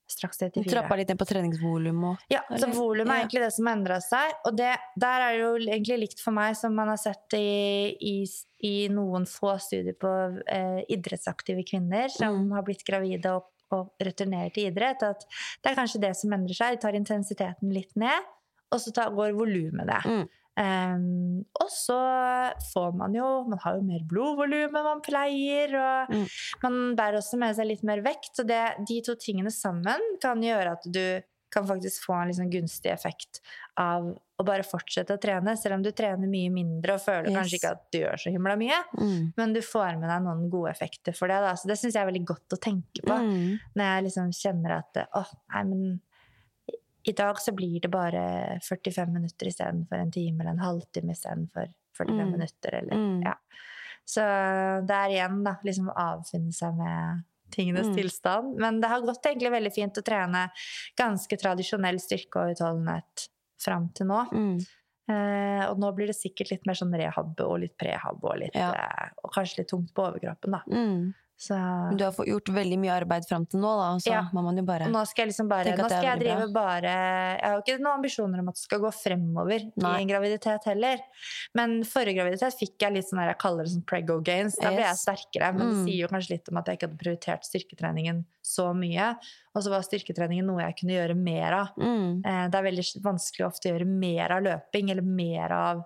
Straks 0.07 0.37
34. 0.39 0.69
Trappa 0.71 0.95
litt 0.95 1.09
ned 1.11 1.19
på 1.19 1.25
treningsvolum 1.27 2.03
og 2.13 2.21
Ja, 2.31 2.39
så 2.55 2.69
volumet 2.71 3.09
er 3.11 3.17
Ja. 3.17 3.23
egentlig 3.25 3.41
det 3.43 3.49
som 3.57 3.67
endra 3.67 3.97
seg. 3.99 4.37
Og 4.47 4.55
det, 4.55 4.69
der 4.95 5.25
er 5.25 5.33
det 5.35 5.41
jo 5.41 5.49
egentlig 5.67 5.97
likt 6.05 6.21
for 6.23 6.31
meg 6.37 6.55
som 6.55 6.73
man 6.79 6.87
har 6.87 7.01
sett 7.01 7.35
i, 7.35 7.91
i, 7.99 8.15
i 8.63 8.87
noen 8.87 9.27
få 9.27 9.57
studier 9.59 9.97
på 9.99 10.13
eh, 10.47 10.79
idrettsaktive 10.95 11.65
kvinner 11.67 12.07
som 12.13 12.45
Mm. 12.47 12.53
har 12.55 12.63
blitt 12.63 12.85
gravide 12.87 13.35
og, 13.35 13.51
og 13.75 13.91
returnerer 13.99 14.53
til 14.55 14.69
idrett, 14.71 15.03
at 15.03 15.27
det 15.61 15.73
er 15.73 15.75
kanskje 15.75 15.99
det 16.07 16.13
som 16.15 16.31
endrer 16.31 16.55
seg. 16.55 16.77
De 16.77 16.81
tar 16.87 16.95
intensiteten 16.95 17.73
litt 17.75 17.91
ned, 17.99 18.23
og 18.71 18.79
så 18.79 18.93
tar, 18.95 19.11
går 19.11 19.35
volumet 19.35 19.85
ned. 19.91 20.07
Mm. 20.07 20.29
Um, 20.57 21.43
og 21.61 21.69
så 21.69 21.97
får 22.73 22.95
man 22.97 23.13
jo 23.13 23.27
Man 23.47 23.59
har 23.61 23.75
jo 23.77 23.83
mer 23.85 24.01
blodvolum 24.09 24.73
enn 24.75 24.87
man 24.87 25.01
pleier, 25.05 25.69
og 25.77 26.09
Mm. 26.13 26.27
man 26.63 26.95
bærer 26.97 27.17
også 27.19 27.37
med 27.37 27.55
seg 27.55 27.67
litt 27.67 27.83
mer 27.83 28.01
vekt. 28.01 28.31
Så 28.35 28.45
det, 28.47 28.63
de 28.87 29.01
to 29.05 29.13
tingene 29.15 29.51
sammen 29.53 30.01
kan 30.19 30.41
gjøre 30.41 30.71
at 30.71 30.83
du 30.91 31.21
kan 31.53 31.63
faktisk 31.65 32.03
få 32.05 32.13
en 32.21 32.27
liksom 32.27 32.49
gunstig 32.51 32.91
effekt 32.91 33.39
av 33.79 34.03
å 34.37 34.43
bare 34.45 34.65
fortsette 34.67 35.15
å 35.15 35.21
trene, 35.21 35.53
selv 35.57 35.75
om 35.77 35.83
du 35.85 35.91
trener 35.95 36.27
mye 36.27 36.49
mindre 36.51 36.93
og 36.97 37.01
føler 37.01 37.29
Yes. 37.31 37.37
kanskje 37.37 37.55
ikke 37.59 37.71
at 37.71 37.85
du 37.91 37.97
gjør 37.99 38.17
så 38.19 38.31
himla 38.33 38.55
mye. 38.57 38.79
Mm. 38.99 39.33
Men 39.37 39.53
du 39.53 39.61
får 39.61 39.97
med 39.99 40.09
deg 40.09 40.21
noen 40.25 40.49
gode 40.51 40.69
effekter 40.73 41.15
for 41.15 41.27
det. 41.27 41.39
Da. 41.41 41.53
Så 41.53 41.67
det 41.67 41.77
syns 41.79 41.93
jeg 41.95 42.01
er 42.03 42.11
veldig 42.11 42.25
godt 42.25 42.49
å 42.57 42.59
tenke 42.59 43.01
på 43.05 43.13
Mm. 43.15 43.59
når 43.75 43.83
jeg 43.93 44.03
liksom 44.09 44.29
kjenner 44.33 44.77
at 44.79 45.07
åh, 45.15 45.31
nei, 45.53 45.63
men 45.63 46.01
i 47.07 47.13
dag 47.15 47.39
så 47.39 47.53
blir 47.55 47.79
det 47.81 47.89
bare 47.91 48.59
45 48.63 49.13
minutter 49.13 49.47
istedenfor 49.47 49.95
en 50.01 50.11
time, 50.11 50.41
eller 50.41 50.51
en 50.51 50.59
halvtime 50.65 51.11
istedenfor 51.15 51.67
45 51.97 52.25
Mm. 52.27 52.31
minutter, 52.31 52.73
eller 52.81 52.95
Mm. 52.95 53.21
ja. 53.23 53.33
Så 54.05 54.21
det 54.87 54.95
er 54.95 55.09
igjen, 55.09 55.43
da, 55.43 55.55
liksom 55.65 55.89
å 55.89 55.95
avfinne 55.95 56.53
seg 56.53 56.75
med 56.77 57.23
tingenes 57.51 57.87
Mm. 57.87 57.95
tilstand. 57.95 58.57
Men 58.59 58.79
det 58.81 58.89
har 58.89 59.01
gått 59.01 59.23
egentlig 59.25 59.51
veldig 59.51 59.73
fint 59.73 59.97
å 59.97 60.03
trene 60.03 60.49
ganske 60.97 61.37
tradisjonell 61.39 61.99
styrke 61.99 62.35
og 62.43 62.51
utholdenhet 62.55 63.27
fram 63.59 63.89
til 63.93 64.07
nå. 64.07 64.29
Mm. 64.31 64.59
Eh, 65.09 65.69
og 65.69 65.77
nå 65.79 65.93
blir 65.95 66.07
det 66.07 66.15
sikkert 66.15 66.51
litt 66.51 66.65
mer 66.67 66.73
sånn 66.75 66.93
rehab 66.93 67.39
og 67.39 67.59
litt 67.61 67.77
prehab 67.77 68.19
og 68.23 68.37
litt 68.37 68.53
Ja. 68.55 68.71
eh, 68.73 69.09
Og 69.23 69.31
kanskje 69.31 69.59
litt 69.59 69.69
tungt 69.69 69.93
på 69.93 70.03
overkroppen, 70.11 70.51
da. 70.51 70.61
Mm. 70.69 71.13
Så 71.37 71.53
Men 71.53 71.97
du 71.97 72.03
har 72.03 72.13
gjort 72.25 72.49
veldig 72.49 72.77
mye 72.81 72.93
arbeid 72.97 73.27
fram 73.29 73.43
til 73.45 73.59
nå, 73.61 73.69
da. 73.77 73.89
Så 74.01 74.09
Ja. 74.09 74.23
må 74.33 74.41
man 74.43 74.57
jo 74.57 74.63
bare 74.65 74.87
nå 74.89 75.05
skal 75.05 75.25
jeg 75.27 75.29
liksom 75.35 75.47
bare 75.47 75.75
Nå 75.77 75.85
skal 75.85 76.01
jeg 76.03 76.19
drive 76.19 76.37
drive 76.39 76.53
bare 76.53 76.81
Jeg 77.37 77.43
har 77.43 77.53
jo 77.53 77.61
ikke 77.61 77.77
noen 77.79 77.99
ambisjoner 77.99 78.39
om 78.39 78.49
at 78.49 78.55
det 78.55 78.63
skal 78.63 78.79
gå 78.79 78.91
fremover 78.91 79.71
Nei. 79.77 79.91
i 79.99 80.01
en 80.01 80.07
graviditet 80.09 80.63
heller. 80.65 80.97
Men 81.53 81.83
forrige 81.83 82.15
graviditet 82.17 82.57
fikk 82.57 82.77
jeg 82.81 82.93
litt 82.93 83.05
sånn 83.05 83.19
her, 83.19 83.27
jeg 83.35 83.37
kaller 83.37 83.63
det 83.65 83.71
sånn 83.75 83.85
prego 83.85 84.19
gains. 84.23 84.55
Da 84.57 84.71
ble 84.71 84.81
jeg 84.81 84.95
sterkere. 84.97 85.53
Men 85.53 85.67
Mm. 85.67 85.73
det 85.85 85.85
sier 85.85 86.01
jo 86.01 86.07
kanskje 86.07 86.29
litt 86.31 86.49
om 86.49 86.57
at 86.57 86.65
jeg 86.65 86.77
ikke 86.79 86.87
hadde 86.89 86.97
prioritert 87.03 87.43
styrketreningen 87.45 88.25
så 88.43 88.73
mye. 88.73 89.15
Og 89.55 89.61
så 89.63 89.69
var 89.69 89.81
styrketreningen 89.85 90.45
noe 90.45 90.61
jeg 90.65 90.75
kunne 90.77 90.97
gjøre 90.97 91.15
mer 91.15 91.53
av. 91.53 91.67
mm. 91.77 92.25
Eh, 92.25 92.47
Det 92.49 92.55
er 92.55 92.63
veldig 92.71 93.01
vanskelig 93.03 93.45
ofte 93.45 93.69
å 93.69 93.77
gjøre 93.77 93.85
mer 93.87 94.31
av 94.31 94.41
løping 94.43 94.89
eller 94.89 95.03
mer 95.03 95.51
av 95.51 95.85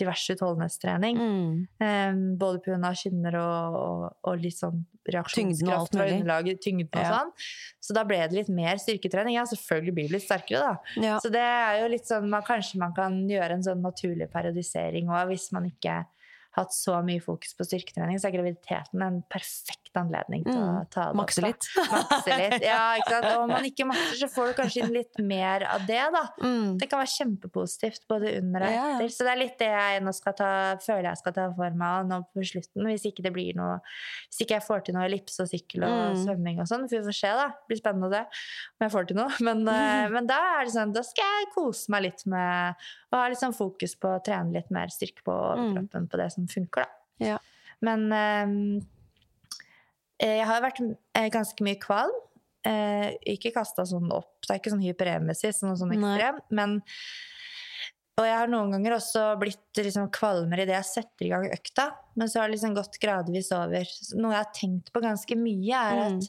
diverse 0.00 0.36
utholdenhetstrening. 0.36 1.18
Mm. 1.20 1.50
Um, 1.80 2.22
både 2.40 2.62
pga. 2.64 2.92
skinner 2.96 3.36
og, 3.40 3.76
og, 3.80 4.04
og 4.26 4.40
litt 4.42 4.58
sånn 4.58 4.84
reaksjonskraft 5.10 5.96
fra 5.96 6.06
underlaget. 6.10 6.62
Tyngden 6.64 6.90
og 6.92 7.10
sånn. 7.14 7.34
Så 7.82 7.96
da 7.96 8.04
ble 8.08 8.20
det 8.24 8.38
litt 8.38 8.52
mer 8.52 8.80
styrketrening. 8.82 9.36
Ja, 9.38 9.46
selvfølgelig 9.48 9.96
blir 9.96 10.08
det 10.10 10.18
litt 10.18 10.26
sterkere, 10.26 10.70
da. 10.70 10.96
Ja. 11.02 11.18
Så 11.22 11.32
det 11.32 11.44
er 11.44 11.82
jo 11.82 11.90
litt 11.92 12.08
sånn 12.08 12.28
man, 12.30 12.44
Kanskje 12.46 12.80
man 12.82 12.96
kan 12.96 13.20
gjøre 13.30 13.58
en 13.58 13.66
sånn 13.66 13.84
naturlig 13.84 14.30
periodisering 14.32 15.10
òg, 15.12 15.30
hvis 15.30 15.50
man 15.54 15.68
ikke 15.70 16.00
har 16.00 16.08
hatt 16.58 16.74
så 16.74 16.98
mye 17.06 17.22
fokus 17.22 17.54
på 17.54 17.66
styrketrening, 17.66 18.18
så 18.18 18.28
er 18.28 18.34
graviditeten 18.34 19.04
en 19.06 19.20
perfekt 19.30 19.79
anledning 19.98 20.44
til 20.44 20.54
å 20.54 20.68
Mm. 20.80 20.90
ta 20.90 21.04
det 21.10 21.16
Makse 21.16 21.40
opp. 21.40 21.46
litt. 21.46 21.66
Makse 21.90 22.36
litt. 22.38 22.62
Ja, 22.62 22.94
ikke 23.00 23.10
sant? 23.10 23.26
Og 23.30 23.42
om 23.42 23.48
man 23.50 23.64
ikke 23.64 23.86
makser, 23.88 24.16
så 24.20 24.28
får 24.30 24.46
du 24.46 24.54
kanskje 24.62 24.82
inn 24.84 24.92
litt 24.94 25.18
mer 25.18 25.64
av 25.66 25.86
det, 25.86 26.02
da. 26.14 26.22
Mm. 26.42 26.78
Det 26.78 26.88
kan 26.90 27.00
være 27.00 27.14
kjempepositivt 27.16 28.06
både 28.08 28.36
under 28.38 28.60
og 28.62 28.70
Ja, 28.70 28.74
ja. 28.76 28.94
etter. 28.98 29.08
Så 29.16 29.24
det 29.26 29.32
er 29.34 29.40
litt 29.42 29.58
det 29.58 29.70
jeg 29.72 30.02
nå 30.02 30.12
skal 30.14 30.32
ta, 30.38 30.50
føler 30.84 31.08
jeg 31.10 31.16
skal 31.18 31.32
ta 31.32 31.48
for 31.56 31.70
meg 31.70 32.06
nå 32.06 32.20
på 32.34 32.44
slutten. 32.46 32.86
Hvis 32.86 33.06
ikke 33.10 33.22
det 33.22 33.32
blir 33.32 33.54
noe 33.58 33.80
Hvis 34.30 34.42
ikke 34.46 34.54
jeg 34.58 34.62
får 34.66 34.84
til 34.84 34.94
noe 34.94 35.04
ellipse 35.08 35.40
og 35.42 35.48
sykkel 35.50 35.84
og 35.84 36.14
Mm. 36.14 36.20
svømming 36.24 36.60
og 36.60 36.66
sånn. 36.70 36.88
For 36.88 36.96
vi 37.00 37.06
får 37.10 37.18
se, 37.20 37.28
da. 37.34 37.48
Det 37.48 37.68
blir 37.68 37.80
spennende 37.82 38.10
det, 38.10 38.24
om 38.78 38.86
jeg 38.86 38.90
får 38.92 39.06
til 39.08 39.16
noe. 39.16 39.30
Men, 39.40 39.64
mm. 39.64 40.10
men 40.14 40.26
da 40.26 40.38
er 40.60 40.64
det 40.64 40.72
sånn, 40.74 40.92
da 40.94 41.02
skal 41.02 41.24
jeg 41.40 41.52
kose 41.54 41.88
meg 41.90 42.02
litt 42.02 42.26
med 42.26 42.74
å 43.12 43.16
ha 43.16 43.28
litt 43.28 43.38
sånn 43.40 43.54
fokus 43.56 43.94
på 43.96 44.08
å 44.16 44.22
trene 44.24 44.52
litt 44.52 44.70
mer 44.70 44.86
styrke 44.88 45.22
på 45.24 45.32
overkroppen 45.34 46.08
på 46.08 46.16
det 46.16 46.30
som 46.32 46.46
funker, 46.46 46.86
da. 46.86 47.26
Ja. 47.26 47.38
Men 47.82 48.12
eh, 48.12 48.82
jeg 50.20 50.46
har 50.46 50.60
vært 50.62 50.80
eh, 50.84 51.28
ganske 51.32 51.64
mye 51.64 51.78
kvalm. 51.80 52.12
Eh, 52.66 53.14
ikke 53.32 53.54
kasta 53.54 53.86
sånn 53.88 54.10
opp. 54.12 54.34
Det 54.44 54.52
er 54.52 54.60
ikke 54.60 54.72
sånn 54.74 54.84
hyperemesis, 54.84 55.62
noe 55.64 55.78
sånn 55.80 55.94
Nei. 55.96 56.16
ekstrem. 56.18 56.40
Men 56.50 56.80
Og 58.20 58.26
jeg 58.26 58.36
har 58.36 58.50
noen 58.52 58.74
ganger 58.74 58.98
også 58.98 59.22
blitt 59.40 59.78
liksom 59.80 60.10
kvalmere 60.12 60.66
idet 60.66 60.74
jeg 60.76 60.88
setter 60.90 61.24
i 61.24 61.30
gang 61.30 61.46
økta. 61.54 61.86
Men 62.20 62.28
så 62.28 62.42
har 62.42 62.50
det 62.50 62.58
liksom 62.58 62.74
gått 62.76 62.98
gradvis 63.00 63.48
over. 63.56 63.86
Noe 64.20 64.34
jeg 64.34 64.42
har 64.42 64.50
tenkt 64.52 64.90
på 64.92 65.00
ganske 65.00 65.38
mye, 65.40 65.72
er 65.72 65.96
Mm. 65.96 66.18
at 66.18 66.28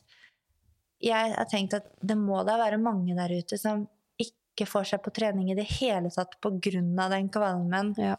jeg 1.02 1.36
har 1.36 1.50
tenkt 1.52 1.74
at 1.74 1.90
det 2.00 2.16
må 2.16 2.46
da 2.46 2.56
være 2.62 2.80
mange 2.80 3.14
der 3.18 3.34
ute 3.36 3.60
som 3.60 3.90
ikke 4.22 4.68
får 4.70 4.86
seg 4.88 5.04
på 5.04 5.12
trening 5.12 5.52
i 5.52 5.56
det 5.58 5.68
hele 5.82 6.10
tatt 6.10 6.38
av 6.46 7.10
den 7.12 7.28
kvalmen. 7.30 7.94
Ja. 7.98 8.16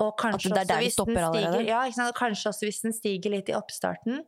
Og 0.00 0.16
kanskje 0.18 0.50
også 0.50 0.80
hvis 0.80 0.96
den 0.96 1.14
stiger, 1.14 1.66
ja, 1.68 2.10
kanskje 2.16 2.50
også 2.50 2.66
hvis 2.66 2.82
den 2.82 2.92
stiger 2.92 3.30
litt 3.30 3.48
i 3.48 3.54
oppstarten. 3.54 4.24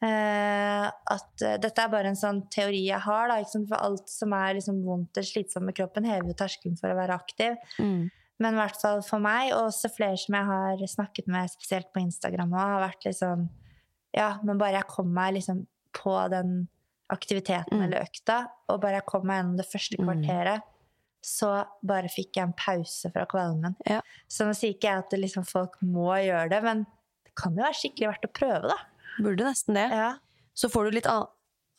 Eh, 0.00 0.84
at 1.10 1.42
eh, 1.42 1.56
dette 1.58 1.82
er 1.82 1.90
bare 1.90 2.12
en 2.12 2.18
sånn 2.18 2.44
teori 2.54 2.84
jeg 2.86 3.00
har. 3.02 3.28
Da, 3.30 3.40
ikke 3.42 3.54
sant? 3.56 3.68
For 3.72 3.82
alt 3.88 4.12
som 4.12 4.32
er 4.36 4.54
liksom 4.58 4.78
vondt 4.86 5.18
eller 5.18 5.26
slitsomt 5.32 5.66
med 5.66 5.74
kroppen, 5.78 6.06
hever 6.06 6.30
jo 6.30 6.36
terskelen 6.38 6.78
for 6.78 6.92
å 6.94 6.98
være 7.00 7.16
aktiv. 7.18 7.56
Mm. 7.82 8.04
Men 8.38 8.54
i 8.54 8.60
hvert 8.60 8.78
fall 8.78 9.00
for 9.02 9.18
meg, 9.18 9.50
og 9.56 9.72
også 9.72 9.90
flere 9.90 10.16
som 10.22 10.36
jeg 10.38 10.46
har 10.46 10.84
snakket 10.94 11.26
med, 11.34 11.50
spesielt 11.50 11.88
på 11.92 12.04
Instagram 12.04 12.52
også, 12.54 12.68
har 12.76 12.84
vært 12.86 13.08
sånn 13.18 13.48
Ja, 14.16 14.38
men 14.42 14.56
bare 14.58 14.78
jeg 14.78 14.86
kom 14.88 15.10
meg 15.12 15.34
liksom 15.34 15.66
på 15.92 16.14
den 16.32 16.68
aktiviteten 17.12 17.76
Mm. 17.76 17.82
eller 17.84 18.04
økta, 18.06 18.38
og 18.68 18.80
bare 18.80 18.98
jeg 19.00 19.06
kom 19.06 19.26
meg 19.26 19.40
gjennom 19.42 19.56
det 19.58 19.66
første 19.68 19.98
Mm. 19.98 20.06
kvarteret, 20.06 20.62
så 21.22 21.66
bare 21.84 22.08
fikk 22.08 22.36
jeg 22.36 22.42
en 22.46 22.52
pause 22.54 23.10
fra 23.12 23.26
kvalmen. 23.26 23.74
Ja. 23.86 24.00
Så 24.28 24.46
nå 24.46 24.54
sier 24.54 24.72
ikke 24.74 24.88
jeg 24.88 24.98
at 24.98 25.10
liksom 25.18 25.44
folk 25.46 25.76
må 25.82 26.14
gjøre 26.24 26.48
det, 26.50 26.62
men 26.62 26.86
det 27.24 27.34
kan 27.34 27.54
jo 27.56 27.62
være 27.62 27.74
skikkelig 27.74 28.08
verdt 28.14 28.28
å 28.28 28.32
prøve, 28.32 28.68
da. 28.68 28.76
Burde 29.18 29.44
nesten 29.44 29.74
det. 29.74 29.88
Ja. 29.92 30.14
Så 30.54 30.68
får 30.70 30.84
du 30.90 30.96
litt 30.98 31.06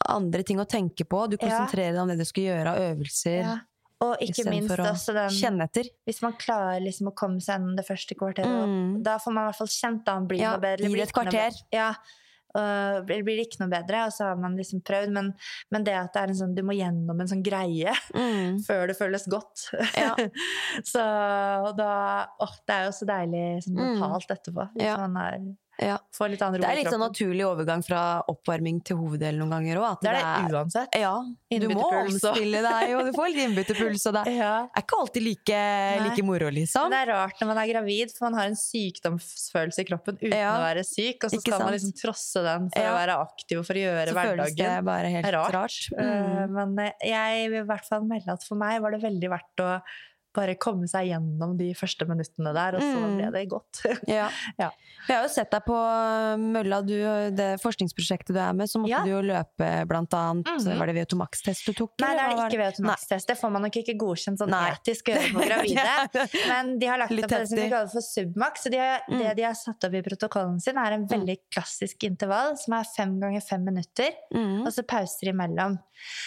andre 0.08 0.44
ting 0.48 0.60
å 0.62 0.66
tenke 0.70 1.04
på. 1.06 1.26
Du 1.30 1.38
konsentrerer 1.38 1.94
deg 1.94 2.02
om 2.04 2.08
det 2.12 2.18
du 2.20 2.26
skal 2.26 2.44
gjøre 2.44 2.68
av 2.76 2.78
øvelser. 2.94 3.42
Ja. 3.44 3.58
Og 4.02 4.16
ikke 4.24 4.46
minst 4.48 4.72
å 4.80 4.86
også 4.94 5.12
den. 5.14 5.90
Hvis 6.08 6.22
man 6.24 6.32
klarer 6.40 6.80
liksom 6.80 7.10
å 7.12 7.16
komme 7.20 7.42
seg 7.44 7.58
gjennom 7.60 7.76
det 7.76 7.84
første 7.86 8.16
kvarteret, 8.16 8.48
Mm. 8.48 9.04
da 9.04 9.18
får 9.20 9.34
man 9.34 9.44
i 9.44 9.48
hvert 9.52 9.58
fall 9.58 9.68
kjent 9.68 10.06
da, 10.06 10.20
det 10.20 10.28
blir 10.30 10.40
Ja, 10.40 10.52
noe 10.56 10.62
bedre. 10.62 10.88
gi 10.88 10.96
det 10.96 11.02
et 11.10 11.14
kvarter. 11.14 11.52
Ja, 11.74 11.90
og 12.56 13.06
blir 13.06 13.24
det 13.26 13.44
ikke 13.50 13.60
noe 13.60 13.70
bedre, 13.70 14.06
og 14.08 14.12
så 14.16 14.30
har 14.30 14.38
man 14.38 14.56
liksom 14.56 14.82
prøvd. 14.82 15.12
Men, 15.12 15.34
men 15.70 15.84
det 15.84 15.94
at 16.00 16.14
det 16.14 16.22
er 16.24 16.28
en 16.30 16.40
sånn, 16.40 16.56
du 16.56 16.64
må 16.64 16.74
gjennom 16.80 17.20
en 17.20 17.28
sånn 17.28 17.44
greie 17.44 17.92
Mm. 18.16 18.64
før 18.66 18.88
det 18.88 18.98
føles 18.98 19.28
godt. 19.28 19.68
Ja. 19.98 20.16
så 20.84 21.04
og 21.68 21.76
da 21.78 22.26
åh, 22.40 22.56
Det 22.66 22.74
er 22.80 22.86
jo 22.86 22.92
så 22.96 23.06
deilig 23.06 23.64
sånn 23.68 23.76
Mm. 23.76 24.00
mentalt 24.00 24.32
etterpå. 24.32 24.70
Hvis 24.76 24.82
Ja. 24.88 24.96
man 25.08 25.18
er, 25.18 25.40
Ja. 25.80 25.98
Det 26.12 26.66
er 26.68 26.76
litt 26.76 26.90
sånn 26.92 27.00
naturlig 27.00 27.46
overgang 27.48 27.80
fra 27.86 28.00
oppvarming 28.28 28.82
til 28.84 28.98
hoveddel 29.00 29.38
noen 29.40 29.54
ganger 29.54 29.80
òg. 29.80 30.02
Det 30.04 30.10
er 30.12 30.18
det 30.20 30.54
uansett. 30.58 30.98
Ja, 31.00 31.14
du 31.56 31.68
må 31.72 31.86
omstille 32.02 32.60
deg, 32.66 32.92
og 32.98 33.06
du 33.08 33.14
får 33.16 33.30
litt 33.32 33.44
innbytterpuls. 33.48 34.04
Og 34.12 34.18
det 34.18 34.24
Ja. 34.40 34.52
er 34.68 34.84
ikke 34.84 35.00
alltid 35.00 35.24
like, 35.24 35.62
like 36.04 36.26
moro, 36.28 36.50
liksom. 36.52 36.90
Men 36.90 36.96
det 36.98 37.00
er 37.06 37.12
rart 37.14 37.40
når 37.40 37.52
man 37.54 37.62
er 37.64 37.72
gravid, 37.72 38.12
for 38.18 38.28
man 38.30 38.40
har 38.42 38.52
en 38.52 38.60
sykdomsfølelse 38.60 39.86
i 39.86 39.88
kroppen 39.90 40.20
uten 40.20 40.36
Ja. 40.36 40.52
å 40.58 40.66
være 40.68 40.84
syk, 40.88 41.24
og 41.24 41.32
så 41.32 41.40
skal 41.42 41.64
man 41.64 41.74
liksom 41.78 41.96
trosse 41.96 42.44
den 42.44 42.70
for 42.76 42.90
å 42.92 42.98
være 43.00 43.18
aktiv 43.24 43.62
og 43.64 43.66
for 43.70 43.80
å 43.80 43.86
gjøre 43.86 44.12
Så 44.12 44.20
hverdagen. 44.20 44.60
det 44.60 44.86
bare 44.92 45.14
helt 45.16 45.32
rart. 45.34 45.54
rart. 45.56 45.80
Mm. 45.96 46.04
Uh, 46.04 46.46
Men 46.60 46.78
eh, 46.86 47.08
jeg 47.14 47.50
vil 47.54 47.64
i 47.64 47.68
hvert 47.72 47.88
fall 47.88 48.04
melde 48.10 48.36
at 48.36 48.44
for 48.44 48.60
meg 48.60 48.82
var 48.84 48.92
det 48.92 49.02
veldig 49.04 49.30
verdt 49.32 49.64
å 49.64 49.72
bare 50.36 50.54
komme 50.62 50.86
seg 50.88 51.08
gjennom 51.10 51.56
de 51.58 51.72
første 51.74 52.06
minuttene 52.08 52.52
der, 52.54 52.76
og 52.78 52.82
så 52.82 53.00
Mm. 53.00 53.16
ble 53.18 53.32
det 53.34 53.50
godt. 53.50 53.80
Ja. 54.08 54.30
Ja. 54.60 54.70
Jeg 55.08 55.16
har 55.18 55.24
jo 55.26 55.30
sett 55.34 55.50
deg 55.52 55.64
på 55.66 55.78
mølla, 56.38 56.82
du, 56.86 56.94
det 57.36 57.48
forskningsprosjektet 57.64 58.36
du 58.36 58.40
er 58.40 58.54
med, 58.54 58.70
så 58.70 58.80
måtte 58.82 58.92
Ja. 58.94 59.02
du 59.04 59.10
jo 59.10 59.22
løpe 59.26 59.70
blant 59.90 60.14
annet. 60.14 60.46
Mhm. 60.46 60.78
Var 60.80 60.86
det 60.92 60.96
VO2max-test 61.00 61.66
du 61.66 61.74
tok? 61.74 61.94
Nei, 62.04 62.12
det 62.14 62.26
er 62.26 62.36
ikke 62.46 62.62
VO2max-test. 62.62 63.28
Det 63.28 63.38
får 63.40 63.52
man 63.52 63.66
nok 63.66 63.80
ikke 63.82 63.96
godkjent 63.98 64.38
sånn 64.44 64.50
Nei. 64.54 64.70
etisk 64.76 65.10
å 65.10 65.16
gjøre 65.18 65.34
på 65.40 65.48
gravide. 65.50 66.28
Men 66.52 66.78
de 66.80 66.86
har 66.92 66.98
lagt 67.02 67.12
opp 67.18 67.30
det 67.34 67.42
som 67.50 67.58
vi 67.58 67.70
kaller 67.70 67.90
for 67.94 68.02
submax. 68.06 68.64
Så 68.68 68.72
de 68.74 68.78
har, 68.78 69.02
Mm. 69.10 69.20
det 69.24 69.36
de 69.38 69.44
har 69.44 69.54
satt 69.58 69.84
opp 69.88 69.94
i 69.98 70.02
protokollen 70.06 70.60
sin, 70.62 70.78
er 70.78 70.94
en 70.94 71.08
veldig 71.08 71.38
klassisk 71.52 72.04
intervall, 72.06 72.56
som 72.58 72.74
er 72.78 72.86
fem 72.96 73.20
ganger 73.20 73.42
fem 73.42 73.64
minutter. 73.66 74.12
mm. 74.34 74.66
og 74.66 74.72
så 74.74 74.84
pauser 74.86 75.32
imellom. 75.34 75.80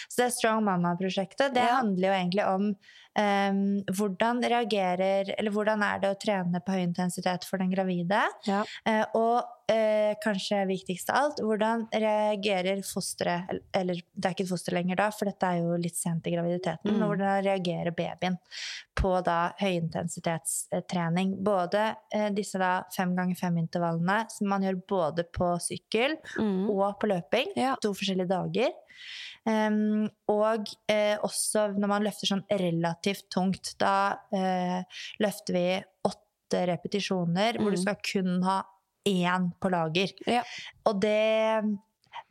Så 0.09 0.17
det 0.23 0.33
Strong 0.33 0.63
Mama-prosjektet 0.65 1.53
det 1.53 1.63
Ja. 1.63 1.79
handler 1.81 2.07
jo 2.09 2.13
egentlig 2.13 2.45
om 2.47 2.75
Um, 3.13 3.83
hvordan 3.93 4.39
reagerer 4.41 5.27
Eller 5.37 5.53
hvordan 5.53 5.83
er 5.85 5.99
det 6.01 6.09
å 6.09 6.15
trene 6.17 6.57
på 6.65 6.73
høy 6.73 6.79
intensitet 6.81 7.43
for 7.45 7.61
den 7.61 7.69
gravide? 7.69 8.23
Ja. 8.47 8.63
Uh, 8.87 9.03
og 9.19 9.35
uh, 9.69 10.13
kanskje 10.23 10.63
viktigst 10.65 11.11
av 11.13 11.19
alt, 11.19 11.41
hvordan 11.45 11.83
reagerer 11.93 12.81
fosteret 12.81 13.51
el- 13.53 13.61
Eller 13.77 14.01
det 14.15 14.25
er 14.25 14.33
ikke 14.33 14.47
et 14.47 14.49
foster 14.49 14.73
lenger 14.73 14.97
da, 14.97 15.11
for 15.13 15.29
dette 15.29 15.45
er 15.45 15.61
jo 15.61 15.77
litt 15.77 15.99
sent 15.99 16.25
i 16.25 16.33
graviditeten. 16.33 16.89
Mm. 16.97 17.05
Hvordan 17.05 17.45
reagerer 17.45 17.93
babyen 17.93 18.39
på 18.97 19.13
da 19.29 19.37
høyintensitetstrening? 19.61 21.35
Både 21.43 21.85
uh, 22.15 22.29
disse 22.35 22.57
da 22.61 22.83
fem 22.95 23.13
ganger 23.17 23.37
fem-intervallene, 23.39 24.23
som 24.33 24.49
man 24.49 24.65
gjør 24.65 24.81
både 24.89 25.27
på 25.33 25.53
sykkel 25.61 26.17
Mm. 26.39 26.69
og 26.71 26.97
på 27.01 27.07
løping. 27.11 27.51
Ja. 27.59 27.75
To 27.83 27.93
forskjellige 27.93 28.29
dager. 28.31 28.71
Em, 29.49 30.05
og 30.31 30.69
eh, 30.87 31.17
også 31.19 31.73
når 31.75 31.89
man 31.91 32.03
løfter 32.05 32.29
sånn 32.29 32.45
relativt 32.49 33.25
tungt. 33.33 33.73
Da 33.81 34.19
eh, 34.31 34.83
løfter 35.19 35.57
vi 35.57 35.65
åtte 36.07 36.61
repetisjoner 36.69 37.57
hvor 37.59 37.73
du 37.73 37.79
Mm. 37.79 37.81
skal 37.81 37.97
kun 38.07 38.43
ha 38.47 38.61
én 39.09 39.49
på 39.59 39.69
lager. 39.73 40.13
Ja. 40.27 40.43
Og 40.87 41.01
det, 41.01 41.63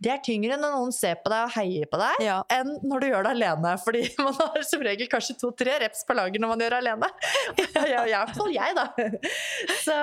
det 0.03 0.11
er 0.17 0.21
tyngre 0.27 0.57
når 0.59 0.73
noen 0.75 0.93
ser 0.95 1.17
på 1.23 1.31
deg 1.33 1.45
og 1.47 1.53
heier 1.57 1.87
på 1.93 1.99
deg, 2.01 2.23
Ja. 2.27 2.39
enn 2.51 2.73
når 2.83 3.05
du 3.05 3.07
gjør 3.11 3.27
det 3.29 3.33
alene. 3.37 3.73
Fordi 3.85 4.03
man 4.27 4.35
har 4.41 4.63
som 4.67 4.83
regel 4.83 5.09
kanskje 5.13 5.37
to-tre 5.41 5.77
reps 5.85 6.03
på 6.09 6.17
lager 6.19 6.43
når 6.43 6.53
man 6.55 6.65
gjør 6.65 6.75
det 6.77 6.81
alene. 6.83 7.11
Ja, 7.93 8.03
i 8.09 8.13
hvert 8.15 8.35
fall 8.37 8.53
jeg, 8.55 8.75
da. 8.79 8.87
Så, 9.83 9.97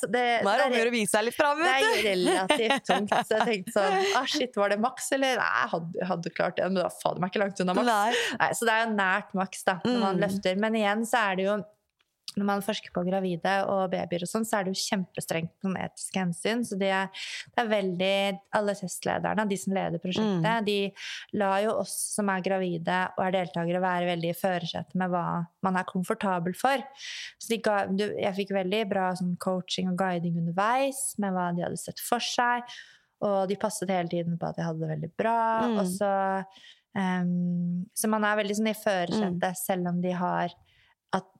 så 0.00 0.10
det, 0.10 0.24
Nå 0.44 0.50
er 0.54 0.62
det 0.64 0.66
om 0.68 0.88
å 0.88 0.94
vise 0.94 1.12
seg 1.14 1.26
litt 1.28 1.36
fram, 1.38 1.62
det 1.62 1.72
er 1.74 1.84
du. 1.84 2.08
relativt 2.08 2.86
tungt. 2.90 3.14
Så 3.28 3.38
jeg 3.38 3.48
tenkte 3.50 3.76
sånn 3.76 3.98
ah, 4.20 4.26
Shit, 4.34 4.56
var 4.58 4.72
det 4.74 4.80
maks, 4.82 5.10
eller? 5.16 5.38
Nei, 5.40 5.50
jeg 5.62 5.70
hadde, 5.74 6.08
hadde 6.10 6.34
klart 6.34 6.58
det, 6.58 6.66
men 6.70 6.80
da 6.82 6.88
fader 6.92 7.22
meg 7.22 7.32
ikke 7.32 7.42
langt 7.44 7.62
unna 7.64 7.76
maks. 7.78 7.90
Nei. 7.90 8.24
Nei, 8.42 8.50
så 8.58 8.66
det 8.68 8.74
er 8.74 8.82
jo 8.86 8.92
nært 8.98 9.34
maks 9.38 9.64
da, 9.68 9.78
når 9.84 10.00
man 10.02 10.14
Mm. 10.14 10.20
løfter. 10.26 10.58
Men 10.62 10.76
igjen 10.78 11.00
så 11.08 11.20
er 11.30 11.38
det 11.38 11.44
jo 11.48 11.54
når 12.34 12.46
man 12.48 12.62
forsker 12.66 12.90
på 12.94 13.04
gravide 13.06 13.52
og 13.70 13.90
babyer 13.92 14.24
og 14.26 14.30
sånn, 14.30 14.44
så 14.48 14.58
er 14.58 14.66
det 14.66 14.74
jo 14.74 14.80
kjempestrengt 14.82 15.52
på 15.54 15.68
sånn 15.68 15.76
etiske 15.84 16.18
hensyn. 16.18 16.64
Så 16.66 16.78
det 16.80 16.90
er, 16.90 17.10
det 17.54 17.62
er 17.62 17.70
veldig 17.70 18.14
Alle 18.58 18.74
testlederne, 18.78 19.46
de 19.50 19.58
som 19.60 19.74
leder 19.76 20.02
prosjektet, 20.02 20.42
Mm. 20.44 20.64
de 20.66 21.38
lar 21.38 21.60
jo 21.62 21.76
oss 21.80 21.92
som 22.16 22.28
er 22.30 22.42
gravide 22.42 22.98
og 23.16 23.22
er 23.26 23.36
deltakere, 23.38 23.80
være 23.80 24.08
veldig 24.10 24.30
i 24.30 24.38
førersetet 24.38 24.94
med 24.98 25.10
hva 25.10 25.24
man 25.62 25.76
er 25.76 25.86
komfortabel 25.88 26.54
for. 26.58 26.82
Så 27.38 27.60
ga, 27.62 27.84
jeg 27.98 28.34
fikk 28.36 28.50
veldig 28.56 28.82
bra 28.90 29.10
sånn 29.14 29.36
coaching 29.38 29.88
og 29.92 29.98
guiding 29.98 30.38
underveis 30.42 31.14
med 31.18 31.32
hva 31.32 31.50
de 31.54 31.62
hadde 31.66 31.80
sett 31.80 32.00
for 32.02 32.18
seg. 32.22 32.62
Og 33.24 33.48
de 33.48 33.56
passet 33.56 33.88
hele 33.88 34.10
tiden 34.10 34.36
på 34.38 34.48
at 34.50 34.58
jeg 34.58 34.66
hadde 34.66 34.82
det 34.82 34.90
veldig 34.90 35.12
bra. 35.16 35.38
Mm. 35.70 35.78
Og 35.80 35.86
så, 35.94 36.12
um, 36.98 37.86
så 37.94 38.10
man 38.10 38.24
er 38.26 38.36
veldig 38.42 38.56
sånn 38.58 38.70
i 38.72 38.76
førersetet, 38.76 39.56
selv 39.60 39.88
om 39.92 40.00
de 40.04 40.12
har 40.12 40.52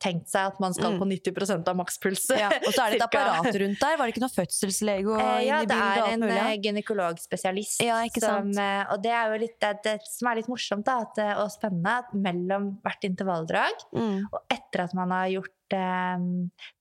tenkt 0.03 0.29
seg 0.31 0.53
at 0.53 0.61
man 0.61 0.75
skal 0.75 0.93
Mm. 0.95 0.99
på 1.01 1.07
90% 1.33 1.69
av 1.69 1.77
makspuls. 1.77 2.25
Ja. 2.39 2.49
Og 2.67 2.73
så 2.73 2.85
er 2.87 2.91
det 2.91 2.97
et 3.01 3.07
apparat 3.09 3.49
rundt 3.63 3.81
der. 3.81 3.97
Var 3.99 4.07
det 4.07 4.15
ikke 4.15 4.25
noe 4.25 4.35
fødselslege 4.37 5.19
Eh, 5.21 5.47
ja, 5.47 5.65
det 5.65 5.79
er 5.79 6.13
en 6.13 6.23
eh, 6.29 6.57
gynekologspesialist. 6.63 7.83
Ja, 7.85 8.03
som, 8.21 8.51
eh, 8.59 8.85
og 8.93 9.03
det 9.03 9.13
er 9.13 9.33
jo 9.33 9.41
litt 9.45 9.59
det, 9.61 9.73
det 9.85 9.97
som 10.11 10.29
er 10.31 10.37
litt 10.41 10.49
morsomt 10.49 10.85
da, 10.87 11.01
at, 11.07 11.19
eh, 11.19 11.35
og 11.43 11.51
spennende, 11.51 11.99
at 12.05 12.13
mellom 12.15 12.71
hvert 12.85 13.05
intervalldrag 13.09 13.85
Mm. 13.95 14.27
og 14.33 14.41
etter 14.51 14.85
at 14.85 14.95
man 14.95 15.11
har 15.11 15.29
gjort 15.29 15.51
eh, 15.75 16.19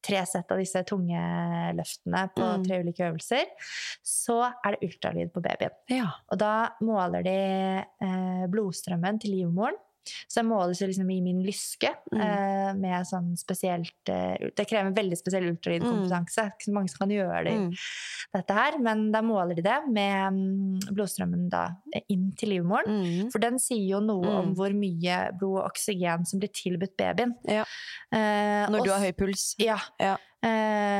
tre 0.03 0.25
sett 0.27 0.51
av 0.51 0.57
disse 0.59 0.83
tunge 0.85 1.21
løftene 1.77 2.29
på 2.35 2.43
Mm. 2.43 2.63
tre 2.67 2.79
ulike 2.83 3.07
øvelser, 3.09 3.45
så 4.03 4.53
er 4.65 4.75
det 4.75 4.89
ultralyd 4.89 5.31
på 5.33 5.41
babyen. 5.41 5.71
Ja. 5.89 6.11
Og 6.31 6.37
da 6.37 6.69
måler 6.81 7.23
de 7.23 7.85
eh, 8.01 8.45
blodstrømmen 8.51 9.19
til 9.21 9.31
livmoren. 9.37 9.75
Så 10.27 10.41
jeg 10.41 10.45
måles 10.49 10.79
jo 10.81 10.87
liksom 10.87 11.09
i 11.11 11.21
min 11.21 11.43
lyske 11.45 11.89
Mm. 12.13 12.21
eh, 12.21 12.73
med 12.73 13.05
sånn 13.07 13.35
spesielt 13.37 14.09
eh, 14.09 14.49
Det 14.55 14.67
krever 14.67 14.93
veldig 14.93 15.17
spesiell 15.17 15.43
ultralydkompetanse. 15.49 16.37
Er 16.43 16.51
Ikke 16.51 16.67
så 16.67 16.73
mange 16.73 16.89
som 16.89 16.99
kan 17.07 17.09
gjøre 17.15 17.43
det, 17.45 17.53
Mm. 17.53 17.71
dette 18.33 18.53
her, 18.53 18.77
men 18.79 19.11
da 19.11 19.21
måler 19.21 19.55
de 19.55 19.61
det 19.61 19.77
med 19.87 20.33
mm, 20.33 20.79
blodstrømmen 20.93 21.49
da 21.49 21.69
inn 22.09 22.31
til 22.37 22.49
livmoren. 22.49 22.87
Mm. 22.87 23.31
For 23.31 23.39
den 23.39 23.57
sier 23.59 23.87
jo 23.95 23.99
noe 23.99 24.23
Mm. 24.25 24.39
om 24.39 24.55
hvor 24.55 24.73
mye 24.73 25.37
blod 25.39 25.63
og 25.63 25.71
oksygen 25.71 26.25
som 26.27 26.39
blir 26.39 26.49
tilbudt 26.51 26.95
babyen. 26.97 27.35
Ja. 27.47 27.63
Eh, 28.11 28.67
Når 28.69 28.79
og 28.79 28.85
du 28.85 28.91
har 28.91 28.99
høy 28.99 29.11
puls. 29.13 29.55
Ja. 29.59 29.77
Ja. 29.99 30.17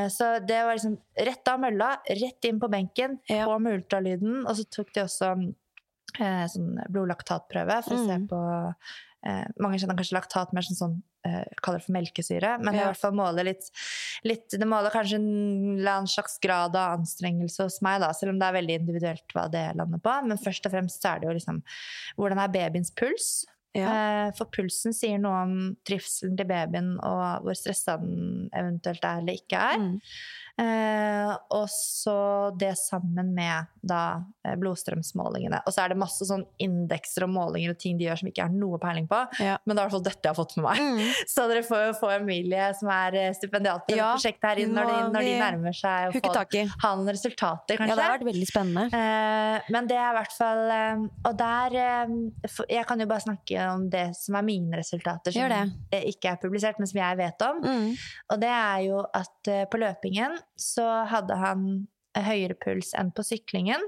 Så 0.09 0.39
det 0.45 0.63
var 0.63 0.73
liksom 0.75 0.97
rett 1.19 1.47
av 1.47 1.59
mølla, 1.59 1.97
rett 2.09 2.45
inn 2.45 2.59
på 2.59 2.69
benken, 2.71 3.19
Ja. 3.29 3.45
på 3.45 3.59
med 3.59 3.73
ultralyden. 3.83 4.45
Og 4.47 4.55
så 4.55 4.63
tok 4.69 4.93
de 4.93 5.01
også 5.01 5.53
eh, 6.19 6.45
sånn 6.51 6.75
blodlaktatprøve 6.89 7.79
for 7.85 7.95
å 7.95 8.05
se 8.07 8.17
Mm. 8.19 8.27
på 8.29 8.39
eh, 9.25 9.45
Mange 9.59 9.79
kjenner 9.79 9.95
kanskje 9.95 10.17
laktat 10.17 10.53
mer 10.53 10.61
som 10.67 10.75
sånn 10.75 10.95
eh, 11.25 11.45
kaller 11.63 11.79
det 11.79 11.85
for 11.85 11.93
melkesyre, 11.95 12.57
men 12.59 12.75
i 12.75 12.79
hvert 12.83 12.99
fall 12.99 13.13
måler 13.15 13.45
litt, 13.47 13.69
litt 14.27 14.49
Det 14.51 14.67
måler 14.67 14.91
kanskje 14.91 15.15
en 15.21 16.07
slags 16.11 16.37
grad 16.43 16.75
av 16.75 16.99
anstrengelse 16.99 17.63
hos 17.63 17.81
meg, 17.81 18.01
da, 18.01 18.11
selv 18.11 18.33
om 18.33 18.39
det 18.39 18.49
er 18.49 18.57
veldig 18.59 18.79
individuelt 18.81 19.33
hva 19.33 19.49
det 19.49 19.63
lander 19.79 19.99
på. 20.03 20.17
Men 20.27 20.37
først 20.37 20.65
og 20.67 20.71
fremst 20.75 21.01
så 21.01 21.13
er 21.15 21.19
det 21.23 21.27
jo 21.29 21.37
liksom 21.39 21.63
Hvordan 22.17 22.39
er 22.43 22.51
babyens 22.51 22.91
puls? 22.91 23.45
Ja. 23.73 23.87
Eh, 24.27 24.31
For 24.37 24.45
pulsen 24.53 24.93
sier 24.93 25.17
noe 25.17 25.39
om 25.47 25.53
trivselen 25.87 26.35
til 26.37 26.45
babyen 26.45 26.91
og 27.01 27.41
hvor 27.47 27.55
stressa 27.57 27.95
den 27.97 28.49
eventuelt 28.53 29.03
er 29.03 29.23
eller 29.23 29.33
ikke 29.39 29.57
er. 29.57 29.79
Mm. 29.79 29.95
Eh, 30.61 31.31
og 31.49 31.65
så 31.71 32.51
det 32.59 32.75
sammen 32.77 33.31
med 33.33 33.69
da 33.81 34.21
eh, 34.45 34.53
blodstrømsmålingene. 34.61 35.63
Og 35.65 35.73
så 35.73 35.83
er 35.83 35.93
det 35.93 35.99
masse 36.01 36.27
sånn 36.29 36.43
indekser 36.61 37.25
og 37.25 37.31
målinger 37.33 37.73
og 37.73 37.79
ting 37.81 37.97
de 37.97 38.05
gjør 38.05 38.21
som 38.21 38.29
ikke 38.29 38.45
er 38.45 38.53
har 38.53 38.59
noe 38.59 38.79
peiling 38.81 39.07
på. 39.09 39.19
Ja. 39.43 39.57
Men 39.65 39.75
det 39.75 39.81
er 39.81 39.87
i 39.87 39.87
hvert 39.87 39.95
fall 39.95 40.05
dette 40.05 40.27
jeg 40.27 40.33
har 40.33 40.37
fått 40.37 40.55
med 40.59 40.67
meg. 40.67 40.83
Mm. 40.83 41.13
Så 41.33 41.47
dere 41.49 41.63
får 41.65 41.83
jo 41.87 41.95
få 41.97 42.11
Emilie, 42.17 42.67
som 42.77 42.91
er 42.93 43.17
eh, 43.19 43.29
stipendiat 43.37 43.87
på 43.87 43.97
Ja, 43.97 44.11
prosjektet 44.13 44.49
her, 44.49 44.63
inn 44.63 44.75
når 44.77 44.91
når 45.13 45.27
de 45.27 45.33
nærmer 45.41 45.77
seg 45.77 46.13
å 46.13 46.65
ha 46.83 46.93
noen 46.99 47.11
resultater, 47.11 47.79
kanskje. 47.79 47.89
Ja, 47.89 47.97
det 47.97 48.05
har 48.05 48.15
vært 48.17 48.27
veldig 48.29 48.49
spennende. 48.49 48.85
Eh, 48.93 49.71
men 49.73 49.89
det 49.89 49.97
er 49.97 50.11
i 50.11 50.17
hvert 50.19 50.35
fall 50.37 50.61
eh, 50.73 51.03
Og 51.29 51.35
der 51.39 51.75
Jeg 52.69 52.85
kan 52.87 53.01
jo 53.01 53.07
bare 53.09 53.23
snakke 53.23 53.67
om 53.71 53.87
det 53.91 54.05
som 54.17 54.37
er 54.37 54.45
mine 54.45 54.79
resultater, 54.79 55.33
som 55.33 55.73
ikke 55.93 56.33
er 56.33 56.41
publisert, 56.41 56.79
men 56.81 56.89
som 56.89 56.99
jeg 57.01 57.19
vet 57.19 57.45
om. 57.47 57.61
Mm. 57.63 57.89
Og 58.33 58.41
det 58.41 58.51
er 58.53 58.79
jo 58.87 59.03
at 59.13 59.51
på 59.71 59.79
løpingen 59.79 60.37
så 60.59 61.05
hadde 61.09 61.35
han 61.37 61.87
høyere 62.15 62.53
puls 62.61 62.91
enn 62.93 63.11
på 63.11 63.23
syklingen. 63.25 63.81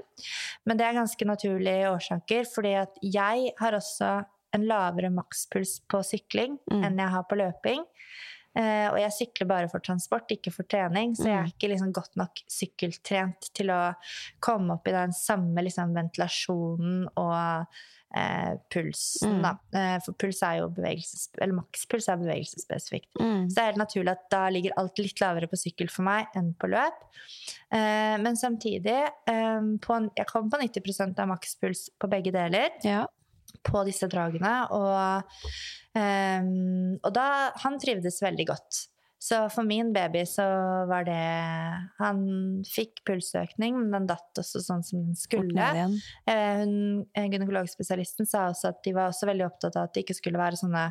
Men 0.66 0.76
det 0.78 0.86
er 0.86 0.96
ganske 0.98 1.24
naturlige 1.28 1.90
årsaker, 1.92 2.44
fordi 2.54 2.72
at 2.74 2.96
jeg 3.02 3.52
har 3.60 3.72
også 3.78 4.24
en 4.56 4.64
lavere 4.66 5.10
makspuls 5.10 5.80
på 5.90 6.00
sykling 6.02 6.58
Mm. 6.72 6.82
enn 6.84 6.98
jeg 6.98 7.08
har 7.12 7.22
på 7.24 7.36
løping. 7.38 7.84
Eh, 8.56 8.88
og 8.88 8.96
jeg 8.98 9.12
sykler 9.12 9.46
bare 9.46 9.68
for 9.68 9.80
transport, 9.84 10.30
ikke 10.32 10.50
for 10.50 10.64
trening, 10.64 11.14
så 11.14 11.24
jeg 11.28 11.36
er 11.38 11.42
Mm. 11.44 11.52
ikke 11.52 11.68
liksom 11.68 11.92
godt 11.92 12.16
nok 12.16 12.40
sykkeltrent 12.48 13.52
til 13.52 13.66
å 13.70 13.94
komme 14.40 14.72
opp 14.72 14.88
i 14.88 14.92
den 14.92 15.12
samme 15.12 15.62
liksom, 15.62 15.92
ventilasjonen 15.94 17.06
og 17.16 17.66
eh, 18.16 18.52
pulsen. 18.72 19.40
Mm. 19.42 19.58
Eh, 19.76 19.96
for 20.04 20.16
puls 20.18 20.40
er 20.46 20.60
jo 20.60 20.70
bevegelses... 20.76 21.28
Eller 21.38 21.56
makspuls 21.58 22.08
er 22.12 22.20
bevegelsesspesifikt. 22.22 23.10
Mm. 23.20 23.44
Så 23.48 23.54
det 23.54 23.62
er 23.62 23.70
helt 23.72 23.82
naturlig 23.82 24.14
at 24.14 24.24
da 24.32 24.44
ligger 24.52 24.76
alt 24.80 25.02
litt 25.02 25.20
lavere 25.22 25.50
på 25.50 25.58
sykkel 25.60 25.90
for 25.92 26.06
meg 26.08 26.32
enn 26.38 26.52
på 26.58 26.70
løp. 26.72 27.04
Eh, 27.74 28.16
men 28.22 28.38
samtidig, 28.40 28.96
eh, 29.30 29.70
på 29.84 29.98
en, 29.98 30.10
jeg 30.16 30.30
kom 30.30 30.50
på 30.52 30.60
90% 30.62 31.22
av 31.22 31.30
makspuls 31.34 31.88
på 32.00 32.10
begge 32.12 32.34
deler 32.34 32.70
Ja. 32.86 33.04
på 33.66 33.84
disse 33.86 34.08
dragene. 34.10 34.56
Og, 34.74 35.22
ehm, 35.98 36.98
og 37.02 37.12
da 37.14 37.52
Han 37.64 37.78
trivdes 37.82 38.20
veldig 38.22 38.46
godt. 38.46 38.86
Så 39.18 39.38
for 39.50 39.64
min 39.64 39.92
baby 39.94 40.24
så 40.28 40.44
var 40.90 41.06
det 41.08 41.16
Han 41.98 42.18
fikk 42.68 43.00
pulsøkning, 43.08 43.78
men 43.80 43.90
den 43.94 44.06
datt 44.10 44.38
også 44.42 44.60
sånn 44.62 44.84
som 44.84 45.06
den 45.06 45.16
skulle. 45.16 45.70
Eh, 46.28 46.58
hun, 46.60 47.06
eh, 47.16 47.28
Gynekologspesialisten 47.32 48.28
sa 48.28 48.48
også 48.50 48.68
at 48.74 48.82
de 48.84 48.92
var 48.92 49.08
også 49.10 49.26
veldig 49.30 49.46
opptatt 49.48 49.76
av 49.76 49.88
at 49.88 49.94
det 49.96 50.04
ikke 50.04 50.18
skulle 50.20 50.38
være 50.42 50.60
sånne 50.60 50.84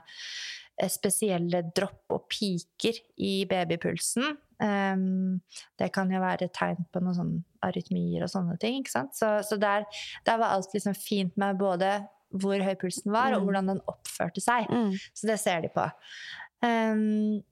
eh, 0.82 0.90
spesielle 0.90 1.62
dropp 1.78 2.12
og 2.18 2.26
piker 2.34 2.98
i 3.22 3.46
babypulsen. 3.50 4.36
Um, 4.58 5.42
det 5.78 5.90
kan 5.94 6.10
jo 6.12 6.20
være 6.24 6.48
tegn 6.56 6.86
på 6.92 7.02
noen 7.04 7.16
sånn 7.18 7.34
arytmier 7.68 8.24
og 8.24 8.30
sånne 8.32 8.58
ting. 8.60 8.78
ikke 8.82 8.94
sant? 8.94 9.16
Så, 9.16 9.34
så 9.44 9.58
der, 9.60 9.84
der 10.26 10.38
var 10.40 10.56
alt 10.56 10.72
liksom 10.74 10.96
fint 10.96 11.36
med 11.38 11.58
både 11.60 11.98
hvor 12.36 12.60
høy 12.64 12.74
pulsen 12.80 13.12
var, 13.14 13.34
og 13.36 13.42
Mm. 13.42 13.46
hvordan 13.50 13.68
den 13.74 13.82
oppførte 13.88 14.42
seg. 14.44 14.66
Mm. 14.72 14.96
Så 15.14 15.28
det 15.28 15.40
ser 15.40 15.62
de 15.62 15.70
på. 15.76 15.84
Um, 16.66 17.44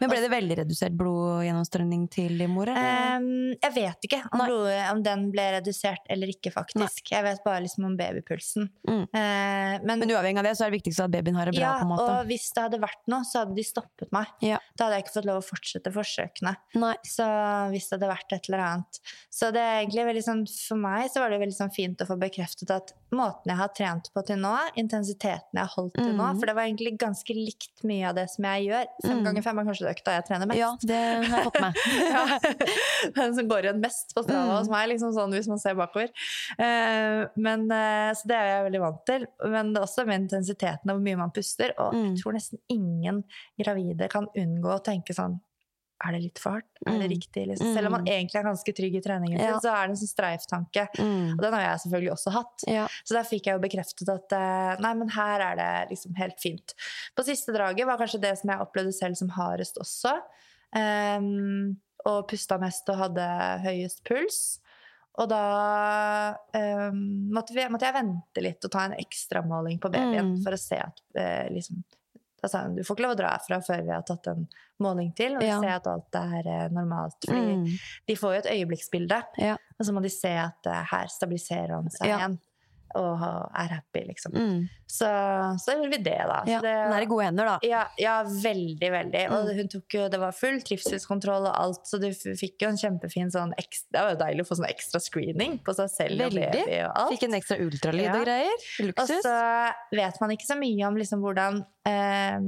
Men 0.00 0.10
ble 0.10 0.20
det 0.24 0.30
veldig 0.32 0.56
redusert 0.62 0.94
blodgjennomstrømning 0.96 2.06
til 2.12 2.38
din 2.38 2.50
mor? 2.54 2.68
Um, 2.72 3.52
jeg 3.60 3.72
vet 3.74 4.06
ikke 4.08 4.20
om, 4.32 4.42
blod, 4.46 4.68
om 4.92 5.02
den 5.04 5.26
ble 5.34 5.44
redusert 5.58 6.06
eller 6.12 6.32
ikke, 6.32 6.52
faktisk. 6.54 7.12
Jeg 7.12 7.24
vet 7.26 7.42
bare 7.44 7.62
liksom 7.66 7.84
om 7.90 7.96
babypulsen. 7.98 8.68
Mm. 8.88 9.02
Uh, 9.12 9.76
men, 9.84 10.02
Men 10.04 10.10
uavhengig 10.14 10.38
av 10.42 10.48
det, 10.48 10.54
så 10.58 10.64
er 10.66 10.72
det 10.72 10.78
viktigst 10.80 11.02
at 11.04 11.12
babyen 11.12 11.36
har 11.38 11.50
det 11.50 11.56
bra. 11.58 11.64
ja, 11.66 11.74
på 11.80 11.86
en 11.86 11.92
måte. 11.92 12.08
og 12.20 12.26
hvis 12.30 12.48
det 12.54 12.62
hadde 12.66 12.80
vært 12.82 13.02
noe, 13.12 13.24
så 13.28 13.42
hadde 13.44 13.56
de 13.58 13.66
stoppet 13.66 14.12
meg. 14.14 14.32
Ja. 14.44 14.58
Da 14.78 14.86
hadde 14.88 14.98
jeg 15.00 15.06
ikke 15.06 15.16
fått 15.18 15.28
lov 15.30 15.42
å 15.42 15.46
fortsette 15.46 15.92
forsøkene. 15.94 16.54
Nei. 16.82 16.94
Så 17.06 17.26
hvis 17.74 17.88
det 17.90 17.98
hadde 17.98 18.12
vært 18.12 18.36
et 18.38 18.48
eller 18.50 18.64
annet. 18.66 19.00
Så 19.32 19.52
det 19.54 19.60
er 19.62 19.80
egentlig 19.82 20.06
veldig 20.08 20.24
sånn, 20.26 20.42
for 20.68 20.80
meg 20.82 21.10
så 21.12 21.22
var 21.22 21.30
det 21.34 21.40
veldig 21.42 21.58
sånn 21.58 21.74
fint 21.74 22.00
å 22.04 22.08
få 22.08 22.16
bekreftet 22.20 22.70
at 22.74 22.92
måten 23.12 23.52
jeg 23.52 23.58
har 23.60 23.72
trent 23.76 24.08
på 24.14 24.22
til 24.26 24.40
nå, 24.40 24.54
intensiteten 24.80 25.58
jeg 25.58 25.62
har 25.66 25.72
holdt 25.76 25.94
til 25.98 26.12
nå, 26.16 26.22
Mhm. 26.32 26.38
for 26.40 26.46
det 26.46 26.54
var 26.56 26.64
egentlig 26.64 26.96
ganske 26.98 27.34
likt 27.36 27.84
mye 27.84 28.08
av 28.08 28.14
det 28.16 28.28
som 28.30 28.44
jeg 28.44 28.68
gjør. 28.70 28.86
Fem 29.04 29.18
Mm. 29.18 29.24
ganger 29.26 29.42
fem 29.42 29.58
er 29.58 29.64
kanskje 29.64 29.81
det 29.84 29.92
økta 29.92 30.14
jeg 30.16 30.24
trener 30.28 30.48
mest. 30.50 30.58
Ja, 30.58 30.70
det 30.88 31.00
har 31.02 31.36
jeg 31.38 31.46
fått 31.48 31.60
med. 31.60 31.80
Ja. 32.12 32.24
Den 33.16 33.34
som 33.36 33.48
går 33.50 33.66
igjen 33.66 33.80
mest 33.82 34.14
på 34.16 34.22
Strava 34.24 34.48
Mm. 34.52 34.56
hos 34.58 34.70
meg, 34.72 34.88
liksom 34.92 35.12
sånn 35.16 35.32
hvis 35.36 35.48
man 35.50 35.60
ser 35.62 35.74
bakover. 35.78 36.10
Uh, 36.58 37.26
men, 37.36 37.66
uh, 37.70 38.10
så 38.16 38.28
det 38.30 38.36
er 38.38 38.50
jeg 38.52 38.66
veldig 38.68 38.82
vant 38.86 39.04
til. 39.08 39.26
Men 39.52 39.72
det 39.74 39.80
er 39.82 39.86
også 39.88 40.06
med 40.08 40.24
intensiteten 40.24 40.90
og 40.92 40.98
hvor 40.98 41.06
mye 41.06 41.20
man 41.22 41.32
puster. 41.34 41.74
Og 41.78 41.92
Mm. 41.94 42.04
jeg 42.14 42.22
tror 42.22 42.36
nesten 42.38 42.58
ingen 42.72 43.22
gravide 43.60 44.08
kan 44.12 44.28
unngå 44.36 44.70
å 44.78 44.82
tenke 44.84 45.14
sånn 45.16 45.40
Er 46.04 46.12
det 46.16 46.22
litt 46.22 46.38
for 46.42 46.56
hardt? 46.56 46.66
Er 46.86 46.98
det 46.98 47.06
Mm. 47.10 47.12
riktig? 47.14 47.46
Liksom? 47.46 47.74
Selv 47.74 47.86
om 47.86 47.92
man 47.92 48.04
Mm. 48.04 48.12
egentlig 48.12 48.34
er 48.40 48.42
ganske 48.48 48.72
trygg 48.74 48.94
i 48.96 49.00
treningen 49.00 49.38
sin, 49.38 49.48
Ja. 49.48 49.58
så 49.60 49.70
er 49.72 49.86
det 49.86 49.90
en 49.90 50.00
sånn 50.02 50.14
streiftanke. 50.16 50.88
Mm. 50.98 51.32
Og 51.34 51.38
den 51.40 51.52
har 51.52 51.60
jeg 51.62 51.78
selvfølgelig 51.84 52.12
også 52.12 52.32
hatt. 52.32 52.64
Ja. 52.66 52.86
Så 53.04 53.14
der 53.14 53.22
fikk 53.24 53.44
jeg 53.46 53.54
jo 53.54 53.62
bekreftet 53.68 54.08
at 54.08 54.32
eh, 54.32 54.80
nei, 54.82 54.94
men 54.94 55.08
her 55.08 55.40
er 55.40 55.56
det 55.56 55.90
liksom 55.90 56.14
helt 56.16 56.40
fint. 56.40 56.74
På 57.16 57.22
siste 57.24 57.52
draget 57.54 57.86
var 57.86 57.98
kanskje 57.98 58.20
det 58.20 58.36
som 58.38 58.50
jeg 58.50 58.58
opplevde 58.60 58.92
selv 58.94 59.16
som 59.16 59.28
hardest 59.28 59.76
også. 59.78 60.20
Um, 60.74 61.76
og 62.04 62.26
pusta 62.28 62.58
mest 62.58 62.88
og 62.88 62.96
hadde 62.98 63.26
høyest 63.62 64.02
puls. 64.08 64.58
Og 65.20 65.28
da 65.28 66.34
um, 66.56 67.30
måtte, 67.30 67.52
vi, 67.54 67.66
måtte 67.68 67.84
jeg 67.84 67.94
vente 67.98 68.42
litt 68.42 68.64
og 68.64 68.70
ta 68.72 68.86
en 68.88 68.96
ekstramåling 68.98 69.78
på 69.78 69.90
babyen 69.92 70.32
Mm. 70.38 70.42
for 70.42 70.52
å 70.56 70.58
se 70.58 70.78
at 70.80 71.00
uh, 71.14 71.48
liksom 71.52 71.84
da 72.42 72.48
sa 72.48 72.62
hun 72.64 72.74
du 72.76 72.82
får 72.82 72.96
ikke 72.96 73.04
lov 73.06 73.12
å 73.14 73.18
dra 73.20 73.28
herfra 73.36 73.60
før 73.62 73.82
vi 73.86 73.92
har 73.94 74.02
tatt 74.02 74.26
en 74.32 74.48
måling 74.82 75.12
til, 75.14 75.36
og 75.36 75.42
Ja. 75.46 75.60
se 75.60 75.66
at 75.68 75.86
alt 75.86 76.14
er 76.18 76.48
eh, 76.48 76.68
normalt. 76.74 77.20
Fordi 77.24 77.56
Mm. 77.56 77.66
de 78.08 78.14
får 78.16 78.32
jo 78.34 78.38
et 78.40 78.50
øyeblikksbilde, 78.56 79.22
Ja. 79.38 79.56
og 79.78 79.86
så 79.86 79.92
må 79.94 80.02
de 80.02 80.08
se 80.10 80.28
at 80.28 80.66
eh, 80.66 80.84
her 80.90 81.06
stabiliserer 81.06 81.74
han 81.76 81.88
seg 81.90 82.08
igjen. 82.08 82.38
Og 82.98 83.22
er 83.24 83.68
happy, 83.72 84.02
liksom. 84.08 84.32
Mm. 84.34 84.68
Så, 84.92 85.08
så 85.64 85.72
gjorde 85.76 85.90
vi 85.94 85.98
det, 86.04 86.18
da. 86.28 86.42
Ja. 86.46 86.58
det, 86.60 86.72
Den 86.84 86.92
er 86.92 87.02
i 87.06 87.08
gode 87.08 87.24
hender, 87.24 87.46
da. 87.48 87.54
ja, 87.64 87.86
ja, 87.98 88.16
veldig, 88.24 88.90
veldig. 88.92 89.22
Og 89.32 89.46
Mm. 89.48 89.56
hun 89.56 89.68
tok 89.72 89.94
jo, 89.96 90.08
det 90.12 90.20
var 90.20 90.32
full 90.36 90.58
trivselskontroll 90.60 91.46
og 91.48 91.54
alt, 91.56 91.86
så 91.88 91.98
du 92.02 92.08
fikk 92.12 92.60
jo 92.66 92.68
en 92.68 92.76
kjempefin 92.76 93.30
sånn 93.32 93.54
ekstra, 93.56 93.88
Det 93.92 94.02
var 94.02 94.10
jo 94.12 94.20
deilig 94.24 94.44
å 94.44 94.48
få 94.50 94.58
sånn 94.60 94.68
ekstra 94.68 95.00
screening 95.00 95.58
på 95.64 95.74
seg 95.74 95.88
selv 95.90 96.20
Veldig. 96.26 96.44
og 96.46 96.52
baby 96.58 96.76
og 96.84 96.92
alt. 97.00 97.12
Fikk 97.14 97.22
en 97.28 97.38
ekstra 97.40 97.58
ultralyd 97.64 98.04
Ja. 98.04 98.16
og 98.18 98.24
greier. 98.26 98.92
Og 98.98 99.08
så 99.08 99.36
vet 99.96 100.20
man 100.20 100.30
ikke 100.36 100.46
så 100.50 100.58
mye 100.60 100.86
om 100.86 100.96
liksom 101.00 101.20
hvordan 101.24 101.64
eh, 101.86 102.38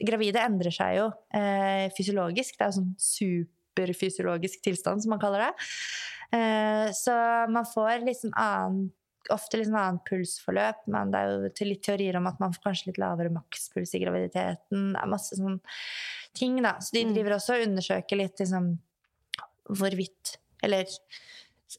Gravide 0.00 0.40
endrer 0.40 0.72
seg 0.72 0.96
jo 0.96 1.10
eh, 1.36 1.90
fysiologisk. 1.92 2.56
Det 2.56 2.64
er 2.64 2.70
jo 2.72 2.80
sånn 2.80 2.94
superfysiologisk 3.76 4.62
tilstand, 4.64 5.02
som 5.02 5.10
man 5.12 5.20
kaller 5.20 5.44
det. 5.48 5.52
Eh, 6.32 6.88
så 6.96 7.12
man 7.50 7.66
får 7.68 8.04
liksom 8.06 8.32
annen 8.38 8.90
Ofte 9.30 9.58
litt 9.58 9.68
sånn 9.68 9.76
annet 9.76 10.04
pulsforløp, 10.08 10.86
men 10.88 11.10
det 11.12 11.18
er 11.20 11.28
jo 11.28 11.48
til 11.50 11.68
litt 11.68 11.82
teorier 11.82 12.16
om 12.16 12.26
at 12.26 12.40
man 12.40 12.52
får 12.52 12.62
kanskje 12.70 12.86
litt 12.86 12.98
lavere 12.98 13.28
makspuls 13.30 13.94
i 13.94 14.00
graviditeten. 14.00 14.92
Det 14.94 15.02
er 15.02 15.06
masse 15.12 15.36
sånn 15.36 15.60
ting, 16.32 16.62
da. 16.62 16.78
Så 16.80 16.92
de 16.92 17.04
Mm. 17.04 17.14
driver 17.14 17.36
også 17.36 17.54
og 17.60 17.66
undersøker 17.68 18.16
litt 18.16 18.38
liksom 18.38 18.78
hvorvidt 19.68 20.36
Eller 20.62 20.84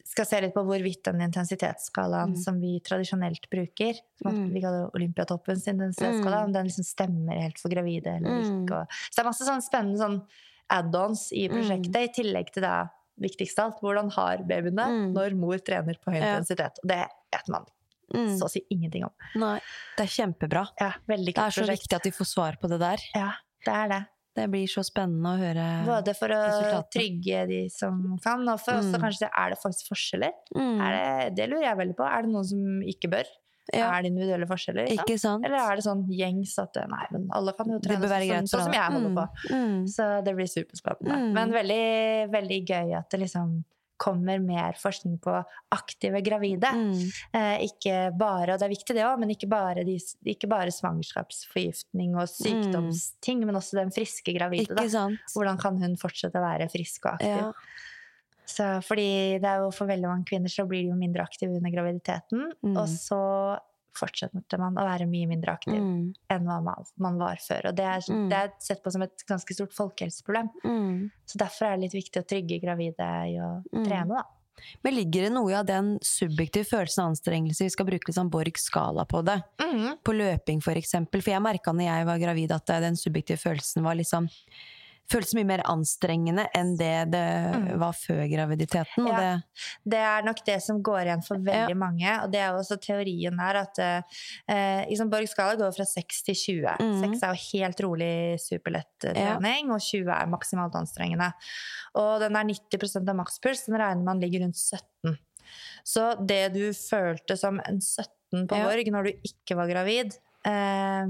skal 0.08 0.26
se 0.26 0.40
litt 0.42 0.54
på 0.56 0.64
hvorvidt 0.66 1.04
den 1.04 1.20
intensitetsskalaen 1.22 2.32
Mm. 2.34 2.38
som 2.38 2.60
vi 2.60 2.80
tradisjonelt 2.80 3.48
bruker, 3.52 3.94
som 4.18 4.28
at 4.32 4.34
Mm. 4.34 4.54
vi 4.54 4.62
kaller 4.62 4.90
Olympiatoppens 4.96 5.68
intensitetsskala, 5.68 6.40
Mm. 6.42 6.44
om 6.46 6.52
den 6.54 6.66
liksom 6.66 6.84
stemmer 6.86 7.40
helt 7.40 7.60
for 7.60 7.70
gravide 7.70 8.08
eller 8.08 8.40
ikke. 8.42 8.88
Så 9.12 9.16
det 9.16 9.20
er 9.20 9.24
masse 9.30 9.46
sånn 9.46 9.62
spennende 9.62 9.98
sånn 10.00 10.26
add-ons 10.70 11.32
i 11.34 11.48
prosjektet, 11.50 11.96
i 11.96 12.08
tillegg 12.24 12.52
til 12.52 12.62
det 12.64 12.90
viktigste 13.22 13.60
av 13.64 13.72
alt, 13.72 13.82
hvordan 13.82 14.12
har 14.18 14.38
babyen 14.50 14.76
det 14.76 14.88
Mm. 14.88 15.14
når 15.14 15.36
mor 15.38 15.58
trener 15.60 15.96
på 16.02 16.12
høy 16.14 16.20
intensitet. 16.22 16.80
Og 16.84 16.88
det 16.90 17.06
vet 17.32 17.50
man 17.50 17.66
Mm. 18.14 18.38
så 18.38 18.44
å 18.46 18.50
si 18.52 18.62
ingenting 18.70 19.06
om. 19.06 19.12
Nei, 19.36 19.60
det 19.98 20.04
er 20.04 20.12
kjempebra. 20.12 20.68
Ja, 20.82 20.92
Det 21.08 21.38
er 21.38 21.50
så 21.50 21.62
prosjekt. 21.64 21.88
viktig 21.88 21.96
at 21.96 22.04
vi 22.04 22.12
får 22.12 22.28
svar 22.28 22.58
på 22.60 22.68
det 22.68 22.80
der. 22.80 22.98
Ja, 23.16 23.32
det 23.66 23.74
er 23.74 23.88
det. 23.88 24.06
Det 24.34 24.50
blir 24.50 24.66
så 24.68 24.80
spennende 24.84 25.28
å 25.28 25.38
høre 25.40 25.86
Både 25.86 26.14
for 26.16 26.28
å 26.30 26.84
trygge 26.90 27.48
de 27.48 27.70
som 27.70 28.18
kan, 28.24 28.48
og 28.48 28.60
for 28.62 28.74
også 28.74 28.96
Mm. 28.96 29.02
kanskje 29.02 29.30
er 29.38 29.50
det 29.50 29.60
faktisk 29.60 29.90
forskjeller. 29.92 30.32
Mm. 30.56 30.82
Er 30.82 30.92
det, 31.30 31.36
det 31.36 31.50
lurer 31.50 31.64
jeg 31.64 31.78
veldig 31.78 31.96
på. 31.98 32.06
Er 32.08 32.22
det 32.24 32.32
noen 32.32 32.46
som 32.46 32.82
ikke 32.82 33.10
bør? 33.12 33.26
Ja. 33.74 33.92
Er 33.94 34.02
det 34.04 34.12
individuelle 34.12 34.48
forskjeller? 34.50 34.88
ikke 34.92 35.18
sant? 35.22 35.46
Eller 35.46 35.58
er 35.62 35.76
det 35.80 35.84
sånn 35.86 36.06
gjengs 36.10 36.58
at 36.60 36.76
nei, 36.90 37.06
men 37.12 37.28
alle 37.32 37.54
kan 37.54 37.70
jo 37.70 37.80
trene 37.80 38.04
sånn, 38.10 38.48
sånn 38.50 38.64
som 38.66 38.74
jeg 38.74 38.92
holder 38.92 39.10
Mm. 39.12 39.18
på. 39.18 39.26
Mm. 39.56 39.88
Så 39.88 40.08
det 40.26 40.34
blir 40.36 40.50
superspennende. 40.50 41.18
Mm. 41.18 41.34
Men 41.34 41.52
veldig, 41.52 42.32
veldig 42.32 42.66
gøy 42.68 42.98
at 42.98 43.10
det 43.10 43.20
liksom 43.22 43.64
kommer 44.02 44.40
mer 44.42 44.74
forskning 44.82 45.20
på 45.22 45.46
aktive 45.72 46.24
gravide. 46.26 46.72
Mm. 46.74 47.12
Eh, 47.38 47.68
ikke 47.70 48.18
bare, 48.18 48.54
og 48.56 48.60
det 48.60 48.66
er 48.66 48.74
viktig 48.74 48.96
det 48.98 49.04
òg, 49.06 49.20
men 49.22 49.30
ikke 49.30 49.48
bare, 49.48 49.84
de, 49.86 50.00
ikke 50.26 50.50
bare 50.50 50.72
svangerskapsforgiftning 50.74 52.16
og 52.18 52.28
sykdomsting, 52.28 53.46
men 53.46 53.56
også 53.60 53.78
den 53.78 53.92
friske 53.94 54.34
gravide. 54.36 54.74
Hvordan 55.36 55.60
kan 55.62 55.78
hun 55.82 55.96
fortsette 56.02 56.34
å 56.40 56.44
være 56.44 56.70
frisk 56.74 57.06
og 57.06 57.20
aktiv? 57.20 57.38
Ja. 57.38 57.52
Så, 58.52 58.68
fordi 58.84 59.40
det 59.42 59.48
er 59.48 59.64
jo 59.64 59.72
for 59.76 59.88
veldig 59.90 60.10
mange 60.10 60.28
kvinner 60.28 60.52
så 60.52 60.66
blir 60.68 60.84
de 60.84 60.92
jo 60.92 61.00
mindre 61.00 61.24
aktive 61.24 61.56
under 61.56 61.72
graviditeten, 61.72 62.50
Mm. 62.64 62.76
og 62.78 62.88
så 62.92 63.20
fortsetter 63.96 64.60
man 64.60 64.78
å 64.80 64.86
være 64.88 65.08
mye 65.10 65.28
mindre 65.28 65.52
aktiv 65.58 65.76
Mm. 65.80 66.14
enn 66.32 66.46
hva 66.48 66.62
man, 66.64 67.18
var 67.20 67.36
før. 67.44 67.70
Og 67.70 67.76
det 67.76 67.86
er, 67.86 68.00
Mm. 68.08 68.30
det 68.30 68.38
er 68.38 68.52
sett 68.60 68.84
på 68.84 68.92
som 68.92 69.02
et 69.02 69.24
ganske 69.28 69.54
stort 69.54 69.74
folkehelseproblem. 69.74 70.50
Mm. 70.64 71.12
Så 71.28 71.38
derfor 71.38 71.66
er 71.68 71.76
det 71.78 71.92
litt 71.92 72.04
viktig 72.04 72.22
å 72.24 72.28
trygge 72.28 72.62
gravide 72.62 73.10
i 73.28 73.36
å 73.40 73.64
Mm. 73.74 73.86
trene, 73.86 74.08
da. 74.16 74.24
Men 74.84 74.94
ligger 74.94 75.24
det 75.24 75.32
noe 75.34 75.54
av 75.58 75.66
den 75.66 75.98
subjektive 76.00 76.68
følelsen 76.70 77.04
av 77.04 77.10
anstrengelse, 77.12 77.64
vi 77.64 77.70
skal 77.70 77.86
bruke 77.86 78.06
liksom 78.08 78.30
Borgs 78.30 78.64
skala 78.70 79.06
på 79.06 79.24
det? 79.26 79.44
På 80.04 80.14
løping, 80.14 80.62
for 80.62 80.74
eksempel. 80.74 81.22
For 81.22 81.32
jeg 81.32 81.42
merka 81.42 81.74
når 81.74 81.84
jeg 81.84 82.06
var 82.06 82.20
gravid 82.20 82.52
at 82.52 82.66
den 82.68 82.94
subjektive 82.96 83.40
følelsen 83.40 83.84
var 83.84 83.96
liksom 83.96 84.30
Føltes 85.12 85.34
mye 85.36 85.48
mer 85.50 85.62
anstrengende 85.68 86.46
enn 86.56 86.78
det 86.80 87.12
det 87.12 87.22
Mm. 87.52 87.66
var 87.82 87.92
før 87.94 88.22
graviditeten. 88.32 89.08
Ja. 89.08 89.18
det, 89.20 89.44
Det 89.92 90.00
er 90.00 90.24
nok 90.24 90.40
det 90.46 90.62
som 90.64 90.82
går 90.82 91.02
igjen 91.06 91.24
for 91.26 91.36
veldig 91.38 91.76
Ja. 91.76 91.76
mange. 91.76 92.14
Og 92.24 92.32
det 92.32 92.40
er 92.40 92.52
jo 92.54 92.60
også 92.62 92.78
teorien 92.80 93.38
her 93.40 93.56
at 93.66 93.80
eh, 93.80 94.86
liksom 94.90 95.10
Borg 95.12 95.28
skala 95.28 95.56
går 95.60 95.76
fra 95.76 95.84
6 95.86 96.24
til 96.24 96.36
20. 96.36 96.78
Mm. 96.80 97.02
6 97.04 97.24
er 97.24 97.34
jo 97.36 97.60
helt 97.60 97.82
rolig 97.84 98.40
superlett 98.40 98.88
trening, 99.02 99.68
Ja. 99.68 99.74
og 99.74 99.82
20 99.82 100.10
er 100.16 100.28
maksimalt 100.32 100.74
anstrengende. 100.80 101.34
Og 101.96 102.20
den 102.22 102.36
er 102.36 102.44
90% 102.48 103.10
av 103.10 103.16
makspuls, 103.16 103.66
den 103.66 103.76
regner 103.76 104.04
man 104.04 104.20
ligger 104.22 104.42
rundt 104.46 104.56
17. 104.56 105.18
Så 105.84 106.26
det 106.26 106.54
du 106.54 106.72
følte 106.72 107.38
som 107.38 107.60
en 107.68 107.80
17 107.82 108.48
på. 108.48 108.56
Borg 108.56 108.88
når 108.88 109.04
du 109.04 109.12
ikke 109.28 109.58
var 109.58 109.68
gravid, 109.68 110.16
eh, 110.46 111.06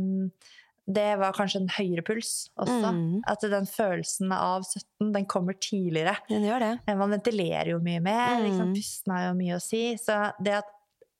det 0.87 1.17
var 1.19 1.31
kanskje 1.37 1.61
en 1.61 1.67
høyere 1.69 2.03
puls 2.03 2.49
også. 2.59 2.91
Mm. 2.91 3.21
At 3.29 3.41
den 3.41 3.65
følelsen 3.69 4.31
av 4.33 4.63
17, 4.65 5.11
den 5.13 5.25
kommer 5.29 5.53
tidligere. 5.53 6.17
den 6.29 6.43
gjør 6.43 6.59
det. 6.59 6.71
Eh, 6.87 6.95
Man 6.97 7.11
ventilerer 7.11 7.69
jo 7.75 7.79
mye 7.79 8.01
mer, 8.01 8.39
Mm. 8.39 8.43
liksom, 8.49 8.73
pusten 8.75 9.13
har 9.13 9.27
jo 9.29 9.33
mye 9.37 9.55
å 9.55 9.61
si. 9.61 9.95
Så 9.97 10.33
det 10.43 10.53
at 10.59 10.65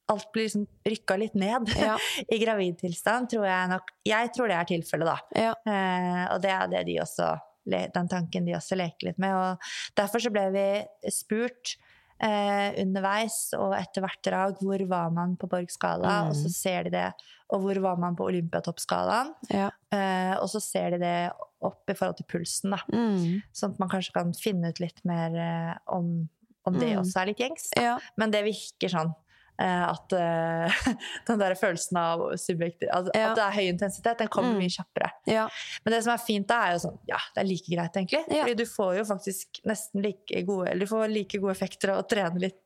alt 0.10 0.28
blir 0.34 0.44
liksom 0.50 0.66
rykka 0.86 1.18
litt 1.18 1.36
ned 1.36 1.68
Ja. 1.80 1.98
i 2.30 2.40
gravidtilstand, 2.42 3.30
tror 3.30 3.46
jeg 3.46 3.70
nok 3.70 3.84
Jeg 4.06 4.34
tror 4.36 4.48
det 4.50 4.58
er 4.58 4.66
tilfellet, 4.66 5.06
da. 5.06 5.18
Ja. 5.36 5.54
Eh, 5.66 6.34
og 6.34 6.42
det 6.42 6.52
er 6.52 6.68
det 6.68 6.86
de 6.88 7.00
også 7.00 7.40
den 7.70 8.08
tanken 8.10 8.44
de 8.46 8.54
også 8.58 8.76
leker 8.76 9.12
litt 9.12 9.20
med. 9.20 9.32
Og 9.38 9.58
derfor 9.96 10.20
så 10.20 10.32
ble 10.34 10.48
vi 10.52 11.12
spurt 11.14 11.76
eh, 12.22 12.74
underveis 12.84 13.54
og 13.58 13.74
etter 13.74 14.04
hvert 14.06 14.22
drag 14.24 14.60
hvor 14.62 14.84
var 14.88 15.10
man 15.16 15.36
på 15.42 15.50
Borg 15.50 15.72
skala, 15.74 16.22
Mm. 16.22 16.30
og 16.30 16.36
så 16.36 16.50
ser 16.54 16.84
de 16.84 16.92
det. 16.94 17.08
Og 17.52 17.62
hvor 17.64 17.80
var 17.82 17.98
man 17.98 18.16
på 18.16 18.28
Olympiatoppskalaen? 18.30 19.34
Ja. 19.50 19.70
Eh, 19.92 20.36
og 20.40 20.48
så 20.50 20.62
ser 20.62 20.92
de 20.92 21.00
det 21.00 21.32
opp 21.62 21.90
i 21.90 21.94
forhold 21.98 22.18
til 22.18 22.26
pulsen, 22.32 22.72
da. 22.72 22.80
Mm. 22.94 23.42
Sånn 23.54 23.74
at 23.74 23.80
man 23.80 23.90
kanskje 23.90 24.14
kan 24.14 24.32
finne 24.38 24.70
ut 24.72 24.80
litt 24.80 25.02
mer 25.04 25.36
eh, 25.36 25.74
om, 25.88 26.30
om 26.66 26.74
det 26.80 26.94
Mm. 26.96 27.02
også 27.02 27.22
er 27.22 27.26
litt 27.32 27.40
gjengs. 27.44 27.70
Ja. 27.76 27.98
Men 28.18 28.32
det 28.32 28.46
virker 28.46 28.90
sånn 28.90 29.14
at 29.64 30.14
eh, 30.18 30.80
den 31.28 31.40
der 31.42 31.56
følelsen 31.60 31.98
av 32.02 32.24
subjektiv 32.42 32.90
at, 32.92 33.10
Ja. 33.16 33.30
At 33.32 33.38
det 33.40 33.46
er 33.46 33.56
høy 33.58 33.68
intensitet, 33.74 34.18
den 34.24 34.28
kommer 34.34 34.52
Mm. 34.56 34.60
mye 34.64 34.74
kjappere. 34.74 35.10
Ja. 35.30 35.48
Men 35.86 35.94
det 35.96 36.04
som 36.04 36.14
er 36.16 36.24
fint 36.26 36.48
da, 36.50 36.62
er 36.68 36.78
jo 36.78 36.84
sånn 36.88 37.00
Ja, 37.08 37.20
det 37.36 37.44
er 37.44 37.50
like 37.50 37.70
greit, 37.76 37.96
egentlig. 38.02 38.24
Ja. 38.32 38.44
Fordi 38.46 38.56
du 38.64 38.66
får 38.66 38.98
jo 38.98 39.04
faktisk 39.12 39.62
nesten 39.70 40.02
like 40.06 40.44
gode 40.48 40.70
Eller 40.72 40.86
du 40.86 40.92
får 40.92 41.08
like 41.14 41.38
gode 41.40 41.52
effekter 41.56 41.94
av 41.94 42.04
å 42.04 42.08
trene 42.10 42.40
litt 42.40 42.60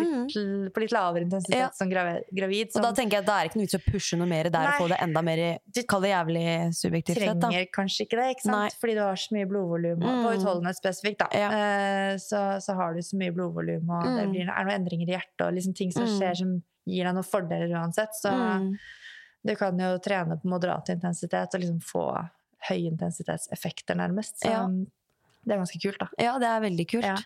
litt, 0.00 0.72
på 0.74 0.80
litt 0.80 0.92
lavere 0.92 1.22
intensitet 1.26 1.56
Ja. 1.58 1.68
som 1.74 1.90
gravid. 1.90 2.24
gravid 2.32 2.70
Og 2.76 2.82
da 2.82 2.92
tenker 2.92 3.18
jeg 3.18 3.22
at 3.22 3.26
det 3.26 3.34
er 3.36 3.48
ikke 3.48 3.56
noe 3.60 3.66
vits 3.66 3.74
i 3.74 3.78
å 3.78 3.92
pushe 3.92 4.16
noe 4.18 4.26
mer 4.26 4.44
der 4.44 4.50
Nei. 4.64 4.66
og 4.72 4.80
få 4.80 4.88
det 4.88 4.98
enda 5.02 5.22
mer 5.22 5.58
Kall 5.88 6.00
det 6.02 6.10
jævlig 6.10 6.44
subjektivt 6.74 7.18
sett, 7.18 7.40
trenger 7.40 7.66
kanskje 7.72 8.00
ikke 8.06 8.16
det, 8.22 8.26
ikke 8.36 8.42
sant? 8.46 8.56
Nei. 8.56 8.68
fordi 8.80 8.94
du 8.94 9.00
har 9.00 9.16
så 9.16 9.32
mye 9.36 9.46
blodvolum. 9.50 9.98
mm. 10.00 10.22
På 10.24 10.30
Mm. 10.32 10.38
utholdenhet 10.38 10.76
spesifikt, 10.80 11.18
da. 11.18 11.28
Ja. 11.36 11.48
Uh, 11.52 12.16
så, 12.16 12.40
så 12.62 12.74
har 12.74 12.94
du 12.94 13.00
så 13.00 13.16
mye 13.16 13.32
blodvolum, 13.32 13.90
og 13.90 14.04
det 14.04 14.24
Mm. 14.26 14.32
blir, 14.32 14.48
er 14.48 14.64
noen 14.64 14.80
endringer 14.80 15.08
i 15.08 15.16
hjertet, 15.18 15.46
og 15.46 15.52
liksom 15.54 15.74
ting 15.74 15.90
som 15.92 16.04
Mm. 16.04 16.18
skjer 16.18 16.36
som 16.36 16.62
gir 16.86 17.04
deg 17.04 17.14
noen 17.14 17.24
fordeler 17.24 17.68
uansett. 17.76 18.10
Så 18.14 18.30
Mm. 18.32 18.78
du 19.44 19.54
kan 19.56 19.78
jo 19.78 19.98
trene 19.98 20.40
på 20.40 20.44
moderat 20.48 20.88
intensitet 20.88 21.54
og 21.54 21.60
liksom 21.60 21.80
få 21.82 22.28
høyintensitetseffekter, 22.70 23.94
nærmest. 23.96 24.38
Så 24.42 24.48
Ja. 24.50 24.66
det 24.66 25.52
er 25.52 25.58
ganske 25.58 25.80
kult, 25.82 25.98
da. 25.98 26.06
Ja, 26.18 26.38
det 26.38 26.46
er 26.48 26.60
veldig 26.60 26.86
kult. 26.88 27.04
Ja. 27.04 27.16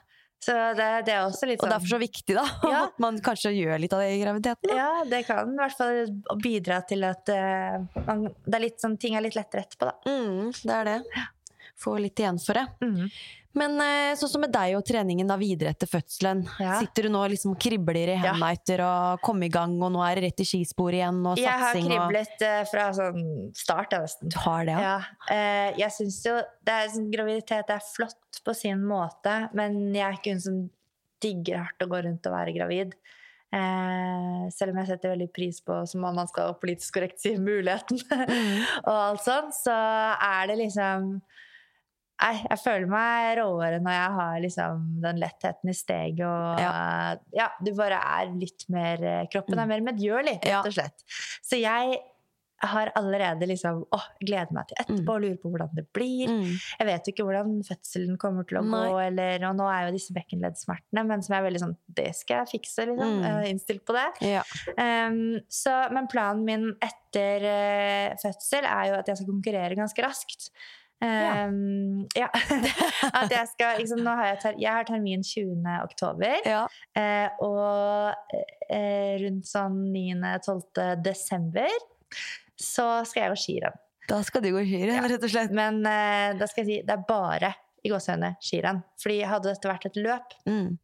Så 0.45 0.53
det, 0.79 0.89
det 1.07 1.15
er 1.15 1.25
også 1.25 1.49
litt 1.49 1.59
Og 1.59 1.67
sånn 1.67 1.73
derfor 1.75 1.91
så 1.95 1.99
viktig, 2.01 2.37
da. 2.37 2.45
Ja. 2.73 2.83
At 2.87 3.01
man 3.03 3.19
kanskje 3.25 3.55
gjør 3.57 3.81
litt 3.83 3.95
av 3.97 4.03
det 4.05 4.11
i 4.15 4.21
graviditeten. 4.21 4.71
Da. 4.71 4.77
Ja, 4.79 4.91
det 5.09 5.23
kan 5.29 5.55
i 5.55 5.59
hvert 5.63 5.79
fall 5.79 6.03
bidra 6.43 6.83
til 6.87 7.07
at 7.09 7.33
uh, 7.33 8.03
man, 8.07 8.29
det 8.45 8.59
er 8.59 8.65
litt 8.69 8.85
sånn, 8.85 8.99
ting 9.01 9.17
er 9.19 9.25
litt 9.27 9.39
lettere 9.39 9.67
etterpå, 9.67 9.89
da. 9.91 9.97
Mm, 10.07 10.53
det 10.61 10.77
er 10.77 10.93
det. 10.93 11.27
Få 11.81 11.97
litt 12.01 12.23
igjen 12.23 12.39
for 12.43 12.61
det. 12.61 12.69
Mhm. 12.85 13.11
Men 13.57 13.79
eh, 13.81 14.13
sånn 14.21 14.31
som 14.31 14.43
med 14.45 14.53
deg 14.53 14.75
og 14.77 14.85
treningen 14.87 15.29
da 15.31 15.39
videre 15.41 15.73
etter 15.73 15.89
fødselen. 15.89 16.43
Ja. 16.61 16.77
Sitter 16.83 17.07
du 17.07 17.13
nå 17.15 17.23
og 17.25 17.33
liksom 17.33 17.57
kribler 17.61 18.13
i 18.13 18.19
Ja. 18.21 18.35
etter 18.51 18.83
å 18.85 18.93
komme 19.25 19.49
i 19.49 19.53
gang, 19.53 19.75
og 19.83 19.93
nå 19.95 20.03
er 20.05 20.19
det 20.19 20.27
rett 20.27 20.45
i 20.45 20.49
skispor 20.49 20.93
igjen, 20.93 21.23
og 21.27 21.41
Jeg 21.41 21.49
har 21.49 21.73
satsing 21.73 21.89
og 21.89 21.97
kriblet 21.97 22.45
eh, 22.45 22.63
fra 22.71 22.87
sånn 22.93 23.25
start, 23.57 23.97
nesten. 23.97 24.29
Du 24.33 24.39
har 24.45 24.65
det, 24.69 24.77
ja? 24.77 24.81
Ja, 24.87 25.35
eh, 25.35 25.73
jeg 25.81 25.91
syns 25.97 26.21
jo 26.27 26.37
det 26.67 26.77
er, 26.77 26.89
sånn, 26.93 27.11
Graviditet 27.13 27.71
er 27.73 27.81
flott 27.95 28.41
på 28.45 28.55
sin 28.55 28.83
måte, 28.85 29.49
men 29.57 29.95
jeg 29.95 30.05
er 30.05 30.19
ikke 30.19 30.37
hun 30.37 30.45
som 30.45 30.59
digger 31.25 31.63
hardt 31.65 31.81
å 31.83 31.89
gå 31.89 32.03
rundt 32.05 32.27
og 32.29 32.35
være 32.37 32.53
gravid. 32.59 32.93
Eh, 33.57 34.43
selv 34.53 34.75
om 34.75 34.81
jeg 34.83 34.91
setter 34.91 35.15
veldig 35.15 35.31
pris 35.33 35.63
på, 35.65 35.79
som 35.89 36.05
om 36.05 36.17
man 36.19 36.29
skal 36.29 36.57
politisk 36.61 36.99
korrekt 36.99 37.23
si, 37.23 37.37
muligheten 37.41 38.03
og 38.91 38.93
alt 38.93 39.23
sånt, 39.25 39.55
så 39.57 39.73
er 39.73 40.51
det 40.51 40.59
liksom 40.65 41.15
Nei, 42.17 42.33
jeg 42.41 42.61
føler 42.63 42.89
meg 42.91 43.31
råere 43.41 43.79
når 43.85 43.97
jeg 43.97 44.17
har 44.17 44.43
liksom 44.45 44.85
den 45.05 45.21
lettheten 45.21 45.73
i 45.73 45.77
steget 45.77 46.25
og 46.25 46.63
ja. 47.37 47.49
du 47.61 47.73
bare 47.77 48.01
er 48.01 48.31
litt 48.33 48.65
mer 48.73 49.03
Kroppen 49.33 49.61
er 49.61 49.69
mer 49.69 49.85
medgjørlig, 49.85 50.39
rett 50.41 50.71
og 50.71 50.77
slett. 50.79 51.05
Så 51.45 51.61
jeg 51.61 51.99
har 52.65 52.91
allerede 52.97 53.47
liksom 53.49 53.83
Å, 53.93 53.99
gleder 54.21 54.55
meg 54.57 54.71
til 54.71 54.79
etterpå 54.81 55.17
og 55.17 55.25
lurer 55.25 55.39
på 55.41 55.51
hvordan 55.53 55.73
det 55.77 55.85
blir. 55.95 56.31
Mm. 56.31 56.55
Jeg 56.81 56.89
vet 56.89 57.11
ikke 57.13 57.27
hvordan 57.27 57.59
fødselen 57.67 58.17
kommer 58.21 58.47
til 58.49 58.61
å 58.61 58.65
Nei. 58.65 58.81
gå, 58.87 58.95
eller, 59.07 59.45
og 59.51 59.59
nå 59.59 59.67
er 59.73 59.87
jo 59.87 59.97
disse 59.97 60.17
bekkenleddsmertene, 60.17 61.05
men 61.11 61.25
som 61.25 61.37
jeg 61.37 61.43
er 61.43 61.47
veldig 61.51 61.63
sånn 61.67 61.77
Det 62.01 62.09
skal 62.17 62.43
jeg 62.43 62.53
fikse, 62.57 62.89
liksom. 62.89 63.13
Mm. 63.21 63.29
eh, 63.29 63.51
innstilt 63.53 63.85
på 63.89 63.97
det. 63.97 64.07
Ja. 64.25 64.43
Um, 64.79 65.37
så, 65.53 65.77
men 65.93 66.09
planen 66.13 66.47
min 66.49 66.67
etter 66.85 67.47
uh, 67.47 68.17
fødsel 68.23 68.69
er 68.69 68.91
jo 68.91 68.99
at 69.03 69.13
jeg 69.13 69.21
skal 69.21 69.33
konkurrere 69.35 69.79
ganske 69.79 70.05
raskt. 70.07 70.51
Um, 71.03 72.07
ja. 72.17 72.31
at 73.21 73.31
jeg 73.31 73.49
skal 73.51 73.81
liksom, 73.83 74.01
Nå 74.05 74.15
har 74.17 74.31
jeg, 74.31 74.39
ter 74.41 74.55
jeg 74.63 74.73
har 74.73 74.87
termin 74.89 75.21
20. 75.27 75.67
oktober. 75.85 76.39
Ja. 76.49 76.63
Eh, 76.97 77.29
og 77.45 78.33
eh, 78.73 79.17
rundt 79.21 79.45
sånn 79.51 79.77
9.-12. 79.93 80.97
desember 81.05 81.69
så 82.57 83.03
skal 83.05 83.27
jeg 83.27 83.35
gå 83.35 83.41
skirenn. 83.43 83.77
Da 84.09 84.23
skal 84.25 84.45
du 84.45 84.53
gå 84.55 84.63
skirenn, 84.65 84.95
Ja. 84.97 85.05
rett 85.11 85.25
og 85.27 85.33
slett. 85.33 85.53
Men 85.53 85.83
eh, 85.85 86.33
da 86.39 86.47
skal 86.49 86.65
jeg 86.65 86.71
si 86.71 86.81
det 86.87 86.95
er 86.97 87.05
bare 87.09 87.53
i 87.85 87.91
gåseøyne 87.93 88.33
skirenn. 88.43 88.81
Fordi 89.03 89.21
hadde 89.29 89.53
dette 89.53 89.69
vært 89.71 89.89
et 89.91 90.01
løp, 90.01 90.37
Mm. 90.49 90.79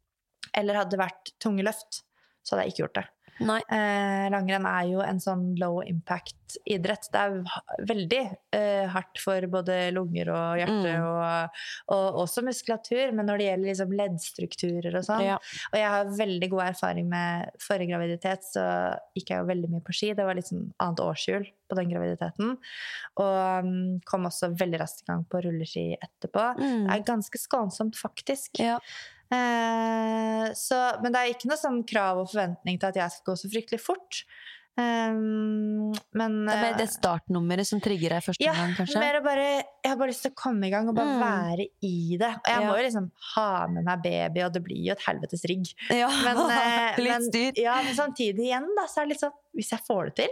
eller 0.53 0.75
hadde 0.81 0.93
det 0.93 0.99
vært 1.01 1.33
tunge 1.41 1.63
løft, 1.65 2.03
så 2.43 2.53
hadde 2.55 2.67
jeg 2.67 2.75
ikke 2.75 2.83
gjort 2.85 2.99
det. 3.01 3.05
Eh, 3.41 4.25
langrenn 4.29 4.65
er 4.69 4.83
jo 4.91 4.99
en 5.01 5.19
sånn 5.19 5.55
low 5.59 5.79
impact-idrett. 5.81 7.07
Det 7.13 7.19
er 7.19 7.87
veldig 7.89 8.19
eh, 8.53 8.85
hardt 8.93 9.17
for 9.21 9.47
både 9.51 9.91
lunger 9.95 10.29
og 10.33 10.59
hjerte, 10.61 10.93
Mm. 10.93 11.07
og, 11.07 11.49
og 11.95 12.19
også 12.23 12.43
muskulatur, 12.45 13.11
men 13.13 13.25
når 13.25 13.37
det 13.41 13.47
gjelder 13.47 13.69
liksom 13.71 13.95
leddstrukturer 13.97 14.97
og 14.99 15.03
sånn 15.07 15.23
Ja. 15.25 15.37
Og 15.71 15.77
jeg 15.79 15.89
har 15.95 16.13
veldig 16.17 16.49
god 16.51 16.63
erfaring 16.67 17.09
med 17.09 17.49
forrige 17.63 17.89
graviditet, 17.93 18.43
så 18.45 18.63
gikk 19.17 19.29
jeg 19.33 19.39
jo 19.41 19.49
veldig 19.49 19.69
mye 19.71 19.81
på 19.85 19.93
ski. 19.95 20.13
Det 20.13 20.25
var 20.25 20.35
litt 20.37 20.51
sånn 20.51 20.71
annet 20.79 20.99
årshjul 21.03 21.47
på 21.69 21.75
den 21.79 21.89
graviditeten. 21.89 22.57
Og 23.23 23.63
um, 23.65 23.99
kom 24.05 24.27
også 24.29 24.51
veldig 24.59 24.79
raskt 24.83 25.03
i 25.05 25.09
gang 25.11 25.23
på 25.25 25.41
rulleski 25.45 25.85
etterpå. 25.97 26.45
Mm. 26.59 26.85
Det 26.87 26.93
er 26.97 27.05
ganske 27.07 27.39
skånsomt, 27.41 27.97
faktisk. 27.97 28.59
Ja. 28.61 28.77
Eh, 29.33 30.47
så, 30.59 30.79
men 31.03 31.13
det 31.13 31.21
er 31.21 31.33
ikke 31.33 31.49
noe 31.51 31.59
sånn 31.59 31.83
krav 31.89 32.23
og 32.23 32.31
forventning 32.33 32.79
til 32.79 32.91
at 32.91 32.99
jeg 33.03 33.15
skal 33.17 33.31
gå 33.33 33.39
så 33.41 33.49
fryktelig 33.53 33.81
fort. 33.83 34.23
Um, 34.73 35.91
men 36.17 36.37
Det 36.47 36.53
er 36.55 36.63
bare 36.63 36.77
det 36.79 36.87
eh, 36.87 36.93
startnummeret 36.95 37.67
som 37.69 37.77
trigger 37.83 38.15
deg 38.15 38.23
første 38.25 38.41
ja, 38.41 38.55
gang, 38.57 38.71
kanskje? 38.73 38.97
mer 39.03 39.19
bare, 39.21 39.43
jeg 39.61 39.91
har 39.91 39.99
bare 39.99 40.09
lyst 40.09 40.23
til 40.25 40.33
å 40.33 40.37
komme 40.39 40.65
i 40.65 40.71
gang 40.73 40.89
og 40.89 40.95
bare 40.97 41.11
Mm. 41.13 41.21
være 41.21 41.67
i 41.85 42.17
det. 42.17 42.31
Og 42.39 42.49
jeg 42.49 42.61
Ja. 42.61 42.65
må 42.65 42.77
jo 42.79 42.85
liksom 42.87 43.11
ha 43.35 43.67
med 43.67 43.83
meg 43.85 44.01
baby, 44.01 44.41
og 44.41 44.53
det 44.53 44.63
blir 44.65 44.81
jo 44.87 44.95
et 44.97 45.05
helvetes 45.05 45.45
rigg. 45.45 45.69
Ja, 45.93 46.09
Men, 46.09 46.37
eh, 46.57 46.97
men, 46.97 47.53
ja, 47.55 47.75
men 47.83 47.93
samtidig 47.93 48.49
igjen, 48.49 48.65
da, 48.75 48.87
så 48.89 49.01
er 49.01 49.05
det 49.05 49.13
litt 49.13 49.21
sånn 49.21 49.37
Hvis 49.53 49.69
jeg 49.69 49.79
får 49.85 50.05
det 50.05 50.15
til 50.15 50.29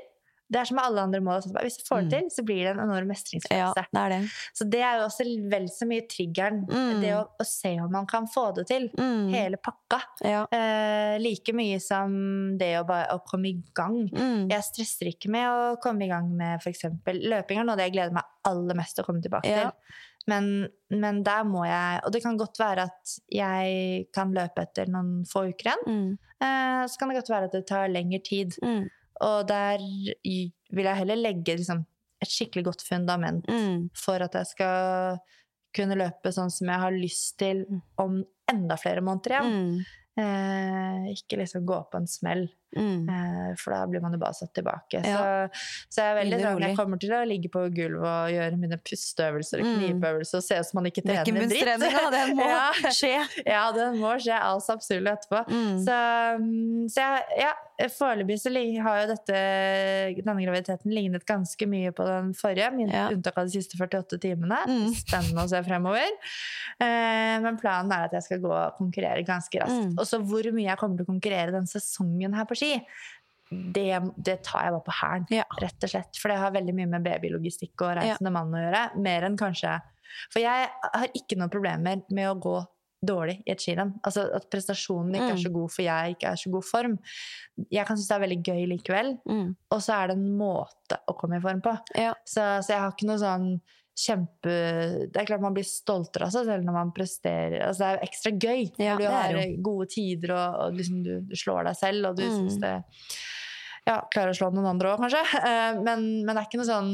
Det 0.52 0.60
er 0.60 0.68
som 0.68 0.76
med 0.76 0.84
alle 0.84 1.04
andre 1.08 1.22
mål. 1.24 1.46
Hvis 1.64 1.78
jeg 1.80 1.86
får 1.88 2.02
det 2.02 2.08
Mm. 2.08 2.12
til, 2.12 2.30
så 2.36 2.44
blir 2.44 2.64
det 2.66 2.72
en 2.74 2.80
enorm 2.84 3.12
Ja, 3.50 3.74
det 3.76 3.86
det. 4.12 4.20
Så 4.54 4.70
det 4.70 4.82
er 4.82 4.98
jo 5.00 5.06
også 5.08 5.26
vel 5.50 5.68
så 5.72 5.88
mye 5.88 6.04
triggeren. 6.12 6.66
Mm. 6.68 7.02
Det 7.02 7.14
å, 7.16 7.22
å 7.40 7.46
se 7.48 7.72
om 7.80 7.92
man 7.92 8.06
kan 8.06 8.28
få 8.28 8.54
det 8.56 8.68
til. 8.68 8.90
Mm. 8.98 9.30
Hele 9.32 9.58
pakka. 9.58 10.02
Ja. 10.22 10.44
Eh, 10.52 11.18
like 11.20 11.54
mye 11.54 11.80
som 11.80 12.58
det 12.58 12.74
å, 12.82 12.86
bare, 12.86 13.08
å 13.16 13.24
komme 13.26 13.48
i 13.48 13.64
gang. 13.74 14.10
Mm. 14.12 14.50
Jeg 14.52 14.68
stresser 14.68 15.08
ikke 15.14 15.30
med 15.32 15.48
å 15.48 15.76
komme 15.82 16.04
i 16.06 16.12
gang 16.12 16.30
med 16.36 16.60
f.eks. 16.62 16.84
løping, 17.08 17.60
er 17.60 17.64
noe 17.64 17.78
jeg 17.78 17.94
gleder 17.96 18.12
meg 18.14 18.24
aller 18.46 18.76
mest 18.76 18.96
til 18.96 19.04
å 19.04 19.08
komme 19.08 19.22
tilbake 19.24 19.48
Ja. 19.48 19.70
til. 19.70 19.72
Men, 20.30 20.68
men 20.92 21.24
der 21.26 21.44
må 21.50 21.64
jeg 21.66 22.02
Og 22.06 22.12
det 22.14 22.22
kan 22.22 22.38
godt 22.38 22.60
være 22.60 22.84
at 22.86 23.14
jeg 23.34 24.06
kan 24.14 24.32
løpe 24.36 24.62
etter 24.62 24.86
noen 24.86 25.24
få 25.26 25.48
uker 25.50 25.72
igjen. 25.72 25.88
Mm. 25.88 26.18
Eh, 26.42 26.84
så 26.88 26.98
kan 27.00 27.10
det 27.10 27.18
godt 27.18 27.30
være 27.34 27.46
at 27.50 27.52
det 27.58 27.66
tar 27.68 27.88
lengre 27.90 28.20
tid. 28.24 28.54
Mm. 28.62 28.90
Og 29.22 29.48
der 29.48 29.78
vil 29.82 30.88
jeg 30.88 30.98
heller 30.98 31.16
legge 31.20 31.56
liksom, 31.60 31.84
et 32.22 32.30
skikkelig 32.30 32.64
godt 32.66 32.82
fundament 32.86 33.46
Mm. 33.50 33.90
for 33.98 34.22
at 34.22 34.34
jeg 34.34 34.46
skal 34.52 35.18
kunne 35.74 35.96
løpe 35.98 36.32
sånn 36.36 36.52
som 36.52 36.68
jeg 36.68 36.80
har 36.80 36.92
lyst 36.92 37.38
til 37.40 37.66
om 37.98 38.24
enda 38.52 38.76
flere 38.78 39.02
måneder 39.02 39.38
igjen. 39.38 39.54
Mm. 39.54 39.86
Eh, 40.22 41.12
ikke 41.16 41.38
liksom 41.40 41.66
gå 41.66 41.78
på 41.92 41.98
en 42.02 42.08
smell, 42.08 42.50
Mm. 42.78 43.10
eh, 43.10 43.56
for 43.60 43.74
da 43.76 43.86
blir 43.88 44.02
man 44.02 44.14
jo 44.16 44.20
bare 44.22 44.34
satt 44.38 44.54
tilbake. 44.56 45.02
Ja. 45.04 45.18
Så, 45.52 45.62
så 45.92 46.02
jeg 46.06 46.12
er 46.12 46.20
veldig 46.24 46.42
sånn, 46.42 46.62
jeg 46.68 46.78
kommer 46.78 46.98
til 47.02 47.12
å 47.18 47.22
ligge 47.28 47.50
på 47.52 47.66
gulvet 47.76 48.08
og 48.08 48.32
gjøre 48.36 48.58
mine 48.62 48.78
pusteøvelser 48.80 49.60
og 49.62 49.66
Mm. 49.72 49.80
knipeøvelser 49.82 50.38
og 50.38 50.44
se 50.44 50.60
ut 50.60 50.66
som 50.70 50.78
man 50.82 50.92
ikke 50.92 51.04
trener 51.06 51.28
en 51.28 51.50
dritt. 51.52 51.92
Ja, 51.92 52.10
den 52.12 52.36
må 52.38 52.48
Ja. 52.52 52.72
skje. 52.92 53.14
Ja, 53.46 53.66
den 53.76 53.98
må 54.00 54.14
skje 54.22 54.38
all 54.40 54.62
absolutt 54.72 55.12
etterpå. 55.12 55.44
Mm. 55.52 55.84
Så, 55.86 55.98
mm, 56.40 56.88
så 56.94 57.02
jeg, 57.04 57.24
ja, 57.42 57.52
foreløpig 57.92 58.38
så 58.40 58.52
har 58.86 59.00
jo 59.02 59.08
dette, 59.16 59.38
denne 60.22 60.44
graviditeten 60.46 60.92
lignet 60.94 61.26
ganske 61.26 61.68
mye 61.68 61.92
på 61.96 62.06
den 62.08 62.34
forrige, 62.38 62.70
med 62.76 62.92
Ja. 62.94 63.08
unntak 63.10 63.38
av 63.38 63.48
de 63.50 63.56
siste 63.60 63.76
48 63.78 64.20
timene. 64.22 64.60
Mm. 64.68 64.94
Spennende 64.96 65.44
å 65.44 65.50
se 65.50 65.62
fremover. 65.66 66.08
Eh, 66.80 67.40
men 67.42 67.58
planen 67.62 67.92
er 67.92 68.06
at 68.08 68.14
jeg 68.18 68.24
skal 68.28 68.40
gå 68.44 68.52
og 68.52 68.78
konkurrere 68.78 69.24
ganske 69.26 69.60
raskt. 69.62 69.92
Mm. 69.92 69.96
Og 70.00 70.06
så 70.08 70.20
hvor 70.24 70.46
mye 70.54 70.70
jeg 70.70 70.78
kommer 70.82 70.98
til 70.98 71.06
å 71.08 71.12
konkurrere 71.12 71.52
den 71.56 71.68
sesongen 71.70 72.34
her 72.38 72.46
på 72.50 72.58
ski, 72.62 72.74
det, 73.52 73.88
det 74.16 74.38
tar 74.48 74.64
jeg 74.70 74.76
bare 74.78 74.86
på 74.88 74.94
hælen, 75.02 75.26
Ja. 75.36 75.44
rett 75.60 75.84
og 75.84 75.90
slett. 75.92 76.16
For 76.22 76.32
det 76.32 76.38
har 76.40 76.54
veldig 76.56 76.76
mye 76.78 76.88
med 76.94 77.04
babylogistikk 77.04 77.82
og 77.84 77.98
reisende 78.00 78.32
mann 78.32 78.54
å 78.56 78.62
gjøre. 78.62 78.84
Mer 79.04 79.26
enn 79.28 79.36
kanskje 79.40 79.80
For 80.32 80.40
jeg 80.44 80.70
har 80.94 81.08
ikke 81.16 81.38
noen 81.40 81.52
problemer 81.52 82.02
med 82.12 82.28
å 82.28 82.36
gå 82.44 82.54
dårlig 83.08 83.38
i 83.48 83.52
et 83.54 83.62
skirenn. 83.64 83.94
Altså 84.06 84.26
at 84.36 84.44
prestasjonen 84.52 85.16
ikke 85.16 85.30
er 85.32 85.38
Mm. 85.38 85.44
så 85.44 85.52
god 85.56 85.72
for 85.72 85.82
jeg 85.86 86.16
ikke 86.16 86.32
er 86.32 86.36
så 86.42 86.52
god 86.52 86.66
form. 86.68 86.98
Jeg 87.72 87.86
kan 87.88 87.98
synes 87.98 88.08
det 88.10 88.16
er 88.18 88.26
veldig 88.28 88.44
gøy 88.44 88.66
likevel. 88.74 89.12
Mm. 89.26 89.56
Og 89.72 89.80
så 89.82 89.94
er 90.04 90.08
det 90.12 90.18
en 90.18 90.38
måte 90.38 91.00
å 91.10 91.16
komme 91.18 91.38
i 91.40 91.42
form 91.42 91.62
på. 91.62 91.74
Ja. 91.96 92.14
Så, 92.26 92.44
så 92.62 92.76
jeg 92.76 92.80
har 92.84 92.92
ikke 92.92 93.08
noe 93.08 93.18
sånn 93.24 93.48
kjempe 93.98 94.54
Det 95.12 95.20
er 95.22 95.26
klart 95.28 95.42
man 95.44 95.54
blir 95.54 95.66
stoltere 95.68 96.26
av 96.30 96.32
seg 96.34 96.46
selv 96.48 96.64
når 96.66 96.74
man 96.78 96.92
presterer. 96.96 97.60
Altså 97.68 97.84
det 97.84 97.88
er 97.90 97.98
jo 97.98 98.08
ekstra 98.08 98.32
gøy 98.32 98.62
Ja, 98.80 98.96
når 98.96 99.02
du 99.04 99.08
har 99.12 99.56
gode 99.68 99.88
tider 99.92 100.34
og, 100.38 100.60
og 100.66 100.78
liksom 100.80 101.04
du, 101.06 101.14
du 101.28 101.36
slår 101.36 101.68
deg 101.70 101.76
selv, 101.80 102.10
og 102.12 102.16
du 102.18 102.24
Mm. 102.24 102.36
syns 102.40 102.60
det 102.64 102.76
Ja, 103.88 103.96
klarer 104.14 104.30
å 104.32 104.38
slå 104.38 104.52
noen 104.54 104.68
andre 104.76 104.92
òg, 104.94 105.00
kanskje. 105.02 105.24
Uh, 105.42 105.82
Men, 105.84 106.04
men 106.26 106.36
det 106.36 106.38
er 106.44 106.48
ikke 106.50 106.62
noe 106.62 106.70
sånn 106.70 106.94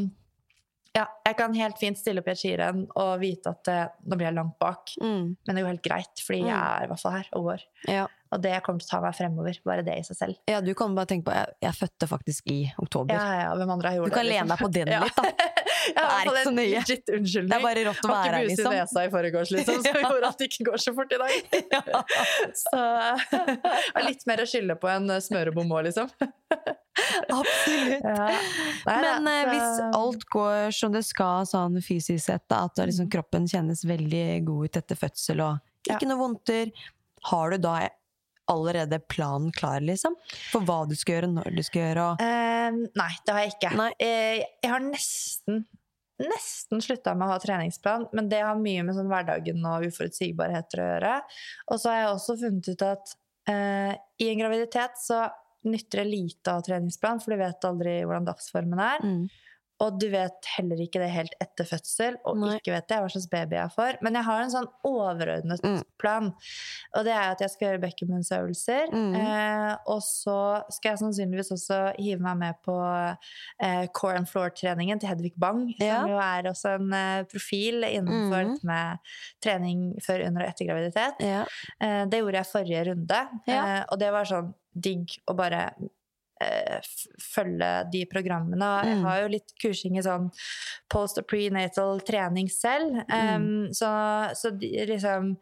ja, 0.95 1.03
jeg 1.27 1.35
kan 1.37 1.53
helt 1.53 1.77
fint 1.77 1.97
stille 1.99 2.23
opp 2.23 2.27
i 2.27 2.31
et 2.33 2.39
skirenn 2.39 2.79
og 2.97 3.19
vite 3.21 3.51
at 3.51 3.67
eh, 3.69 3.89
nå 4.09 4.15
blir 4.17 4.31
jeg 4.31 4.33
langt 4.33 4.55
bak. 4.57 4.89
Mm. 4.97 5.35
Men 5.45 5.55
det 5.59 5.61
går 5.61 5.69
helt 5.75 5.83
greit, 5.85 6.21
fordi 6.25 6.39
Mm. 6.41 6.47
jeg 6.47 6.57
er 6.57 6.85
i 6.85 6.87
hvert 6.89 7.01
fall 7.03 7.11
her 7.13 7.27
og 7.37 7.43
går. 7.51 7.65
Ja. 7.91 8.05
Og 8.33 8.41
det 8.41 8.53
kommer 8.65 8.81
til 8.81 8.87
å 8.87 8.91
ta 8.95 9.01
meg 9.03 9.13
fremover. 9.13 9.59
Bare 9.67 9.83
det 9.85 9.93
i 9.99 10.05
seg 10.07 10.17
selv. 10.17 10.39
ja, 10.49 10.57
du 10.65 10.73
kan 10.73 10.95
bare 10.97 11.05
tenke 11.05 11.27
på 11.29 11.35
Jeg, 11.37 11.53
jeg 11.67 11.73
fødte 11.77 12.07
faktisk 12.09 12.49
i 12.49 12.57
oktober. 12.81 13.13
Ja, 13.13 13.43
ja, 13.43 13.51
hvem 13.59 13.69
andre 13.75 13.91
har 13.91 13.95
Du 13.99 14.01
gjort 14.07 14.15
kan 14.17 14.25
det? 14.25 14.31
lene 14.33 14.47
deg 14.55 14.57
på 14.65 14.71
den 14.73 14.89
litt, 14.89 15.15
da. 15.21 15.23
Det 15.97 16.03
er 16.03 16.27
ikke 16.27 16.43
så 16.43 16.53
nøye. 16.53 16.81
Det 16.87 17.55
er 17.57 17.63
bare 17.63 17.83
rått 17.87 18.03
å 18.03 18.11
være 18.11 18.41
ikke 18.43 18.49
buse 18.49 18.49
bus 18.49 18.51
i 18.51 18.55
liksom. 18.57 18.73
nesa 18.75 19.03
i 19.05 19.11
forgårs, 19.13 19.51
liksom, 19.55 19.79
som 19.87 19.99
gjorde 20.03 20.31
at 20.31 20.41
det 20.41 20.49
ikke 20.51 20.67
går 20.69 20.83
så 20.83 20.93
fort 20.97 21.13
i 21.15 21.19
dag. 21.21 21.31
Så 22.63 22.81
det 23.31 24.01
er 24.01 24.07
litt 24.07 24.25
mer 24.29 24.43
å 24.43 24.47
skylde 24.49 24.77
på 24.81 24.89
enn 24.91 25.13
smørebom 25.23 25.71
òg, 25.77 25.87
liksom. 25.89 26.11
Absolutt. 27.29 28.03
Ja. 28.03 28.27
Nei, 28.87 28.97
Men 29.01 29.27
eh, 29.27 29.41
så- 29.43 29.49
hvis 29.53 29.97
alt 30.01 30.27
går 30.33 30.73
som 30.75 30.91
det 30.95 31.03
skal 31.07 31.47
sånn 31.49 31.79
fysisk 31.83 32.23
sett, 32.25 32.45
da, 32.49 32.65
at 32.65 32.81
liksom, 32.83 33.09
kroppen 33.13 33.47
kjennes 33.49 33.85
veldig 33.87 34.27
god 34.47 34.69
ut 34.69 34.79
etter 34.81 34.99
fødsel 34.99 35.43
og 35.45 35.63
ikke 35.87 36.07
noe 36.09 36.19
vondter, 36.19 36.71
har 37.31 37.53
du 37.53 37.57
da 37.63 37.77
allerede 38.51 38.99
planen 39.09 39.51
klar, 39.55 39.81
liksom? 39.83 40.15
For 40.51 40.65
hva 40.67 40.81
du 40.89 40.95
skal 40.97 41.17
gjøre, 41.17 41.31
når 41.35 41.57
du 41.57 41.63
skal 41.65 41.83
gjøre 41.85 42.05
og 42.11 42.23
uh, 42.23 42.77
nei, 43.01 43.11
det 43.25 43.35
har 43.35 43.43
jeg 43.43 43.55
ikke. 43.55 43.89
Eh, 44.03 44.45
jeg 44.63 44.73
har 44.73 44.85
nesten 44.85 45.65
Nesten 46.17 46.81
slutta 46.81 47.11
med 47.13 47.27
å 47.27 47.35
ha 47.35 47.37
treningsplan, 47.37 48.07
men 48.17 48.25
det 48.25 48.39
har 48.41 48.57
mye 48.57 48.81
med 48.87 48.95
sånn 48.97 49.09
hverdagen 49.11 49.61
og 49.69 49.83
uforutsigbarheter 49.85 50.81
å 50.81 50.87
gjøre. 50.87 51.11
Og 51.69 51.77
så 51.77 51.91
har 51.91 51.99
jeg 51.99 52.07
også 52.15 52.35
funnet 52.41 52.69
ut 52.73 52.85
at 52.87 53.11
uh, 53.51 53.91
i 53.93 54.29
en 54.31 54.41
graviditet 54.41 54.97
så 54.97 55.27
nytter 55.69 56.01
det 56.01 56.07
lite 56.09 56.49
å 56.49 56.57
ha 56.57 56.63
treningsplan, 56.65 57.21
for 57.21 57.35
du 57.35 57.43
vet 57.43 57.67
aldri 57.69 57.93
hvordan 57.99 58.25
dagsformen 58.31 58.81
er. 58.81 59.05
Mm. 59.05 59.27
Og 59.79 59.99
du 60.01 60.07
vet 60.09 60.47
heller 60.57 60.79
ikke 60.81 60.99
det 60.99 61.09
helt 61.13 61.33
etter 61.39 61.63
fødsel, 61.69 62.15
og 62.25 62.37
Nei. 62.41 62.55
ikke 62.57 62.71
vet 62.73 62.89
jeg 62.89 62.99
hva 63.03 63.09
slags 63.13 63.27
baby 63.29 63.55
jeg 63.59 63.69
får. 63.75 63.97
Men 64.01 64.15
jeg 64.17 64.23
har 64.25 64.41
en 64.41 64.49
sånn 64.49 64.67
overordnet 64.83 65.61
Mm. 65.63 65.83
plan, 65.99 66.33
og 66.95 67.03
det 67.05 67.13
er 67.13 67.31
at 67.31 67.39
jeg 67.41 67.49
skal 67.51 67.67
gjøre 67.67 67.81
bekkenbunnsøvelser. 67.85 68.89
Mm. 68.93 69.15
Eh, 69.15 69.75
og 69.87 70.01
så 70.01 70.63
skal 70.73 70.91
jeg 70.95 70.99
sannsynligvis 71.03 71.51
også 71.53 71.79
hive 71.99 72.19
meg 72.21 72.37
med 72.37 72.55
på 72.65 72.75
eh, 73.61 73.85
core 73.93 74.17
and 74.17 74.27
floor-treningen 74.27 74.99
til 74.99 75.09
Hedvig 75.09 75.33
Bang, 75.37 75.73
Ja. 75.79 76.01
som 76.01 76.09
jo 76.09 76.17
er 76.17 76.43
også 76.49 76.75
en 76.79 76.93
eh, 76.93 77.23
profil 77.23 77.83
innenfor 77.83 78.45
Mm. 78.47 78.57
med 78.63 78.97
trening 79.41 79.95
før, 80.01 80.25
under 80.27 80.41
og 80.43 80.49
etter 80.49 80.65
graviditet. 80.67 81.15
ja. 81.21 81.45
Eh, 81.81 82.05
det 82.05 82.19
gjorde 82.21 82.33
jeg 82.41 82.45
forrige 82.53 82.85
runde, 82.89 83.21
Ja. 83.47 83.65
eh, 83.79 83.85
og 83.91 83.99
det 83.99 84.11
var 84.11 84.23
sånn 84.25 84.53
digg 84.79 85.07
å 85.27 85.35
bare 85.35 85.71
følge 87.33 87.69
de 87.91 88.05
programmene. 88.05 88.69
Jeg 88.85 88.97
Mm. 88.97 89.03
har 89.03 89.21
jo 89.21 89.27
litt 89.27 89.53
kursing 89.61 89.97
i 89.97 90.01
sånn 90.05 90.31
post 90.89 91.17
og 91.17 91.27
prenatal 91.27 91.99
trening 92.01 92.49
selv, 92.49 93.03
Mm. 93.09 93.35
um, 93.35 93.67
så, 93.73 94.33
så 94.35 94.51
de, 94.57 94.85
liksom 94.85 95.37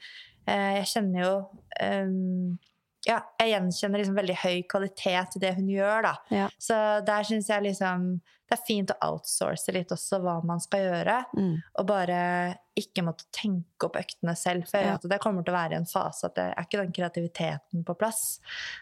eh, 0.47 0.75
Jeg 0.79 0.85
kjenner 0.85 1.21
jo 1.21 1.49
um, 1.81 2.59
ja, 3.07 3.19
jeg 3.39 3.51
gjenkjenner 3.53 3.99
liksom 4.01 4.15
veldig 4.17 4.35
høy 4.43 4.63
kvalitet 4.67 5.35
i 5.35 5.39
det 5.39 5.55
hun 5.55 5.67
gjør, 5.67 6.01
da. 6.03 6.15
Ja. 6.31 6.47
Så 6.57 6.73
der 7.05 7.21
syns 7.23 7.47
jeg 7.49 7.61
liksom 7.63 8.21
det 8.49 8.59
er 8.59 8.63
fint 8.67 8.91
å 8.93 8.97
outsource 9.11 9.71
litt 9.73 9.89
også 9.89 10.21
hva 10.21 10.43
man 10.45 10.59
skal 10.59 10.79
gjøre, 10.79 11.25
Mm. 11.35 11.63
og 11.79 11.87
bare 11.87 12.57
ikke 12.77 13.05
måtte 13.07 13.23
tenke 13.31 13.85
opp 13.87 13.95
øktene 13.95 14.33
selv. 14.35 14.67
For 14.67 14.77
jeg 14.77 14.85
Ja. 14.87 14.91
vet 14.97 15.05
at 15.05 15.11
det 15.11 15.19
kommer 15.21 15.45
til 15.45 15.53
å 15.53 15.57
være 15.57 15.75
en 15.77 15.85
fase 15.85 16.25
at 16.25 16.35
det 16.35 16.43
er 16.57 16.63
ikke 16.65 16.81
den 16.83 16.91
kreativiteten 16.91 17.85
på 17.85 17.97
plass. 17.97 18.39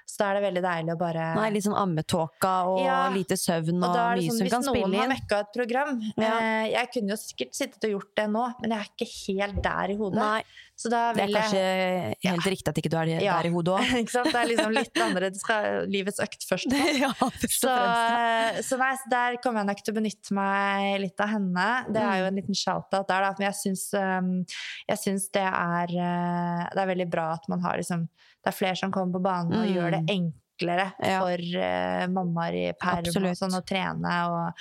Så 0.08 0.18
da 0.18 0.32
er 0.32 0.40
det 0.42 0.44
veldig 0.50 0.64
deilig 0.66 0.96
å 0.96 0.98
bare 0.98 1.36
Nei, 1.36 1.50
litt 1.52 1.64
sånn 1.64 1.78
ammetåka 1.78 2.66
og 2.74 2.80
Ja. 2.84 3.10
lite 3.14 3.38
søvn 3.38 3.78
og, 3.84 3.90
og 3.92 4.18
mye 4.18 4.32
sånn, 4.32 4.50
som 4.50 4.74
Hvis 4.74 4.82
noen 4.82 4.96
har 4.96 5.04
inn. 5.06 5.12
mekka 5.14 5.40
et 5.42 5.54
program 5.54 6.02
Ja. 6.18 6.40
eh, 6.40 6.72
Jeg 6.74 6.92
kunne 6.92 7.10
jo 7.10 7.16
sikkert 7.22 7.54
sittet 7.54 7.84
og 7.86 8.02
gjort 8.02 8.16
det 8.16 8.28
nå, 8.30 8.56
men 8.62 8.72
jeg 8.72 8.80
er 8.80 8.90
ikke 8.98 9.38
helt 9.38 9.62
der 9.62 9.90
i 9.94 9.96
hodet. 9.96 10.16
Nei, 10.16 10.44
Så 10.76 10.90
da 10.90 11.14
det 11.14 11.22
er 11.22 11.28
kanskje 11.28 11.54
jeg 11.54 12.18
kanskje 12.18 12.30
helt 12.32 12.44
riktig 12.50 12.68
at 12.68 12.76
ikke 12.76 12.90
du 12.90 12.98
er 12.98 13.06
Ja. 13.22 13.42
der 13.42 13.48
i 13.50 13.54
hodet 13.54 13.78
òg. 13.78 13.86
Det 14.34 14.36
er 14.36 14.48
liksom 14.48 14.74
litt 14.74 14.94
annerledes 14.96 15.44
livets 15.88 16.20
økt 16.20 16.42
først. 16.50 16.66
ja, 17.00 17.14
først 17.14 17.62
Så, 17.62 17.70
fremst. 17.70 18.70
så 18.74 18.78
nei, 18.80 18.96
så 18.98 19.10
der 19.10 19.38
kommer 19.38 19.53
jeg 19.56 19.66
nok 19.68 19.84
til 19.84 19.94
å 19.94 19.98
benytte 19.98 20.32
meg 20.38 21.02
litt 21.02 21.20
av 21.20 21.30
henne. 21.30 21.68
Det 21.94 22.02
er 22.02 22.18
jo 22.20 22.24
Mm. 22.24 22.28
en 22.28 22.36
liten 22.36 22.56
shout-out 22.56 23.08
der, 23.08 23.22
da. 23.22 23.34
Men 23.38 23.52
jeg 23.52 23.56
syns, 23.62 23.94
um, 23.94 24.46
jeg 24.90 24.98
syns 24.98 25.30
det, 25.32 25.42
er, 25.44 25.88
uh, 25.94 26.70
det 26.74 26.78
er 26.84 26.88
veldig 26.96 27.10
bra 27.10 27.34
at 27.34 27.48
man 27.50 27.62
har 27.62 27.78
liksom 27.78 28.08
Det 28.44 28.52
er 28.52 28.58
flere 28.60 28.76
som 28.76 28.92
kommer 28.92 29.14
på 29.14 29.22
banen 29.24 29.54
og 29.54 29.66
Mm. 29.68 29.74
gjør 29.74 29.92
det 29.92 30.04
enklere 30.12 30.94
Ja. 31.02 31.20
for 31.22 31.38
uh, 31.38 32.08
mammaer 32.12 32.54
i 32.54 32.74
perm 32.74 33.00
og 33.00 33.36
sånn 33.40 33.56
å 33.56 33.66
trene. 33.66 34.28
og 34.28 34.54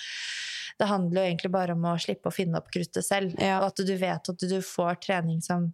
det 0.79 0.89
handler 0.89 1.15
jo 1.23 1.29
egentlig 1.35 1.51
bare 1.53 1.73
om 1.73 1.83
å 1.83 1.99
slippe 1.99 2.27
å 2.31 2.33
finne 2.33 2.57
opp 2.57 2.71
kruttet 2.71 3.05
selv. 3.05 3.35
Ja. 3.41 3.59
Og 3.61 3.67
at 3.67 3.77
du 3.85 3.97
vet 3.97 4.29
at 4.29 4.39
du 4.39 4.61
får 4.61 5.01
trening 5.01 5.41
som 5.43 5.73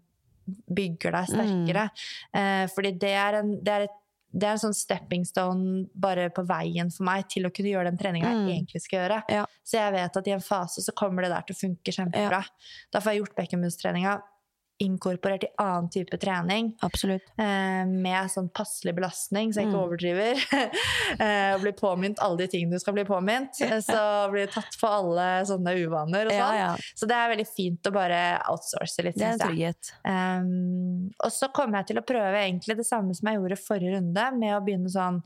bygger 0.73 1.13
deg 1.13 1.27
Mm. 1.29 1.67
sterkere. 1.67 1.91
Eh, 2.35 2.67
fordi 2.69 2.99
det 2.99 3.11
er, 3.15 3.35
en, 3.41 3.63
det, 3.63 3.69
er 3.69 3.81
et, 3.83 3.91
det 4.33 4.45
er 4.47 4.53
en 4.53 4.59
sånn 4.61 4.75
stepping 4.77 5.25
stone 5.25 5.87
bare 5.95 6.29
på 6.31 6.43
veien 6.47 6.91
for 6.93 7.05
meg 7.09 7.29
til 7.33 7.47
å 7.49 7.51
kunne 7.55 7.71
gjøre 7.73 7.91
den 7.91 7.99
treninga 7.99 8.29
Mm. 8.29 8.47
jeg 8.49 8.57
egentlig 8.59 8.83
skal 8.83 8.99
gjøre. 9.01 9.23
Ja. 9.33 9.45
Så 9.65 9.79
jeg 9.79 9.93
vet 9.93 10.17
at 10.17 10.27
i 10.27 10.31
en 10.37 10.41
fase 10.45 10.83
så 10.85 10.93
kommer 10.93 11.23
det 11.23 11.31
der 11.31 11.43
til 11.49 11.57
å 11.57 11.61
funke 11.61 11.93
kjempebra. 11.93 12.45
Da 12.93 13.01
får 13.01 13.13
jeg 13.13 13.23
gjort 13.23 13.37
bekkenbunnstreninga 13.37 14.21
inkorporert 14.79 15.43
i 15.45 15.49
annen 15.59 15.89
type 15.91 16.19
trening. 16.23 16.73
Absolutt. 16.87 17.23
eh, 17.39 17.85
med 17.89 18.31
sånn 18.31 18.49
passelig 18.55 18.95
belastning, 18.95 19.51
så 19.53 19.61
jeg 19.63 19.69
ikke 19.69 19.75
Mm. 19.75 19.87
overdriver. 19.87 20.35
eh, 21.25 21.55
og 21.55 21.63
blir 21.65 21.75
påminnet 21.79 22.19
alle 22.23 22.37
de 22.39 22.47
tingene 22.53 22.71
du 22.77 22.79
skal 22.79 22.95
bli 22.95 23.05
påminnet. 23.05 23.59
Eh, 23.61 23.81
Så 23.81 24.31
blir 24.31 24.47
tatt 24.53 24.75
for 24.79 24.89
alle 25.01 25.27
sånne 25.49 25.75
uvaner 25.83 26.27
og 26.27 26.33
sånn. 26.33 26.57
ja. 26.61 26.71
Så 26.95 27.09
det 27.11 27.17
er 27.19 27.33
veldig 27.35 27.49
fint 27.51 27.83
å 27.91 27.93
bare 27.93 28.23
outsource 28.49 29.03
litt, 29.03 29.19
Det 29.19 29.27
en 29.41 29.57
jeg. 29.57 29.75
Um, 30.07 31.11
og 31.25 31.31
så 31.35 31.51
kommer 31.53 31.79
jeg 31.83 31.87
til 31.93 31.99
å 32.03 32.07
prøve 32.07 32.39
egentlig 32.47 32.77
det 32.77 32.87
samme 32.87 33.15
som 33.15 33.29
jeg 33.33 33.39
gjorde 33.41 33.59
forrige 33.59 33.97
runde, 33.99 34.39
med 34.39 34.55
å 34.57 34.65
begynne 34.65 34.91
sånn 34.93 35.23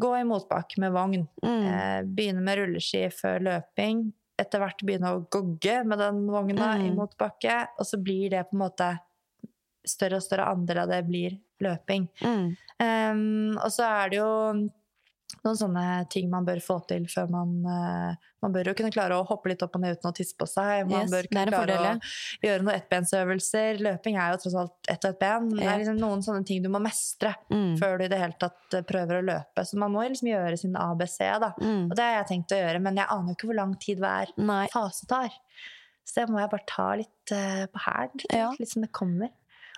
Gå 0.00 0.08
i 0.16 0.24
motbakke 0.24 0.78
med 0.80 0.92
vogn. 0.94 1.26
Mm. 1.44 1.64
Eh, 1.68 2.02
begynne 2.08 2.40
med 2.40 2.56
rulleski 2.56 3.02
før 3.12 3.42
løping. 3.44 4.06
Etter 4.38 4.62
hvert 4.62 4.80
begynne 4.82 5.10
å 5.12 5.24
gogge 5.30 5.84
med 5.84 5.98
den 5.98 6.26
vogna 6.26 6.76
i 6.80 6.88
Mm. 6.90 6.96
motbakke. 6.96 7.68
Og 7.78 7.86
så 7.86 7.98
blir 8.02 8.30
det 8.30 8.44
på 8.50 8.56
en 8.56 8.62
måte 8.64 8.98
større 9.86 10.16
og 10.16 10.22
større 10.22 10.46
andel 10.50 10.78
av 10.78 10.88
det 10.88 11.02
blir 11.06 11.38
løping. 11.60 12.08
Mm. 12.22 12.56
Um, 12.82 13.58
og 13.58 13.70
så 13.70 13.84
er 13.86 14.08
det 14.10 14.18
jo 14.18 14.70
noen 15.44 15.56
sånne 15.58 15.84
ting 16.12 16.28
man 16.30 16.44
bør 16.46 16.60
få 16.62 16.76
til 16.90 17.06
før 17.10 17.30
man 17.32 17.54
uh, 17.64 18.28
Man 18.42 18.52
bør 18.54 18.68
jo 18.70 18.74
kunne 18.74 18.90
klare 18.90 19.14
å 19.14 19.24
hoppe 19.24 19.52
litt 19.52 19.62
opp 19.62 19.76
og 19.78 19.82
ned 19.84 19.96
uten 19.96 20.10
å 20.10 20.14
tisse 20.18 20.34
på 20.36 20.46
seg. 20.50 20.88
Man 20.90 21.04
Yes, 21.04 21.12
bør 21.12 21.28
kunne 21.30 21.44
klare 21.46 21.76
fordel, 21.78 22.00
å 22.42 22.46
gjøre 22.48 22.64
noen 22.66 22.74
ettbensøvelser. 22.80 23.78
Løping 23.86 24.16
er 24.18 24.32
jo 24.32 24.40
tross 24.42 24.56
alt 24.64 24.90
ett 24.90 25.04
og 25.06 25.12
ett 25.12 25.20
ben. 25.20 25.46
Men 25.52 25.60
det 25.60 25.68
er 25.70 25.78
liksom 25.84 26.00
noen 26.02 26.24
sånne 26.26 26.44
ting 26.48 26.62
du 26.64 26.68
må 26.72 26.80
mestre 26.82 27.34
Mm. 27.52 27.76
før 27.78 27.98
du 27.98 28.04
i 28.04 28.08
det 28.10 28.18
hele 28.18 28.34
tatt 28.42 28.74
eh, 28.74 28.82
prøver 28.82 29.20
å 29.20 29.26
løpe. 29.26 29.64
Så 29.68 29.78
man 29.78 29.92
må 29.94 30.02
liksom 30.08 30.28
gjøre 30.32 30.58
sin 30.58 30.74
ABC, 30.76 31.18
da. 31.44 31.52
Mm. 31.62 31.84
Og 31.90 31.94
det 31.96 32.02
har 32.08 32.16
jeg 32.18 32.28
tenkt 32.32 32.56
å 32.56 32.58
gjøre, 32.58 32.80
men 32.82 32.98
jeg 32.98 33.06
aner 33.14 33.30
jo 33.30 33.36
ikke 33.38 33.50
hvor 33.52 33.60
lang 33.62 33.76
tid 33.86 34.02
hver 34.02 34.34
Nei. 34.42 34.66
fase 34.74 35.06
tar. 35.06 35.30
Så 36.02 36.18
det 36.18 36.32
må 36.34 36.40
jeg 36.42 36.50
bare 36.50 36.66
ta 36.66 36.88
litt 36.98 37.32
uh, 37.36 37.62
på 37.70 37.84
hælen. 37.86 38.26
Ja. 38.34 38.50
Litt 38.58 38.72
som 38.74 38.82
det 38.82 38.90
kommer. 38.90 39.30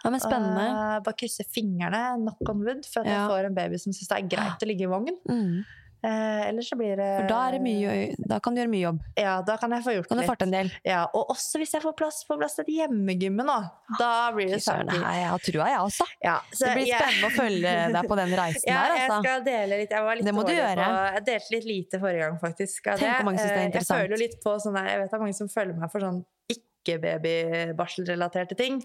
Ja, 0.04 0.10
men 0.10 0.20
spennende. 0.20 0.66
Uh, 0.68 0.98
bare 1.02 1.16
krysse 1.16 1.44
fingrene, 1.48 2.02
knock 2.20 2.50
on 2.52 2.60
wood, 2.66 2.84
for 2.86 3.00
at 3.00 3.06
Ja. 3.06 3.22
jeg 3.22 3.30
får 3.30 3.46
en 3.50 3.54
baby 3.54 3.78
som 3.80 3.92
syns 3.96 4.08
det 4.12 4.18
er 4.20 4.28
greit 4.36 4.60
å 4.62 4.68
ligge 4.68 4.84
i 4.84 4.92
vogn. 4.92 5.08
Mm. 5.30 5.64
Eh, 6.04 6.48
ellers 6.50 6.66
så 6.68 6.76
blir 6.76 6.98
det 7.00 7.06
For 7.22 7.28
da, 7.30 7.50
det 7.54 7.62
mye, 7.64 8.14
da 8.28 8.36
kan 8.44 8.52
du 8.52 8.60
gjøre 8.60 8.68
mye 8.68 8.82
jobb. 8.82 8.98
Ja, 9.16 9.38
da 9.40 9.54
kan 9.56 9.72
jeg 9.72 9.80
få 9.86 9.94
gjort 9.94 10.08
Kan 10.10 10.18
du 10.18 10.22
litt. 10.26 10.42
en 10.44 10.50
del. 10.52 10.68
Ja, 10.84 11.06
og 11.16 11.30
også 11.32 11.56
hvis 11.62 11.72
jeg 11.72 11.80
får 11.80 11.94
plass 11.96 12.18
på 12.28 12.36
plass 12.36 12.56
til 12.58 12.66
et 12.66 12.72
hjemmegym 12.76 13.40
nå. 13.40 13.54
Da 13.98 14.30
blir 14.36 14.50
det 14.52 14.58
sånn. 14.60 14.84
jeg 14.92 15.24
har 15.30 15.38
trua, 15.38 15.64
jeg 15.72 15.80
også. 15.80 16.04
Ja, 16.22 16.34
så 16.52 16.66
Det 16.66 16.74
blir 16.76 16.86
jeg- 16.90 17.00
spennende 17.00 17.30
å 17.30 17.32
følge 17.38 17.72
deg 17.96 18.04
på 18.12 18.16
den 18.20 18.36
reisen 18.36 18.68
Ja, 18.74 18.82
der, 18.84 18.96
jeg 19.00 19.08
altså. 19.08 19.22
skal 19.24 19.44
dele 19.48 19.78
litt. 19.80 19.90
Jeg 19.96 20.02
var 20.04 20.14
litt 20.20 20.24
Det 20.28 20.34
må 20.36 20.44
du 20.44 20.52
gjøre. 20.52 20.84
På, 20.84 21.14
jeg 21.14 21.24
delte 21.24 21.50
litt 21.56 21.64
lite 21.72 22.00
forrige 22.04 22.20
gang, 22.28 22.38
faktisk. 22.44 22.86
av 22.86 22.98
Tenk 22.98 23.00
det. 23.00 23.16
hvor 23.16 23.24
mange 23.24 23.38
synes 23.40 23.48
det 23.48 23.56
er 23.56 23.64
Eh, 23.64 23.70
interessant. 23.72 23.96
Jeg 23.96 24.04
føler 24.04 24.16
jo 24.18 24.22
litt 24.28 24.36
på 24.44 24.50
sånn 24.60 24.74
der, 24.76 24.84
jeg 24.92 24.98
vet 25.00 25.10
det 25.10 25.16
er 25.16 25.24
mange 25.24 25.34
som 25.40 25.48
følger 25.48 25.80
meg 25.80 25.90
for 25.90 26.00
sånn 26.04 26.24
ikke-baby-barselrelaterte 26.84 28.56
ting. 28.58 28.80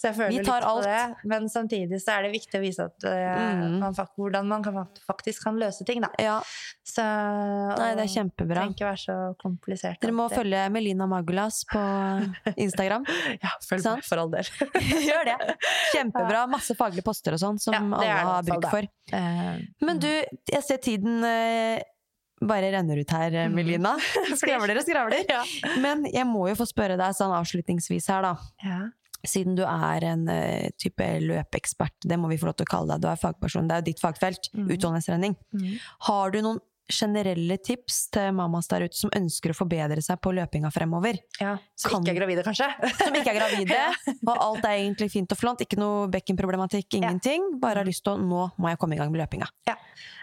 Så 0.00 0.08
jeg 0.10 0.16
føler 0.18 0.36
litt 0.38 0.46
tar 0.48 0.62
på 0.64 0.70
alt. 0.72 0.84
det. 0.88 1.28
Men 1.28 1.48
samtidig 1.52 2.00
så 2.02 2.16
er 2.18 2.26
det 2.26 2.32
viktig 2.34 2.58
å 2.58 2.62
vise 2.64 2.86
at, 2.88 3.04
eh, 3.04 3.20
Mm. 3.52 3.78
man, 3.80 3.94
hvordan 3.94 4.46
man 4.46 4.62
kan, 4.62 4.86
faktisk 5.08 5.42
kan 5.44 5.56
løse 5.58 5.84
ting, 5.86 6.00
da. 6.00 6.08
Ja, 6.18 6.40
Så, 6.84 7.02
nei, 7.78 7.94
det 7.94 8.04
er 8.04 8.10
kjempebra. 8.22 8.54
trenger 8.54 8.74
ikke 8.74 8.88
være 8.90 9.02
så 9.04 9.36
komplisert. 9.38 10.00
Dere 10.00 10.12
må 10.12 10.28
følge 10.30 10.70
Melina 10.70 11.06
Magulas 11.06 11.64
på 11.70 11.78
Instagram. 12.56 13.04
Ja, 13.42 13.50
følg 13.62 13.80
Sant? 13.82 13.96
meg, 14.02 14.04
for 14.04 14.18
all 14.18 14.30
del. 14.30 14.42
Gjør 15.08 15.24
det! 15.24 15.56
Kjempebra. 15.94 16.46
Masse 16.48 16.74
faglige 16.76 17.04
poster 17.04 17.32
og 17.32 17.38
sånn 17.38 17.58
som 17.60 17.72
Ja, 17.74 17.80
alle 17.80 18.06
har 18.08 18.42
hvert 18.42 18.60
bruk 18.60 18.70
for. 18.70 18.88
Eh, 19.12 19.58
Men 19.80 19.98
du, 19.98 20.08
jeg 20.50 20.62
ser 20.62 20.78
tiden 20.78 21.22
eh, 21.24 21.82
bare 22.48 22.72
renner 22.74 22.98
ut 23.02 23.14
her, 23.14 23.34
eh, 23.44 23.50
Melina. 23.52 23.94
Skravler 24.40 24.80
og 24.80 24.86
skravler. 24.86 25.22
Ja. 25.32 25.42
Men 25.82 26.04
jeg 26.10 26.26
må 26.28 26.48
jo 26.50 26.56
få 26.58 26.66
spørre 26.68 26.98
deg 27.00 27.14
sånn 27.16 27.32
avslutningsvis 27.36 28.10
her, 28.12 28.26
da. 28.26 28.34
ja. 28.66 28.80
Siden 29.22 29.54
du 29.54 29.60
er 29.62 30.02
en 30.02 30.24
uh, 30.26 30.64
type 30.82 31.06
løpeekspert, 31.22 31.94
det 32.10 32.16
må 32.18 32.26
vi 32.32 32.40
få 32.40 32.48
lov 32.48 32.56
til 32.58 32.66
å 32.66 32.70
kalle 32.72 32.96
deg. 32.96 33.04
Du 33.04 33.06
er 33.06 33.20
fagperson, 33.20 33.68
det 33.70 33.76
er 33.76 33.84
jo 33.84 33.86
ditt 33.92 34.00
fagfelt. 34.02 34.48
mm. 34.50 34.64
Utholdenhetstrening. 34.74 35.36
Mm. 35.54 35.76
Har 36.08 36.32
du 36.34 36.40
noen 36.42 36.58
generelle 36.90 37.56
tips 37.62 38.08
til 38.12 38.32
mammas 38.36 38.66
der 38.68 38.84
ute 38.88 38.96
som 38.98 39.12
ønsker 39.14 39.52
å 39.52 39.56
forbedre 39.56 40.02
seg 40.02 40.18
på 40.20 40.32
løpinga 40.34 40.70
fremover? 40.74 41.18
ja. 41.40 41.56
som 41.78 41.90
Kan- 41.90 42.02
ikke 42.04 42.14
er 42.14 42.18
gravide, 42.20 42.42
kanskje? 42.46 42.68
Som 42.98 43.14
ikke 43.14 43.32
er 43.34 43.38
gravide, 43.38 43.80
og 44.30 44.34
alt 44.36 44.64
er 44.64 44.78
egentlig 44.82 45.10
fint 45.12 45.32
og 45.32 45.38
flott. 45.40 45.62
Ikke 45.64 45.78
noe 45.80 46.08
bekkenproblematikk, 46.12 46.98
ingenting. 47.00 47.46
Bare 47.62 47.82
har 47.82 47.88
lyst 47.88 48.04
til 48.04 48.14
å 48.16 48.20
Nå 48.22 48.48
må 48.58 48.68
jeg 48.72 48.78
komme 48.82 48.94
i 48.96 48.98
gang 49.00 49.10
med 49.12 49.22
løpinga. 49.22 49.48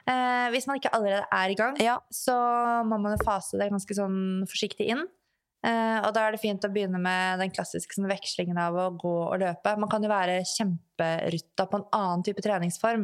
Eh, 0.09 0.47
hvis 0.53 0.65
man 0.67 0.79
ikke 0.79 0.91
allerede 0.95 1.25
er 1.31 1.49
i 1.53 1.55
gang, 1.59 1.75
Ja. 1.81 1.99
så 2.11 2.33
må 2.87 2.97
man 3.01 3.17
fase 3.25 3.57
det 3.59 3.69
ganske 3.71 3.93
sånn 3.95 4.45
forsiktig 4.49 4.87
inn. 4.89 5.03
Eh, 5.59 5.99
og 6.07 6.13
da 6.15 6.21
er 6.23 6.31
det 6.31 6.39
fint 6.39 6.63
å 6.63 6.69
begynne 6.71 7.01
med 7.03 7.41
den 7.41 7.51
klassiske 7.51 7.91
sånn, 7.97 8.07
vekslingen 8.07 8.57
av 8.57 8.77
å 8.79 8.85
gå 8.95 9.11
og 9.27 9.39
løpe. 9.41 9.73
Man 9.77 9.89
kan 9.91 10.01
jo 10.01 10.07
være 10.07 10.37
kjemperutta 10.47 11.65
på 11.69 11.81
en 11.81 11.87
annen 11.91 12.23
type 12.23 12.39
treningsform, 12.45 13.03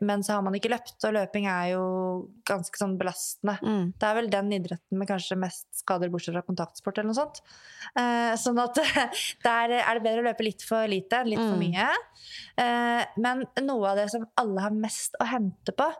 men 0.00 0.22
så 0.24 0.32
har 0.38 0.42
man 0.42 0.54
ikke 0.56 0.70
løpt, 0.72 0.96
og 1.04 1.12
løping 1.14 1.44
er 1.46 1.72
jo 1.74 1.82
ganske 2.48 2.78
sånn 2.80 2.94
belastende. 2.98 3.58
Mm. 3.62 3.90
Det 4.00 4.06
er 4.08 4.14
vel 4.16 4.30
den 4.32 4.52
idretten 4.56 4.98
med 4.98 5.10
kanskje 5.10 5.36
mest 5.38 5.66
skader 5.82 6.08
bortsett 6.10 6.34
fra 6.34 6.42
kontaktsport 6.46 6.98
eller 6.98 7.10
noe 7.12 7.18
sånt. 7.18 7.42
Eh, 7.98 8.32
sånn 8.40 8.58
at 8.62 8.80
der 9.46 9.74
er 9.82 9.92
det 9.98 10.04
bedre 10.06 10.24
å 10.24 10.28
løpe 10.30 10.46
litt 10.46 10.64
for 10.66 10.88
lite 10.90 11.20
enn 11.20 11.30
litt 11.34 11.42
for 11.42 11.58
Mm. 11.60 11.66
mye. 11.68 11.90
Eh, 12.56 13.04
men 13.20 13.44
noe 13.66 13.90
av 13.92 14.00
det 14.00 14.08
som 14.10 14.24
alle 14.40 14.64
har 14.64 14.72
mest 14.74 15.14
å 15.20 15.28
hente 15.28 15.76
på 15.76 15.90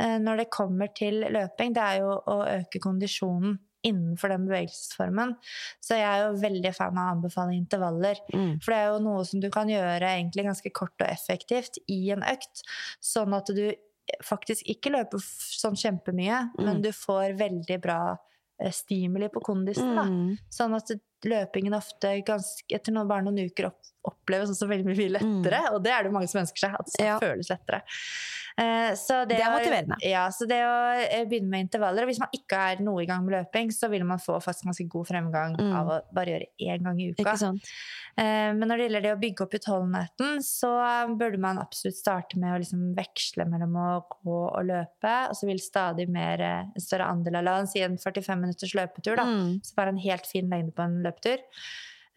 eh, 0.00 0.16
når 0.18 0.42
det 0.44 0.50
kommer 0.50 0.88
til 0.96 1.20
løping, 1.28 1.74
det 1.76 1.84
er 1.84 2.00
jo 2.00 2.16
å 2.16 2.40
øke 2.48 2.80
kondisjonen 2.82 3.58
innenfor 3.84 4.32
den 4.32 4.46
bevegelsesformen. 4.48 5.34
Så 5.84 5.98
jeg 5.98 6.08
er 6.08 6.26
jo 6.26 6.40
veldig 6.42 6.74
fan 6.76 6.98
av 6.98 7.08
å 7.10 7.14
anbefale 7.18 7.54
intervaller. 7.56 8.20
Mm. 8.32 8.58
For 8.64 8.72
det 8.72 8.78
er 8.80 8.92
jo 8.92 9.00
noe 9.04 9.24
som 9.28 9.40
du 9.44 9.50
kan 9.54 9.68
gjøre 9.68 10.12
egentlig 10.16 10.46
ganske 10.48 10.72
kort 10.74 10.94
og 11.04 11.08
effektivt 11.10 11.78
i 11.92 11.98
en 12.14 12.24
økt. 12.26 12.64
Sånn 13.04 13.34
at 13.36 13.52
du 13.54 13.66
faktisk 14.24 14.66
ikke 14.68 14.92
løper 14.92 15.22
sånn 15.24 15.76
kjempemye, 15.80 16.42
men 16.58 16.76
Mm. 16.78 16.82
du 16.82 16.90
får 16.92 17.36
veldig 17.40 17.80
bra 17.80 18.16
eh, 18.60 18.70
stimuli 18.70 19.28
på 19.28 19.40
kondisen. 19.42 19.96
Mm. 19.98 20.38
Sånn 20.52 20.74
at 20.76 20.92
løpingen 21.24 21.74
ofte 21.74 22.22
ganske, 22.24 22.62
etter 22.70 22.92
noen, 22.92 23.08
bare 23.08 23.24
noen 23.24 23.40
uker 23.48 23.66
opp, 23.66 23.80
oppleves 24.04 24.50
også 24.50 24.68
veldig 24.68 24.84
mye 24.86 25.10
lettere. 25.18 25.60
Og 25.74 25.82
det 25.84 25.92
er 25.92 26.02
det 26.04 26.12
mange 26.12 26.28
som 26.28 26.42
ønsker 26.42 26.58
seg, 26.66 26.74
at 26.78 26.84
det 26.86 26.92
skal 26.92 27.04
Mm. 27.04 27.10
Ja. 27.12 27.18
føles 27.20 27.50
lettere. 27.50 27.82
Eh, 28.56 28.92
så 28.94 29.26
Det 29.26 29.36
er 29.40 29.50
å- 29.50 29.58
motiverende. 29.58 29.96
Ja, 30.02 30.28
så 30.30 30.46
det 30.46 30.60
å 30.62 30.94
eh, 31.10 31.24
begynne 31.26 31.48
med 31.50 31.60
intervaller 31.68 32.02
og 32.04 32.08
Hvis 32.08 32.20
man 32.20 32.28
ikke 32.32 32.54
er 32.56 32.82
noe 32.84 33.02
i 33.02 33.06
gang 33.06 33.24
med 33.26 33.34
løping, 33.34 33.72
så 33.74 33.90
vil 33.90 34.04
man 34.04 34.18
få 34.18 34.36
faktisk 34.40 34.64
ganske 34.66 34.88
god 34.88 35.06
fremgang 35.08 35.56
Mm. 35.58 35.74
av 35.74 35.86
å 35.88 36.02
bare 36.14 36.26
gjøre 36.26 36.46
én 36.60 36.82
gang 36.84 37.00
i 37.00 37.10
uka. 37.10 37.32
Eh, 38.16 38.52
Men 38.54 38.68
når 38.68 38.76
det 38.78 38.84
gjelder 38.92 39.02
det 39.02 39.16
å 39.16 39.20
bygge 39.20 39.40
opp 39.42 39.54
utholdenheten, 39.58 40.38
så 40.38 40.70
burde 41.18 41.38
man 41.38 41.58
absolutt 41.58 41.96
starte 41.96 42.36
med 42.36 42.54
å 42.54 42.58
liksom 42.62 42.94
veksle 42.94 43.44
mellom 43.50 43.74
å 43.74 44.04
gå 44.24 44.54
og 44.56 44.64
løpe, 44.66 45.28
og 45.30 45.34
så 45.34 45.46
vil 45.46 45.58
stadig 45.58 46.08
mer, 46.08 46.40
en 46.40 46.72
større 46.78 47.08
andel 47.10 47.36
av 47.36 47.44
land 47.44 47.68
si 47.68 47.80
en 47.80 47.96
45 47.98 48.40
minutters 48.40 48.72
løpetur, 48.74 49.16
da, 49.16 49.24
Mm. 49.24 49.60
Så 49.64 49.72
er 49.78 49.88
en 49.88 49.96
helt 49.98 50.26
fin 50.26 50.48
lengde 50.48 50.72
på 50.72 50.84
en 50.84 51.02
løpetur, 51.02 51.38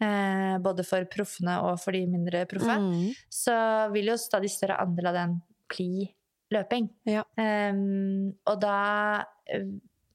eh, 0.00 0.58
både 0.58 0.84
for 0.86 1.04
proffene 1.04 1.58
og 1.62 1.78
for 1.80 1.92
de 1.92 2.06
mindre 2.06 2.46
proffe, 2.46 2.78
Mm. 2.78 3.14
så 3.30 3.90
vil 3.92 4.06
jo 4.06 4.16
stadig 4.16 4.50
større 4.50 4.78
andel 4.80 5.06
av 5.08 5.14
den 5.14 5.42
bli 5.68 6.14
løping. 6.52 6.88
Ja. 7.04 7.24
Em, 7.36 8.32
og 8.46 8.60
da 8.60 9.24
eh, 9.46 9.64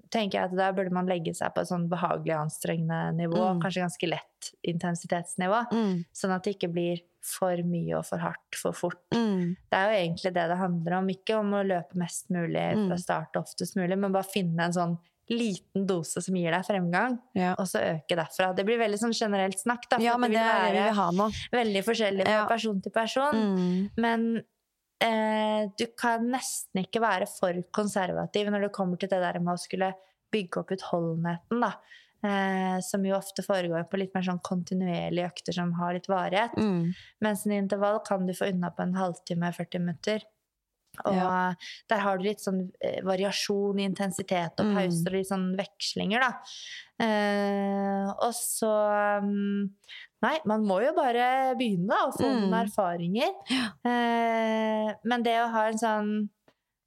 tenker 0.10 0.31
jeg 0.39 0.43
at 0.51 0.55
da 0.55 0.72
burde 0.72 0.91
man 0.93 1.07
legge 1.07 1.34
seg 1.35 1.53
på 1.55 1.61
et 1.61 1.68
sånn 1.68 1.88
behagelig 1.89 2.35
anstrengende 2.38 3.15
nivå, 3.18 3.53
Mm. 3.55 3.61
kanskje 3.61 3.81
ganske 3.81 4.10
lett 4.10 4.51
intensitetsnivå, 4.64 5.72
Mm. 5.72 6.05
sånn 6.14 6.35
at 6.35 6.43
det 6.43 6.57
ikke 6.60 6.72
blir 6.72 7.01
for 7.22 7.55
mye 7.64 7.97
og 7.97 8.05
for 8.05 8.18
hardt 8.19 8.55
for 8.55 8.73
fort. 8.73 8.99
Mm. 9.14 9.55
Det 9.72 9.73
er 9.77 9.89
jo 9.89 9.97
egentlig 10.11 10.34
det 10.34 10.47
det 10.49 10.57
handler 10.57 10.93
om, 10.97 11.07
ikke 11.07 11.39
om 11.39 11.51
å 11.53 11.65
løpe 11.65 11.95
mest 11.95 12.30
mulig 12.30 12.76
Mm. 12.76 12.88
fra 12.89 12.97
start 12.97 13.34
oftest 13.35 13.76
mulig, 13.76 13.97
men 13.97 14.11
bare 14.11 14.23
finne 14.23 14.60
en 14.60 14.72
sånn 14.73 14.99
liten 15.29 15.85
dose 15.87 16.21
som 16.21 16.35
gir 16.35 16.51
deg 16.51 16.65
fremgang, 16.67 17.19
Ja. 17.33 17.53
og 17.57 17.65
så 17.67 17.79
øke 17.79 18.15
derfra. 18.15 18.53
Det 18.55 18.65
blir 18.65 18.77
veldig 18.77 18.99
sånn 18.99 19.13
generelt 19.15 19.59
snakk, 19.59 19.87
da, 19.89 19.97
ja, 20.03 20.17
men 20.17 20.31
det 20.31 20.39
vil 20.39 20.47
det 20.47 20.95
være 20.95 21.09
vi 21.11 21.57
veldig 21.57 21.83
forskjellig 21.85 22.25
fra 22.25 22.31
Ja. 22.41 22.47
person 22.47 22.81
til 22.81 22.91
person. 22.91 23.33
Mm. 23.33 23.89
Men 23.97 24.43
eh, 25.03 25.69
du 25.77 25.85
kan 25.97 26.29
nesten 26.31 26.85
ikke 26.85 27.01
være 27.01 27.27
for 27.27 27.53
konservativ 27.75 28.47
når 28.47 28.61
det 28.67 28.73
kommer 28.73 28.97
til 28.99 29.09
det 29.09 29.19
der 29.21 29.39
med 29.39 29.53
å 29.55 29.59
skulle 29.59 29.93
bygge 30.31 30.57
opp 30.61 30.71
utholdenheten, 30.71 31.59
da. 31.61 31.73
Eh, 32.23 32.79
som 32.79 33.03
jo 33.03 33.15
ofte 33.17 33.43
foregår 33.43 33.83
på 33.91 33.97
litt 33.99 34.13
mer 34.15 34.23
sånn 34.23 34.39
kontinuerlige 34.41 35.27
økter 35.27 35.53
som 35.53 35.73
har 35.73 35.93
litt 35.93 36.07
varighet. 36.07 36.55
Mm. 36.55 36.93
Mens 37.21 37.45
en 37.45 37.51
intervall 37.51 37.99
kan 38.07 38.25
du 38.25 38.31
få 38.33 38.47
unna 38.53 38.71
på 38.71 38.81
en 38.85 38.93
halvtime, 38.95 39.51
40 39.53 39.79
minutter. 39.83 40.23
Og 41.06 41.15
Ja. 41.15 41.53
der 41.90 41.98
har 41.99 42.18
du 42.18 42.24
litt 42.24 42.40
sånn 42.40 42.72
eh, 42.82 43.02
variasjon 43.03 43.80
i 43.80 43.84
intensitet 43.90 44.60
og 44.60 44.65
Mm. 44.68 44.76
pauser 44.78 45.07
og 45.07 45.14
litt 45.18 45.28
sånn 45.32 45.57
vekslinger, 45.57 46.20
da. 46.22 46.32
Eh, 47.03 48.11
og 48.22 48.34
så 48.34 48.72
mm, 49.24 49.70
Nei, 50.24 50.38
man 50.45 50.61
må 50.64 50.78
jo 50.86 50.94
bare 50.95 51.53
begynne 51.60 51.88
da, 51.90 52.06
og 52.07 52.14
få 52.15 52.24
Mm. 52.30 52.45
noen 52.45 52.53
erfaringer. 52.64 53.34
Eh, 53.84 54.94
men 55.03 55.24
det 55.26 55.34
å 55.41 55.49
ha 55.52 55.65
en 55.68 55.78
sånn 55.78 56.30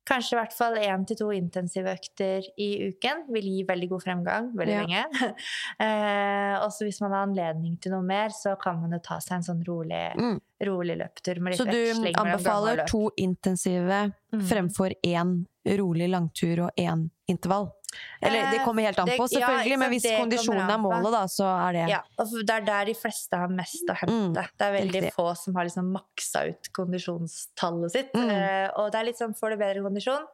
Kanskje 0.07 0.37
i 0.37 0.39
hvert 0.39 0.53
fall 0.55 0.77
én 0.78 1.05
til 1.09 1.16
to 1.19 1.31
intensive 1.35 1.91
økter 1.91 2.45
i 2.62 2.69
uken 2.93 3.24
vil 3.35 3.43
gi 3.51 3.65
veldig 3.66 3.89
god 3.91 4.03
fremgang 4.05 4.53
veldig 4.55 4.74
Ja. 4.77 4.85
lenge. 4.85 5.05
eh, 5.83 6.55
og 6.62 6.70
hvis 6.87 7.01
man 7.03 7.11
har 7.12 7.27
anledning 7.27 7.77
til 7.83 7.93
noe 7.93 8.03
mer, 8.07 8.28
så 8.31 8.55
kan 8.61 8.81
man 8.81 8.93
jo 8.93 9.01
ta 9.03 9.19
seg 9.19 9.39
en 9.41 9.43
sånn 9.49 9.65
rolig, 9.66 10.15
Mm. 10.16 10.41
rolig 10.62 10.97
litt 10.99 11.23
Så 11.59 11.65
du 11.66 12.12
anbefaler 12.15 12.87
to 12.87 13.11
intensive 13.16 14.12
Mm. 14.33 14.43
fremfor 14.43 14.93
én 15.05 15.47
rolig 15.66 16.09
langtur 16.11 16.65
og 16.66 16.70
én 16.78 17.11
intervall? 17.28 17.70
Eller 18.23 18.51
det 18.51 18.60
Eh, 18.60 18.64
kommer 18.64 18.82
helt 18.82 18.98
an 18.98 19.06
på, 19.09 19.16
ja, 19.16 19.28
selvfølgelig, 19.28 19.70
ja, 19.70 19.77
men 19.77 19.90
hvis 19.93 20.06
kondisjonen 20.18 20.70
er 20.70 20.78
målet, 20.78 21.12
da, 21.12 21.23
så 21.27 21.47
er 21.68 21.73
det 21.77 21.89
Ja, 21.90 22.01
og 22.18 22.27
det 22.47 22.51
er 22.56 22.60
der 22.66 22.85
de 22.90 22.94
fleste 22.94 23.36
har 23.36 23.48
mest 23.48 23.85
å 23.89 23.97
Mm, 23.97 24.35
hente. 24.35 24.48
det 24.59 24.66
er 24.66 24.73
veldig 24.81 25.02
riktig. 25.02 25.14
få 25.14 25.28
som 25.36 25.55
har 25.55 25.64
liksom 25.68 25.93
maksa 25.93 26.47
ut 26.48 26.68
kondisjonstallet 26.73 27.93
sitt. 27.93 28.12
Mm. 28.14 28.31
Uh, 28.31 28.68
og 28.81 28.93
det 28.93 29.01
er 29.01 29.05
litt 29.10 29.18
sånn, 29.20 29.35
får 29.36 29.51
du 29.51 29.56
bedre 29.56 29.82
kondisjon 29.82 30.27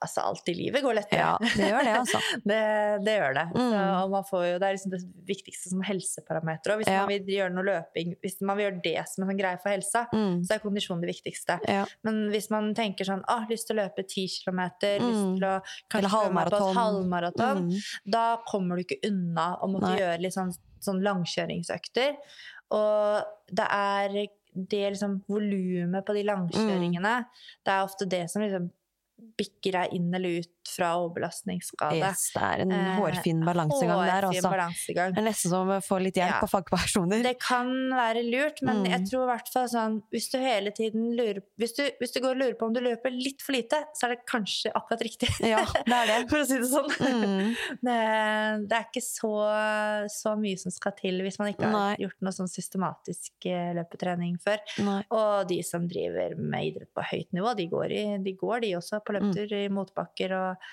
Altså, 0.00 0.22
alt 0.22 0.48
i 0.48 0.54
livet 0.54 0.82
går 0.84 0.94
lettere. 0.94 1.18
Ja, 1.18 1.32
det 1.42 1.68
gjør 1.72 1.82
det, 1.88 1.94
altså. 1.98 2.18
det, 2.50 2.58
det 3.04 3.14
gjør 3.18 3.32
det. 3.34 3.46
Mm. 3.50 3.70
Så, 3.72 3.78
og 4.04 4.10
man 4.12 4.26
får 4.28 4.44
jo, 4.46 4.58
det 4.62 4.66
er 4.68 4.76
liksom 4.76 4.92
det 4.92 5.00
viktigste 5.26 5.72
som 5.72 5.80
helseparameter. 5.82 6.70
Og 6.74 6.78
hvis 6.82 6.90
Ja. 6.92 7.00
man 7.02 7.08
vil 7.08 7.32
gjøre 7.34 7.54
noe 7.56 7.66
løping, 7.66 8.14
hvis 8.22 8.36
man 8.46 8.56
vil 8.60 8.68
gjøre 8.68 8.82
det 8.84 9.02
som 9.10 9.24
en 9.24 9.32
sånn 9.32 9.40
greie 9.40 9.58
for 9.62 9.70
helsa, 9.74 10.04
Mm. 10.14 10.36
så 10.46 10.54
er 10.54 10.62
kondisjon 10.62 11.00
det 11.02 11.10
viktigste. 11.10 11.58
Ja. 11.68 11.84
Men 12.06 12.28
hvis 12.30 12.48
man 12.50 12.70
tenker 12.78 13.04
sånn 13.04 13.24
ah, 13.28 13.44
lyst 13.50 13.66
til 13.66 13.76
å 13.76 13.82
løpe 13.82 14.06
10 14.06 14.28
km, 14.44 14.62
Mm. 14.78 15.08
lyst 15.08 15.26
til 15.40 15.48
å 15.48 15.56
kanskje 15.90 16.10
halvmaraton. 16.14 16.74
halvmaraton, 16.78 17.64
Mm. 17.68 17.82
da 18.06 18.36
kommer 18.46 18.76
du 18.76 18.84
ikke 18.84 19.00
unna 19.10 19.56
å 19.60 19.66
måtte 19.68 19.90
Nei. 19.90 19.98
gjøre 19.98 20.20
litt 20.22 20.34
sånn, 20.34 20.54
sånn 20.80 21.02
langkjøringsøkter. 21.02 22.16
Og 22.70 23.24
det 23.52 23.66
er 23.70 24.08
det 24.54 24.92
liksom 24.94 25.22
volumet 25.28 26.04
på 26.06 26.14
de 26.14 26.22
langkjøringene, 26.24 27.26
det 27.64 27.72
er 27.72 27.84
ofte 27.84 28.08
det 28.08 28.24
som 28.30 28.42
liksom 28.42 28.70
bikker 29.38 29.72
deg 29.72 29.92
inn 29.94 30.14
eller 30.14 30.40
ut 30.42 30.54
fra 30.68 30.90
overbelastningsskade. 31.00 31.96
Yes, 31.96 32.26
det 32.34 32.42
er 32.44 32.60
en 32.64 32.72
Eh, 32.72 32.96
hårfin 32.98 33.38
balansegang 33.46 34.00
der, 34.04 34.26
hårfin 34.26 34.38
altså. 34.42 34.50
balansegang. 34.52 35.14
Det 35.14 35.22
er 35.22 35.26
nesten 35.28 35.50
som 35.52 35.68
å 35.72 35.78
få 35.82 35.98
litt 36.02 36.14
hjelp 36.20 36.34
Ja. 36.36 36.40
av 36.42 36.50
fagpersoner. 36.52 37.22
Det 37.22 37.38
kan 37.40 37.70
være 37.90 38.22
lurt, 38.30 38.60
men 38.62 38.82
Mm. 38.84 38.90
jeg 38.90 39.00
tror 39.10 39.22
i 39.24 39.30
hvert 39.32 39.48
fall 39.52 39.68
sånn 39.68 40.02
Hvis 40.12 40.30
du 40.30 40.38
hele 40.38 40.70
tiden 40.70 41.16
lurer 41.16 41.42
hvis 41.58 41.72
du, 41.76 41.82
hvis 42.00 42.12
du 42.12 42.20
går 42.20 42.30
og 42.32 42.36
lurer 42.36 42.54
på 42.58 42.66
om 42.66 42.72
du 42.74 42.80
løper 42.80 43.10
litt 43.10 43.40
for 43.42 43.52
lite, 43.52 43.84
så 43.94 44.04
er 44.06 44.16
det 44.16 44.26
kanskje 44.26 44.70
akkurat 44.74 45.00
riktig. 45.02 45.28
Ja, 45.40 45.64
det 45.64 45.92
er 45.94 46.06
det. 46.06 46.18
For 46.30 46.38
å 46.38 46.46
si 46.46 46.58
det 46.58 46.68
sånn. 46.68 46.90
Mm. 47.00 47.56
Det, 47.88 48.68
det 48.68 48.76
er 48.76 48.84
ikke 48.90 49.02
så, 49.02 49.32
så 50.10 50.34
mye 50.38 50.58
som 50.58 50.70
skal 50.74 50.92
til 50.98 51.20
hvis 51.24 51.38
man 51.38 51.52
ikke 51.52 51.64
har 51.64 51.72
Nei. 51.72 51.96
gjort 52.04 52.20
noe 52.24 52.32
sånn 52.34 52.48
systematisk 52.50 53.46
eh, 53.46 53.72
løpetrening 53.78 54.36
før. 54.42 54.58
Nei. 54.84 55.02
Og 55.14 55.48
de 55.48 55.62
som 55.62 55.86
driver 55.88 56.36
med 56.36 56.72
idrett 56.72 56.92
på 56.94 57.02
høyt 57.02 57.32
nivå, 57.32 57.54
de 57.56 57.66
går, 57.70 57.92
i, 57.92 58.04
de, 58.24 58.32
går 58.38 58.60
de 58.66 58.72
også 58.78 59.00
på 59.08 59.16
løpetur 59.16 59.56
i 59.56 59.64
motbakker 59.72 60.36
og 60.36 60.70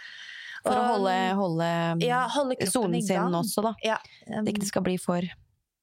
For 0.66 0.74
å 0.76 0.86
holde, 0.96 1.16
holde, 1.38 1.66
ja, 2.04 2.24
holde 2.34 2.56
sonen 2.72 3.02
sin 3.06 3.36
også, 3.38 3.62
da. 3.68 3.74
Ja, 3.86 3.98
Det 4.26 4.56
ikke 4.56 4.70
skal 4.72 4.86
bli 4.88 4.96
for 5.02 5.22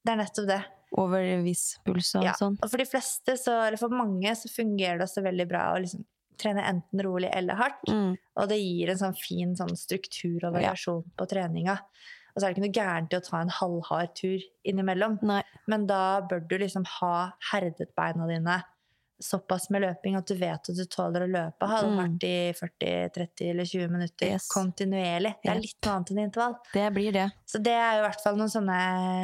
det 0.03 0.11
er 0.11 0.17
nettopp 0.19 0.47
det. 0.49 0.61
over 0.99 1.23
viss 1.45 1.77
puls 1.87 2.09
og 2.19 2.25
Ja, 2.27 2.33
sånn. 2.35 2.57
og 2.61 2.69
for 2.69 2.81
de 2.81 2.85
fleste, 2.89 3.37
så, 3.39 3.53
eller 3.69 3.79
for 3.79 3.93
mange, 3.95 4.33
så 4.35 4.51
fungerer 4.51 4.99
det 4.99 5.05
også 5.07 5.23
veldig 5.23 5.45
bra 5.47 5.69
å 5.71 5.79
liksom 5.79 6.03
trene 6.37 6.65
enten 6.67 6.99
rolig 7.05 7.29
eller 7.31 7.55
hardt. 7.55 7.87
Mm. 7.87 8.17
Og 8.41 8.49
det 8.49 8.57
gir 8.59 8.89
en 8.91 8.99
sånn 8.99 9.15
fin 9.15 9.55
sånn 9.55 9.71
struktur 9.77 10.43
og 10.49 10.55
variasjon 10.57 11.03
på 11.15 11.27
treninga. 11.29 11.77
Og 12.33 12.41
så 12.41 12.47
er 12.47 12.49
det 12.49 12.57
ikke 12.57 12.65
noe 12.65 12.75
gærent 12.75 13.13
i 13.13 13.17
å 13.19 13.23
ta 13.23 13.39
en 13.45 13.51
halvhard 13.53 14.15
tur 14.17 14.41
innimellom. 14.65 15.19
Nei. 15.21 15.43
Men 15.69 15.85
da 15.87 16.19
bør 16.27 16.41
du 16.49 16.57
liksom 16.57 16.83
ha 16.99 17.13
herdet 17.53 17.93
beina 17.95 18.25
dine 18.27 18.57
såpass 19.23 19.69
med 19.73 19.81
løping 19.85 20.15
at 20.19 20.27
du 20.27 20.35
vet 20.35 20.69
at 20.69 20.75
du 20.77 20.83
tåler 20.91 21.23
å 21.25 21.29
løpe 21.31 21.67
halvhardt 21.71 22.23
i 22.27 22.53
40, 22.53 23.09
30 23.15 23.49
eller 23.53 23.65
20 23.65 23.87
minutter 23.89 24.27
Mm. 24.27 24.33
Yes. 24.33 24.47
kontinuerlig. 24.53 25.33
Det 25.43 25.51
er 25.51 25.59
litt 25.61 25.77
noe 25.85 25.93
annet 25.95 26.11
enn 26.11 26.19
intervall. 26.25 26.55
Det 26.73 26.87
blir 26.93 27.11
det. 27.15 27.29
Så 27.45 27.61
det 27.63 27.73
er 27.73 27.95
jo 27.97 28.03
i 28.03 28.07
hvert 28.07 28.21
fall 28.23 28.35
noen 28.37 28.51
sånne, 28.51 28.79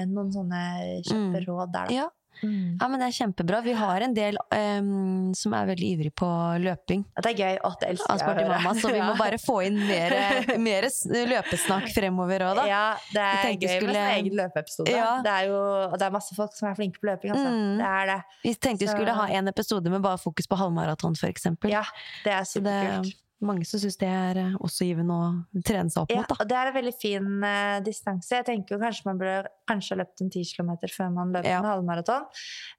noen 0.07 0.31
sånne 0.33 0.61
kjappe 1.03 1.39
Mm. 1.39 1.45
råd 1.45 1.71
der, 1.73 1.87
da. 1.87 1.93
Ja. 1.93 2.09
Mm. 2.41 2.77
ja, 2.79 2.87
men 2.87 3.01
det 3.01 3.07
er 3.09 3.15
kjempebra. 3.17 3.61
Vi 3.65 3.73
har 3.75 4.05
en 4.05 4.13
del 4.15 4.37
um, 4.55 5.33
som 5.35 5.53
er 5.57 5.67
veldig 5.71 5.89
ivrig 5.95 6.11
på 6.17 6.29
løping. 6.63 7.03
Det 7.19 7.33
er 7.33 7.37
gøy. 7.39 7.57
Å, 7.67 7.71
det 7.81 7.89
elsker 7.93 8.15
jeg 8.15 8.25
å 8.25 8.33
høre. 8.33 8.47
Mamma, 8.53 8.73
så 8.79 8.91
vi 8.93 9.01
må 9.09 9.13
bare 9.19 9.39
få 9.41 9.57
inn 9.67 9.79
mer, 9.89 10.15
mer 10.61 10.87
løpesnakk 11.33 11.89
fremover 11.95 12.45
òg, 12.49 12.61
da. 12.61 12.67
Ja, 12.69 12.83
det 13.13 13.27
er 13.27 13.53
gøy 13.53 13.73
skulle- 13.75 13.93
med 13.93 14.17
egen 14.17 14.37
løpeepisode. 14.39 14.95
Ja. 14.95 15.09
Det 15.25 15.35
er 15.35 15.49
jo 15.51 15.61
det 15.99 16.07
er 16.07 16.15
masse 16.15 16.35
folk 16.37 16.55
som 16.57 16.69
er 16.71 16.77
flinke 16.79 17.01
på 17.01 17.09
løping, 17.11 17.33
altså. 17.35 17.49
Mm. 17.53 17.77
Det 17.81 17.89
er 17.93 18.11
det. 18.13 18.19
Vi 18.43 18.53
tenkte 18.55 18.85
vi 18.85 18.91
skulle 18.93 19.15
ha 19.19 19.27
en 19.39 19.51
episode 19.51 19.91
med 19.91 20.01
bare 20.05 20.21
fokus 20.21 20.47
på 20.47 20.59
halvmaraton, 20.59 21.17
for 21.19 21.27
eksempel. 21.31 21.73
Ja, 21.73 21.83
det 22.25 22.35
er 22.37 22.47
Så 22.47 22.63
det, 22.63 22.77
superkult. 22.79 23.17
Mange 23.41 23.65
som 23.65 23.79
syns 23.79 23.95
det 24.01 24.07
er 24.11 24.37
eh, 24.41 24.55
også 24.59 24.85
givende 24.87 25.15
å 25.15 25.61
trene 25.63 25.89
seg 25.93 26.01
opp 26.03 26.11
Ja, 26.11 26.21
mot. 26.23 26.27
Da. 26.33 26.35
og 26.43 26.49
det 26.49 26.57
er 26.59 26.67
en 26.71 26.75
veldig 26.75 26.93
fin 26.99 27.27
uh, 27.43 27.79
distanse. 27.85 28.35
Jeg 28.35 28.45
tenker 28.49 28.75
jo 28.75 28.81
kanskje 28.83 29.05
man 29.07 29.17
burde 29.21 29.47
kanskje 29.69 29.97
løpt 30.01 30.21
en 30.25 30.29
10 30.33 30.43
km 30.57 30.71
før 30.91 31.11
man 31.15 31.31
løper 31.33 31.49
Ja. 31.49 31.59
en 31.63 31.69
halvmaraton. 31.71 32.25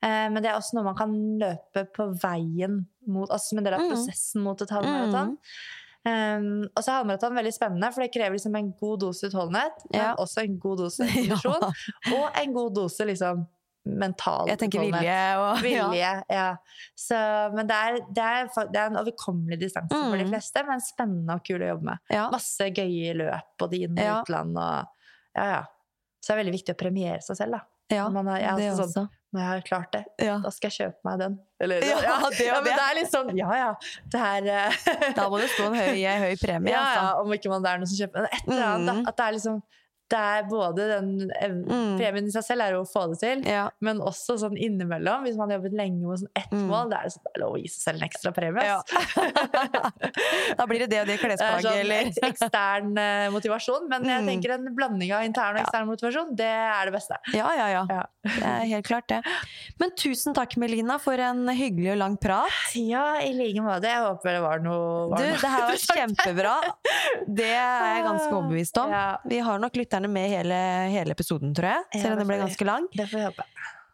Uh, 0.04 0.28
men 0.34 0.40
det 0.42 0.50
er 0.52 0.58
også 0.60 0.76
noe 0.76 0.84
man 0.90 0.98
kan 1.00 1.14
løpe 1.40 1.86
på 1.96 2.10
veien 2.22 2.82
mot, 3.08 3.28
altså 3.32 3.56
en 3.56 3.64
del 3.64 3.74
av 3.78 3.80
Mm. 3.80 3.94
prosessen 3.94 4.42
mot 4.44 4.60
et 4.62 4.70
halvmaraton. 4.76 5.36
Um, 6.00 6.62
og 6.72 6.80
så 6.80 6.88
er 6.94 6.98
halvmaraton 7.02 7.34
veldig 7.36 7.52
spennende, 7.52 7.90
for 7.92 8.00
det 8.00 8.12
krever 8.14 8.32
liksom 8.38 8.54
en 8.56 8.70
god 8.80 9.00
dose 9.02 9.28
utholdenhet, 9.28 9.82
Ja. 9.92 10.14
men 10.14 10.16
også 10.24 10.44
en 10.44 10.58
god 10.58 10.78
dose 10.78 11.04
Ja. 11.28 11.36
og 12.16 12.38
en 12.40 12.52
god 12.56 12.74
dose 12.74 13.04
liksom 13.04 13.46
mental 13.86 14.46
Jeg 14.50 14.58
tenker 14.60 14.82
vilje 14.84 15.18
og 15.40 15.60
Vilje, 15.64 16.10
ja. 16.28 16.46
Så, 16.98 17.16
men 17.54 17.66
det 17.70 17.76
er, 17.76 17.98
det, 18.12 18.24
er, 18.24 18.50
det 18.72 18.80
er 18.82 18.90
en 18.90 18.98
overkommelig 19.00 19.58
distanse 19.62 19.88
for 19.94 20.16
de 20.20 20.24
Mm. 20.26 20.32
fleste, 20.34 20.64
men 20.68 20.80
spennende 20.84 21.36
og 21.38 21.44
kul 21.46 21.60
å 21.64 21.70
jobbe 21.72 21.88
med. 21.88 21.98
Ja. 22.12 22.26
Masse 22.32 22.68
gøye 22.76 23.14
løp, 23.16 23.48
både 23.58 23.80
inn- 23.86 23.96
og 23.98 24.04
Ja. 24.04 24.18
utland. 24.22 24.58
Og, 24.58 25.06
ja, 25.36 25.46
ja. 25.54 25.62
Så 26.20 26.28
det 26.28 26.36
er 26.36 26.42
veldig 26.44 26.56
viktig 26.58 26.74
å 26.76 26.78
premiere 26.82 27.22
seg 27.24 27.36
selv. 27.40 27.52
da. 27.56 27.60
ja, 27.96 28.08
Man 28.08 28.26
har- 28.26 28.38
jeg 28.38 28.56
det 28.56 28.72
sånn, 28.76 28.84
også. 28.86 29.08
Når 29.32 29.40
jeg 29.40 29.48
har 29.48 29.60
klart 29.62 29.92
det, 29.92 30.04
Ja. 30.26 30.38
da 30.42 30.50
skal 30.50 30.70
jeg 30.70 30.76
kjøpe 30.80 31.04
meg 31.04 31.18
den. 31.20 31.38
Eller, 31.60 31.80
Ja, 31.80 31.96
det 32.02 32.08
og 32.10 32.32
ja, 32.46 32.54
men 32.54 32.64
det. 32.64 32.74
det 32.76 32.84
er 32.90 32.94
litt 33.00 33.10
sånn 33.12 33.36
Ja, 33.38 33.50
ja. 33.54 33.74
Det 34.10 34.20
her 34.20 34.42
eh, 34.46 35.12
Da 35.14 35.28
må 35.30 35.38
det 35.40 35.48
stå 35.50 35.66
en 35.70 35.74
høy, 35.74 36.02
høy 36.04 36.36
premie. 36.36 36.70
ja, 36.76 36.82
ja, 36.82 37.00
Altså. 37.14 37.20
om 37.24 37.32
ikke 37.32 37.48
man 37.48 37.62
det 37.62 37.70
er 37.70 37.78
noen 37.78 37.86
som 37.86 38.06
kjøper 38.06 38.14
men 38.20 38.26
et 38.26 38.48
eller 38.48 38.64
annet. 38.66 38.94
Mm. 38.94 39.04
Da, 39.04 39.08
at 39.08 39.16
det 39.16 39.24
er 39.26 39.32
liksom 39.38 39.62
det 40.10 40.18
er 40.18 40.42
både 40.50 40.86
den 40.90 41.10
Mm. 41.30 41.96
Premien 41.98 42.26
i 42.26 42.30
seg 42.34 42.42
selv 42.44 42.62
er 42.64 42.72
jo 42.74 42.82
å 42.82 42.88
få 42.90 43.08
det 43.10 43.18
til, 43.20 43.44
Ja. 43.48 43.68
men 43.80 43.98
også 44.00 44.36
sånn 44.38 44.56
innimellom, 44.58 45.22
hvis 45.24 45.36
man 45.36 45.50
har 45.50 45.58
jobbet 45.58 45.72
lenge 45.76 46.02
med 46.06 46.18
sånn 46.18 46.32
ett 46.36 46.50
Mm. 46.50 46.66
mål, 46.68 46.90
da 46.90 46.96
er 46.98 47.02
det 47.04 47.12
sånn, 47.14 47.24
det 47.34 47.40
lov 47.40 47.52
å 47.54 47.60
gi 47.62 47.68
seg 47.68 47.80
selv 47.94 48.02
en 48.02 48.08
ekstra 48.08 48.32
premie. 48.34 48.64
Ja. 48.64 48.82
da 50.58 50.66
blir 50.66 50.80
det 50.84 50.90
det 50.90 51.00
og 51.02 51.06
det 51.06 51.16
Det 51.16 51.20
er 51.20 51.28
klesplagget, 51.28 51.66
sånn 51.66 51.80
eller 51.80 52.30
ekstern 52.30 52.98
eh, 52.98 53.28
motivasjon, 53.34 53.88
men 53.88 54.04
jeg 54.04 54.20
Mm. 54.20 54.26
tenker 54.30 54.50
en 54.54 54.74
blanding 54.74 55.12
av 55.12 55.22
intern 55.24 55.56
og 55.56 55.62
ekstern 55.64 55.86
motivasjon, 55.86 56.34
det 56.36 56.46
er 56.46 56.84
det 56.86 56.92
beste. 56.94 57.16
Ja, 57.34 57.50
ja, 57.56 57.68
ja. 57.68 57.86
Ja. 57.88 58.02
Det 58.24 58.42
er 58.44 58.64
helt 58.68 58.86
klart, 58.86 59.06
det. 59.08 59.22
Men 59.80 59.90
tusen 59.96 60.34
takk, 60.34 60.56
Melina, 60.56 60.98
for 60.98 61.14
en 61.18 61.46
hyggelig 61.48 61.92
og 61.92 61.98
lang 61.98 62.16
prat. 62.20 62.50
Ja, 62.74 63.18
i 63.20 63.32
like 63.32 63.60
måte. 63.64 63.82
Jeg 63.84 64.02
håper 64.04 64.32
det 64.36 64.42
var 64.42 64.58
noe 64.60 65.08
var 65.10 65.18
Du, 65.18 65.24
det 65.24 65.40
her 65.40 65.66
var 65.70 65.78
kjempebra. 65.80 66.56
Det 67.26 67.46
er 67.46 67.94
jeg 67.96 68.04
ganske 68.04 68.32
overbevist 68.32 68.78
om. 68.82 68.90
Ja. 68.90 69.16
Vi 69.26 69.38
har 69.38 69.58
nok 69.58 69.72
lytterne 69.74 69.99
med 70.08 70.30
hele, 70.32 70.62
hele 70.94 71.12
episoden, 71.12 71.52
tror 71.56 71.74
jeg. 71.74 72.00
Selv 72.00 72.14
om 72.14 72.16
det 72.16 72.24
den 72.24 72.32
ble 72.32 72.40
ganske 72.46 72.68
lang. 72.68 72.88
Det 72.94 73.10
får 73.10 73.18
vi 73.18 73.28
håpe. 73.28 73.46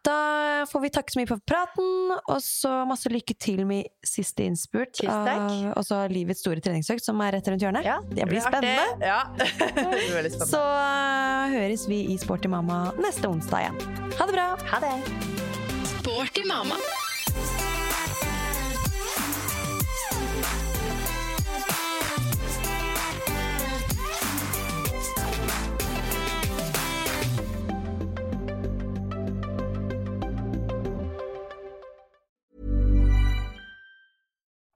Da 0.07 0.65
får 0.71 0.79
vi 0.85 0.89
takke 0.93 1.11
så 1.11 1.19
mye 1.19 1.27
for 1.27 1.43
praten, 1.43 2.13
og 2.15 2.37
så 2.43 2.71
masse 2.87 3.11
lykke 3.11 3.35
til 3.43 3.65
med 3.67 3.89
siste 4.05 4.45
innspurt. 4.47 5.01
Og 5.03 5.83
så 5.83 6.03
livets 6.11 6.43
store 6.45 6.63
treningsøkt, 6.63 7.03
som 7.03 7.19
er 7.25 7.35
rett 7.35 7.49
rundt 7.51 7.65
hjørnet. 7.65 7.87
Ja, 7.87 7.97
det 8.07 8.29
blir 8.29 8.43
spennende. 8.43 8.87
Ja. 9.03 9.23
det 9.35 9.87
blir 9.89 10.31
spennende. 10.31 10.51
Så 10.53 10.61
uh, 10.61 11.51
høres 11.57 11.87
vi 11.91 12.05
i 12.13 12.19
Sporty 12.21 12.51
mamma 12.51 12.85
neste 13.01 13.27
onsdag 13.31 13.67
igjen. 13.67 13.83
Ha 14.15 14.29
det 14.29 14.37
bra! 14.39 14.47
Ha 14.71 14.81
det. 14.85 14.95
Sporty 15.97 16.47
mamma. 16.47 16.79